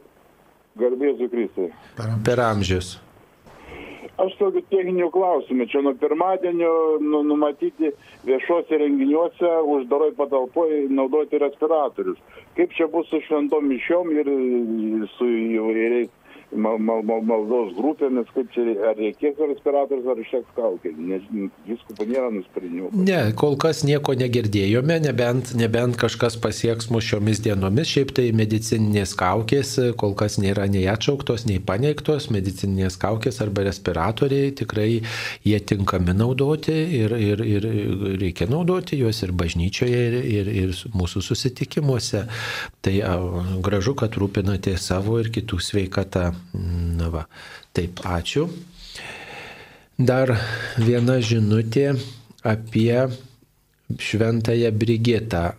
garbėsiu 0.78 1.28
Kristai. 1.32 1.72
Per 2.24 2.42
amžius. 2.44 2.96
Aš 4.18 4.32
tokiu 4.34 4.64
techniniu 4.66 5.12
klausimu, 5.14 5.66
čia 5.70 5.78
nuo 5.86 5.92
pirmadienio 5.94 6.70
nu, 6.98 7.20
numatyti 7.22 7.92
viešuose 8.26 8.78
renginiuose 8.80 9.50
uždaroj 9.74 10.10
patalpoje 10.18 10.80
naudoti 10.90 11.38
respiratorius. 11.38 12.18
Kaip 12.56 12.74
čia 12.74 12.88
bus 12.90 13.06
su 13.12 13.20
šventom 13.28 13.68
mišiom 13.70 14.10
ir 14.18 14.30
su 15.14 15.28
įvairiais 15.28 16.10
mal, 16.52 16.78
mal, 16.78 17.02
mal, 17.04 17.22
maldos 17.26 17.74
grupėmis, 17.76 18.28
kaip 18.34 18.50
čia, 18.54 18.64
ar 18.88 18.96
reikės 18.98 19.38
respiratorius, 19.40 20.06
ar 20.08 20.20
užteks 20.22 20.54
kaukė. 20.56 20.92
Visko 21.68 22.06
nėra 22.08 22.30
nusprendimų. 22.32 22.90
Ne, 23.04 23.20
kol 23.38 23.58
kas 23.60 23.82
nieko 23.86 24.14
negirdėjome, 24.18 24.98
nebent, 25.04 25.52
nebent 25.58 25.98
kažkas 26.00 26.38
pasieks 26.40 26.88
mus 26.94 27.06
šiomis 27.08 27.42
dienomis. 27.44 27.90
Šiaip 27.92 28.14
tai 28.16 28.28
medicininės 28.36 29.14
kaukės 29.18 29.74
kol 30.00 30.16
kas 30.18 30.38
nėra 30.42 30.68
nei 30.70 30.86
atšauktos, 30.90 31.46
nei 31.50 31.60
paneigtos. 31.60 32.30
Medicininės 32.34 32.98
kaukės 33.00 33.42
arba 33.44 33.66
respiratoriai 33.68 34.54
tikrai 34.58 34.88
jie 35.44 35.60
tinkami 35.68 36.16
naudoti 36.16 36.76
ir, 37.02 37.14
ir, 37.16 37.44
ir 37.44 37.68
reikia 38.22 38.48
naudoti 38.50 39.00
juos 39.02 39.22
ir 39.26 39.34
bažnyčioje, 39.36 40.02
ir, 40.08 40.18
ir, 40.40 40.52
ir 40.64 40.76
mūsų 40.96 41.24
susitikimuose. 41.28 42.24
Tai 42.84 42.98
a, 43.04 43.14
gražu, 43.64 43.96
kad 43.98 44.16
rūpinate 44.18 44.76
savo 44.80 45.20
ir 45.20 45.32
kitų 45.34 45.60
sveikatą. 45.62 46.28
Na 46.98 47.08
va, 47.12 47.26
taip, 47.76 48.02
ačiū. 48.04 48.48
Dar 49.98 50.30
viena 50.78 51.18
žinutė 51.18 51.92
apie 52.46 53.08
šventąją 53.98 54.72
Brigitą. 54.72 55.52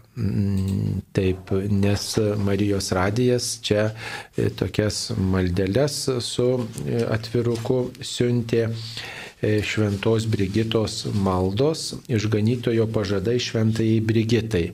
Taip, 1.14 1.52
nes 1.72 2.20
Marijos 2.38 2.92
radijas 2.92 3.60
čia 3.64 3.90
e, 4.38 4.50
tokias 4.50 5.12
maldeles 5.18 5.96
su 6.22 6.48
e, 6.60 7.00
atviruku 7.08 7.78
siuntė 8.04 8.66
e, 8.68 9.54
šventos 9.64 10.28
Brigitos 10.28 11.06
maldos, 11.24 11.94
išganytojo 12.12 12.90
pažadai 12.92 13.38
šventai 13.40 13.94
Brigitai. 14.04 14.66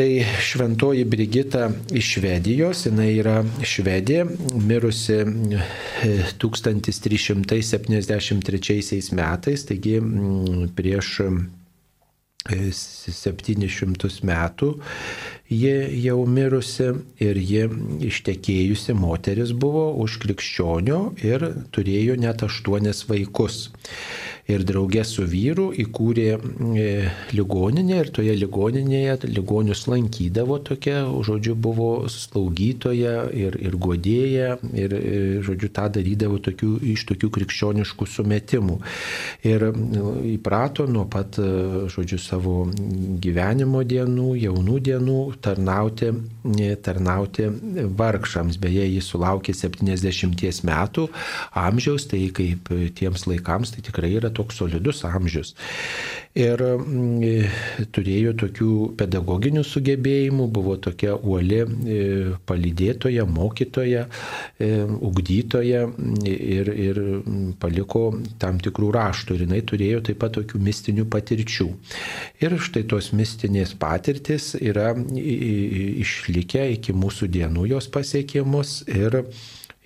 Tai 0.00 0.24
šventoji 0.40 1.04
Brigita 1.04 1.70
iš 1.92 2.14
Švedijos, 2.14 2.86
jinai 2.86 3.18
yra 3.20 3.42
Švedė, 3.68 4.22
mirusi 4.56 5.18
1373 6.40 8.96
e, 8.96 9.00
metais, 9.18 9.66
taigi 9.68 10.00
prieš 10.78 11.10
700 12.48 13.60
e, 13.60 14.08
metų 14.30 14.68
ji 15.52 15.76
jau 16.06 16.24
mirusi 16.38 16.88
ir 17.20 17.36
ji 17.36 17.68
ištekėjusi 18.08 18.96
moteris 18.96 19.52
buvo 19.52 19.92
už 20.00 20.16
krikščionio 20.24 21.12
ir 21.20 21.44
turėjo 21.76 22.16
net 22.24 22.40
aštuonis 22.48 23.04
vaikus 23.10 23.68
ir 24.50 24.64
draugė 24.66 25.02
su 25.06 25.24
vyru 25.28 25.70
įkūrė 25.78 26.26
e, 26.34 26.86
ligoninę 27.36 28.00
ir 28.02 28.10
toje 28.14 28.34
ligoninėje 28.38 29.30
ligonius 29.30 29.84
lankydavo 29.90 30.58
tokia, 30.66 31.02
žodžiu, 31.26 31.54
buvo 31.54 31.90
slaugytoja 32.10 33.28
ir, 33.36 33.56
ir 33.60 33.76
godėja 33.80 34.56
ir, 34.74 34.94
e, 34.96 35.20
žodžiu, 35.46 35.70
tą 35.76 35.86
darydavo 35.96 36.40
tokių, 36.42 36.72
iš 36.94 37.06
tokių 37.10 37.30
krikščioniškų 37.36 38.08
sumetimų. 38.14 38.78
Ir 39.48 39.66
įprato 40.34 40.86
nuo 40.90 41.06
pat, 41.10 41.38
e, 41.38 41.86
žodžiu, 41.92 42.20
savo 42.22 42.56
gyvenimo 43.22 43.84
dienų, 43.86 44.34
jaunų 44.44 44.78
dienų 44.90 45.20
tarnauti, 45.44 46.12
tarnauti 46.84 47.48
vargšams. 48.00 48.58
Beje, 48.60 48.86
jis 48.96 49.10
sulaukė 49.12 49.54
70 49.56 50.64
metų 50.66 51.06
amžiaus, 51.56 52.06
tai 52.10 52.26
kaip 52.34 52.70
tiems 52.96 53.26
laikams 53.30 53.74
tai 53.74 53.84
tikrai 53.86 54.12
yra 54.18 54.30
toks 54.40 54.60
solidus 54.64 55.04
amžius. 55.08 55.54
Ir 56.38 56.60
mm, 56.62 57.86
turėjo 57.90 58.36
tokių 58.38 58.72
pedagoginių 59.00 59.64
sugebėjimų, 59.66 60.46
buvo 60.54 60.76
tokia 60.78 61.16
uoli 61.18 61.58
e, 61.64 61.96
palydėtoja, 62.46 63.24
mokytoja, 63.26 64.04
e, 64.62 64.70
ugdytoja 64.86 65.82
ir, 66.30 66.70
ir 66.70 67.02
paliko 67.58 68.04
tam 68.38 68.62
tikrų 68.62 68.92
raštų 68.94 69.36
ir 69.40 69.44
jinai 69.48 69.62
turėjo 69.66 70.04
taip 70.06 70.20
pat 70.22 70.36
tokių 70.38 70.62
mistinių 70.70 71.08
patirčių. 71.10 71.68
Ir 72.46 72.58
štai 72.62 72.84
tos 72.94 73.10
mistinės 73.10 73.74
patirtis 73.80 74.52
yra 74.60 74.92
išlikę 74.94 76.68
iki 76.76 76.94
mūsų 76.94 77.26
dienų 77.34 77.72
jos 77.74 77.90
pasiekimus 77.90 78.84
ir 78.86 79.24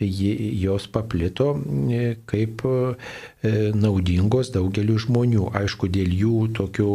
jos 0.01 0.89
paplito 0.91 1.53
kaip 2.27 2.65
E, 3.45 3.73
naudingos 3.77 4.49
daugeliu 4.55 4.97
žmonių. 5.01 5.51
Aišku, 5.59 5.91
dėl 5.93 6.13
jų 6.17 6.37
tokio 6.57 6.89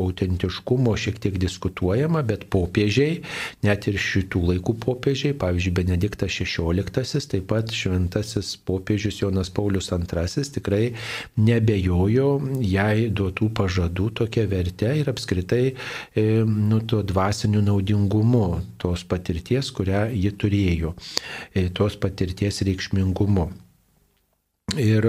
autentiškumo 0.00 0.96
šiek 0.98 1.20
tiek 1.22 1.36
diskutuojama, 1.38 2.24
bet 2.26 2.48
popiežiai, 2.50 3.20
net 3.62 3.86
ir 3.86 4.00
šitų 4.02 4.42
laikų 4.48 4.74
popiežiai, 4.82 5.36
pavyzdžiui, 5.38 5.74
Benediktas 5.76 6.34
XVI, 6.34 7.22
taip 7.30 7.46
pat 7.52 7.70
šventasis 7.70 8.56
popiežius 8.66 9.20
Jonas 9.22 9.52
Paulius 9.54 9.92
II 9.94 10.48
tikrai 10.56 10.82
nebejojo 11.38 12.28
jai 12.58 13.06
duotų 13.14 13.52
pažadų 13.54 14.08
tokia 14.18 14.48
vertė 14.50 14.96
ir 14.98 15.12
apskritai 15.12 15.62
e, 15.70 16.26
nu, 16.42 16.80
to 16.82 17.04
dvasiniu 17.06 17.62
naudingumu, 17.62 18.64
tos 18.82 19.06
patirties, 19.06 19.70
kurią 19.70 20.08
ji 20.10 20.34
turėjo, 20.42 20.94
e, 21.54 21.68
tos 21.70 21.94
patirties 22.02 22.33
reikšmingumu. 22.62 23.52
Ir, 24.72 25.04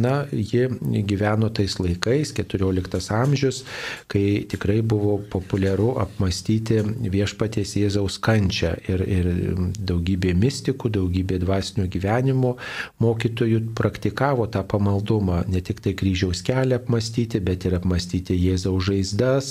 na, 0.00 0.24
ji 0.32 0.68
gyveno 1.04 1.48
tais 1.50 1.74
laikais, 1.82 2.30
14 2.32 3.10
amžius, 3.12 3.64
kai 4.08 4.46
tikrai 4.48 4.78
buvo 4.86 5.16
populiaru 5.32 5.90
apmastyti 6.00 6.78
viešpaties 7.12 7.74
Jėzaus 7.76 8.20
kančią. 8.22 8.70
Ir, 8.88 9.02
ir 9.02 9.28
daugybė 9.76 10.32
mystikų, 10.38 10.92
daugybė 10.94 11.40
dvasinio 11.42 11.88
gyvenimo 11.90 12.54
mokytojų 13.02 13.60
praktikavo 13.76 14.46
tą 14.48 14.62
pamaldumą, 14.64 15.42
ne 15.50 15.60
tik 15.60 15.82
tai 15.84 15.96
kryžiaus 15.98 16.44
kelią 16.46 16.80
apmastyti, 16.80 17.42
bet 17.44 17.66
ir 17.68 17.76
apmastyti 17.80 18.38
Jėzaus 18.40 18.88
žaizdas, 18.88 19.50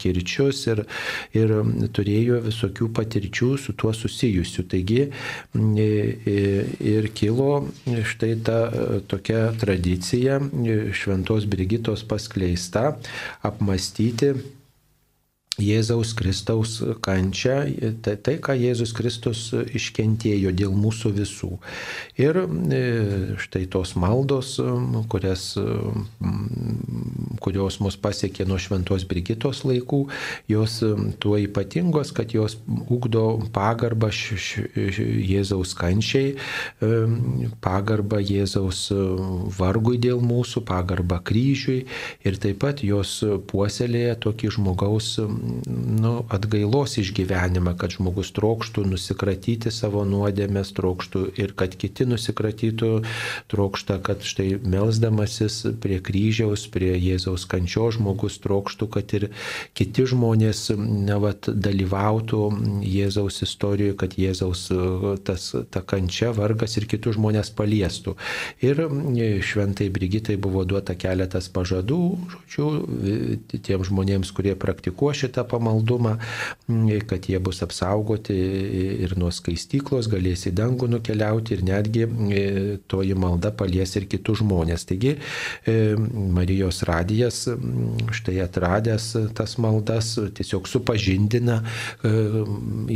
kirčius 0.00 0.62
ir, 0.70 0.84
ir 1.36 1.56
turėjo 1.98 2.40
visokių 2.46 2.88
patirčių 2.94 3.52
su 3.60 3.76
tuo 3.76 3.92
susijusių. 3.92 4.66
Taigi 4.70 5.02
ir 6.94 7.12
kilo 7.18 7.52
štai 8.06 8.35
ta 8.44 8.58
e, 8.68 9.00
tokia 9.08 9.52
tradicija 9.60 10.40
šventos 10.92 11.46
Brigitos 11.46 12.04
paskleista 12.08 12.96
apmastyti 13.42 14.32
Jėzaus 15.56 16.12
Kristaus 16.12 16.82
kančią, 17.00 17.56
tai, 18.04 18.16
tai, 18.20 18.34
ką 18.44 18.52
Jėzus 18.60 18.92
Kristus 18.96 19.48
iškentėjo 19.56 20.52
dėl 20.52 20.74
mūsų 20.76 21.12
visų. 21.16 21.48
Ir 22.20 22.36
e, 22.44 22.80
štai 23.40 23.64
tos 23.72 23.94
maldos, 23.96 24.56
kurias, 25.08 25.46
kurios 27.40 27.78
mus 27.80 27.96
pasiekė 27.96 28.44
nuo 28.48 28.58
Šventos 28.60 29.06
Brigitos 29.08 29.62
laikų, 29.64 30.02
jos 30.52 30.82
tuo 31.24 31.38
ypatingos, 31.40 32.12
kad 32.16 32.36
jos 32.36 32.58
ugdo 32.92 33.24
pagarbą 33.56 34.12
Jėzaus 34.12 35.72
kančiai, 35.78 36.36
e, 36.36 36.92
pagarbą 37.64 38.20
Jėzaus 38.20 38.90
vargui 39.56 39.96
dėl 40.04 40.20
mūsų, 40.20 40.66
pagarbą 40.68 41.22
kryžiui 41.24 41.80
ir 42.28 42.40
taip 42.44 42.60
pat 42.60 42.84
jos 42.84 43.22
puoselėja 43.48 44.20
tokį 44.20 44.52
žmogaus 44.58 45.14
nu, 46.00 46.12
atgailos 46.32 46.96
išgyvenimą, 47.00 47.76
kad 47.80 47.94
žmogus 47.96 48.32
trokštų 48.36 48.86
nusikratyti 48.92 49.72
savo 49.74 50.04
nuodėmės, 50.08 50.72
trokštų 50.76 51.22
ir 51.40 51.54
kad 51.58 51.76
kiti 51.78 52.06
nusikratytų, 52.08 52.90
trokšta, 53.52 53.98
kad 54.06 54.24
štai 54.26 54.56
melzdamasis 54.62 55.62
prie 55.82 55.98
kryžiaus, 56.04 56.66
prie 56.72 56.94
Jėzaus 56.96 57.46
kančio 57.50 57.88
žmogus 57.94 58.38
trokštų, 58.44 58.88
kad 58.96 59.16
ir 59.18 59.28
kiti 59.76 60.06
žmonės 60.08 60.70
nevat 60.76 61.50
dalyvautų 61.50 62.42
Jėzaus 62.86 63.42
istorijoje, 63.46 63.96
kad 64.00 64.16
Jėzaus 64.20 64.66
tas, 65.26 65.48
ta 65.70 65.82
kančia, 65.82 66.32
vargas 66.36 66.76
ir 66.80 66.88
kitus 66.90 67.16
žmonės 67.18 67.52
paliestų. 67.56 68.16
Ir 68.64 68.86
šventai 69.46 69.88
Brigitai 69.92 70.38
buvo 70.40 70.64
duota 70.68 70.96
keletas 70.98 71.48
pažadų, 71.52 72.00
žodžiu, 72.32 72.68
tiems 73.66 73.90
žmonėms, 73.90 74.32
kurie 74.36 74.54
praktikuo 74.58 75.12
šitą 75.16 75.35
šitą 75.36 75.44
pamaldumą, 75.48 76.16
kad 77.06 77.28
jie 77.28 77.38
bus 77.40 77.62
apsaugoti 77.62 78.34
ir 79.04 79.16
nuo 79.18 79.30
skaistyklos, 79.30 80.08
galės 80.08 80.46
į 80.48 80.54
dangų 80.56 80.88
nukeliauti 80.88 81.54
ir 81.54 81.62
netgi 81.64 82.04
e, 82.06 82.78
toji 82.88 83.14
malda 83.14 83.52
palies 83.52 83.96
ir 83.96 84.06
kitus 84.08 84.40
žmonės. 84.40 84.86
Taigi 84.88 85.16
e, 85.66 85.96
Marijos 85.96 86.82
radijas 86.86 87.46
štai 88.16 88.40
atradęs 88.44 89.12
tas 89.36 89.56
maldas 89.58 90.14
tiesiog 90.36 90.68
supažindina 90.68 91.60
e, 92.02 92.12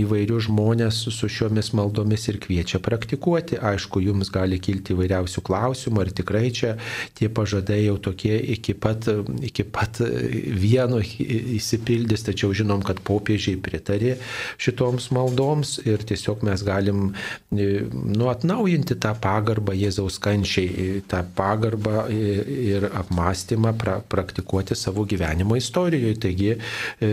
įvairius 0.00 0.48
žmonės 0.48 1.02
su 1.12 1.28
šiomis 1.28 1.72
maldomis 1.76 2.28
ir 2.28 2.40
kviečia 2.40 2.80
praktikuoti. 2.80 3.60
Aišku, 3.60 4.00
jums 4.00 4.32
gali 4.32 4.60
kilti 4.62 4.94
įvairiausių 4.96 5.44
klausimų, 5.44 6.04
ar 6.06 6.14
tikrai 6.16 6.48
čia 6.54 6.74
tie 7.18 7.28
pažadai 7.28 7.82
jau 7.84 7.98
tokie 8.00 8.38
iki 8.56 8.74
pat, 8.74 9.08
iki 9.44 9.66
pat 9.68 10.00
vieno 10.00 11.00
įsipildys, 11.00 12.24
tačiau 12.30 12.54
žinom, 12.56 12.84
kad 12.86 13.02
popiežiai 13.06 13.58
pritarė 13.60 14.16
šitoms 14.60 15.10
maldoms 15.14 15.76
ir 15.84 16.02
tiesiog 16.06 16.44
mes 16.46 16.62
galim 16.66 17.10
nu, 17.50 18.30
atnaujinti 18.30 18.96
tą 19.02 19.12
pagarbą 19.20 19.74
Jėzaus 19.76 20.20
kančiai, 20.22 21.00
tą 21.10 21.22
pagarbą 21.36 22.06
ir 22.10 22.88
apmąstymą 22.88 23.74
pra, 23.78 23.98
praktikuoti 24.00 24.76
savo 24.78 25.04
gyvenimo 25.08 25.58
istorijoje. 25.58 26.16
Taigi 26.20 26.50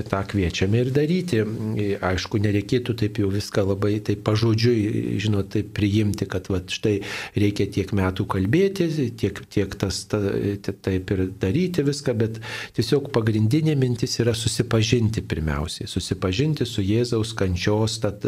tą 0.10 0.22
kviečiame 0.32 0.84
ir 0.84 0.92
daryti. 0.96 1.42
Aišku, 2.08 2.42
nereikėtų 2.44 2.96
taip 3.02 3.22
jau 3.22 3.30
viską 3.34 3.64
labai 3.72 3.98
taip 4.06 4.24
pažodžiui, 4.28 5.18
žinot, 5.24 5.52
taip 5.56 5.72
priimti, 5.78 6.28
kad 6.30 6.50
va, 6.52 6.62
štai 6.62 7.00
reikia 7.38 7.68
tiek 7.74 7.94
metų 7.96 8.28
kalbėti, 8.30 8.90
tiek, 9.20 9.42
tiek 9.54 9.76
tas 9.80 10.04
ta, 10.12 10.22
taip 10.86 11.14
ir 11.16 11.26
daryti 11.42 11.86
viską, 11.88 12.16
bet 12.18 12.42
tiesiog 12.78 13.10
pagrindinė 13.16 13.78
mintis 13.80 14.18
yra 14.22 14.36
susipažinti 14.38 15.07
pirmiausiai, 15.28 15.88
susipažinti 15.90 16.66
su 16.68 16.84
Jėzaus 16.86 17.34
kančios, 17.38 18.00
tad 18.04 18.26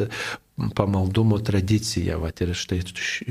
pamaldumo 0.76 1.40
tradicija. 1.40 2.18
Vat, 2.18 2.42
ir 2.42 2.54
štai 2.58 2.82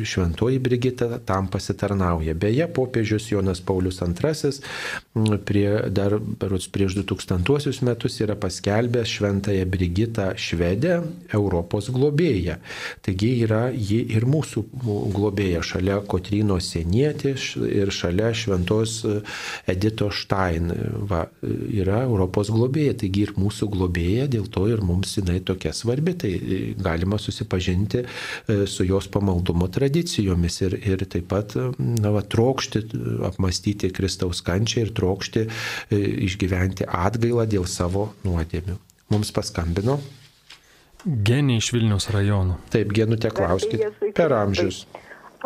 šventoji 0.04 0.58
Brigita 0.58 1.18
tam 1.26 1.48
pasitarnauja. 1.52 2.34
Beje, 2.34 2.68
popiežius 2.74 3.30
Jonas 3.32 3.60
Paulius 3.60 4.00
II 4.02 5.38
prie, 5.44 5.68
dar 5.90 6.18
prieš 6.72 6.98
2000 7.02 7.82
metus 7.84 8.20
yra 8.20 8.36
paskelbęs 8.38 9.08
šventąją 9.08 9.66
Brigitą 9.66 10.30
Švedę 10.36 11.02
Europos 11.34 11.90
globėją. 11.90 12.58
Taigi 13.02 13.32
yra 13.44 13.68
ji 13.72 14.00
ir 14.14 14.26
mūsų 14.28 14.64
globėja 15.14 15.62
šalia 15.66 16.00
Kotrino 16.08 16.58
Senietės 16.62 17.50
ir 17.58 17.92
šalia 17.94 18.32
šventos 18.36 19.00
Edito 19.68 20.10
Štain. 20.14 20.72
Va, 21.10 21.26
yra 21.42 22.02
Europos 22.06 22.52
globėja, 22.54 22.96
taigi 23.02 23.26
ir 23.26 23.34
mūsų 23.38 23.70
globėja, 23.74 24.28
dėl 24.30 24.48
to 24.52 24.66
ir 24.70 24.82
mums 24.84 25.16
jinai 25.18 25.40
tokia 25.44 25.74
svarbi. 25.76 26.14
Tai 26.18 26.32
galima 26.78 27.17
galima 27.18 27.24
susipažinti 27.24 27.98
e, 28.48 28.66
su 28.66 28.84
jos 28.84 29.08
pamaldumo 29.08 29.68
tradicijomis 29.68 30.60
ir, 30.60 30.78
ir 30.86 31.04
taip 31.08 31.28
pat 31.28 31.54
na, 31.78 32.10
va, 32.10 32.22
trokšti, 32.22 32.82
apmastyti 33.26 33.92
Kristaus 33.92 34.40
kančią 34.42 34.86
ir 34.86 34.92
trokšti 34.94 35.46
e, 35.90 35.98
išgyventi 36.26 36.84
atgailą 36.86 37.46
dėl 37.46 37.66
savo 37.66 38.14
nuodėmių. 38.24 38.78
Mums 39.10 39.32
paskambino. 39.32 39.98
Genė 41.04 41.58
iš 41.58 41.72
Vilnius 41.72 42.10
rajono. 42.10 42.58
Taip, 42.70 42.92
genutė 42.92 43.30
klauskite. 43.30 43.92
Per 44.14 44.32
amžius. 44.32 44.86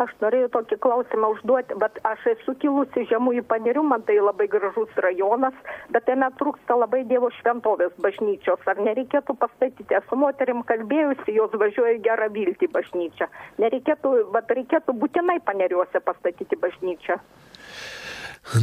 Aš 0.01 0.09
norėjau 0.23 0.47
tokį 0.55 0.77
klausimą 0.81 1.27
užduoti, 1.35 1.75
bet 1.77 1.99
aš 2.09 2.23
esu 2.31 2.55
kilusi 2.61 3.03
žemųjų 3.11 3.43
panerių, 3.49 3.83
man 3.85 4.01
tai 4.07 4.15
labai 4.17 4.47
gražus 4.49 4.89
rajonas, 5.05 5.53
bet 5.93 6.09
jame 6.09 6.31
trūksta 6.39 6.77
labai 6.79 7.03
Dievo 7.09 7.29
šventovės 7.37 7.93
bažnyčios. 8.01 8.65
Ar 8.65 8.81
nereikėtų 8.81 9.37
pastatyti, 9.37 9.93
esu 9.99 10.17
moterim 10.17 10.63
kalbėjusi, 10.65 11.37
jos 11.37 11.53
važiuoja 11.61 11.99
gerą 12.07 12.31
viltį 12.33 12.71
bažnyčią. 12.73 13.29
Nereikėtų, 13.61 14.15
bet 14.33 14.55
reikėtų 14.57 14.97
būtinai 14.97 15.37
paneriuose 15.45 16.01
pastatyti 16.01 16.57
bažnyčią. 16.57 17.21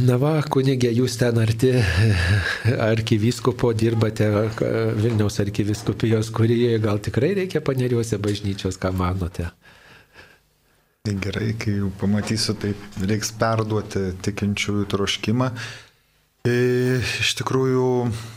Na 0.05 0.19
va, 0.21 0.35
kunigė, 0.45 0.91
jūs 0.93 1.15
ten 1.17 1.39
arti 1.41 1.71
arkivyskupo 2.91 3.71
dirbate 3.73 4.27
Vilniaus 4.99 5.39
arkiviskupijos, 5.41 6.29
kurie 6.35 6.75
gal 6.83 7.01
tikrai 7.01 7.31
reikia 7.39 7.63
paneriuose 7.65 8.19
bažnyčios, 8.21 8.77
ką 8.77 8.93
manote? 8.99 9.47
Tai 11.01 11.15
gerai, 11.17 11.55
kai 11.57 11.79
jau 11.79 11.87
pamatysiu, 11.97 12.53
tai 12.61 12.75
reiks 13.09 13.31
perduoti 13.33 14.11
tikinčiųjų 14.21 14.83
troškimą. 14.91 15.47
E, 16.45 16.53
iš 17.01 17.31
tikrųjų, 17.39 17.87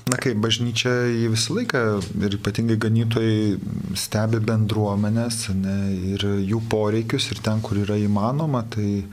na 0.09 0.21
kaip 0.21 0.41
bažnyčia 0.41 0.95
į 1.13 1.27
visą 1.35 1.59
laiką 1.59 1.83
ir 2.25 2.37
ypatingai 2.39 2.79
ganytojai 2.81 3.59
stebi 4.01 4.41
bendruomenės 4.49 5.43
ne, 5.59 5.77
ir 6.15 6.25
jų 6.41 6.63
poreikius 6.73 7.29
ir 7.35 7.43
ten, 7.45 7.61
kur 7.61 7.83
yra 7.83 8.01
įmanoma, 8.01 8.65
tai 8.73 9.05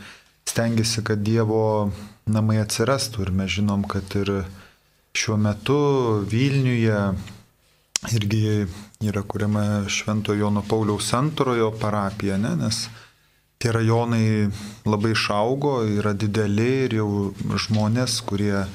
stengiasi, 0.48 1.04
kad 1.12 1.20
Dievo 1.20 1.92
namai 2.32 2.62
atsirastų. 2.64 3.28
Ir 3.28 3.36
mes 3.36 3.52
žinom, 3.60 3.84
kad 3.84 4.16
ir 4.16 4.34
šiuo 5.12 5.36
metu 5.36 5.82
Vilniuje 6.32 7.04
irgi 8.16 8.66
yra 9.12 9.28
kuriama 9.28 9.90
Švento 9.92 10.40
Jono 10.40 10.64
Pauliaus 10.64 11.12
antrojo 11.20 11.74
parapija, 11.84 12.40
ne, 12.40 12.56
nes 12.64 12.86
tie 13.62 13.72
rajonai 13.76 14.50
labai 14.90 15.14
išaugo, 15.14 15.82
yra 16.00 16.14
dideli 16.18 16.72
ir 16.88 16.98
jau 17.02 17.10
žmonės, 17.68 18.20
kurie, 18.28 18.66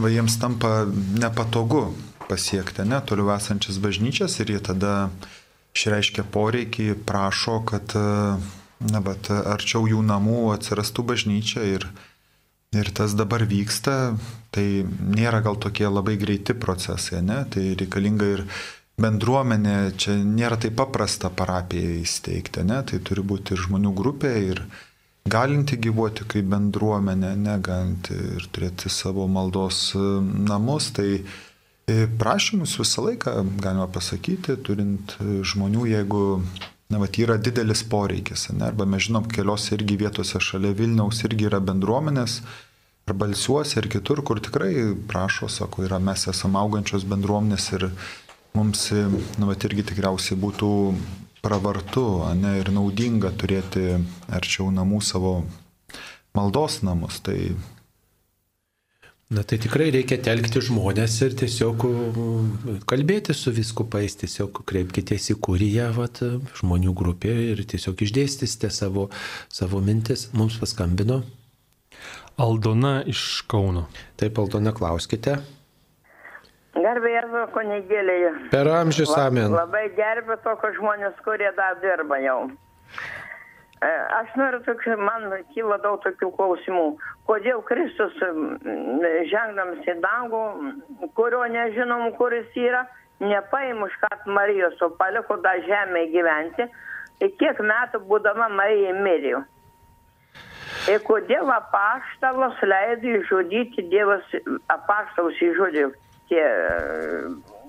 va, 0.00 0.10
jiems 0.10 0.38
tampa 0.40 0.84
nepatogu 1.20 1.86
pasiekti, 2.28 2.86
ne, 2.88 3.00
toliau 3.04 3.34
esančias 3.36 3.78
bažnyčias 3.82 4.38
ir 4.40 4.54
jie 4.54 4.60
tada 4.64 4.94
išreiškia 5.74 6.24
poreikį, 6.34 6.88
prašo, 7.06 7.58
kad, 7.68 7.94
na, 7.94 9.04
bet 9.04 9.30
arčiau 9.34 9.88
jų 9.90 10.00
namų 10.06 10.54
atsirastų 10.54 11.04
bažnyčia 11.10 11.66
ir, 11.74 11.88
ir 12.74 12.90
tas 12.94 13.16
dabar 13.18 13.44
vyksta, 13.50 14.14
tai 14.54 14.86
nėra 14.86 15.42
gal 15.44 15.58
tokie 15.60 15.88
labai 15.90 16.16
greiti 16.20 16.56
procesai, 16.56 17.20
ne, 17.26 17.42
tai 17.50 17.72
reikalinga 17.80 18.30
ir 18.38 18.46
bendruomenė, 19.00 19.76
čia 19.98 20.16
nėra 20.22 20.58
taip 20.60 20.76
paprasta 20.78 21.30
parapiją 21.30 21.96
įsteigti, 22.02 22.64
ne? 22.66 22.82
tai 22.86 23.00
turi 23.02 23.24
būti 23.26 23.56
ir 23.56 23.64
žmonių 23.66 23.94
grupė, 23.96 24.34
ir 24.52 24.62
galinti 25.30 25.78
gyvuoti 25.80 26.26
kaip 26.30 26.46
bendruomenė, 26.52 27.34
negalinti 27.40 28.14
ir 28.36 28.46
turėti 28.54 28.92
savo 28.92 29.26
maldos 29.30 29.88
e, 29.96 30.04
namus, 30.50 30.92
tai 30.94 31.08
e, 31.18 32.04
prašymus 32.20 32.76
visą 32.80 33.08
laiką 33.08 33.34
galima 33.64 33.88
pasakyti, 33.90 34.58
turint 34.66 35.16
e, 35.18 35.40
žmonių, 35.42 35.88
jeigu 35.90 36.24
na, 36.92 37.00
vat, 37.00 37.18
yra 37.18 37.38
didelis 37.40 37.82
poreikis, 37.90 38.50
ne? 38.52 38.68
arba 38.68 38.86
mes 38.86 39.08
žinom, 39.08 39.26
keliose 39.32 39.74
irgi 39.78 39.98
vietose 40.04 40.38
šalia 40.38 40.74
Vilniaus 40.76 41.24
irgi 41.26 41.48
yra 41.50 41.58
bendruomenės, 41.64 42.42
ar 43.08 43.16
balsiuose, 43.20 43.80
ir 43.80 43.90
kitur, 43.92 44.22
kur 44.24 44.38
tikrai 44.40 44.92
prašo, 45.08 45.48
sako, 45.50 45.82
yra 45.88 45.98
mes 46.00 46.28
esame 46.30 46.60
augančios 46.60 47.04
bendruomenės 47.08 47.72
ir 47.74 47.88
mums, 48.54 48.88
nu, 49.38 49.50
bet 49.50 49.66
irgi 49.66 49.84
tikriausiai 49.90 50.38
būtų 50.38 50.70
pravartu, 51.44 52.06
ne, 52.38 52.56
ir 52.60 52.70
naudinga 52.72 53.32
turėti 53.36 53.98
arčiau 54.32 54.70
namų 54.72 55.00
savo 55.04 55.36
maldos 56.36 56.82
namus. 56.86 57.20
Tai 57.24 57.38
Na 59.34 59.42
tai 59.42 59.56
tikrai 59.58 59.88
reikia 59.90 60.18
telkti 60.20 60.60
žmonės 60.62 61.14
ir 61.24 61.32
tiesiog 61.40 61.84
uh, 61.88 62.74
kalbėti 62.86 63.34
su 63.34 63.50
viskupais, 63.56 64.14
tiesiog 64.20 64.60
kreipkitės 64.68 65.30
į 65.32 65.38
kuriją, 65.42 65.88
vat, 65.96 66.20
žmonių 66.60 66.92
grupė 66.94 67.32
ir 67.54 67.62
tiesiog 67.66 68.04
išdėstysite 68.04 68.68
savo, 68.70 69.08
savo 69.48 69.80
mintis. 69.82 70.28
Mums 70.36 70.60
paskambino. 70.60 71.22
Aldona 72.36 73.00
iš 73.10 73.42
Kauno. 73.50 73.88
Taip, 74.20 74.38
Aldona, 74.38 74.76
klauskite. 74.76 75.40
Gerbė 76.74 77.10
Jėzų 77.12 77.44
kunigėlėje. 77.54 78.30
Per 78.50 78.68
amžius 78.80 79.12
amen. 79.14 79.52
Labai 79.54 79.86
gerbė 79.94 80.36
tokius 80.42 80.74
žmonės, 80.80 81.14
kurie 81.26 81.50
dar 81.54 81.78
dirba 81.82 82.18
jau. 82.18 82.38
E, 83.84 83.90
aš 84.18 84.34
noriu, 84.40 84.58
tokių, 84.66 84.96
man 84.98 85.28
kyla 85.54 85.78
daug 85.84 86.02
tokių 86.02 86.32
klausimų. 86.34 86.84
Kodėl 87.30 87.62
Kristus 87.68 88.18
žengdamas 89.30 89.86
į 89.86 89.96
dangų, 90.02 90.42
kurio 91.18 91.44
nežinom, 91.54 92.08
kuris 92.18 92.50
yra, 92.58 92.84
nepaimu 93.22 93.86
iš 93.90 93.96
kat 94.02 94.26
Marijos, 94.26 94.80
o 94.82 94.90
paliko 94.98 95.38
tą 95.46 95.54
žemę 95.68 96.06
gyventi. 96.10 96.68
Ir 97.22 97.34
kiek 97.38 97.60
metų 97.62 98.02
būdama 98.08 98.50
Marija 98.50 98.96
mirė. 98.98 99.44
Ir 100.90 100.98
kodėl 101.06 101.48
apaštalas 101.54 102.58
leido 102.66 103.14
išžudyti 103.20 103.86
Dievas, 103.92 104.26
apaštalas 104.74 105.38
išžudė 105.38 105.92
tie, 106.30 106.44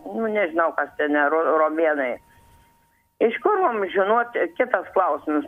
nu 0.06 0.30
nežinau, 0.32 0.72
kas 0.77 0.91
ten, 0.99 1.18
romėnai. 1.61 2.15
Iš 3.23 3.38
kur 3.44 3.61
mums 3.64 3.94
žinoti, 3.95 4.44
kitas 4.57 4.88
klausimas, 4.95 5.48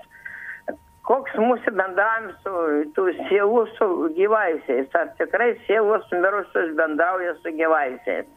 koks 1.08 1.36
mūsų 1.40 1.74
bendravimas 1.76 2.40
su 2.44 2.54
tų 2.96 3.10
sielų 3.28 3.64
su 3.76 3.88
gyvaisiais, 4.18 4.90
ar 4.96 5.12
tikrai 5.20 5.54
sielos 5.68 6.08
mirusios 6.12 6.74
bendrauja 6.80 7.36
su 7.44 7.54
gyvaisiais. 7.56 8.28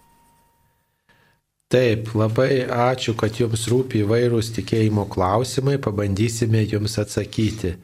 Taip, 1.71 2.09
labai 2.19 2.65
ačiū, 2.67 3.15
kad 3.15 3.37
jums 3.39 3.69
rūpi 3.71 4.01
įvairūs 4.03 4.49
tikėjimo 4.57 5.05
klausimai, 5.11 5.77
pabandysime 5.79 6.65
jums 6.67 6.99
atsakyti. 6.99 7.77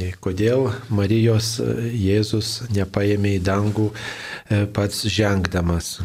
E, 0.00 0.12
Kodėl 0.22 0.68
Marijos 0.92 1.56
e, 1.60 1.90
Jėzus 1.96 2.62
nepaėmė 2.72 3.36
į 3.38 3.42
dangų 3.44 3.88
e, 3.92 4.64
pats 4.74 5.04
žengdamas? 5.10 5.98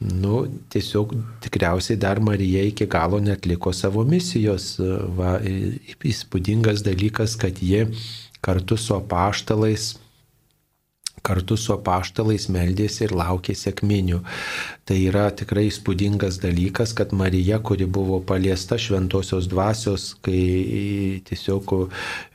Nu, 0.00 0.46
tiesiog 0.72 1.12
tikriausiai 1.44 1.98
dar 2.00 2.22
Marija 2.24 2.62
iki 2.64 2.86
galo 2.88 3.18
netliko 3.20 3.72
savo 3.76 4.04
misijos. 4.08 4.78
Va, 5.16 5.34
įspūdingas 6.08 6.80
dalykas, 6.86 7.36
kad 7.40 7.60
ji 7.60 7.84
kartu 8.40 8.78
su 8.80 8.94
apaštalais 8.96 9.90
kartu 11.26 11.56
su 11.60 11.74
apaštalais 11.74 12.48
meldėsi 12.52 13.06
ir 13.06 13.14
laukė 13.16 13.54
sėkminių. 13.56 14.20
Tai 14.90 14.96
yra 14.98 15.28
tikrai 15.30 15.68
įspūdingas 15.68 16.40
dalykas, 16.42 16.90
kad 16.98 17.12
Marija, 17.14 17.60
kuri 17.62 17.86
buvo 17.86 18.16
paliesta 18.26 18.74
šventosios 18.80 19.46
dvasios, 19.46 20.16
kai 20.24 21.20
tiesiog 21.28 21.74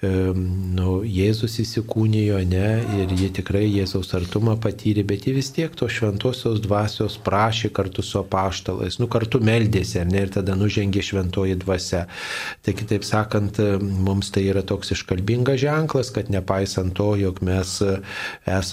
nu, 0.05 0.93
Jėzus 1.03 1.57
įsikūnijo, 1.65 2.39
ne, 2.47 2.69
ir 3.01 3.11
ji 3.11 3.27
tikrai 3.41 3.65
Jėzaus 3.67 4.13
artumą 4.15 4.55
patyrė, 4.63 5.03
bet 5.09 5.27
ji 5.27 5.35
vis 5.35 5.51
tiek 5.55 5.75
to 5.75 5.89
šventosios 5.91 6.61
dvasios 6.63 7.17
prašė 7.25 7.73
kartu 7.75 8.05
su 8.05 8.21
apaštalais, 8.21 9.01
nu 9.01 9.09
kartu 9.11 9.43
meldėsi, 9.43 9.99
ne, 10.07 10.23
ir 10.23 10.31
tada 10.37 10.55
nužengė 10.55 11.03
šventoji 11.03 11.59
dvasia. 11.65 12.05
Tai 12.63 12.77
kitaip 12.77 13.03
sakant, 13.03 13.59
mums 13.81 14.31
tai 14.31 14.45
yra 14.53 14.63
toks 14.63 14.95
iškalbingas 14.95 15.59
ženklas, 15.65 16.13
kad 16.15 16.31
nepaisant 16.31 16.95
to, 16.95 17.11
jog 17.19 17.43
mes 17.43 17.75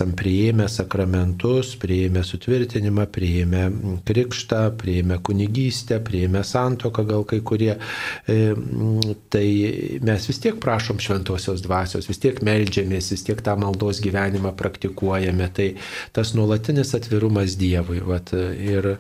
esam 0.03 0.15
prieėmę 0.19 0.67
sakramentus, 0.69 1.77
prieėmę 1.79 2.23
sutvirtinimą, 2.27 3.07
prieėmę 3.15 3.63
krikštą, 4.09 4.63
prieėmė 4.81 5.21
kunigystę, 5.23 6.01
prieėmė 6.03 6.43
santoką 6.45 7.05
gal 7.07 7.25
kai 7.25 7.41
kurie, 7.41 7.77
e, 8.27 8.55
tai 9.31 9.47
mes 10.03 10.27
vis 10.27 10.41
tiek 10.43 10.59
prašom 10.59 10.99
šventosios 10.99 11.63
dvasios, 11.63 12.09
vis 12.09 12.19
tiek 12.19 12.43
melžiamės, 12.43 13.13
vis 13.15 13.23
tiek 13.23 13.41
tą 13.41 13.57
maldos 13.57 14.03
gyvenimą 14.03 14.55
praktikuojame. 14.59 15.49
Tai 15.55 15.71
tas 16.13 16.35
nuolatinis 16.35 16.95
atvirumas 16.99 17.57
Dievui. 17.61 18.03
Vat, 18.03 18.33
ir, 18.59 18.97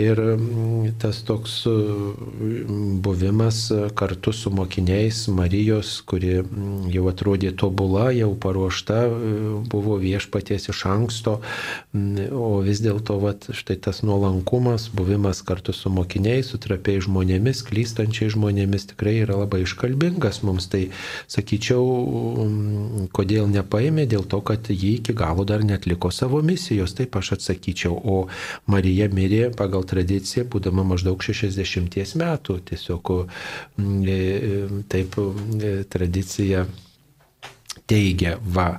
Ir 0.00 0.16
mm, 0.16 0.94
tas 0.98 1.18
toks 1.28 1.66
mm, 1.66 3.00
buvimas 3.04 3.72
kartu 3.94 4.32
su 4.32 4.50
mokiniais 4.50 5.28
Marijos, 5.28 6.00
kuri 6.08 6.38
mm, 6.40 6.86
jau 6.94 7.04
atrodė 7.10 7.50
tobula, 7.52 8.06
jau 8.16 8.30
paruošta, 8.40 9.02
buvo 9.68 9.98
viešpaties 10.00 10.70
iš 10.72 10.80
anksto, 10.88 11.34
o 12.32 12.48
vis 12.64 12.80
dėlto 12.80 13.18
štai 13.52 13.76
tas 13.84 14.00
nuolankumas, 14.00 14.88
buvimas 14.96 15.42
kartu 15.44 15.74
su 15.76 15.92
mokiniais, 15.92 16.48
su 16.48 16.60
trapiai 16.62 17.02
žmonėmis, 17.04 17.60
klystančiai 17.68 18.32
žmonėmis 18.32 18.88
tikrai 18.94 19.18
yra 19.26 19.36
labai 19.42 19.62
iškalbingas 19.66 20.40
mums. 20.46 20.70
Tai 20.72 20.86
sakyčiau, 21.28 21.84
kodėl 23.12 23.50
nepaėmė, 23.52 24.08
dėl 24.08 24.24
to, 24.24 24.40
kad 24.40 24.72
jį 24.72 24.96
iki 25.02 25.12
galo 25.12 25.44
dar 25.44 25.66
netliko 25.68 26.08
savo 26.08 26.40
misijos, 26.40 26.96
taip 26.96 27.20
aš 27.20 27.34
atsakyčiau. 27.36 27.92
O 27.92 28.18
Marija 28.72 29.10
mirė 29.12 29.50
pagal 29.52 29.81
pagal 29.82 29.88
tradiciją, 29.88 30.44
būdama 30.46 30.84
maždaug 30.84 31.22
60 31.22 32.16
metų. 32.16 32.60
Tiesiog 32.70 33.10
mm, 33.76 34.04
e, 34.06 34.12
e, 34.12 34.82
taip 34.88 35.16
e, 35.18 35.84
tradicija 35.90 36.66
teigia, 37.92 38.36
va. 38.56 38.78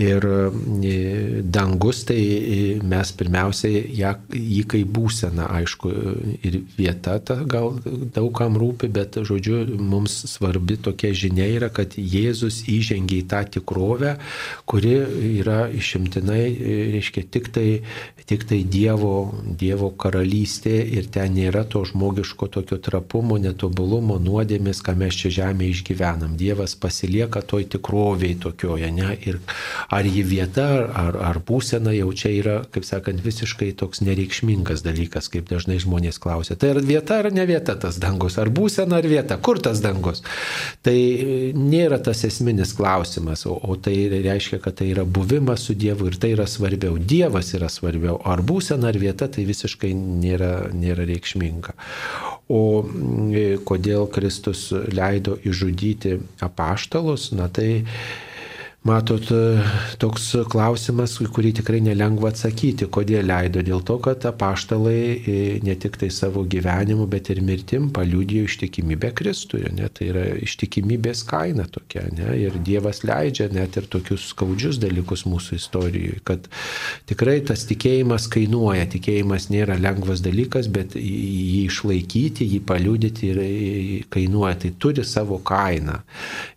Ir 0.00 0.24
e, 0.24 1.42
dangus, 1.44 2.04
tai 2.08 2.20
e, 2.20 2.58
mes 2.84 3.12
pirmiausiai 3.16 3.82
ją, 3.98 4.14
jį 4.32 4.62
kaip 4.72 4.92
būsena, 4.96 5.48
aišku, 5.58 5.90
ir 6.46 6.60
vieta 6.78 7.18
ta 7.24 7.36
gal 7.44 7.74
daugam 8.14 8.56
rūpi, 8.60 8.88
bet, 8.92 9.18
žodžiu, 9.28 9.62
mums 9.76 10.14
svarbi 10.30 10.78
tokia 10.80 11.12
žinia 11.16 11.48
yra, 11.58 11.68
kad 11.72 11.96
Jėzus 12.00 12.62
įžengia 12.70 13.20
į 13.20 13.26
tą 13.28 13.42
tikrovę, 13.58 14.14
kuri 14.68 14.94
yra 15.42 15.66
išimtinai, 15.68 16.46
e, 16.48 16.78
reiškia, 16.96 17.26
tik 17.36 17.52
tai, 17.52 17.68
tik 18.30 18.46
tai 18.48 18.62
Dievo, 18.64 19.34
Dievo 19.44 19.92
karalystė 20.00 20.78
ir 20.96 21.10
ten 21.12 21.36
nėra 21.36 21.66
to 21.68 21.84
žmogiško 21.88 22.48
tokio 22.56 22.80
trapumo, 22.80 23.36
netobulumo, 23.40 24.16
nuodėmės, 24.22 24.80
ką 24.86 24.96
mes 25.04 25.20
čia 25.20 25.34
žemėje 25.42 25.76
išgyvenam. 25.76 26.38
Dievas 26.40 26.76
pasilieka 26.80 27.44
toj 27.44 27.68
tikroviai 27.76 28.40
tokioje, 28.50 28.90
ne? 28.90 29.14
Ir 29.26 29.38
ar 29.90 30.06
ji 30.06 30.22
vieta, 30.26 30.66
ar, 30.94 31.16
ar 31.30 31.40
būsena 31.46 31.94
jau 31.94 32.10
čia 32.12 32.32
yra, 32.34 32.56
kaip 32.74 32.86
sakant, 32.86 33.22
visiškai 33.24 33.72
toks 33.78 34.02
nereikšmingas 34.04 34.82
dalykas, 34.86 35.30
kaip 35.32 35.48
dažnai 35.50 35.78
žmonės 35.82 36.20
klausia. 36.22 36.56
Tai 36.58 36.74
ar 36.74 36.82
vieta 36.84 37.20
ar 37.20 37.30
ne 37.34 37.46
vieta 37.48 37.76
tas 37.80 37.98
dangus, 38.02 38.38
ar 38.40 38.50
būsena 38.50 38.98
ar 39.00 39.08
vieta, 39.08 39.38
kur 39.38 39.60
tas 39.62 39.82
dangus. 39.84 40.24
Tai 40.86 40.96
nėra 41.56 42.00
tas 42.02 42.24
esminis 42.28 42.74
klausimas, 42.76 43.46
o, 43.46 43.54
o 43.54 43.76
tai 43.76 43.96
reiškia, 44.12 44.60
kad 44.62 44.80
tai 44.80 44.90
yra 44.94 45.04
buvimas 45.04 45.66
su 45.68 45.76
Dievu 45.78 46.10
ir 46.10 46.18
tai 46.20 46.34
yra 46.34 46.48
svarbiau. 46.50 46.98
Dievas 46.98 47.54
yra 47.56 47.70
svarbiau, 47.72 48.18
ar 48.26 48.42
būsena 48.46 48.90
ar 48.90 48.98
vieta, 49.00 49.30
tai 49.30 49.46
visiškai 49.48 49.92
nėra, 49.94 50.70
nėra 50.74 51.06
reikšminga. 51.08 51.76
O 52.50 52.82
kodėl 53.68 54.08
Kristus 54.10 54.70
leido 54.90 55.36
išžudyti 55.46 56.16
apaštalus, 56.42 57.30
na 57.36 57.46
tai 57.46 57.84
Matot, 58.80 59.26
e, 59.28 59.60
toks 60.00 60.30
klausimas, 60.48 61.18
kurį 61.36 61.50
tikrai 61.58 61.82
nelengva 61.84 62.30
atsakyti, 62.30 62.86
kodėl 62.88 63.26
leido. 63.28 63.60
Dėl 63.60 63.82
to, 63.84 63.98
kad 64.00 64.24
apaštalai 64.24 65.00
e, 65.20 65.34
ne 65.60 65.74
tik 65.76 65.98
tai 66.00 66.08
savo 66.08 66.46
gyvenimu, 66.48 67.04
bet 67.12 67.28
ir 67.28 67.42
mirtim 67.44 67.90
paliūdėjo 67.92 68.46
ištikimybę 68.48 69.10
Kristui. 69.18 69.66
Ne? 69.76 69.90
Tai 69.92 70.08
yra 70.08 70.22
ištikimybės 70.46 71.26
kaina 71.28 71.66
tokia. 71.68 72.06
Ne? 72.16 72.30
Ir 72.40 72.56
Dievas 72.64 73.02
leidžia 73.04 73.50
net 73.52 73.76
ir 73.76 73.90
tokius 73.92 74.30
skaudžius 74.32 74.80
dalykus 74.80 75.26
mūsų 75.28 75.60
istorijoje, 75.60 76.22
kad 76.24 76.48
tikrai 77.12 77.36
tas 77.52 77.66
tikėjimas 77.68 78.30
kainuoja. 78.32 78.88
Tikėjimas 78.96 79.50
nėra 79.52 79.76
lengvas 79.76 80.24
dalykas, 80.24 80.72
bet 80.72 80.96
jį 80.96 81.66
išlaikyti, 81.66 82.48
jį 82.56 82.64
paliūdyti 82.72 83.28
ir 83.34 83.44
kainuoja. 84.08 84.56
Tai 84.64 84.72
turi 84.80 85.04
savo 85.04 85.42
kainą. 85.44 86.00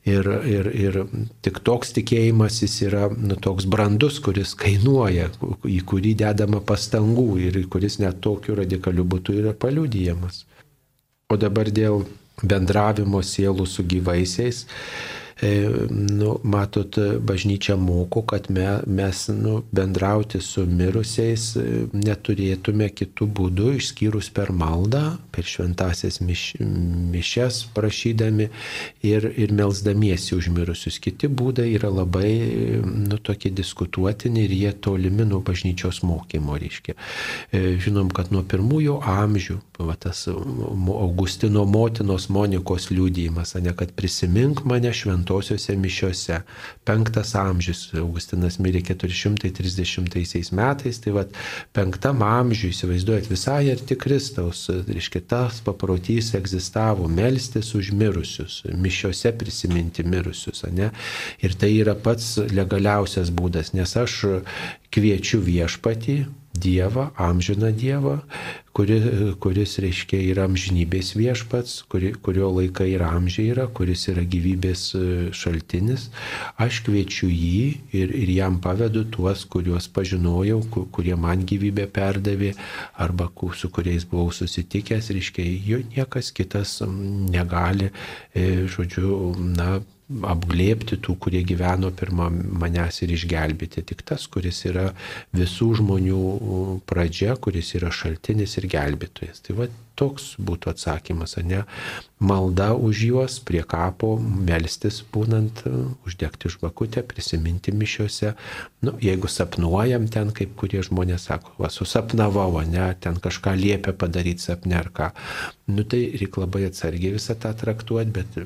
Ir, 0.08 0.28
ir, 0.48 0.74
ir 0.88 1.04
tik 1.44 1.60
toks 1.68 1.92
tikėjimas 1.96 2.13
tikėjimas 2.14 2.62
jis 2.62 2.76
yra 2.86 3.08
nu, 3.10 3.36
toks 3.36 3.66
brandus, 3.66 4.20
kuris 4.22 4.54
kainuoja, 4.56 5.32
į 5.66 5.80
kurį 5.90 6.14
dedama 6.22 6.62
pastangų 6.62 7.40
ir 7.42 7.58
kuris 7.70 7.98
net 8.00 8.22
tokiu 8.22 8.56
radikaliu 8.56 9.04
būtų 9.04 9.40
yra 9.42 9.54
paliudijamas. 9.54 10.46
O 11.34 11.38
dabar 11.38 11.72
dėl 11.74 12.06
bendravimo 12.44 13.22
sielų 13.26 13.66
su 13.66 13.84
gyvaisiais. 13.84 14.68
E, 15.44 15.70
nu, 15.90 16.40
matot, 16.44 16.98
bažnyčia 17.20 17.76
moko, 17.76 18.22
kad 18.22 18.46
me, 18.50 18.80
mes 18.88 19.28
nu, 19.28 19.64
bendrauti 19.72 20.40
su 20.40 20.64
mirusiais 20.64 21.48
e, 21.60 21.64
neturėtume 21.92 22.88
kitų 22.96 23.28
būdų, 23.40 23.74
išskyrus 23.80 24.30
per 24.32 24.54
maldą, 24.56 25.02
per 25.36 25.44
šventasias 25.44 26.22
miš, 26.24 26.44
mišes 27.12 27.58
prašydami 27.76 28.48
ir, 29.04 29.28
ir 29.36 29.52
melzdamiesi 29.52 30.38
už 30.38 30.48
mirusius. 30.56 31.02
Kiti 31.04 31.28
būdai 31.28 31.68
yra 31.74 31.92
labai 31.92 32.32
nu, 32.86 33.20
tokie 33.20 33.52
diskutuotini 33.52 34.46
ir 34.46 34.56
jie 34.56 34.72
tolimi 34.80 35.28
nuo 35.28 35.42
bažnyčios 35.44 36.06
mokymo, 36.08 36.56
reiškia. 36.62 36.96
E, 37.52 37.76
žinom, 37.84 38.14
kad 38.16 38.32
nuo 38.32 38.46
pirmųjų 38.48 39.02
amžių, 39.18 39.60
va, 39.84 39.98
tas 40.00 40.24
Augustino 40.32 41.68
motinos 41.68 42.30
Monikos 42.32 42.88
liūdėjimas, 42.94 43.58
ne 43.60 43.76
kad 43.76 43.92
prisimink 43.98 44.64
mane 44.70 44.94
švento 44.96 45.33
šventosiuose 45.42 45.76
mišiuose. 45.76 46.42
Penktas 46.86 47.34
amžius, 47.36 47.94
Augustinas 47.98 48.60
mirė 48.60 48.84
430 48.84 50.52
metais, 50.54 51.00
tai 51.00 51.14
vad 51.14 51.34
penktam 51.74 52.22
amžiui, 52.24 52.74
įsivaizduojat, 52.74 53.30
visai 53.32 53.72
arti 53.72 53.96
Kristaus, 53.96 54.70
reiškia, 54.70 55.22
tas 55.28 55.62
paprotys 55.64 56.34
egzistavo, 56.36 57.08
melstis 57.08 57.74
už 57.76 57.94
mirusius, 57.94 58.64
mišiuose 58.68 59.34
prisiminti 59.38 60.04
mirusius, 60.04 60.66
ne? 60.72 60.92
Ir 61.42 61.56
tai 61.56 61.74
yra 61.80 61.96
pats 61.96 62.38
legaliausias 62.52 63.32
būdas, 63.32 63.74
nes 63.74 63.96
aš 63.98 64.20
kviečiu 64.94 65.42
viešpatį, 65.42 66.43
Dievą, 66.54 67.10
amžiną 67.18 67.72
Dievą, 67.74 68.20
kuri, 68.74 68.98
kuris, 69.42 69.78
reiškia, 69.82 70.20
yra 70.32 70.46
amžinybės 70.46 71.14
viešpats, 71.18 71.80
kuri, 71.90 72.12
kurio 72.26 72.52
laikai 72.54 72.92
ir 72.94 73.04
amžiai 73.06 73.48
yra, 73.56 73.66
kuris 73.74 74.06
yra 74.14 74.22
gyvybės 74.22 74.84
e, 74.98 75.02
šaltinis. 75.34 76.08
Aš 76.62 76.84
kviečiu 76.86 77.30
jį 77.30 77.64
ir, 77.98 78.14
ir 78.22 78.34
jam 78.36 78.60
pavedu 78.62 79.06
tuos, 79.14 79.48
kuriuos 79.50 79.90
pažinojau, 79.94 80.62
kurie 80.94 81.18
man 81.18 81.42
gyvybę 81.50 81.88
perdavė, 81.94 82.54
arba 83.02 83.32
su 83.58 83.70
kuriais 83.74 84.06
buvau 84.10 84.30
susitikęs, 84.34 85.10
reiškia, 85.10 85.48
jo 85.66 85.82
niekas 85.90 86.30
kitas 86.38 86.80
negali, 86.86 87.90
e, 88.34 88.68
žodžiu, 88.70 89.34
na, 89.58 89.82
apglėpti 90.10 90.98
tų, 91.04 91.16
kurie 91.26 91.44
gyveno 91.48 91.92
pirmą 91.96 92.28
manęs 92.62 93.02
ir 93.06 93.14
išgelbėti. 93.16 93.86
Tik 93.90 94.04
tas, 94.10 94.28
kuris 94.32 94.64
yra 94.70 94.90
visų 95.36 95.70
žmonių 95.80 96.24
pradžia, 96.90 97.38
kuris 97.40 97.74
yra 97.80 97.92
šaltinis 97.94 98.58
ir 98.60 98.70
gelbėtojas. 98.74 99.44
Tai 99.46 99.58
va 99.62 99.70
toks 100.00 100.34
būtų 100.42 100.72
atsakymas, 100.74 101.38
ne? 101.44 101.64
Malda 102.24 102.72
už 102.74 103.04
juos 103.10 103.38
prie 103.44 103.62
kapo, 103.68 104.16
melstis 104.18 105.02
būnant, 105.14 105.64
uždegti 106.08 106.52
žvakutę, 106.54 107.04
prisiminti 107.06 107.74
mišiuose. 107.76 108.34
Nu, 108.86 108.96
jeigu 109.04 109.30
sapnuojam 109.32 110.08
ten, 110.12 110.32
kaip 110.36 110.56
kurie 110.60 110.84
žmonės 110.86 111.28
sako, 111.30 111.56
va, 111.60 111.72
susapnavau, 111.74 112.62
ne, 112.68 112.90
ten 113.04 113.20
kažką 113.20 113.56
liepia 113.60 113.94
padaryti 113.94 114.48
sapne 114.48 114.80
ar 114.80 114.90
ką. 114.94 115.12
Nu, 115.72 115.84
tai 115.84 116.06
reikia 116.20 116.46
labai 116.46 116.66
atsargiai 116.70 117.16
visą 117.18 117.36
tą 117.40 117.54
traktuoti, 117.60 118.16
bet 118.16 118.40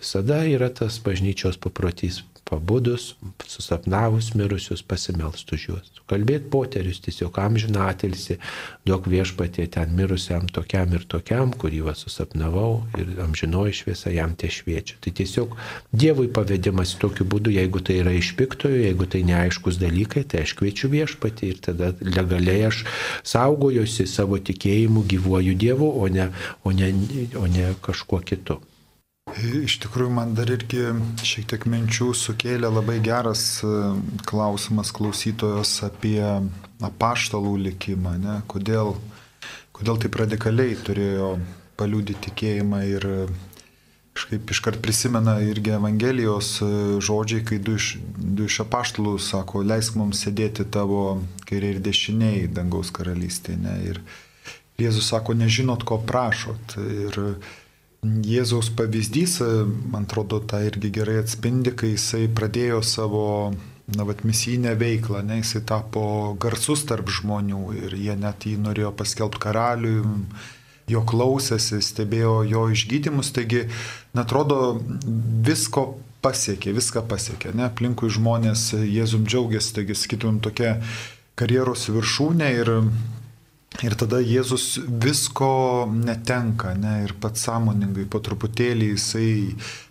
visada 0.00 0.42
yra 0.48 0.70
tas 0.70 1.00
bažnyčios 1.02 1.60
paprotys 1.62 2.22
pabudus, 2.44 3.14
susapnavus 3.46 4.34
mirusius 4.34 4.82
pasimelst 4.82 5.52
už 5.52 5.66
juos. 5.68 5.90
Kalbėt 6.10 6.48
poterius 6.52 6.98
tiesiog 7.00 7.38
amžiną 7.40 7.86
atilsi, 7.88 8.36
duok 8.84 9.06
viešpatie 9.08 9.64
ten 9.72 9.94
mirusiam 9.96 10.48
tokiam 10.52 10.92
ir 10.92 11.06
tokiam, 11.08 11.52
kurį 11.56 11.80
va 11.86 11.94
susapnavau 11.96 12.82
ir 13.00 13.14
amžinoji 13.24 13.78
šviesa 13.78 14.12
jam 14.12 14.34
tie 14.36 14.50
šviečia. 14.52 14.98
Tai 15.00 15.12
tiesiog 15.20 15.54
Dievui 15.92 16.28
pavedimas 16.34 16.92
tokiu 17.00 17.24
būdu, 17.28 17.54
jeigu 17.54 17.80
tai 17.80 18.00
yra 18.02 18.12
iš 18.18 18.34
piktojo, 18.36 18.82
jeigu 18.82 19.08
tai 19.08 19.22
neaiškus 19.28 19.80
dalykai, 19.80 20.24
tai 20.28 20.42
aš 20.46 20.56
kviečiu 20.58 20.90
viešpatį 20.92 21.52
ir 21.52 21.62
tada 21.68 21.92
legaliai 22.02 22.66
aš 22.68 22.82
saugojusi 23.22 24.08
savo 24.10 24.40
tikėjimu, 24.42 25.06
gyvuoju 25.08 25.56
Dievu, 25.64 25.88
o 26.02 26.10
ne, 26.12 26.28
o 26.64 26.74
ne, 26.76 26.92
o 27.38 27.46
ne 27.48 27.72
kažkuo 27.80 28.20
kitu. 28.26 28.60
Iš 29.30 29.76
tikrųjų, 29.84 30.10
man 30.10 30.32
dar 30.34 30.50
irgi 30.50 30.80
šiek 31.22 31.46
tiek 31.52 31.64
minčių 31.70 32.08
sukėlė 32.18 32.66
labai 32.66 32.96
geras 33.04 33.62
e, 33.62 33.68
klausimas 34.26 34.90
klausytojos 34.92 35.76
apie 35.86 36.18
apaštalų 36.82 37.52
likimą, 37.68 38.16
ne? 38.18 38.34
Kodėl, 38.50 38.96
kodėl 39.78 40.00
taip 40.02 40.18
radikaliai 40.18 40.74
turėjo 40.74 41.36
paliūdyti 41.78 42.18
tikėjimą 42.26 42.82
ir 42.90 43.06
kažkaip 44.12 44.50
iškart 44.56 44.82
prisimena 44.82 45.38
irgi 45.46 45.76
Evangelijos 45.78 46.50
e, 46.66 46.72
žodžiai, 46.98 47.46
kai 47.46 47.62
du 47.62 47.78
iš, 47.78 47.94
du 48.18 48.50
iš 48.50 48.58
apaštalų 48.66 49.16
sako, 49.22 49.62
leisk 49.62 50.02
mums 50.02 50.26
sėdėti 50.26 50.66
tavo 50.66 51.22
kairiai 51.46 51.78
ir 51.78 51.82
dešiniai 51.86 52.44
dangaus 52.50 52.90
karalystėje. 52.90 53.78
Ir 53.86 54.02
Jėzus 54.82 55.12
sako, 55.14 55.38
nežinot, 55.38 55.86
ko 55.86 56.02
prašot. 56.02 56.74
Ir 56.82 57.18
Jėzaus 58.02 58.66
pavyzdys, 58.74 59.36
man 59.92 60.08
atrodo, 60.08 60.40
tą 60.42 60.58
irgi 60.66 60.88
gerai 60.90 61.20
atspindi, 61.20 61.70
kai 61.70 61.92
jisai 61.92 62.24
pradėjo 62.34 62.80
savo, 62.82 63.26
na, 63.94 64.06
vat, 64.08 64.24
misijinę 64.26 64.72
veiklą, 64.80 65.20
ne, 65.22 65.36
jisai 65.38 65.62
tapo 65.70 66.02
garsus 66.42 66.82
tarp 66.88 67.12
žmonių 67.14 67.60
ir 67.78 67.94
jie 67.94 68.16
net 68.18 68.48
jį 68.48 68.56
norėjo 68.64 68.90
paskelbti 68.98 69.44
karaliui, 69.44 70.02
jo 70.90 71.04
klausėsi, 71.06 71.78
stebėjo 71.78 72.34
jo 72.50 72.64
išgydymus, 72.74 73.30
taigi, 73.38 73.68
na, 74.10 74.26
atrodo, 74.26 74.58
visko 75.46 75.92
pasiekė, 76.26 76.74
viską 76.74 77.06
pasiekė, 77.06 77.54
ne, 77.54 77.68
aplinkui 77.70 78.10
žmonės 78.10 78.72
Jėzum 78.82 79.30
džiaugiasi, 79.30 79.76
taigi, 79.78 80.00
sakytumėm, 80.02 80.42
tokia 80.42 80.74
karjeros 81.38 81.86
viršūnė 81.94 82.50
ir 82.64 82.74
Ir 83.80 83.94
tada 83.96 84.18
Jėzus 84.20 84.76
visko 84.84 85.88
netenka, 85.88 86.74
ne, 86.76 86.98
ir 87.06 87.14
pats 87.22 87.46
sąmoningai 87.48 88.04
po 88.12 88.20
truputėlį 88.20 88.90
jisai, 88.92 89.30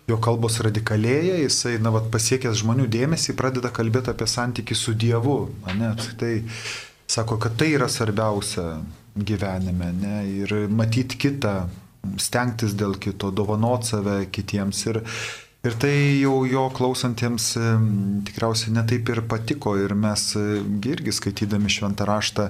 jo 0.08 0.18
kalbos 0.22 0.60
radikalėja, 0.62 1.40
jisai, 1.42 1.74
na, 1.82 1.90
vat, 1.94 2.06
pasiekęs 2.14 2.62
žmonių 2.62 2.86
dėmesį, 2.92 3.34
pradeda 3.38 3.72
kalbėti 3.74 4.14
apie 4.14 4.30
santykių 4.30 4.78
su 4.78 4.94
Dievu, 4.94 5.36
ne, 5.74 5.92
tai 6.20 6.32
sako, 7.10 7.40
kad 7.42 7.58
tai 7.58 7.72
yra 7.74 7.90
svarbiausia 7.90 8.68
gyvenime, 9.18 9.90
ne, 9.98 10.16
ir 10.30 10.54
matyti 10.70 11.18
kitą, 11.26 11.56
stengtis 12.22 12.78
dėl 12.78 12.94
kito, 13.02 13.34
dovanot 13.34 13.90
save 13.90 14.22
kitiems. 14.30 14.86
Ir, 14.92 15.02
Ir 15.62 15.76
tai 15.78 16.18
jau 16.18 16.40
jo 16.42 16.64
klausantiems 16.74 17.44
tikriausiai 18.26 18.72
netaip 18.74 19.12
ir 19.12 19.20
patiko 19.30 19.76
ir 19.78 19.92
mes 19.94 20.24
irgi 20.34 21.14
skaitydami 21.14 21.70
šventą 21.70 22.02
raštą 22.08 22.48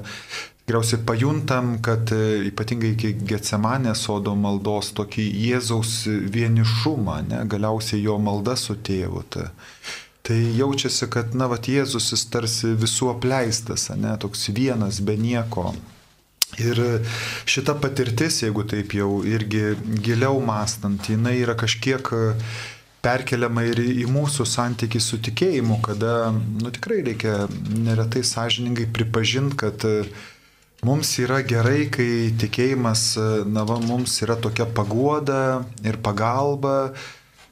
Tikriausiai 0.62 1.02
pajuntam, 1.02 1.72
kad 1.82 2.12
e, 2.14 2.46
ypatingai 2.46 2.92
iki 2.94 3.08
Getsemanės 3.26 4.04
sodo 4.06 4.36
maldos 4.38 4.92
tokį 4.94 5.24
Jėzaus 5.48 5.94
vienišumą, 6.06 7.16
ne, 7.26 7.40
galiausiai 7.50 8.04
jo 8.04 8.14
malda 8.22 8.54
su 8.56 8.76
tėvu. 8.78 9.24
Ta, 9.34 9.48
tai 10.22 10.38
jaučiasi, 10.54 11.08
kad, 11.10 11.34
na, 11.34 11.50
va, 11.50 11.58
Jėzus 11.58 12.12
jis 12.14 12.22
tarsi 12.30 12.76
visų 12.78 13.10
apleistas, 13.16 13.88
ne, 13.98 14.14
toks 14.22 14.46
vienas 14.54 15.02
be 15.02 15.18
nieko. 15.18 15.72
Ir 16.62 16.78
šita 17.48 17.74
patirtis, 17.82 18.42
jeigu 18.44 18.62
taip 18.68 18.94
jau 18.94 19.22
irgi 19.26 19.72
giliau 20.04 20.38
mastant, 20.44 21.10
jinai 21.10 21.40
yra 21.40 21.56
kažkiek 21.58 22.12
perkeliama 23.02 23.64
ir 23.66 23.80
į 23.82 24.04
mūsų 24.12 24.46
santykių 24.46 25.00
su 25.02 25.18
tikėjimu, 25.26 25.80
kada, 25.82 26.30
nu 26.32 26.70
tikrai 26.70 27.00
reikia 27.08 27.48
neretai 27.50 28.22
sąžiningai 28.22 28.86
pripažinti, 28.94 29.58
kad 29.64 29.86
Mums 30.82 31.12
yra 31.22 31.36
gerai, 31.46 31.84
kai 31.94 32.32
tikėjimas, 32.42 33.02
na, 33.46 33.62
va, 33.62 33.76
mums 33.86 34.16
yra 34.24 34.34
tokia 34.34 34.64
paguoda 34.66 35.62
ir 35.86 36.00
pagalba, 36.02 36.90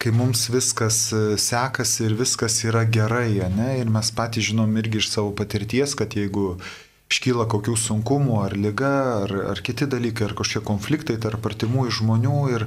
kai 0.03 0.11
mums 0.11 0.49
viskas 0.51 0.99
sekasi 1.39 2.09
ir 2.09 2.17
viskas 2.19 2.57
yra 2.67 2.83
gerai, 2.91 3.39
ne? 3.55 3.69
Ir 3.79 3.93
mes 3.95 4.11
patys 4.17 4.49
žinom 4.49 4.75
irgi 4.83 4.99
iš 4.99 5.13
savo 5.13 5.31
patirties, 5.39 5.95
kad 5.95 6.19
jeigu 6.19 6.57
iškyla 7.11 7.47
kokių 7.51 7.75
sunkumų, 7.75 8.37
ar 8.45 8.55
lyga, 8.55 8.93
ar, 9.25 9.33
ar 9.53 9.61
kiti 9.67 9.89
dalykai, 9.91 10.29
ar 10.29 10.35
kažkokie 10.39 10.63
konfliktai 10.67 11.17
tarp 11.21 11.47
artimųjų 11.51 11.95
žmonių 12.01 12.43
ir 12.55 12.67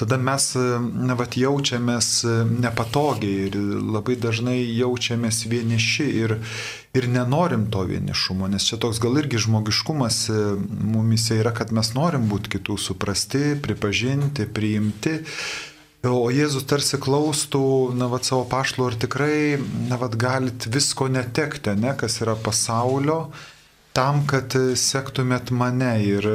tada 0.00 0.18
mes 0.20 0.52
na, 0.54 1.16
vat, 1.18 1.34
jaučiamės 1.36 2.10
nepatogiai 2.50 3.48
ir 3.48 3.58
labai 3.58 4.16
dažnai 4.20 4.60
jaučiamės 4.62 5.42
vieniši 5.50 6.06
ir, 6.22 6.36
ir 6.94 7.08
nenorim 7.10 7.66
to 7.74 7.82
vienišumo, 7.90 8.48
nes 8.52 8.68
čia 8.68 8.78
toks 8.80 9.02
gal 9.02 9.18
irgi 9.18 9.42
žmogiškumas 9.42 10.22
mumise 10.70 11.40
yra, 11.42 11.52
kad 11.56 11.74
mes 11.74 11.90
norim 11.98 12.30
būti 12.30 12.54
kitų 12.56 12.78
suprasti, 12.78 13.56
pripažinti, 13.60 14.46
priimti. 14.46 15.18
O 16.06 16.30
Jėzus 16.32 16.64
tarsi 16.64 16.96
klaustų, 16.96 17.92
na, 17.92 18.06
vad 18.08 18.24
savo 18.24 18.46
pašlo, 18.48 18.86
ar 18.88 18.94
tikrai, 18.96 19.58
na, 19.90 19.98
vad 20.00 20.14
galit 20.16 20.64
visko 20.72 21.10
netekti, 21.12 21.74
ne, 21.76 21.92
kas 21.98 22.22
yra 22.22 22.38
pasaulio, 22.40 23.26
tam, 23.96 24.24
kad 24.30 24.54
sektumėt 24.78 25.52
mane. 25.54 25.92
Ir, 26.06 26.28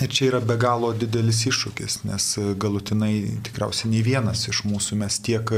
ir 0.00 0.14
čia 0.14 0.30
yra 0.32 0.40
be 0.44 0.56
galo 0.60 0.92
didelis 0.96 1.44
iššūkis, 1.50 2.02
nes 2.08 2.30
galutinai 2.60 3.14
tikriausiai 3.46 3.92
nei 3.92 4.04
vienas 4.06 4.46
iš 4.50 4.64
mūsų 4.68 5.00
mes 5.02 5.20
tiek 5.24 5.52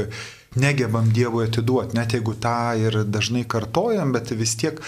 negebam 0.57 1.11
Dievui 1.13 1.45
atiduoti, 1.47 1.97
net 1.97 2.15
jeigu 2.15 2.33
tą 2.41 2.73
ir 2.79 3.03
dažnai 3.05 3.43
kartojam, 3.49 4.13
bet 4.15 4.31
vis 4.37 4.55
tiek 4.59 4.79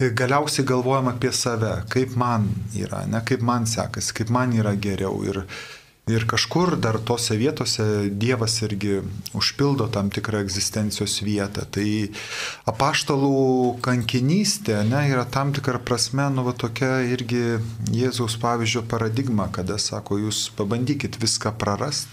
galiausiai 0.00 0.66
galvojam 0.66 1.12
apie 1.12 1.32
save, 1.32 1.76
kaip 1.92 2.16
man 2.18 2.48
yra, 2.74 3.04
ne 3.06 3.22
kaip 3.26 3.44
man 3.44 3.68
sekasi, 3.70 4.14
kaip 4.20 4.32
man 4.34 4.54
yra 4.56 4.74
geriau. 4.74 5.20
Ir, 5.28 5.44
Ir 6.04 6.26
kažkur 6.28 6.74
dar 6.76 6.98
tose 7.00 7.32
vietose 7.40 7.84
Dievas 8.12 8.58
irgi 8.60 8.98
užpildo 9.32 9.86
tam 9.88 10.10
tikrą 10.12 10.42
egzistencijos 10.44 11.14
vietą. 11.24 11.64
Tai 11.64 11.86
apaštalų 12.68 13.78
kankinystė 13.86 14.82
ne, 14.84 15.00
yra 15.14 15.24
tam 15.24 15.54
tikrą 15.56 15.80
prasme, 15.80 16.26
nu, 16.34 16.44
va, 16.44 16.52
tokia 16.52 16.98
irgi 17.08 17.56
Jėzaus 17.88 18.36
pavyzdžio 18.42 18.84
paradigma, 18.90 19.48
kada 19.48 19.78
sako, 19.80 20.20
jūs 20.26 20.50
pabandykit 20.58 21.16
viską 21.22 21.54
prarast 21.56 22.12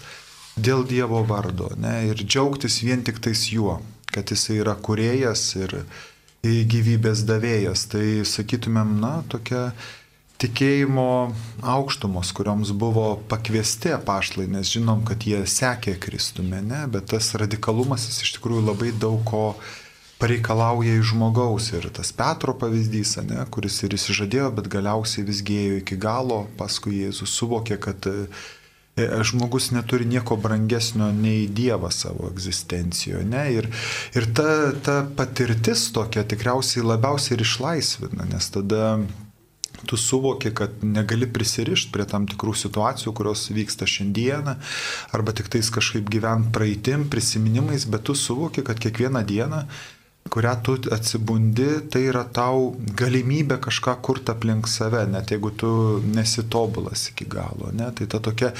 dėl 0.56 0.88
Dievo 0.88 1.20
vardo 1.28 1.68
ne, 1.76 1.98
ir 2.08 2.24
džiaugtis 2.24 2.80
vien 2.86 3.04
tik 3.04 3.20
tais 3.20 3.44
juo, 3.52 3.82
kad 4.08 4.32
jis 4.32 4.48
yra 4.56 4.72
kuriejas 4.72 5.50
ir 5.60 5.82
gyvybės 6.42 7.26
davėjas. 7.28 7.90
Tai 7.92 8.06
sakytumėm, 8.24 8.96
na, 9.04 9.18
tokia 9.28 9.68
tikėjimo 10.42 11.08
aukštumos, 11.74 12.32
kurioms 12.36 12.72
buvo 12.74 13.06
pakviesti 13.30 13.94
apaštlai, 13.96 14.48
nes 14.50 14.72
žinom, 14.74 15.04
kad 15.06 15.22
jie 15.26 15.44
sekė 15.46 15.96
Kristume, 16.02 16.62
ne? 16.66 16.84
bet 16.90 17.10
tas 17.14 17.32
radikalumas 17.38 18.08
jis 18.10 18.24
iš 18.26 18.36
tikrųjų 18.38 18.66
labai 18.72 18.90
daug 18.92 19.22
ko 19.28 19.44
pareikalauja 20.22 20.98
iš 20.98 21.12
žmogaus. 21.12 21.72
Ir 21.74 21.88
tas 21.94 22.12
Petro 22.14 22.54
pavyzdys, 22.58 23.16
ne, 23.26 23.42
kuris 23.50 23.80
ir 23.86 23.94
įsižadėjo, 23.98 24.50
bet 24.58 24.70
galiausiai 24.70 25.26
visgi 25.26 25.58
ėjo 25.64 25.78
iki 25.82 25.98
galo, 26.02 26.44
paskui 26.58 27.00
Jėzus 27.00 27.34
suvokė, 27.40 27.78
kad 27.82 28.06
e, 28.10 28.28
žmogus 29.26 29.70
neturi 29.74 30.06
nieko 30.06 30.36
brangesnio 30.38 31.10
nei 31.16 31.48
Dievas 31.50 32.04
savo 32.04 32.30
egzistencijoje. 32.30 33.24
Ne? 33.26 33.48
Ir, 33.58 33.70
ir 34.14 34.28
ta, 34.36 34.46
ta 34.84 35.00
patirtis 35.18 35.88
tokia 35.94 36.22
tikriausiai 36.28 36.86
labiausiai 36.86 37.38
ir 37.38 37.46
išlaisvina, 37.46 38.28
nes 38.30 38.50
tada 38.54 38.94
tu 39.88 39.98
suvoki, 40.00 40.52
kad 40.54 40.82
negali 40.82 41.28
prisirišti 41.30 41.92
prie 41.94 42.06
tam 42.08 42.26
tikrų 42.30 42.54
situacijų, 42.58 43.14
kurios 43.16 43.48
vyksta 43.54 43.88
šiandieną, 43.88 44.56
arba 45.16 45.34
tik 45.36 45.50
tais 45.52 45.72
kažkaip 45.72 46.10
gyvent 46.12 46.52
praeitim, 46.54 47.08
prisiminimais, 47.12 47.88
bet 47.90 48.06
tu 48.08 48.16
suvoki, 48.18 48.64
kad 48.66 48.80
kiekvieną 48.82 49.26
dieną 49.28 49.66
kurią 50.30 50.56
tu 50.62 50.72
atsibundi, 50.90 51.66
tai 51.90 52.06
yra 52.08 52.22
tau 52.24 52.72
galimybė 52.96 53.58
kažką 53.60 53.96
kurti 54.06 54.32
aplink 54.32 54.68
save, 54.70 55.02
net 55.10 55.32
jeigu 55.34 55.50
tu 55.60 55.70
nesitobulas 56.14 57.08
iki 57.10 57.26
galo. 57.28 57.72
Ne? 57.76 57.90
Tai 57.96 58.06
ta 58.06 58.20
tokia 58.22 58.52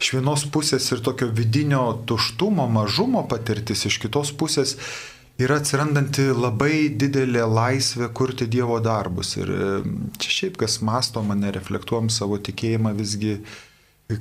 iš 0.00 0.14
vienos 0.16 0.46
pusės 0.54 0.88
ir 0.94 1.02
tokio 1.04 1.28
vidinio 1.28 1.82
tuštumo, 2.08 2.68
mažumo 2.72 3.26
patirtis, 3.28 3.84
iš 3.90 3.98
kitos 4.04 4.32
pusės 4.32 4.78
yra 5.38 5.60
atsirandanti 5.60 6.32
labai 6.34 6.88
didelė 6.98 7.44
laisvė 7.46 8.10
kurti 8.14 8.48
Dievo 8.50 8.80
darbus. 8.82 9.36
Ir 9.38 9.52
čia 10.18 10.34
šiaip 10.40 10.58
kas 10.58 10.80
masto 10.82 11.22
mane, 11.22 11.52
reflektuom 11.54 12.10
savo 12.10 12.40
tikėjimą, 12.42 12.94
visgi 12.98 13.38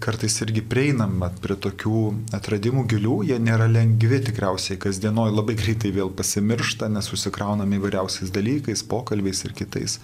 kartais 0.03 0.35
irgi 0.43 0.59
prieinam 0.67 1.21
prie 1.39 1.55
tokių 1.63 1.99
atradimų 2.35 2.83
gilių, 2.91 3.21
jie 3.29 3.37
nėra 3.39 3.69
lengvi 3.71 4.19
tikriausiai 4.27 4.75
kasdienoje, 4.83 5.31
labai 5.31 5.55
greitai 5.55 5.93
vėl 5.95 6.11
pasimiršta, 6.11 6.89
nes 6.91 7.07
susikraunam 7.07 7.71
įvairiausiais 7.77 8.33
dalykais, 8.35 8.83
pokalbiais 8.91 9.45
ir 9.47 9.55
kitais. 9.55 10.01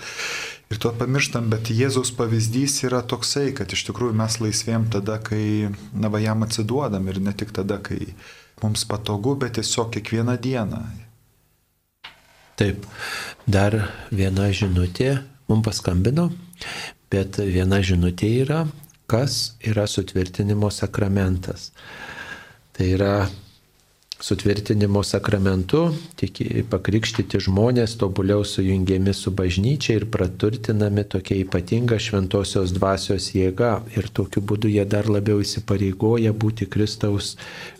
Ir 0.71 0.79
tuo 0.79 0.93
pamirštam, 0.95 1.51
bet 1.51 1.67
Jėzaus 1.67 2.13
pavyzdys 2.15 2.79
yra 2.87 3.03
toksai, 3.03 3.49
kad 3.57 3.75
iš 3.75 3.83
tikrųjų 3.89 4.15
mes 4.23 4.39
laisvėm 4.39 4.87
tada, 4.93 5.19
kai 5.19 5.69
na 5.91 6.09
va 6.09 6.23
jam 6.23 6.47
atsiduodam 6.47 7.11
ir 7.11 7.19
ne 7.19 7.35
tik 7.35 7.51
tada, 7.51 7.81
kai 7.83 8.15
mums 8.63 8.87
patogu, 8.87 9.35
bet 9.35 9.59
tiesiog 9.59 9.91
kiekvieną 9.97 10.39
dieną. 10.39 10.85
Taip, 12.59 12.85
dar 13.49 13.75
viena 14.13 14.51
žinutė 14.53 15.15
mums 15.49 15.65
paskambino, 15.65 16.29
bet 17.11 17.39
viena 17.41 17.81
žinutė 17.81 18.29
yra, 18.43 18.63
kas 19.09 19.55
yra 19.65 19.87
sutvirtinimo 19.89 20.69
sakramentas. 20.73 21.71
Tai 22.73 22.85
yra 22.93 23.15
sutvirtinimo 24.23 25.01
sakramentu 25.03 25.81
tik 26.19 26.39
pakrikštyti 26.71 27.41
žmonės 27.43 27.97
tobuliau 27.99 28.45
sujungiami 28.47 29.11
su 29.17 29.33
bažnyčia 29.35 29.97
ir 29.97 30.05
praturtinami 30.13 31.03
tokia 31.15 31.41
ypatinga 31.43 31.99
šventosios 31.99 32.71
dvasios 32.77 33.33
jėga. 33.35 33.73
Ir 33.97 34.07
tokiu 34.15 34.45
būdu 34.47 34.71
jie 34.71 34.85
dar 34.87 35.09
labiau 35.11 35.43
įsipareigoja 35.43 36.31
būti 36.31 36.69
Kristaus 36.71 37.33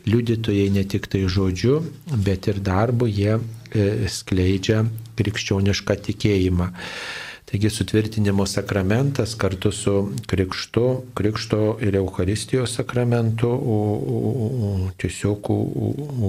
liudytojai 0.09 0.67
ne 0.75 0.83
tik 0.83 1.07
tai 1.13 1.23
žodžiu, 1.37 1.79
bet 2.27 2.51
ir 2.51 2.59
darbu 2.59 3.07
jie 3.07 3.37
skleidžia 4.11 4.83
krikščionišką 5.19 5.99
tikėjimą. 6.07 6.71
Taigi 7.53 7.69
sutvirtinimo 7.69 8.45
sakramentas 8.45 9.35
kartu 9.35 9.71
su 9.71 10.11
krikštu, 10.27 11.01
krikšto 11.13 11.77
ir 11.81 11.95
Euharistijos 11.95 12.73
sakramentu 12.75 13.49
u, 13.49 13.77
u, 14.15 14.89
tiesiog 14.97 15.51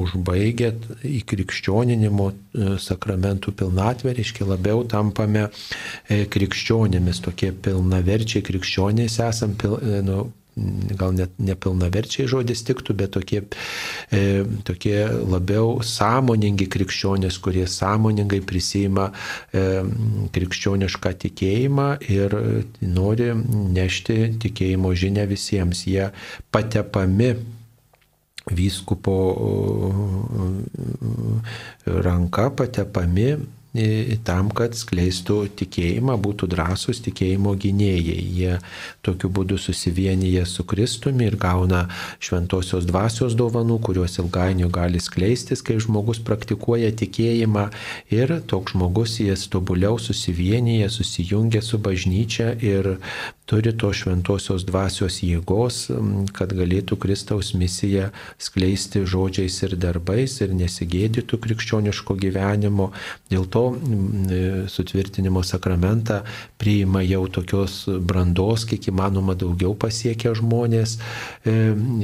užbaigia 0.03 0.75
į 1.09 1.23
krikščioninimo 1.25 2.29
e, 2.29 2.69
sakramentų 2.77 3.57
pilnatvę, 3.57 4.12
reiškia 4.19 4.51
labiau 4.51 4.85
tampame 4.85 5.47
e, 5.49 6.27
krikščionimis, 6.29 7.25
tokie 7.25 7.55
pilnaverčiai 7.57 8.45
krikščionys 8.45 9.16
esam, 9.25 9.57
pil, 9.57 9.79
e, 9.81 10.03
nu, 10.05 10.27
gal 10.99 11.15
net 11.17 11.35
nepilnaverčiai 11.43 12.29
žodis 12.31 12.63
tiktų, 12.67 12.97
bet 12.99 13.15
tokie, 13.17 13.43
e, 14.15 14.45
tokie 14.67 14.99
labiau 15.31 15.81
sąmoningi 15.83 16.69
krikščionės, 16.71 17.39
kurie 17.43 17.67
sąmoningai 17.71 18.41
prisima 18.47 19.11
e, 19.11 19.83
krikščionišką 20.35 21.15
tikėjimą 21.27 21.89
ir 22.13 22.39
nori 22.81 23.33
nešti 23.75 24.19
tikėjimo 24.45 24.95
žinę 24.95 25.27
visiems. 25.31 25.85
Jie 25.91 26.11
patepami 26.55 27.35
vyskupo 28.51 29.17
ranka 31.87 32.51
patepami 32.51 33.37
tam, 34.23 34.51
kad 34.55 34.77
skleistų 34.79 35.39
tikėjimą, 35.59 36.15
būtų 36.23 36.47
drąsūs 36.53 37.01
tikėjimo 37.09 37.57
gynėjai. 37.59 38.19
Jie 38.39 38.53
tokiu 39.03 39.31
būdu 39.35 39.59
susivienyje 39.59 40.45
su 40.47 40.63
Kristumi 40.63 41.27
ir 41.27 41.37
gauna 41.41 41.89
šventosios 42.23 42.87
dvasios 42.87 43.35
dovanų, 43.35 43.81
kurios 43.83 44.19
ilgainiui 44.23 44.71
gali 44.71 45.03
skleistis, 45.03 45.63
kai 45.67 45.81
žmogus 45.83 46.23
praktikuoja 46.23 46.93
tikėjimą 46.95 47.67
ir 48.15 48.37
toks 48.47 48.77
žmogus 48.77 49.19
jis 49.21 49.49
tobuliau 49.51 49.99
susivienyje, 49.99 50.89
susijungia 50.91 51.63
su 51.63 51.79
bažnyčia 51.83 52.55
ir 52.63 52.97
turi 53.51 53.75
to 53.77 53.93
šventosios 53.93 54.65
dvasios 54.69 55.21
jėgos, 55.25 55.89
kad 56.37 56.55
galėtų 56.57 56.99
Kristaus 57.01 57.53
misiją 57.59 58.11
skleisti 58.41 59.05
žodžiais 59.09 59.61
ir 59.66 59.77
darbais 59.81 60.41
ir 60.45 60.55
nesigėdytų 60.57 61.41
krikščioniško 61.45 62.16
gyvenimo. 62.25 62.91
Dėl 63.31 63.49
to 63.51 63.66
E, 63.75 64.69
sutvirtinimo 64.69 65.43
sakramentą 65.43 66.21
priima 66.59 67.03
jau 67.03 67.27
tokios 67.29 67.85
brandos, 68.01 68.65
kiek 68.69 68.89
įmanoma 68.91 69.35
daugiau 69.39 69.75
pasiekia 69.79 70.35
žmonės 70.39 70.97
e, 71.45 71.55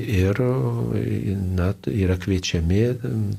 ir 0.05 0.41
na, 1.57 1.71
yra 1.93 2.19
kviečiami 2.21 2.83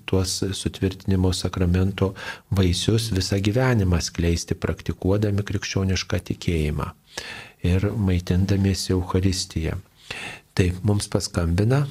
tuos 0.10 0.40
sutvirtinimo 0.57 1.34
sakramento 1.38 2.14
vaisius 2.49 3.11
visą 3.15 3.40
gyvenimą 3.44 4.02
skleisti, 4.02 4.57
praktikuodami 4.57 5.45
krikščionišką 5.48 6.23
tikėjimą 6.32 6.91
ir 7.64 7.90
maitindamiesi 8.10 8.94
Euharistiją. 8.96 9.80
Taip, 10.58 10.82
mums 10.84 11.08
paskambina 11.12 11.86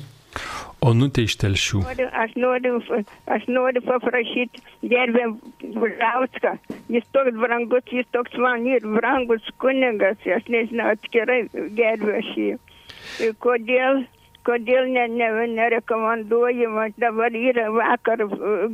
Onutė 0.80 1.26
iš 1.28 1.34
telšių. 1.42 1.80
Aš 2.22 2.30
noriu, 2.40 2.78
aš 3.34 3.42
noriu 3.52 3.82
paprašyti 3.84 4.62
gerbę 4.92 5.26
Bužauską. 5.74 6.54
Jis 6.94 7.04
toks 7.12 7.36
brangus, 7.42 7.90
jis 7.92 8.08
toks 8.16 8.38
man 8.40 8.64
ir 8.64 8.86
brangus 8.94 9.50
kunigas. 9.60 10.16
Aš 10.24 10.48
nežinau, 10.54 10.94
atskirai 10.94 11.42
gerbiu 11.76 12.14
aš 12.16 12.30
jį. 12.40 12.48
Kodėl, 13.44 14.04
kodėl 14.48 14.88
ne, 14.94 15.04
ne, 15.18 15.28
nerekomenduojama, 15.58 16.88
dabar 17.02 17.36
yra 17.36 17.68
vakar, 17.76 18.24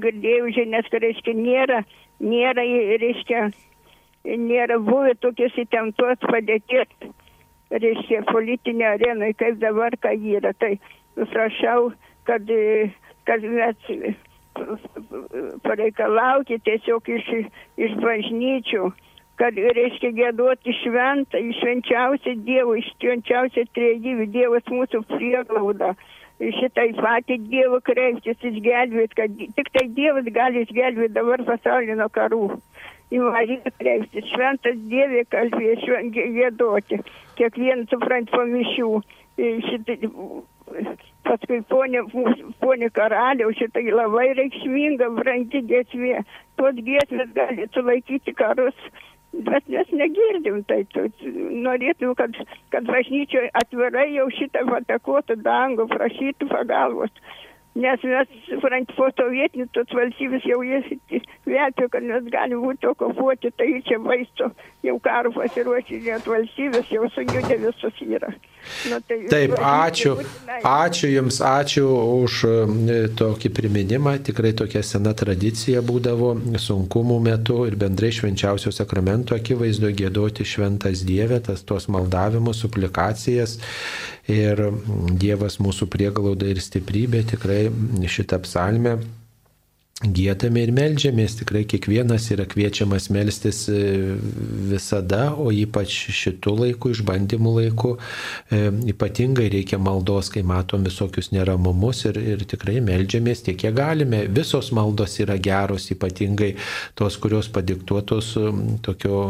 girdėjau 0.05 0.52
žinias, 0.60 0.86
kad 0.93 1.02
reiškia 1.02 1.35
nėra, 1.40 1.82
nėra, 2.23 2.62
reiškia, 3.02 3.48
nėra 4.26 4.78
buvę 4.82 5.14
tokios 5.22 5.54
įtemptos 5.62 6.22
padėties, 6.26 6.90
reiškia, 7.70 8.22
politinė 8.30 8.86
arenai, 8.94 9.32
kaip 9.38 9.58
dabar, 9.62 9.94
ką 10.02 10.14
yra. 10.36 10.52
Tai 10.58 10.74
prašau, 11.16 11.92
kad, 12.28 12.50
kad 13.28 13.46
mes 13.56 13.90
pareikalauti 15.66 16.58
tiesiog 16.64 17.08
iš, 17.18 17.32
iš 17.76 17.96
bažnyčių, 18.02 18.90
kad 19.40 19.58
reiškia 19.78 20.12
gėduoti 20.16 20.74
šventą, 20.80 21.40
švenčiausią 21.60 22.36
Dievą, 22.46 22.76
švenčiausią 22.88 23.66
trejybę, 23.76 24.30
Dievas 24.32 24.70
mūsų 24.72 25.02
prieglauda. 25.12 25.94
Šitai 26.36 26.90
patį 26.98 27.38
Dievą 27.48 27.80
kreiptis, 27.84 28.36
išgelbėti, 28.44 29.16
kad 29.16 29.36
tik 29.56 29.70
tai 29.72 29.86
Dievas 29.96 30.28
gali 30.32 30.64
išgelbėti 30.66 31.14
dabar 31.16 31.44
pasaulį 31.48 31.96
nuo 32.00 32.08
karų. 32.12 32.42
Į 33.14 33.20
Mariją 33.22 33.70
kreiptis, 33.78 34.26
šventas 34.32 34.78
Dievė 34.90 35.22
kalbės, 35.30 35.84
gėduoti, 36.16 36.98
kiekvieną 37.38 37.86
suprant 37.92 38.32
po 38.34 38.42
mišių. 38.50 38.88
Šitai, 39.36 39.98
paskui 41.26 41.60
ponė, 41.70 42.02
ponė 42.62 42.88
karaliaus, 42.96 43.58
šitai 43.60 43.84
labai 43.92 44.30
reikšminga, 44.38 45.10
brangi 45.20 45.62
giesmė. 45.70 46.24
Tos 46.58 46.80
giesmės 46.88 47.30
gali 47.36 47.68
sulaikyti 47.76 48.34
karus, 48.34 48.78
bet 49.46 49.68
mes 49.70 49.92
negirdim. 49.92 50.62
Tai, 50.66 50.82
norėtų, 51.68 52.14
kad, 52.18 52.38
kad 52.74 52.90
bažnyčioje 52.90 53.52
atvirai 53.60 54.08
jau 54.16 54.26
šitą 54.34 54.66
atakuotų 54.80 55.38
dangų, 55.46 55.86
prašytų 55.94 56.50
pagalbos. 56.50 57.14
Nes 57.76 58.00
mes, 58.08 58.28
suprantate, 58.48 58.94
po 58.96 59.10
sovietinių 59.12 59.66
tos 59.76 59.90
valstybės 59.92 60.46
jau 60.48 60.62
jie 60.64 60.78
vertė, 61.44 61.88
kad 61.92 62.06
mes 62.08 62.30
galime 62.32 62.62
būti 62.62 62.88
okupuoti, 62.88 63.50
tai 63.60 63.66
čia 63.84 63.98
maisto 64.00 64.48
jau 64.86 64.94
karo 65.04 65.34
pasiruošę 65.34 66.00
net 66.06 66.30
valstybės, 66.30 66.88
jau 66.94 67.04
sujudę 67.12 67.58
visus 67.66 68.00
yra. 68.06 68.32
Nu, 68.90 69.01
tai 69.06 69.18
Taip, 69.30 69.56
ačiū. 69.59 70.14
Ačiū 70.66 71.10
Jums, 71.10 71.40
ačiū 71.44 71.86
už 72.22 72.38
e, 72.48 72.98
tokį 73.18 73.51
priminimą. 73.56 74.16
Tikrai 74.26 74.52
tokia 74.56 74.82
sena 74.86 75.12
tradicija 75.16 75.82
būdavo 75.84 76.32
sunkumų 76.62 77.18
metu 77.26 77.60
ir 77.68 77.76
bendrai 77.80 78.12
švenčiausio 78.14 78.72
sakramento 78.74 79.36
akivaizdu 79.36 79.93
gėdoti 79.97 80.47
šventas 80.47 81.05
Dievė, 81.06 81.43
tas 81.51 81.62
tos 81.66 81.90
maldavimus, 81.93 82.62
suplikacijas. 82.64 83.59
Ir 84.32 84.64
Dievas 85.18 85.60
mūsų 85.62 85.90
prieglauda 85.93 86.48
ir 86.51 86.62
stiprybė 86.62 87.22
tikrai 87.34 87.62
šitą 88.10 88.40
psalmę 88.47 88.98
Gėdame 90.05 90.60
ir 90.60 90.74
melžiamės, 90.77 91.39
tikrai 91.39 91.62
kiekvienas 91.64 92.27
yra 92.35 92.44
kviečiamas 92.44 93.06
melstis 93.09 93.62
e, 93.73 93.78
visada, 94.68 95.31
o 95.32 95.48
ypač 95.48 95.94
šitų 96.12 96.52
laikų, 96.52 96.90
išbandymų 96.93 97.52
laikų, 97.55 97.93
e, 98.52 98.59
ypatingai 98.93 99.47
reikia 99.55 99.78
maldos, 99.81 100.28
kai 100.35 100.43
matom 100.44 100.85
visokius 100.85 101.31
neramumus 101.32 102.02
ir, 102.10 102.18
ir 102.20 102.44
tikrai 102.44 102.82
melžiamės 102.85 103.40
tiek, 103.47 103.56
kiek 103.62 103.73
galime. 103.78 104.27
Visos 104.28 104.68
maldos 104.77 105.14
yra 105.24 105.39
geros, 105.40 105.89
ypatingai 105.97 106.51
tos, 107.01 107.16
kurios 107.16 107.48
padiktuotos 107.48 108.35
tokio 108.85 109.23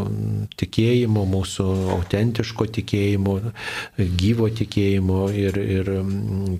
tikėjimo, 0.59 1.23
mūsų 1.31 1.69
autentiško 2.01 2.67
tikėjimo, 2.81 3.37
gyvo 4.19 4.51
tikėjimo 4.51 5.23
ir, 5.31 5.63
ir 5.79 5.95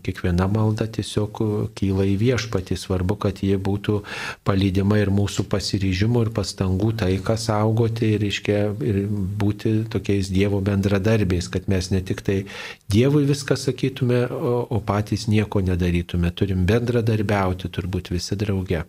kiekviena 0.07 0.47
malda 0.47 0.87
tiesiog 0.87 1.43
kyla 1.74 2.07
į 2.07 2.16
viešpatį, 2.23 2.78
svarbu, 2.87 3.19
kad 3.27 3.43
jie 3.43 3.59
būtų 3.59 3.95
būtų 3.97 4.44
palydima 4.44 4.98
ir 5.01 5.10
mūsų 5.10 5.47
pasiryžimo 5.51 6.23
ir 6.24 6.31
pastangų 6.35 6.93
taiką 7.01 7.36
saugoti 7.36 8.12
ir, 8.14 8.20
reiškia, 8.20 8.59
ir 8.85 9.06
būti 9.09 9.89
tokiais 9.90 10.31
Dievo 10.31 10.60
bendradarbiais, 10.60 11.48
kad 11.48 11.68
mes 11.68 11.90
ne 11.90 12.01
tik 12.01 12.23
tai 12.23 12.44
Dievui 12.89 13.24
viską 13.27 13.56
sakytume, 13.56 14.27
o, 14.31 14.66
o 14.70 14.81
patys 14.81 15.27
nieko 15.28 15.60
nedarytume. 15.60 16.31
Turim 16.35 16.66
bendradarbiauti 16.66 17.68
turbūt 17.68 18.12
visi 18.12 18.36
drauge. 18.36 18.85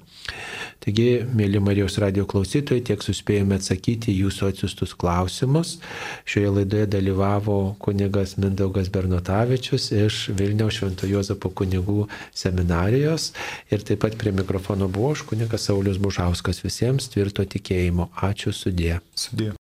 Taigi, 0.84 1.24
mėly 1.36 1.60
Marijos 1.64 1.98
radio 2.02 2.26
klausytojai, 2.30 2.84
tiek 2.90 3.04
suspėjome 3.04 3.58
atsakyti 3.58 4.14
jūsų 4.16 4.52
atsiustus 4.52 4.94
klausimus. 4.98 5.78
Šioje 6.30 6.54
laidoje 6.60 6.90
dalyvavo 6.94 7.58
kunigas 7.84 8.38
Mindaugas 8.40 8.92
Bernotavičius 8.94 9.90
iš 9.98 10.20
Vilniaus 10.38 10.78
Švento 10.80 11.10
Jozapo 11.10 11.52
kunigų 11.52 12.08
seminarijos 12.36 13.32
ir 13.74 13.86
taip 13.88 14.04
pat 14.06 14.20
prie 14.22 14.36
mikrofono 14.36 14.88
buvo 14.88 15.16
aš 15.18 15.26
kunigas 15.30 15.68
Saulis 15.68 16.00
Bužauskas 16.02 16.64
visiems 16.66 17.10
tvirto 17.14 17.48
tikėjimo. 17.48 18.12
Ačiū 18.30 18.54
sudė. 18.56 19.00
Sudė. 19.18 19.52